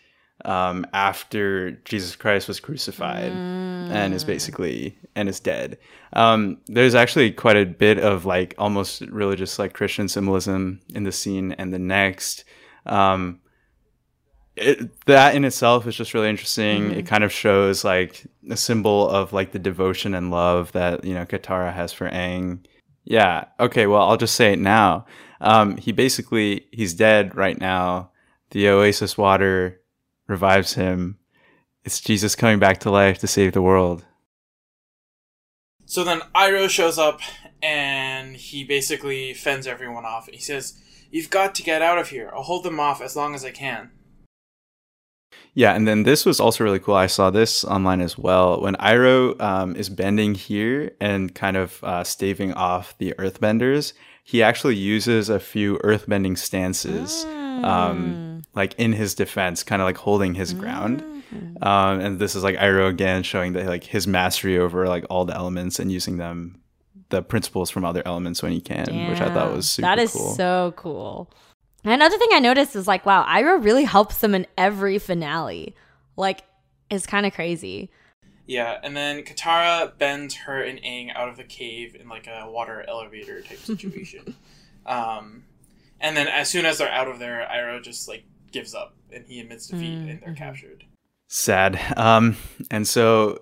um, 0.45 0.85
after 0.93 1.71
Jesus 1.85 2.15
Christ 2.15 2.47
was 2.47 2.59
crucified 2.59 3.31
and 3.31 4.13
is 4.13 4.23
basically 4.23 4.97
and 5.15 5.27
is 5.27 5.39
dead. 5.39 5.77
Um, 6.13 6.59
there's 6.67 6.95
actually 6.95 7.31
quite 7.31 7.57
a 7.57 7.65
bit 7.65 7.99
of 7.99 8.25
like 8.25 8.55
almost 8.57 9.01
religious 9.01 9.59
like 9.59 9.73
Christian 9.73 10.07
symbolism 10.07 10.79
in 10.93 11.03
the 11.03 11.11
scene 11.11 11.53
and 11.53 11.73
the 11.73 11.79
next. 11.79 12.45
Um, 12.85 13.41
it, 14.55 15.05
that 15.05 15.35
in 15.35 15.45
itself 15.45 15.87
is 15.87 15.95
just 15.95 16.13
really 16.13 16.29
interesting. 16.29 16.91
It 16.91 17.05
kind 17.05 17.23
of 17.23 17.31
shows 17.31 17.83
like 17.83 18.25
a 18.49 18.57
symbol 18.57 19.09
of 19.09 19.33
like 19.33 19.51
the 19.51 19.59
devotion 19.59 20.13
and 20.13 20.31
love 20.31 20.71
that 20.73 21.03
you 21.03 21.13
know 21.13 21.25
Katara 21.25 21.73
has 21.73 21.93
for 21.93 22.09
Aang. 22.09 22.65
Yeah. 23.03 23.45
Okay. 23.59 23.87
Well, 23.87 24.03
I'll 24.03 24.17
just 24.17 24.35
say 24.35 24.53
it 24.53 24.59
now. 24.59 25.05
Um, 25.41 25.77
he 25.77 25.91
basically 25.91 26.67
he's 26.71 26.93
dead 26.93 27.35
right 27.35 27.59
now. 27.59 28.11
The 28.51 28.69
oasis 28.69 29.17
water 29.17 29.78
revives 30.29 30.75
him. 30.75 31.17
It's 31.83 31.99
Jesus 31.99 32.35
coming 32.35 32.59
back 32.59 32.79
to 32.81 32.91
life 32.91 33.19
to 33.19 33.27
save 33.27 33.53
the 33.53 33.61
world. 33.61 34.05
So 35.85 36.03
then 36.03 36.21
Iroh 36.35 36.69
shows 36.69 36.97
up 36.99 37.19
and 37.61 38.35
he 38.35 38.63
basically 38.63 39.33
fends 39.33 39.67
everyone 39.67 40.05
off. 40.05 40.29
He 40.31 40.39
says, 40.39 40.79
You've 41.11 41.31
got 41.31 41.55
to 41.55 41.63
get 41.63 41.81
out 41.81 41.97
of 41.97 42.09
here. 42.09 42.29
I'll 42.33 42.43
hold 42.43 42.63
them 42.63 42.79
off 42.79 43.01
as 43.01 43.15
long 43.15 43.33
as 43.33 43.43
I 43.43 43.49
can. 43.49 43.89
Yeah, 45.55 45.73
and 45.73 45.87
then 45.87 46.03
this 46.03 46.25
was 46.25 46.39
also 46.39 46.63
really 46.63 46.79
cool. 46.79 46.93
I 46.93 47.07
saw 47.07 47.31
this 47.31 47.65
online 47.65 48.01
as 48.01 48.17
well. 48.17 48.61
When 48.61 48.75
Iroh 48.75 49.39
um, 49.41 49.75
is 49.75 49.89
bending 49.89 50.35
here 50.35 50.91
and 51.01 51.33
kind 51.33 51.57
of 51.57 51.83
uh, 51.83 52.03
staving 52.03 52.53
off 52.53 52.95
the 52.99 53.15
earthbenders, 53.17 53.93
he 54.23 54.43
actually 54.43 54.75
uses 54.75 55.27
a 55.27 55.39
few 55.39 55.79
earthbending 55.79 56.37
stances, 56.37 57.25
um, 57.25 58.28
like 58.55 58.75
in 58.77 58.93
his 58.93 59.15
defense, 59.15 59.63
kind 59.63 59.81
of 59.81 59.85
like 59.85 59.97
holding 59.97 60.33
his 60.33 60.53
ground. 60.53 61.01
Um, 61.61 61.99
and 61.99 62.19
this 62.19 62.35
is 62.35 62.43
like 62.43 62.55
Iroh 62.57 62.89
again 62.89 63.21
showing 63.23 63.53
that 63.53 63.67
like 63.67 63.83
his 63.83 64.07
mastery 64.07 64.57
over 64.57 64.87
like 64.87 65.05
all 65.09 65.25
the 65.25 65.35
elements 65.35 65.79
and 65.79 65.91
using 65.91 66.17
them, 66.17 66.59
the 67.09 67.21
principles 67.21 67.69
from 67.69 67.85
other 67.85 68.01
elements 68.05 68.41
when 68.41 68.51
he 68.51 68.61
can, 68.61 69.09
which 69.09 69.21
I 69.21 69.31
thought 69.33 69.53
was 69.53 69.69
super 69.69 69.85
That 69.85 69.99
is 69.99 70.11
cool. 70.11 70.33
so 70.35 70.73
cool. 70.75 71.31
Another 71.83 72.17
thing 72.17 72.29
I 72.33 72.39
noticed 72.39 72.75
is 72.75 72.87
like, 72.87 73.05
wow, 73.05 73.23
Iroh 73.25 73.63
really 73.63 73.83
helps 73.85 74.17
them 74.19 74.35
in 74.35 74.45
every 74.57 74.99
finale. 74.99 75.75
Like, 76.17 76.41
it's 76.89 77.05
kind 77.05 77.25
of 77.25 77.33
crazy. 77.33 77.89
Yeah, 78.47 78.79
and 78.83 78.97
then 78.97 79.21
Katara 79.23 79.95
bends 79.97 80.33
her 80.35 80.61
and 80.61 80.79
Aang 80.79 81.15
out 81.15 81.29
of 81.29 81.37
the 81.37 81.43
cave 81.43 81.95
in 81.95 82.09
like 82.09 82.27
a 82.27 82.49
water 82.49 82.83
elevator 82.87 83.41
type 83.41 83.59
situation. 83.59 84.35
um, 84.87 85.43
and 86.01 86.17
then 86.17 86.27
as 86.27 86.49
soon 86.49 86.65
as 86.65 86.79
they're 86.79 86.89
out 86.89 87.07
of 87.07 87.19
there, 87.19 87.47
Iroh 87.49 87.83
just 87.83 88.07
like 88.07 88.23
gives 88.51 88.73
up 88.73 88.95
and 89.13 89.25
he 89.25 89.39
admits 89.39 89.67
defeat 89.67 89.93
and 89.93 90.21
they're 90.21 90.33
captured. 90.33 90.85
Sad. 91.27 91.79
Um, 91.95 92.37
and 92.71 92.87
so 92.87 93.39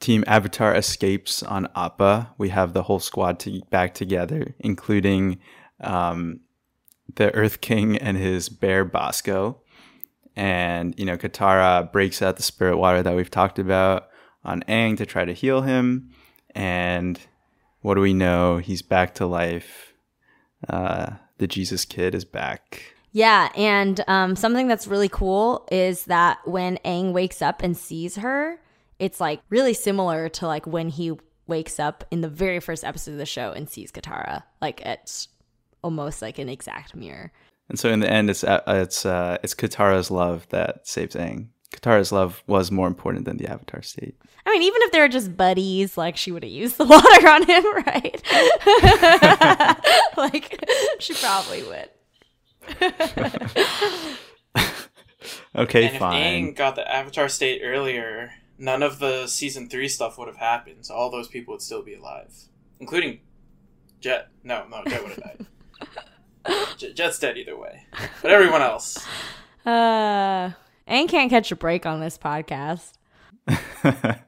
Team 0.00 0.22
Avatar 0.26 0.74
escapes 0.74 1.42
on 1.42 1.68
Appa. 1.74 2.34
We 2.38 2.50
have 2.50 2.72
the 2.72 2.84
whole 2.84 3.00
squad 3.00 3.40
to 3.40 3.60
back 3.70 3.94
together, 3.94 4.54
including 4.60 5.38
um, 5.80 6.40
the 7.14 7.34
Earth 7.34 7.60
King 7.60 7.96
and 7.96 8.16
his 8.16 8.48
bear 8.48 8.84
Bosco. 8.84 9.60
And, 10.36 10.94
you 10.96 11.04
know, 11.04 11.16
Katara 11.16 11.90
breaks 11.90 12.22
out 12.22 12.36
the 12.36 12.44
spirit 12.44 12.76
water 12.76 13.02
that 13.02 13.16
we've 13.16 13.30
talked 13.30 13.58
about 13.58 14.08
on 14.44 14.62
Aang 14.68 14.96
to 14.98 15.06
try 15.06 15.24
to 15.24 15.32
heal 15.32 15.62
him. 15.62 16.10
And 16.54 17.18
what 17.80 17.94
do 17.94 18.00
we 18.00 18.14
know? 18.14 18.58
He's 18.58 18.82
back 18.82 19.14
to 19.16 19.26
life. 19.26 19.94
Uh, 20.68 21.14
the 21.38 21.48
Jesus 21.48 21.84
kid 21.84 22.14
is 22.14 22.24
back. 22.24 22.94
Yeah, 23.12 23.50
and 23.56 24.02
um, 24.06 24.36
something 24.36 24.68
that's 24.68 24.86
really 24.86 25.08
cool 25.08 25.66
is 25.72 26.04
that 26.04 26.38
when 26.46 26.78
Aang 26.84 27.12
wakes 27.12 27.40
up 27.40 27.62
and 27.62 27.76
sees 27.76 28.16
her, 28.16 28.60
it's 28.98 29.20
like 29.20 29.40
really 29.48 29.74
similar 29.74 30.28
to 30.28 30.46
like 30.46 30.66
when 30.66 30.88
he 30.88 31.12
wakes 31.46 31.80
up 31.80 32.04
in 32.10 32.20
the 32.20 32.28
very 32.28 32.60
first 32.60 32.84
episode 32.84 33.12
of 33.12 33.18
the 33.18 33.26
show 33.26 33.52
and 33.52 33.68
sees 33.68 33.90
Katara. 33.90 34.42
Like 34.60 34.82
it's 34.82 35.28
almost 35.82 36.20
like 36.20 36.38
an 36.38 36.48
exact 36.48 36.94
mirror. 36.94 37.32
And 37.68 37.78
so 37.78 37.90
in 37.90 38.00
the 38.00 38.10
end, 38.10 38.30
it's 38.30 38.44
uh, 38.44 38.62
it's 38.66 39.04
uh, 39.04 39.38
it's 39.42 39.54
Katara's 39.54 40.10
love 40.10 40.46
that 40.50 40.86
saves 40.86 41.14
Aang. 41.14 41.48
Katara's 41.72 42.12
love 42.12 42.42
was 42.46 42.70
more 42.70 42.86
important 42.86 43.26
than 43.26 43.36
the 43.36 43.46
Avatar 43.46 43.82
state. 43.82 44.16
I 44.46 44.50
mean, 44.50 44.62
even 44.62 44.80
if 44.82 44.92
they 44.92 45.00
were 45.00 45.08
just 45.08 45.36
buddies, 45.36 45.98
like 45.98 46.16
she 46.16 46.32
would 46.32 46.42
have 46.42 46.52
used 46.52 46.78
the 46.78 46.84
water 46.86 47.28
on 47.28 47.46
him, 47.46 47.64
right? 47.86 48.22
like 50.16 50.64
she 50.98 51.14
probably 51.14 51.62
would. 51.64 51.90
Okay, 55.54 55.86
and 55.86 55.94
if 55.94 55.98
fine. 55.98 56.22
Aang 56.22 56.56
got 56.56 56.76
the 56.76 56.90
Avatar 56.90 57.28
state 57.28 57.62
earlier, 57.64 58.32
none 58.58 58.82
of 58.82 58.98
the 58.98 59.26
season 59.26 59.68
three 59.68 59.88
stuff 59.88 60.16
would 60.18 60.28
have 60.28 60.36
happened. 60.36 60.86
So 60.86 60.94
all 60.94 61.10
those 61.10 61.28
people 61.28 61.52
would 61.54 61.62
still 61.62 61.82
be 61.82 61.94
alive, 61.94 62.32
including 62.78 63.20
Jet. 64.00 64.28
No, 64.44 64.66
no, 64.68 64.82
Jet 64.86 65.02
would 65.02 65.12
have 65.12 65.22
died. 65.22 65.46
Jet, 66.76 66.94
Jet's 66.94 67.18
dead 67.18 67.36
either 67.36 67.58
way, 67.58 67.86
but 68.22 68.30
everyone 68.30 68.62
else. 68.62 69.04
Uh, 69.66 70.52
Aang 70.88 71.08
can't 71.08 71.30
catch 71.30 71.50
a 71.50 71.56
break 71.56 71.86
on 71.86 72.00
this 72.00 72.16
podcast. 72.16 72.92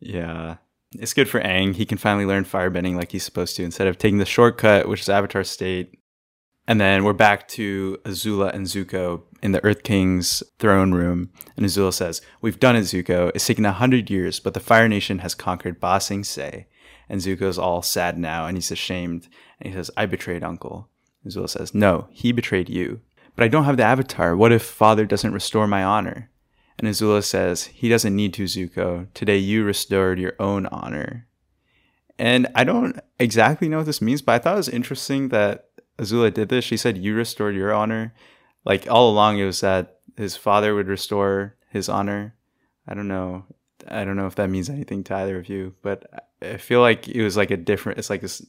yeah. 0.00 0.56
It's 0.94 1.14
good 1.14 1.28
for 1.28 1.40
Aang. 1.40 1.74
He 1.74 1.86
can 1.86 1.96
finally 1.96 2.26
learn 2.26 2.44
firebending 2.44 2.96
like 2.96 3.12
he's 3.12 3.24
supposed 3.24 3.56
to 3.56 3.64
instead 3.64 3.86
of 3.86 3.96
taking 3.96 4.18
the 4.18 4.26
shortcut, 4.26 4.88
which 4.88 5.00
is 5.00 5.08
Avatar 5.08 5.42
State. 5.42 5.98
And 6.72 6.80
then 6.80 7.04
we're 7.04 7.12
back 7.12 7.48
to 7.48 7.98
Azula 8.06 8.50
and 8.54 8.64
Zuko 8.64 9.24
in 9.42 9.52
the 9.52 9.62
Earth 9.62 9.82
King's 9.82 10.42
throne 10.58 10.92
room. 10.94 11.28
And 11.54 11.66
Azula 11.66 11.92
says, 11.92 12.22
We've 12.40 12.58
done 12.58 12.76
it, 12.76 12.84
Zuko. 12.84 13.30
It's 13.34 13.46
taken 13.46 13.66
a 13.66 13.72
hundred 13.72 14.08
years, 14.08 14.40
but 14.40 14.54
the 14.54 14.58
Fire 14.58 14.88
Nation 14.88 15.18
has 15.18 15.34
conquered 15.34 15.80
Ba 15.80 16.00
Sing 16.00 16.24
Se. 16.24 16.66
And 17.10 17.20
Zuko's 17.20 17.58
all 17.58 17.82
sad 17.82 18.16
now 18.16 18.46
and 18.46 18.56
he's 18.56 18.70
ashamed. 18.70 19.28
And 19.60 19.68
he 19.68 19.78
says, 19.78 19.90
I 19.98 20.06
betrayed 20.06 20.42
Uncle. 20.42 20.88
Azula 21.26 21.50
says, 21.50 21.74
No, 21.74 22.08
he 22.10 22.32
betrayed 22.32 22.70
you. 22.70 23.02
But 23.36 23.44
I 23.44 23.48
don't 23.48 23.64
have 23.64 23.76
the 23.76 23.82
Avatar. 23.82 24.34
What 24.34 24.50
if 24.50 24.62
Father 24.62 25.04
doesn't 25.04 25.34
restore 25.34 25.66
my 25.66 25.84
honor? 25.84 26.30
And 26.78 26.88
Azula 26.88 27.22
says, 27.22 27.64
He 27.64 27.90
doesn't 27.90 28.16
need 28.16 28.32
to, 28.32 28.44
Zuko. 28.44 29.12
Today 29.12 29.36
you 29.36 29.62
restored 29.62 30.18
your 30.18 30.36
own 30.38 30.64
honor. 30.68 31.26
And 32.18 32.46
I 32.54 32.64
don't 32.64 32.98
exactly 33.18 33.68
know 33.68 33.78
what 33.78 33.86
this 33.86 34.00
means, 34.00 34.22
but 34.22 34.32
I 34.32 34.38
thought 34.38 34.54
it 34.54 34.56
was 34.56 34.68
interesting 34.70 35.28
that 35.28 35.68
Azula 35.98 36.32
did 36.32 36.48
this. 36.48 36.64
She 36.64 36.76
said, 36.76 36.98
You 36.98 37.14
restored 37.14 37.54
your 37.54 37.72
honor. 37.72 38.14
Like 38.64 38.90
all 38.90 39.10
along, 39.10 39.38
it 39.38 39.44
was 39.44 39.60
that 39.60 39.98
his 40.16 40.36
father 40.36 40.74
would 40.74 40.88
restore 40.88 41.56
his 41.70 41.88
honor. 41.88 42.34
I 42.86 42.94
don't 42.94 43.08
know. 43.08 43.44
I 43.88 44.04
don't 44.04 44.16
know 44.16 44.26
if 44.26 44.36
that 44.36 44.50
means 44.50 44.70
anything 44.70 45.02
to 45.04 45.14
either 45.16 45.38
of 45.38 45.48
you, 45.48 45.74
but 45.82 46.30
I 46.40 46.56
feel 46.56 46.80
like 46.80 47.08
it 47.08 47.22
was 47.22 47.36
like 47.36 47.50
a 47.50 47.56
different, 47.56 47.98
it's 47.98 48.10
like 48.10 48.20
this, 48.20 48.44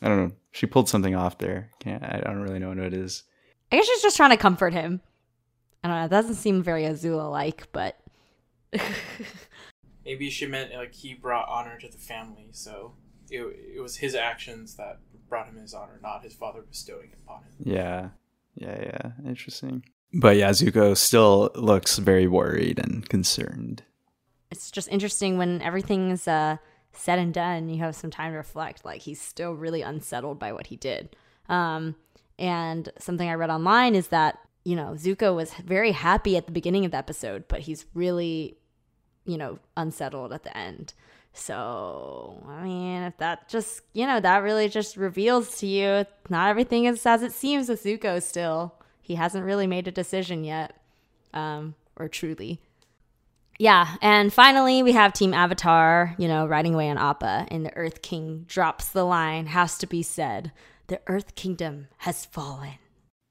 I 0.00 0.08
don't 0.08 0.28
know. 0.28 0.32
She 0.52 0.66
pulled 0.66 0.88
something 0.88 1.14
off 1.14 1.38
there. 1.38 1.70
Can't, 1.80 2.02
I 2.02 2.20
don't 2.24 2.40
really 2.40 2.58
know 2.58 2.68
what 2.68 2.78
it 2.78 2.94
is. 2.94 3.24
I 3.70 3.76
guess 3.76 3.86
she's 3.86 4.02
just 4.02 4.16
trying 4.16 4.30
to 4.30 4.36
comfort 4.38 4.72
him. 4.72 5.02
I 5.84 5.88
don't 5.88 5.96
know. 5.98 6.04
It 6.06 6.10
doesn't 6.10 6.36
seem 6.36 6.62
very 6.62 6.84
Azula 6.84 7.30
like, 7.30 7.70
but 7.72 8.00
Maybe 10.04 10.30
she 10.30 10.46
meant 10.46 10.74
like 10.74 10.94
he 10.94 11.14
brought 11.14 11.48
honor 11.48 11.78
to 11.78 11.88
the 11.88 11.98
family, 11.98 12.48
so 12.52 12.94
it, 13.30 13.40
it 13.76 13.80
was 13.80 13.96
his 13.96 14.14
actions 14.14 14.76
that 14.76 15.00
brought 15.30 15.46
him 15.48 15.56
his 15.56 15.72
honor, 15.72 15.98
not 16.02 16.22
his 16.22 16.34
father 16.34 16.60
bestowing 16.68 17.10
it 17.12 17.18
upon 17.24 17.44
him. 17.44 17.52
Yeah. 17.62 18.08
Yeah, 18.56 18.78
yeah. 18.82 19.10
Interesting. 19.26 19.84
But 20.12 20.36
yeah, 20.36 20.50
Zuko 20.50 20.96
still 20.96 21.50
looks 21.54 21.96
very 21.98 22.26
worried 22.26 22.78
and 22.78 23.08
concerned. 23.08 23.84
it's 24.50 24.70
just 24.70 24.88
interesting 24.88 25.38
when 25.38 25.62
everything's 25.62 26.26
uh, 26.26 26.56
said 26.92 27.18
and 27.20 27.32
done. 27.32 27.68
You 27.68 27.78
have 27.78 27.94
some 27.94 28.10
time 28.10 28.32
to 28.32 28.36
reflect. 28.36 28.84
Like 28.84 29.02
he's 29.02 29.20
still 29.20 29.52
really 29.52 29.82
unsettled 29.82 30.38
by 30.40 30.52
what 30.52 30.66
he 30.66 30.76
did. 30.76 31.14
Um, 31.48 31.94
and 32.38 32.88
something 32.98 33.28
I 33.28 33.34
read 33.34 33.50
online 33.50 33.94
is 33.94 34.08
that 34.08 34.38
you 34.64 34.74
know 34.74 34.94
Zuko 34.96 35.34
was 35.36 35.52
very 35.64 35.92
happy 35.92 36.36
at 36.36 36.46
the 36.46 36.52
beginning 36.52 36.84
of 36.84 36.90
the 36.90 36.98
episode, 36.98 37.44
but 37.46 37.60
he's 37.60 37.86
really 37.94 38.56
you 39.24 39.38
know 39.38 39.60
unsettled 39.76 40.32
at 40.32 40.42
the 40.42 40.56
end. 40.56 40.92
So 41.32 42.42
I 42.48 42.64
mean, 42.64 43.02
if 43.02 43.16
that 43.18 43.48
just 43.48 43.82
you 43.92 44.06
know 44.06 44.20
that 44.20 44.42
really 44.42 44.68
just 44.68 44.96
reveals 44.96 45.58
to 45.58 45.66
you 45.66 46.04
not 46.28 46.50
everything 46.50 46.84
is 46.84 47.04
as 47.06 47.22
it 47.22 47.32
seems 47.32 47.68
with 47.68 47.82
Zuko. 47.82 48.22
Still, 48.22 48.74
he 49.00 49.14
hasn't 49.14 49.44
really 49.44 49.66
made 49.66 49.88
a 49.88 49.92
decision 49.92 50.44
yet, 50.44 50.76
um, 51.32 51.74
or 51.96 52.08
truly. 52.08 52.60
Yeah, 53.58 53.96
and 54.00 54.32
finally 54.32 54.82
we 54.82 54.92
have 54.92 55.12
Team 55.12 55.34
Avatar, 55.34 56.14
you 56.16 56.28
know, 56.28 56.46
riding 56.46 56.72
away 56.72 56.88
on 56.88 56.96
Appa, 56.96 57.46
and 57.50 57.64
the 57.66 57.76
Earth 57.76 58.00
King 58.00 58.46
drops 58.48 58.88
the 58.88 59.04
line, 59.04 59.46
has 59.46 59.76
to 59.78 59.86
be 59.86 60.02
said, 60.02 60.50
the 60.86 60.98
Earth 61.06 61.34
Kingdom 61.34 61.88
has 61.98 62.24
fallen. 62.24 62.78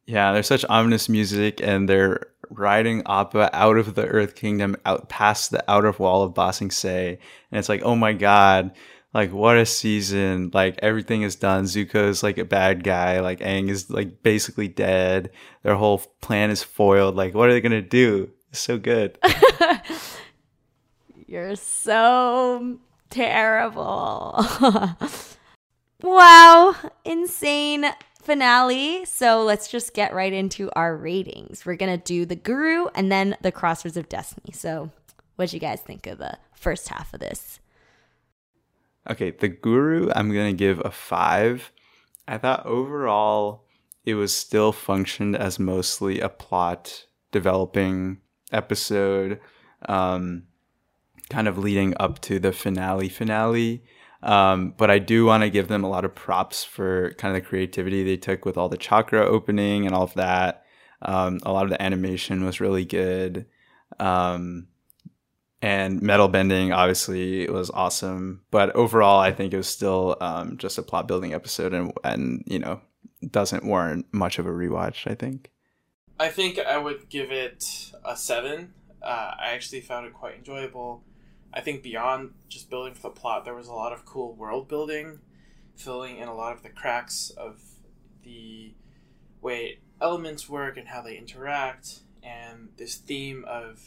Yeah, 0.09 0.33
there's 0.33 0.47
such 0.47 0.65
ominous 0.67 1.07
music, 1.07 1.61
and 1.61 1.87
they're 1.87 2.25
riding 2.49 3.03
Appa 3.05 3.55
out 3.55 3.77
of 3.77 3.93
the 3.93 4.07
Earth 4.07 4.33
Kingdom, 4.33 4.75
out 4.83 5.07
past 5.07 5.51
the 5.51 5.63
outer 5.69 5.91
wall 5.91 6.23
of 6.23 6.33
Ba 6.33 6.51
Sing 6.51 6.71
Se, 6.71 7.19
and 7.51 7.59
it's 7.59 7.69
like, 7.69 7.83
oh 7.83 7.95
my 7.95 8.13
god, 8.13 8.71
like 9.13 9.31
what 9.31 9.57
a 9.57 9.67
season! 9.67 10.49
Like 10.51 10.79
everything 10.81 11.21
is 11.21 11.35
done. 11.35 11.65
Zuko's 11.65 12.23
like 12.23 12.39
a 12.39 12.43
bad 12.43 12.83
guy. 12.83 13.19
Like 13.19 13.41
Aang 13.41 13.69
is 13.69 13.91
like 13.91 14.23
basically 14.23 14.67
dead. 14.67 15.29
Their 15.61 15.75
whole 15.75 15.99
plan 16.21 16.49
is 16.49 16.63
foiled. 16.63 17.15
Like 17.15 17.35
what 17.35 17.47
are 17.47 17.53
they 17.53 17.61
gonna 17.61 17.79
do? 17.79 18.31
It's 18.49 18.57
so 18.57 18.79
good. 18.79 19.15
You're 21.27 21.55
so 21.55 22.79
terrible. 23.11 24.43
wow, 26.01 26.75
insane 27.05 27.85
finale. 28.21 29.05
So 29.05 29.43
let's 29.43 29.69
just 29.69 29.93
get 29.93 30.13
right 30.13 30.33
into 30.33 30.69
our 30.75 30.95
ratings. 30.95 31.65
We're 31.65 31.75
going 31.75 31.97
to 31.97 32.03
do 32.03 32.25
the 32.25 32.35
Guru 32.35 32.87
and 32.95 33.11
then 33.11 33.37
the 33.41 33.51
Crossroads 33.51 33.97
of 33.97 34.09
Destiny. 34.09 34.53
So, 34.53 34.91
what'd 35.35 35.53
you 35.53 35.59
guys 35.59 35.81
think 35.81 36.05
of 36.07 36.17
the 36.17 36.37
first 36.53 36.89
half 36.89 37.13
of 37.13 37.19
this? 37.19 37.59
Okay, 39.09 39.31
the 39.31 39.47
Guru, 39.47 40.11
I'm 40.15 40.31
gonna 40.31 40.53
give 40.53 40.79
a 40.85 40.91
five. 40.91 41.71
I 42.27 42.37
thought 42.37 42.65
overall 42.65 43.63
it 44.05 44.13
was 44.13 44.35
still 44.35 44.71
functioned 44.71 45.35
as 45.35 45.57
mostly 45.57 46.19
a 46.19 46.29
plot 46.29 47.05
developing 47.31 48.19
episode, 48.51 49.39
um, 49.87 50.43
kind 51.29 51.47
of 51.47 51.57
leading 51.57 51.95
up 51.99 52.19
to 52.21 52.39
the 52.39 52.51
finale 52.51 53.09
finale. 53.09 53.83
Um, 54.21 54.73
but 54.77 54.91
I 54.91 54.99
do 54.99 55.25
want 55.25 55.43
to 55.43 55.49
give 55.49 55.67
them 55.69 55.83
a 55.83 55.89
lot 55.89 56.05
of 56.05 56.13
props 56.13 56.63
for 56.63 57.13
kind 57.17 57.35
of 57.35 57.41
the 57.41 57.47
creativity 57.47 58.03
they 58.03 58.17
took 58.17 58.45
with 58.45 58.57
all 58.57 58.69
the 58.69 58.77
chakra 58.77 59.25
opening 59.25 59.85
and 59.85 59.95
all 59.95 60.03
of 60.03 60.13
that. 60.15 60.65
Um, 61.01 61.39
a 61.43 61.53
lot 61.53 61.63
of 61.63 61.69
the 61.69 61.81
animation 61.81 62.43
was 62.43 62.59
really 62.59 62.83
good. 62.83 63.45
Um, 63.99 64.67
and 65.61 66.01
metal 66.01 66.27
bending 66.27 66.71
obviously 66.71 67.49
was 67.49 67.69
awesome 67.71 68.39
but 68.49 68.73
overall 68.77 69.19
i 69.19 69.29
think 69.29 69.53
it 69.53 69.57
was 69.57 69.67
still 69.67 70.15
um, 70.21 70.55
just 70.55 70.77
a 70.77 70.81
plot 70.81 71.05
building 71.05 71.33
episode 71.33 71.73
and, 71.73 71.91
and 72.05 72.43
you 72.47 72.57
know 72.57 72.79
doesn't 73.29 73.65
warrant 73.65 74.05
much 74.13 74.39
of 74.39 74.45
a 74.45 74.49
rewatch 74.49 75.05
i 75.05 75.13
think 75.13 75.51
I 76.19 76.27
think 76.27 76.59
I 76.59 76.77
would 76.77 77.09
give 77.09 77.31
it 77.31 77.91
a 78.03 78.17
seven. 78.17 78.73
Uh, 79.01 79.31
I 79.39 79.51
actually 79.51 79.79
found 79.81 80.05
it 80.05 80.13
quite 80.13 80.35
enjoyable. 80.35 81.03
I 81.53 81.61
think 81.61 81.83
beyond 81.83 82.33
just 82.47 82.69
building 82.69 82.93
for 82.93 83.01
the 83.01 83.09
plot, 83.09 83.45
there 83.45 83.55
was 83.55 83.67
a 83.67 83.73
lot 83.73 83.91
of 83.93 84.05
cool 84.05 84.33
world 84.33 84.67
building, 84.67 85.19
filling 85.75 86.17
in 86.17 86.27
a 86.27 86.35
lot 86.35 86.53
of 86.55 86.63
the 86.63 86.69
cracks 86.69 87.31
of 87.31 87.61
the 88.23 88.73
way 89.41 89.79
elements 90.01 90.47
work 90.47 90.77
and 90.77 90.87
how 90.87 91.01
they 91.01 91.17
interact, 91.17 92.01
and 92.21 92.69
this 92.77 92.95
theme 92.95 93.45
of 93.47 93.81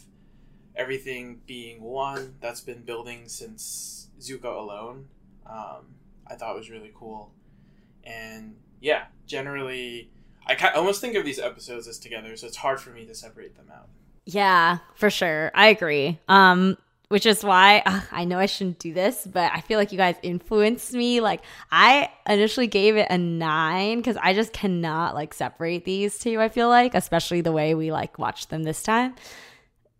everything 0.75 1.41
being 1.45 1.81
one 1.81 2.35
that's 2.41 2.61
been 2.61 2.81
building 2.81 3.27
since 3.27 4.09
Zuko 4.19 4.57
alone. 4.57 5.07
Um, 5.45 5.95
I 6.27 6.35
thought 6.35 6.55
was 6.55 6.69
really 6.69 6.91
cool, 6.93 7.31
and 8.03 8.55
yeah, 8.81 9.05
generally, 9.25 10.11
I 10.45 10.55
almost 10.71 10.99
think 10.99 11.15
of 11.15 11.23
these 11.23 11.39
episodes 11.39 11.87
as 11.87 11.99
together, 11.99 12.35
so 12.35 12.47
it's 12.47 12.57
hard 12.57 12.81
for 12.81 12.89
me 12.89 13.05
to 13.05 13.15
separate 13.15 13.55
them 13.55 13.71
out. 13.73 13.87
Yeah, 14.25 14.79
for 14.95 15.09
sure. 15.09 15.51
I 15.53 15.67
agree. 15.67 16.19
Um, 16.27 16.77
which 17.13 17.27
is 17.27 17.43
why 17.43 17.83
I 18.11 18.25
know 18.25 18.39
I 18.39 18.47
shouldn't 18.47 18.79
do 18.79 18.91
this, 18.91 19.27
but 19.31 19.51
I 19.53 19.61
feel 19.61 19.77
like 19.77 19.91
you 19.91 19.99
guys 19.99 20.15
influenced 20.23 20.93
me. 20.93 21.21
Like 21.21 21.43
I 21.71 22.09
initially 22.27 22.65
gave 22.65 22.97
it 22.97 23.05
a 23.11 23.19
nine 23.19 23.99
because 23.99 24.17
I 24.17 24.33
just 24.33 24.51
cannot 24.51 25.13
like 25.13 25.35
separate 25.35 25.85
these 25.85 26.17
two. 26.17 26.41
I 26.41 26.49
feel 26.49 26.69
like, 26.69 26.95
especially 26.95 27.41
the 27.41 27.51
way 27.51 27.75
we 27.75 27.91
like 27.91 28.17
watched 28.17 28.49
them 28.49 28.63
this 28.63 28.81
time. 28.81 29.13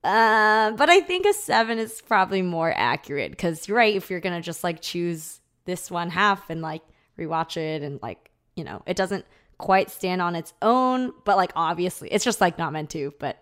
Uh, 0.04 0.72
but 0.72 0.90
I 0.90 1.02
think 1.02 1.28
a 1.28 1.34
seven 1.34 1.78
is 1.78 2.02
probably 2.02 2.42
more 2.42 2.74
accurate 2.76 3.30
because 3.30 3.68
you're 3.68 3.78
right. 3.78 3.96
If 3.96 4.10
you're 4.10 4.20
gonna 4.20 4.42
just 4.42 4.64
like 4.64 4.82
choose 4.82 5.40
this 5.66 5.92
one 5.92 6.10
half 6.10 6.50
and 6.50 6.64
like 6.64 6.82
rewatch 7.20 7.58
it 7.58 7.84
and 7.84 8.02
like 8.02 8.32
you 8.56 8.64
know 8.64 8.82
it 8.88 8.98
doesn't 8.98 9.26
quite 9.60 9.92
stand 9.92 10.20
on 10.20 10.36
its 10.36 10.52
own, 10.64 11.14
but 11.26 11.38
like 11.38 11.52
obviously 11.56 12.10
it's 12.12 12.26
just 12.26 12.42
like 12.42 12.58
not 12.58 12.74
meant 12.74 12.90
to. 12.90 13.14
But 13.20 13.40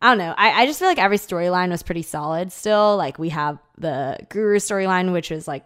I 0.00 0.10
don't 0.10 0.18
know. 0.18 0.34
I, 0.36 0.62
I 0.62 0.66
just 0.66 0.78
feel 0.78 0.88
like 0.88 0.98
every 0.98 1.18
storyline 1.18 1.70
was 1.70 1.82
pretty 1.82 2.02
solid 2.02 2.52
still. 2.52 2.96
Like 2.96 3.18
we 3.18 3.30
have 3.30 3.58
the 3.76 4.18
Guru 4.28 4.58
storyline, 4.58 5.12
which 5.12 5.32
is 5.32 5.48
like 5.48 5.64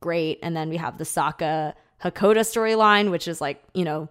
great, 0.00 0.38
and 0.42 0.56
then 0.56 0.70
we 0.70 0.78
have 0.78 0.98
the 0.98 1.04
Sokka 1.04 1.74
Hakoda 2.02 2.40
storyline, 2.40 3.10
which 3.10 3.28
is 3.28 3.40
like, 3.40 3.62
you 3.74 3.84
know, 3.84 4.08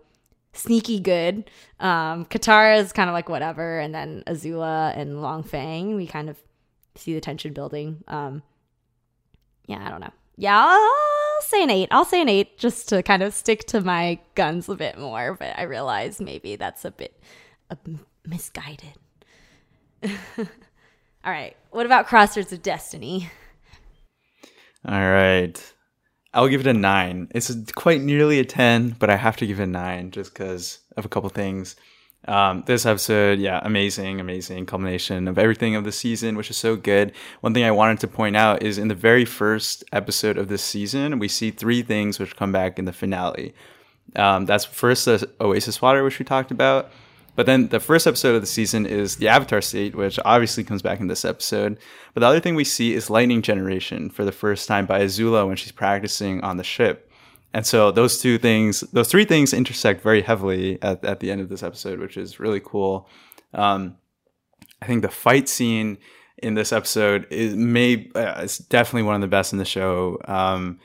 sneaky 0.54 1.00
good. 1.00 1.50
Um, 1.80 2.26
Katara 2.26 2.80
is 2.80 2.92
kind 2.94 3.10
of 3.10 3.14
like 3.14 3.30
whatever, 3.30 3.80
and 3.80 3.94
then 3.94 4.24
Azula 4.28 4.96
and 4.98 5.22
Long 5.22 5.44
Feng, 5.44 5.96
we 5.96 6.08
kind 6.08 6.30
of 6.30 6.38
see 6.96 7.14
the 7.14 7.22
tension 7.22 7.54
building. 7.54 8.04
Um, 8.08 8.44
yeah, 9.68 9.86
I 9.86 9.90
don't 9.90 10.02
know. 10.02 10.14
Yeah, 10.38 10.64
I'll, 10.64 11.42
say 11.42 11.64
an 11.64 11.70
eight. 11.70 11.88
I'll 11.92 12.06
say 12.06 12.22
an 12.22 12.30
eight 12.30 12.58
just 12.58 12.90
to 12.90 13.02
kind 13.04 13.24
of 13.24 13.34
stick 13.34 13.66
to 13.68 13.82
my 13.82 14.20
guns 14.36 14.68
a 14.68 14.76
bit 14.76 14.98
more, 14.98 15.36
but 15.40 15.58
I 15.58 15.64
realize 15.64 16.20
maybe 16.20 16.56
that's 16.56 16.84
a 16.86 16.92
bit 16.92 17.20
uh, 17.70 17.76
misguided. 18.26 18.94
All 20.38 21.32
right, 21.32 21.56
what 21.72 21.86
about 21.86 22.07
Crossroads 22.07 22.53
of 22.53 22.61
Destiny? 22.61 23.30
All 24.88 24.94
right. 24.94 25.73
I'll 26.34 26.49
give 26.49 26.61
it 26.61 26.68
a 26.68 26.73
nine. 26.73 27.30
It's 27.34 27.52
quite 27.72 28.02
nearly 28.02 28.40
a 28.40 28.45
10, 28.45 28.98
but 28.99 29.10
I 29.10 29.15
have 29.15 29.38
to 29.38 29.48
give 29.48 29.60
it 29.60 29.64
a 29.64 29.68
nine 29.68 30.11
just 30.11 30.34
because 30.34 30.80
of 30.98 31.06
a 31.06 31.10
couple 31.10 31.30
things. 31.30 31.76
Um, 32.27 32.64
this 32.65 32.86
episode, 32.86 33.40
yeah, 33.40 33.61
amazing, 33.64 34.19
amazing 34.19 34.65
culmination 34.65 35.27
of 35.27 35.38
everything 35.38 35.76
of 35.76 35.86
the 35.86 35.91
season, 35.91 36.36
which 36.36 36.49
is 36.49 36.57
so 36.57 36.76
good. 36.76 37.14
One 37.41 37.53
thing 37.53 37.64
I 37.64 37.72
wanted 37.72 37.99
to 38.02 38.07
point 38.07 38.36
out 38.36 38.64
is 38.64 38.77
in 38.77 38.90
the 38.90 38.95
very 38.95 39.26
first 39.26 39.84
episode 39.94 40.38
of 40.38 40.48
this 40.48 40.64
season, 40.64 41.19
we 41.19 41.27
see 41.27 41.52
three 41.52 41.84
things 41.84 42.19
which 42.19 42.36
come 42.36 42.52
back 42.52 42.77
in 42.77 42.86
the 42.86 42.94
finale. 42.94 43.53
Um, 44.15 44.45
that's 44.45 44.65
first 44.65 45.06
the 45.06 45.30
Oasis 45.40 45.82
water, 45.82 46.03
which 46.03 46.19
we 46.19 46.26
talked 46.26 46.52
about. 46.52 46.91
But 47.36 47.45
then 47.45 47.68
the 47.68 47.80
first 47.80 48.07
episode 48.07 48.36
of 48.36 48.41
the 48.41 48.48
season 48.48 48.86
is 48.86 49.18
the 49.18 49.28
Avatar 49.28 49.62
state, 49.62 49.95
which 49.95 50.20
obviously 50.24 50.64
comes 50.64 50.82
back 50.82 50.99
in 50.99 51.07
this 51.07 51.26
episode. 51.26 51.78
But 52.14 52.22
the 52.22 52.28
other 52.28 52.40
thing 52.40 52.56
we 52.56 52.64
see 52.64 52.94
is 52.94 53.10
lightning 53.10 53.41
generation 53.41 54.10
for 54.10 54.24
the 54.24 54.32
first 54.32 54.68
time 54.68 54.86
by 54.86 55.02
Azula 55.02 55.45
when 55.45 55.57
she's 55.57 55.72
practicing 55.72 56.41
on 56.41 56.57
the 56.57 56.64
ship. 56.64 57.12
And 57.53 57.66
so 57.66 57.91
those 57.91 58.22
two 58.22 58.38
things, 58.38 58.82
those 58.91 59.10
three 59.10 59.26
things 59.26 59.53
intersect 59.53 60.02
very 60.02 60.22
heavily 60.22 60.78
at, 60.82 61.03
at 61.03 61.20
the 61.20 61.32
end 61.32 61.41
of 61.41 61.49
this 61.49 61.64
episode, 61.64 61.99
which 61.99 62.18
is 62.18 62.40
really 62.40 62.62
cool. 62.64 63.10
Um, 63.53 63.98
I 64.82 64.86
think 64.86 65.02
the 65.02 65.10
fight 65.10 65.48
scene 65.48 65.98
in 66.38 66.53
this 66.53 66.72
episode 66.74 67.28
is 67.30 67.56
may 67.56 68.10
uh, 68.14 68.48
definitely 68.70 69.03
one 69.03 69.16
of 69.16 69.22
the 69.22 69.28
best 69.28 69.53
in 69.53 69.60
the 69.60 69.66
show. 69.66 70.20
Um, 70.26 70.80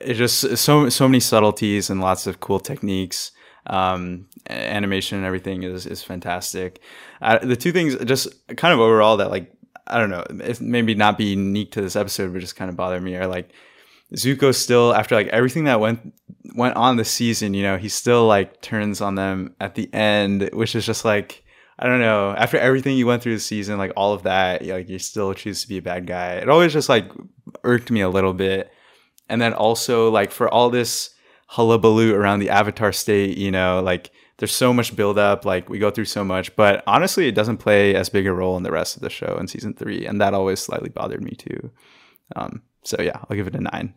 it's 0.00 0.18
just 0.18 0.56
so 0.58 0.88
so 0.88 1.08
many 1.08 1.20
subtleties 1.20 1.90
and 1.90 2.00
lots 2.00 2.26
of 2.26 2.40
cool 2.40 2.60
techniques 2.60 3.32
um, 3.66 4.26
animation 4.48 5.18
and 5.18 5.26
everything 5.26 5.62
is 5.62 5.86
is 5.86 6.02
fantastic. 6.02 6.80
Uh, 7.20 7.38
the 7.38 7.56
two 7.56 7.72
things, 7.72 7.96
just 8.04 8.28
kind 8.56 8.74
of 8.74 8.80
overall, 8.80 9.16
that 9.18 9.30
like 9.30 9.52
I 9.86 9.98
don't 9.98 10.10
know, 10.10 10.24
maybe 10.60 10.94
not 10.94 11.18
be 11.18 11.26
unique 11.26 11.72
to 11.72 11.82
this 11.82 11.96
episode, 11.96 12.32
but 12.32 12.40
just 12.40 12.56
kind 12.56 12.70
of 12.70 12.76
bother 12.76 13.00
me 13.00 13.16
are 13.16 13.26
like 13.26 13.50
Zuko 14.14 14.54
still 14.54 14.94
after 14.94 15.14
like 15.14 15.28
everything 15.28 15.64
that 15.64 15.80
went 15.80 16.14
went 16.54 16.76
on 16.76 16.96
this 16.96 17.10
season, 17.10 17.54
you 17.54 17.62
know, 17.62 17.76
he 17.76 17.88
still 17.88 18.26
like 18.26 18.60
turns 18.60 19.00
on 19.00 19.14
them 19.14 19.54
at 19.60 19.74
the 19.74 19.92
end, 19.94 20.50
which 20.52 20.74
is 20.74 20.84
just 20.84 21.04
like 21.04 21.44
I 21.78 21.86
don't 21.86 22.00
know. 22.00 22.34
After 22.36 22.58
everything 22.58 22.96
you 22.96 23.06
went 23.06 23.22
through 23.22 23.34
the 23.34 23.40
season, 23.40 23.78
like 23.78 23.92
all 23.96 24.12
of 24.12 24.22
that, 24.24 24.64
like 24.64 24.88
you 24.88 24.98
still 24.98 25.34
choose 25.34 25.62
to 25.62 25.68
be 25.68 25.78
a 25.78 25.82
bad 25.82 26.06
guy. 26.06 26.34
It 26.34 26.48
always 26.48 26.72
just 26.72 26.88
like 26.88 27.10
irked 27.64 27.90
me 27.90 28.02
a 28.02 28.08
little 28.08 28.34
bit. 28.34 28.70
And 29.28 29.40
then 29.40 29.54
also 29.54 30.10
like 30.10 30.30
for 30.30 30.48
all 30.48 30.70
this 30.70 31.10
hullabaloo 31.48 32.14
around 32.14 32.38
the 32.40 32.50
Avatar 32.50 32.92
state, 32.92 33.36
you 33.38 33.50
know, 33.50 33.80
like 33.82 34.10
there's 34.42 34.52
so 34.52 34.74
much 34.74 34.96
buildup, 34.96 35.44
like 35.44 35.68
we 35.68 35.78
go 35.78 35.88
through 35.88 36.04
so 36.04 36.24
much, 36.24 36.56
but 36.56 36.82
honestly, 36.84 37.28
it 37.28 37.34
doesn't 37.36 37.58
play 37.58 37.94
as 37.94 38.08
big 38.08 38.26
a 38.26 38.32
role 38.32 38.56
in 38.56 38.64
the 38.64 38.72
rest 38.72 38.96
of 38.96 39.02
the 39.02 39.08
show 39.08 39.36
in 39.38 39.46
season 39.46 39.72
three, 39.72 40.04
and 40.04 40.20
that 40.20 40.34
always 40.34 40.58
slightly 40.58 40.88
bothered 40.88 41.22
me 41.22 41.30
too. 41.30 41.70
Um, 42.34 42.62
so 42.82 43.00
yeah, 43.00 43.18
I'll 43.30 43.36
give 43.36 43.46
it 43.46 43.54
a 43.54 43.60
nine. 43.60 43.94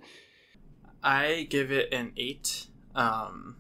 I 1.02 1.48
give 1.50 1.72
it 1.72 1.92
an 1.92 2.12
eight. 2.16 2.68
Um, 2.94 3.56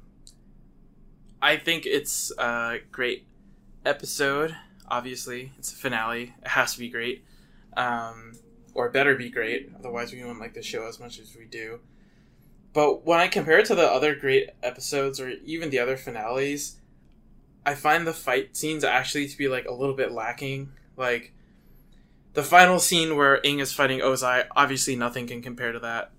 I 1.41 1.57
think 1.57 1.87
it's 1.87 2.31
a 2.37 2.81
great 2.91 3.25
episode. 3.83 4.55
Obviously, 4.87 5.53
it's 5.57 5.73
a 5.73 5.75
finale. 5.75 6.35
It 6.43 6.49
has 6.49 6.73
to 6.73 6.79
be 6.79 6.89
great, 6.89 7.25
um, 7.75 8.33
or 8.75 8.91
better 8.91 9.15
be 9.15 9.31
great. 9.31 9.71
Otherwise, 9.79 10.13
we 10.13 10.23
won't 10.23 10.39
like 10.39 10.53
the 10.53 10.61
show 10.61 10.87
as 10.87 10.99
much 10.99 11.17
as 11.17 11.35
we 11.35 11.45
do. 11.45 11.79
But 12.75 13.05
when 13.05 13.21
I 13.21 13.29
compare 13.29 13.57
it 13.59 13.67
to 13.67 13.75
the 13.75 13.87
other 13.87 14.15
great 14.15 14.49
episodes 14.61 15.21
or 15.21 15.29
even 15.45 15.69
the 15.69 15.79
other 15.79 15.95
finales, 15.95 16.75
I 17.65 17.73
find 17.73 18.05
the 18.05 18.11
fight 18.11 18.57
scenes 18.57 18.83
actually 18.83 19.29
to 19.29 19.37
be 19.37 19.47
like 19.47 19.63
a 19.63 19.73
little 19.73 19.95
bit 19.95 20.11
lacking. 20.11 20.73
Like 20.97 21.33
the 22.33 22.43
final 22.43 22.79
scene 22.79 23.15
where 23.15 23.39
Aang 23.43 23.61
is 23.61 23.71
fighting 23.71 24.01
Ozai, 24.01 24.47
obviously 24.57 24.97
nothing 24.97 25.25
can 25.25 25.41
compare 25.41 25.71
to 25.71 25.79
that. 25.79 26.11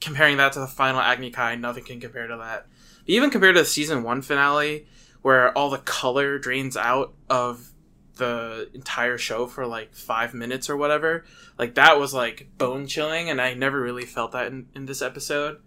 Comparing 0.00 0.38
that 0.38 0.54
to 0.54 0.60
the 0.60 0.66
final 0.66 0.98
Agni 0.98 1.30
Kai, 1.30 1.56
nothing 1.56 1.84
can 1.84 2.00
compare 2.00 2.26
to 2.26 2.38
that. 2.38 2.66
But 3.04 3.12
even 3.12 3.28
compared 3.28 3.56
to 3.56 3.60
the 3.60 3.66
season 3.66 4.02
one 4.02 4.22
finale, 4.22 4.86
where 5.20 5.56
all 5.56 5.68
the 5.68 5.76
color 5.76 6.38
drains 6.38 6.74
out 6.74 7.12
of 7.28 7.70
the 8.16 8.70
entire 8.72 9.18
show 9.18 9.46
for 9.46 9.66
like 9.66 9.94
five 9.94 10.32
minutes 10.32 10.70
or 10.70 10.76
whatever, 10.78 11.26
like 11.58 11.74
that 11.74 12.00
was 12.00 12.14
like 12.14 12.48
bone 12.56 12.86
chilling, 12.86 13.28
and 13.28 13.42
I 13.42 13.52
never 13.52 13.78
really 13.78 14.06
felt 14.06 14.32
that 14.32 14.46
in, 14.46 14.68
in 14.74 14.86
this 14.86 15.02
episode. 15.02 15.60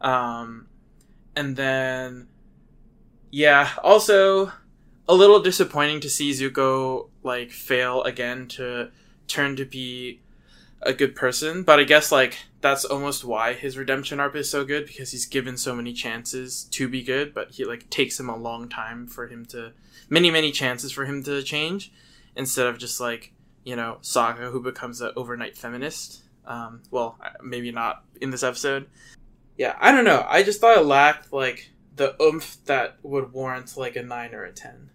Um, 0.00 0.68
and 1.34 1.56
then, 1.56 2.28
yeah, 3.30 3.70
also 3.82 4.52
a 5.08 5.14
little 5.14 5.40
disappointing 5.40 6.00
to 6.00 6.10
see 6.10 6.30
Zuko 6.30 7.08
like 7.22 7.50
fail 7.50 8.02
again 8.02 8.48
to 8.48 8.90
turn 9.28 9.56
to 9.56 9.64
be 9.64 10.20
a 10.82 10.92
good 10.92 11.14
person. 11.14 11.62
But 11.62 11.78
I 11.78 11.84
guess 11.84 12.10
like 12.10 12.38
that's 12.60 12.84
almost 12.84 13.24
why 13.24 13.52
his 13.52 13.76
redemption 13.78 14.20
arc 14.20 14.34
is 14.36 14.50
so 14.50 14.64
good 14.64 14.86
because 14.86 15.12
he's 15.12 15.26
given 15.26 15.56
so 15.56 15.74
many 15.74 15.92
chances 15.92 16.64
to 16.72 16.88
be 16.88 17.02
good, 17.02 17.34
but 17.34 17.52
he 17.52 17.64
like 17.64 17.88
takes 17.90 18.18
him 18.18 18.28
a 18.28 18.36
long 18.36 18.68
time 18.68 19.06
for 19.06 19.26
him 19.28 19.44
to 19.46 19.72
many 20.08 20.30
many 20.30 20.52
chances 20.52 20.92
for 20.92 21.04
him 21.04 21.22
to 21.24 21.42
change 21.42 21.92
instead 22.36 22.66
of 22.66 22.78
just 22.78 23.00
like 23.00 23.32
you 23.64 23.76
know 23.76 23.98
Sokka 24.02 24.50
who 24.50 24.60
becomes 24.60 25.00
an 25.00 25.12
overnight 25.16 25.56
feminist. 25.56 26.22
Um, 26.46 26.82
well, 26.92 27.18
maybe 27.42 27.72
not 27.72 28.04
in 28.20 28.30
this 28.30 28.44
episode, 28.44 28.86
yeah, 29.56 29.76
I 29.80 29.92
don't 29.92 30.04
know. 30.04 30.24
I 30.28 30.42
just 30.42 30.60
thought 30.60 30.78
it 30.78 30.82
lacked 30.82 31.32
like 31.32 31.70
the 31.94 32.20
oomph 32.22 32.58
that 32.66 32.98
would 33.02 33.32
warrant 33.32 33.76
like 33.76 33.96
a 33.96 34.02
nine 34.02 34.34
or 34.34 34.44
a 34.44 34.52
ten. 34.52 34.90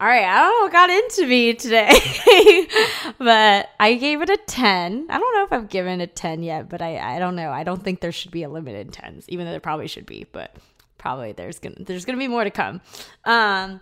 All 0.00 0.08
right, 0.08 0.24
I 0.24 0.40
don't 0.40 0.54
know 0.54 0.62
what 0.62 0.72
got 0.72 0.88
into 0.88 1.26
me 1.26 1.52
today, 1.52 1.90
but 3.18 3.68
I 3.78 3.96
gave 4.00 4.22
it 4.22 4.30
a 4.30 4.38
10. 4.38 5.08
I 5.10 5.18
don't 5.18 5.34
know 5.34 5.44
if 5.44 5.52
I've 5.52 5.68
given 5.68 6.00
a 6.00 6.06
10 6.06 6.42
yet, 6.42 6.70
but 6.70 6.80
I, 6.80 7.16
I 7.16 7.18
don't 7.18 7.36
know. 7.36 7.50
I 7.50 7.64
don't 7.64 7.84
think 7.84 8.00
there 8.00 8.10
should 8.10 8.30
be 8.30 8.42
a 8.42 8.48
limit 8.48 8.76
in 8.76 8.88
10s, 8.88 9.26
even 9.28 9.44
though 9.44 9.50
there 9.50 9.60
probably 9.60 9.88
should 9.88 10.06
be, 10.06 10.24
but 10.32 10.56
probably 10.96 11.32
there's 11.32 11.58
gonna 11.58 11.76
there's 11.80 12.06
gonna 12.06 12.16
be 12.16 12.28
more 12.28 12.44
to 12.44 12.50
come. 12.50 12.80
Um, 13.26 13.80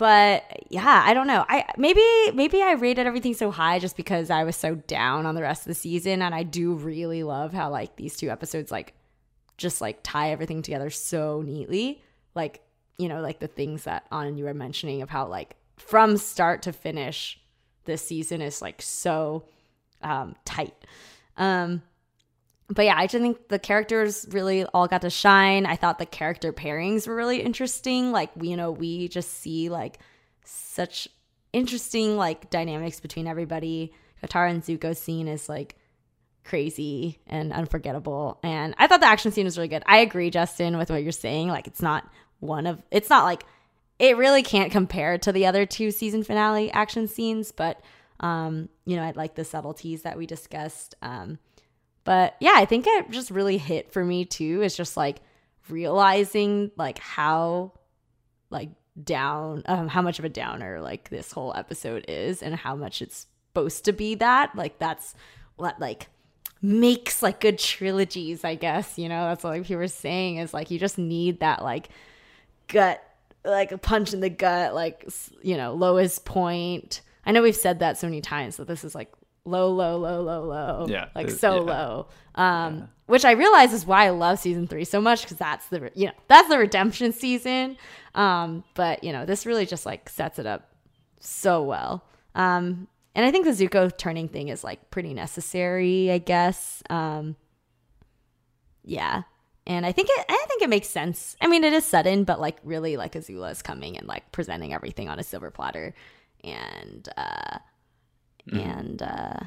but 0.00 0.64
yeah, 0.70 1.02
I 1.04 1.12
don't 1.12 1.26
know. 1.26 1.44
I 1.46 1.66
maybe 1.76 2.02
maybe 2.32 2.62
I 2.62 2.72
rated 2.72 3.06
everything 3.06 3.34
so 3.34 3.50
high 3.50 3.78
just 3.78 3.98
because 3.98 4.30
I 4.30 4.44
was 4.44 4.56
so 4.56 4.76
down 4.76 5.26
on 5.26 5.34
the 5.34 5.42
rest 5.42 5.60
of 5.60 5.66
the 5.66 5.74
season, 5.74 6.22
and 6.22 6.34
I 6.34 6.42
do 6.42 6.72
really 6.72 7.22
love 7.22 7.52
how 7.52 7.68
like 7.68 7.96
these 7.96 8.16
two 8.16 8.30
episodes 8.30 8.72
like 8.72 8.94
just 9.58 9.82
like 9.82 9.98
tie 10.02 10.30
everything 10.30 10.62
together 10.62 10.88
so 10.88 11.42
neatly. 11.42 12.02
Like 12.34 12.62
you 12.96 13.08
know, 13.08 13.20
like 13.20 13.40
the 13.40 13.46
things 13.46 13.84
that 13.84 14.06
on 14.10 14.38
you 14.38 14.46
were 14.46 14.54
mentioning 14.54 15.02
of 15.02 15.10
how 15.10 15.26
like 15.26 15.54
from 15.76 16.16
start 16.16 16.62
to 16.62 16.72
finish, 16.72 17.38
this 17.84 18.00
season 18.00 18.40
is 18.40 18.62
like 18.62 18.80
so 18.80 19.44
um, 20.00 20.34
tight. 20.46 20.72
Um, 21.36 21.82
but 22.70 22.84
yeah, 22.84 22.94
I 22.96 23.06
just 23.06 23.20
think 23.20 23.48
the 23.48 23.58
characters 23.58 24.26
really 24.30 24.64
all 24.64 24.86
got 24.86 25.02
to 25.02 25.10
shine. 25.10 25.66
I 25.66 25.76
thought 25.76 25.98
the 25.98 26.06
character 26.06 26.52
pairings 26.52 27.08
were 27.08 27.16
really 27.16 27.42
interesting. 27.42 28.12
Like, 28.12 28.30
you 28.40 28.56
know, 28.56 28.70
we 28.70 29.08
just 29.08 29.40
see 29.40 29.68
like 29.68 29.98
such 30.44 31.08
interesting 31.52 32.16
like 32.16 32.48
dynamics 32.48 33.00
between 33.00 33.26
everybody. 33.26 33.92
Katara 34.22 34.50
and 34.50 34.62
Zuko 34.62 34.96
scene 34.96 35.26
is 35.26 35.48
like 35.48 35.76
crazy 36.44 37.18
and 37.26 37.52
unforgettable. 37.52 38.38
And 38.42 38.74
I 38.78 38.86
thought 38.86 39.00
the 39.00 39.06
action 39.06 39.32
scene 39.32 39.44
was 39.46 39.58
really 39.58 39.68
good. 39.68 39.82
I 39.86 39.98
agree, 39.98 40.30
Justin, 40.30 40.78
with 40.78 40.90
what 40.90 41.02
you're 41.02 41.12
saying. 41.12 41.48
Like, 41.48 41.66
it's 41.66 41.82
not 41.82 42.08
one 42.38 42.66
of, 42.66 42.80
it's 42.90 43.10
not 43.10 43.24
like, 43.24 43.44
it 43.98 44.16
really 44.16 44.42
can't 44.42 44.72
compare 44.72 45.18
to 45.18 45.32
the 45.32 45.46
other 45.46 45.66
two 45.66 45.90
season 45.90 46.22
finale 46.22 46.70
action 46.72 47.06
scenes, 47.06 47.52
but, 47.52 47.82
um, 48.20 48.68
you 48.86 48.96
know, 48.96 49.02
I 49.02 49.10
like 49.10 49.34
the 49.34 49.44
subtleties 49.44 50.02
that 50.02 50.16
we 50.16 50.26
discussed. 50.26 50.94
Um, 51.02 51.38
but 52.04 52.36
yeah, 52.40 52.54
I 52.54 52.64
think 52.64 52.86
it 52.86 53.10
just 53.10 53.30
really 53.30 53.58
hit 53.58 53.92
for 53.92 54.04
me 54.04 54.24
too. 54.24 54.62
It's 54.62 54.76
just 54.76 54.96
like 54.96 55.18
realizing 55.68 56.70
like 56.76 56.98
how 56.98 57.72
like 58.50 58.70
down 59.02 59.62
um 59.66 59.88
how 59.88 60.02
much 60.02 60.18
of 60.18 60.24
a 60.24 60.28
downer 60.28 60.80
like 60.80 61.08
this 61.10 61.30
whole 61.30 61.54
episode 61.54 62.04
is 62.08 62.42
and 62.42 62.54
how 62.54 62.74
much 62.74 63.00
it's 63.00 63.26
supposed 63.48 63.84
to 63.84 63.92
be 63.92 64.14
that. 64.16 64.54
Like 64.54 64.78
that's 64.78 65.14
what 65.56 65.78
like 65.80 66.08
makes 66.62 67.22
like 67.22 67.40
good 67.40 67.58
trilogies, 67.58 68.44
I 68.44 68.54
guess. 68.54 68.98
You 68.98 69.08
know, 69.08 69.28
that's 69.28 69.44
what 69.44 69.50
like 69.50 69.62
people 69.62 69.76
were 69.76 69.88
saying 69.88 70.36
is 70.36 70.54
like 70.54 70.70
you 70.70 70.78
just 70.78 70.98
need 70.98 71.40
that 71.40 71.62
like 71.62 71.88
gut 72.68 73.02
like 73.44 73.72
a 73.72 73.78
punch 73.78 74.12
in 74.12 74.20
the 74.20 74.30
gut, 74.30 74.74
like 74.74 75.08
you 75.42 75.56
know, 75.56 75.74
lowest 75.74 76.24
point. 76.24 77.00
I 77.24 77.32
know 77.32 77.42
we've 77.42 77.56
said 77.56 77.80
that 77.80 77.98
so 77.98 78.06
many 78.06 78.20
times, 78.20 78.56
so 78.56 78.64
this 78.64 78.84
is 78.84 78.94
like 78.94 79.12
low, 79.44 79.72
low, 79.72 79.98
low, 79.98 80.22
low, 80.22 80.44
low. 80.44 80.86
Yeah. 80.88 81.08
Like 81.14 81.30
so 81.30 81.56
yeah. 81.56 81.60
low. 81.60 82.06
Um, 82.34 82.88
which 83.06 83.24
I 83.24 83.32
realize 83.32 83.72
is 83.72 83.84
why 83.84 84.06
I 84.06 84.10
love 84.10 84.38
season 84.38 84.68
three 84.68 84.84
so 84.84 85.00
much 85.00 85.22
because 85.22 85.36
that's 85.36 85.66
the 85.68 85.90
you 85.94 86.06
know 86.06 86.12
that's 86.28 86.48
the 86.48 86.58
redemption 86.58 87.12
season. 87.12 87.76
Um, 88.14 88.64
but 88.74 89.02
you 89.02 89.12
know 89.12 89.26
this 89.26 89.46
really 89.46 89.66
just 89.66 89.84
like 89.84 90.08
sets 90.08 90.38
it 90.38 90.46
up 90.46 90.70
so 91.20 91.62
well. 91.62 92.04
Um, 92.34 92.88
and 93.14 93.26
I 93.26 93.32
think 93.32 93.44
the 93.44 93.50
Zuko 93.50 93.96
turning 93.96 94.28
thing 94.28 94.48
is 94.48 94.62
like 94.62 94.90
pretty 94.90 95.12
necessary, 95.12 96.10
I 96.10 96.18
guess. 96.18 96.82
Um, 96.88 97.36
yeah, 98.84 99.22
and 99.66 99.84
I 99.84 99.92
think 99.92 100.08
it 100.10 100.26
I 100.28 100.44
think 100.48 100.62
it 100.62 100.70
makes 100.70 100.88
sense. 100.88 101.36
I 101.40 101.48
mean, 101.48 101.64
it 101.64 101.72
is 101.72 101.84
sudden, 101.84 102.24
but 102.24 102.40
like 102.40 102.58
really, 102.62 102.96
like 102.96 103.12
Azula 103.14 103.50
is 103.50 103.62
coming 103.62 103.96
and 103.98 104.06
like 104.06 104.30
presenting 104.32 104.72
everything 104.72 105.08
on 105.08 105.18
a 105.18 105.24
silver 105.24 105.50
platter, 105.50 105.94
and 106.44 107.08
uh, 107.16 107.58
and 108.50 109.02
uh, 109.02 109.40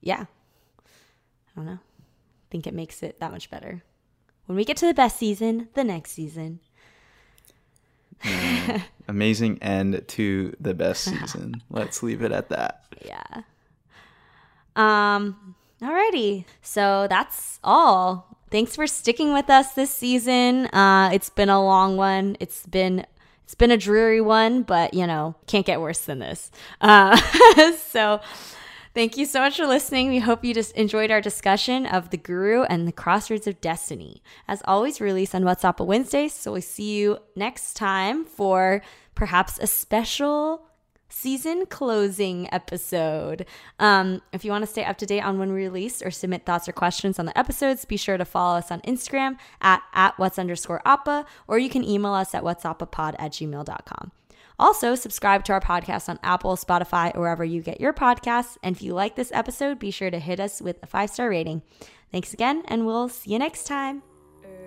yeah, 0.00 0.24
I 0.26 1.52
don't 1.56 1.66
know. 1.66 1.72
I 1.72 2.46
think 2.50 2.66
it 2.66 2.74
makes 2.74 3.02
it 3.02 3.20
that 3.20 3.32
much 3.32 3.50
better. 3.50 3.82
When 4.46 4.56
we 4.56 4.64
get 4.64 4.76
to 4.78 4.86
the 4.86 4.94
best 4.94 5.18
season, 5.18 5.68
the 5.74 5.84
next 5.84 6.12
season. 6.12 6.60
Amazing 9.08 9.62
end 9.62 10.02
to 10.06 10.54
the 10.60 10.74
best 10.74 11.04
season. 11.10 11.62
Let's 11.70 12.02
leave 12.02 12.22
it 12.22 12.32
at 12.32 12.48
that. 12.50 12.84
Yeah. 13.04 13.42
Um 14.76 15.54
alrighty. 15.80 16.44
So 16.62 17.06
that's 17.08 17.58
all. 17.62 18.38
Thanks 18.50 18.76
for 18.76 18.86
sticking 18.86 19.32
with 19.32 19.50
us 19.50 19.72
this 19.72 19.90
season. 19.90 20.66
Uh 20.66 21.10
it's 21.12 21.30
been 21.30 21.50
a 21.50 21.62
long 21.62 21.96
one. 21.96 22.36
It's 22.40 22.66
been 22.66 23.06
it's 23.44 23.54
been 23.54 23.70
a 23.70 23.76
dreary 23.76 24.20
one, 24.20 24.62
but 24.62 24.94
you 24.94 25.06
know, 25.06 25.36
can't 25.46 25.66
get 25.66 25.80
worse 25.80 26.00
than 26.00 26.18
this. 26.18 26.50
Uh 26.80 27.16
so 27.88 28.20
Thank 28.94 29.16
you 29.16 29.26
so 29.26 29.40
much 29.40 29.56
for 29.56 29.66
listening. 29.66 30.08
We 30.08 30.20
hope 30.20 30.44
you 30.44 30.54
just 30.54 30.70
enjoyed 30.76 31.10
our 31.10 31.20
discussion 31.20 31.84
of 31.84 32.10
the 32.10 32.16
Guru 32.16 32.62
and 32.62 32.86
the 32.86 32.92
Crossroads 32.92 33.48
of 33.48 33.60
Destiny. 33.60 34.22
As 34.46 34.62
always, 34.66 35.00
release 35.00 35.34
on 35.34 35.42
WhatsApp 35.42 35.84
Wednesday. 35.84 36.28
So 36.28 36.52
we'll 36.52 36.62
see 36.62 36.98
you 36.98 37.18
next 37.34 37.74
time 37.74 38.24
for 38.24 38.82
perhaps 39.16 39.58
a 39.58 39.66
special 39.66 40.68
season 41.08 41.66
closing 41.66 42.52
episode. 42.52 43.46
Um, 43.78 44.22
if 44.32 44.44
you 44.44 44.50
want 44.50 44.62
to 44.62 44.70
stay 44.70 44.84
up 44.84 44.98
to 44.98 45.06
date 45.06 45.20
on 45.20 45.38
when 45.38 45.52
we 45.52 45.64
release 45.64 46.02
or 46.02 46.10
submit 46.10 46.44
thoughts 46.44 46.68
or 46.68 46.72
questions 46.72 47.18
on 47.18 47.26
the 47.26 47.38
episodes, 47.38 47.84
be 47.84 47.96
sure 47.96 48.16
to 48.16 48.24
follow 48.24 48.58
us 48.58 48.70
on 48.70 48.80
Instagram 48.82 49.36
at, 49.60 49.82
at 49.92 50.18
what's 50.18 50.38
underscore 50.38 50.82
appa, 50.84 51.26
or 51.46 51.58
you 51.58 51.68
can 51.68 51.84
email 51.84 52.12
us 52.12 52.34
at 52.34 52.42
whatsappapod 52.42 53.14
at 53.18 53.32
gmail.com. 53.32 54.12
Also, 54.58 54.94
subscribe 54.94 55.44
to 55.44 55.52
our 55.52 55.60
podcast 55.60 56.08
on 56.08 56.18
Apple, 56.22 56.56
Spotify, 56.56 57.14
or 57.14 57.22
wherever 57.22 57.44
you 57.44 57.60
get 57.60 57.80
your 57.80 57.92
podcasts. 57.92 58.56
And 58.62 58.76
if 58.76 58.82
you 58.82 58.94
like 58.94 59.16
this 59.16 59.32
episode, 59.32 59.78
be 59.78 59.90
sure 59.90 60.10
to 60.10 60.18
hit 60.18 60.38
us 60.38 60.62
with 60.62 60.80
a 60.82 60.86
five 60.86 61.10
star 61.10 61.28
rating. 61.28 61.62
Thanks 62.12 62.32
again, 62.32 62.62
and 62.66 62.86
we'll 62.86 63.08
see 63.08 63.32
you 63.32 63.40
next 63.40 63.64
time. 63.66 64.02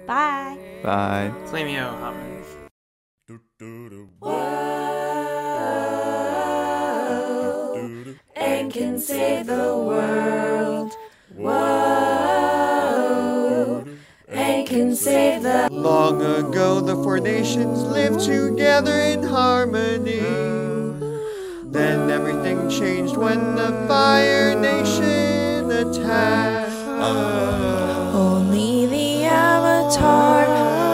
Bye. 0.06 0.58
Bye. 0.84 1.32
Flameo 1.46 1.98
hot 2.00 2.16
move. 2.18 2.68
And 8.40 8.72
can 8.72 9.00
save 9.00 9.48
the 9.48 9.76
world. 9.78 10.96
Whoa, 11.36 11.54
and 14.30 14.68
can 14.68 14.96
save 14.96 15.44
the 15.44 15.68
Long 15.72 16.22
ago, 16.22 16.80
the 16.80 16.96
four 16.96 17.20
nations 17.20 17.84
lived 17.84 18.22
together 18.22 19.00
in 19.00 19.24
harmony. 19.24 20.20
Then 21.66 22.10
everything 22.10 22.70
changed 22.70 23.18
when 23.18 23.56
the 23.56 23.72
Fire 23.88 24.56
Nation 24.60 25.70
attacked. 25.72 26.72
Only 28.16 28.86
the 28.88 29.26
Avatar, 29.26 30.48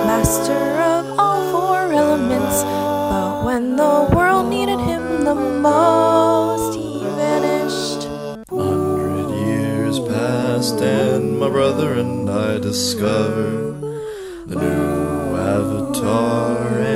master 0.05 0.81
of 0.81 1.19
all 1.19 1.51
four 1.51 1.93
elements. 1.93 2.63
But 2.63 3.43
when 3.45 3.75
the 3.75 4.09
world 4.15 4.47
needed 4.49 4.79
him 4.79 5.23
the 5.23 5.35
most, 5.35 5.92
my 11.43 11.49
brother 11.49 11.99
and 11.99 12.29
I 12.29 12.57
discovered 12.57 13.81
the 14.47 14.55
new 14.55 15.35
avatar 15.35 16.92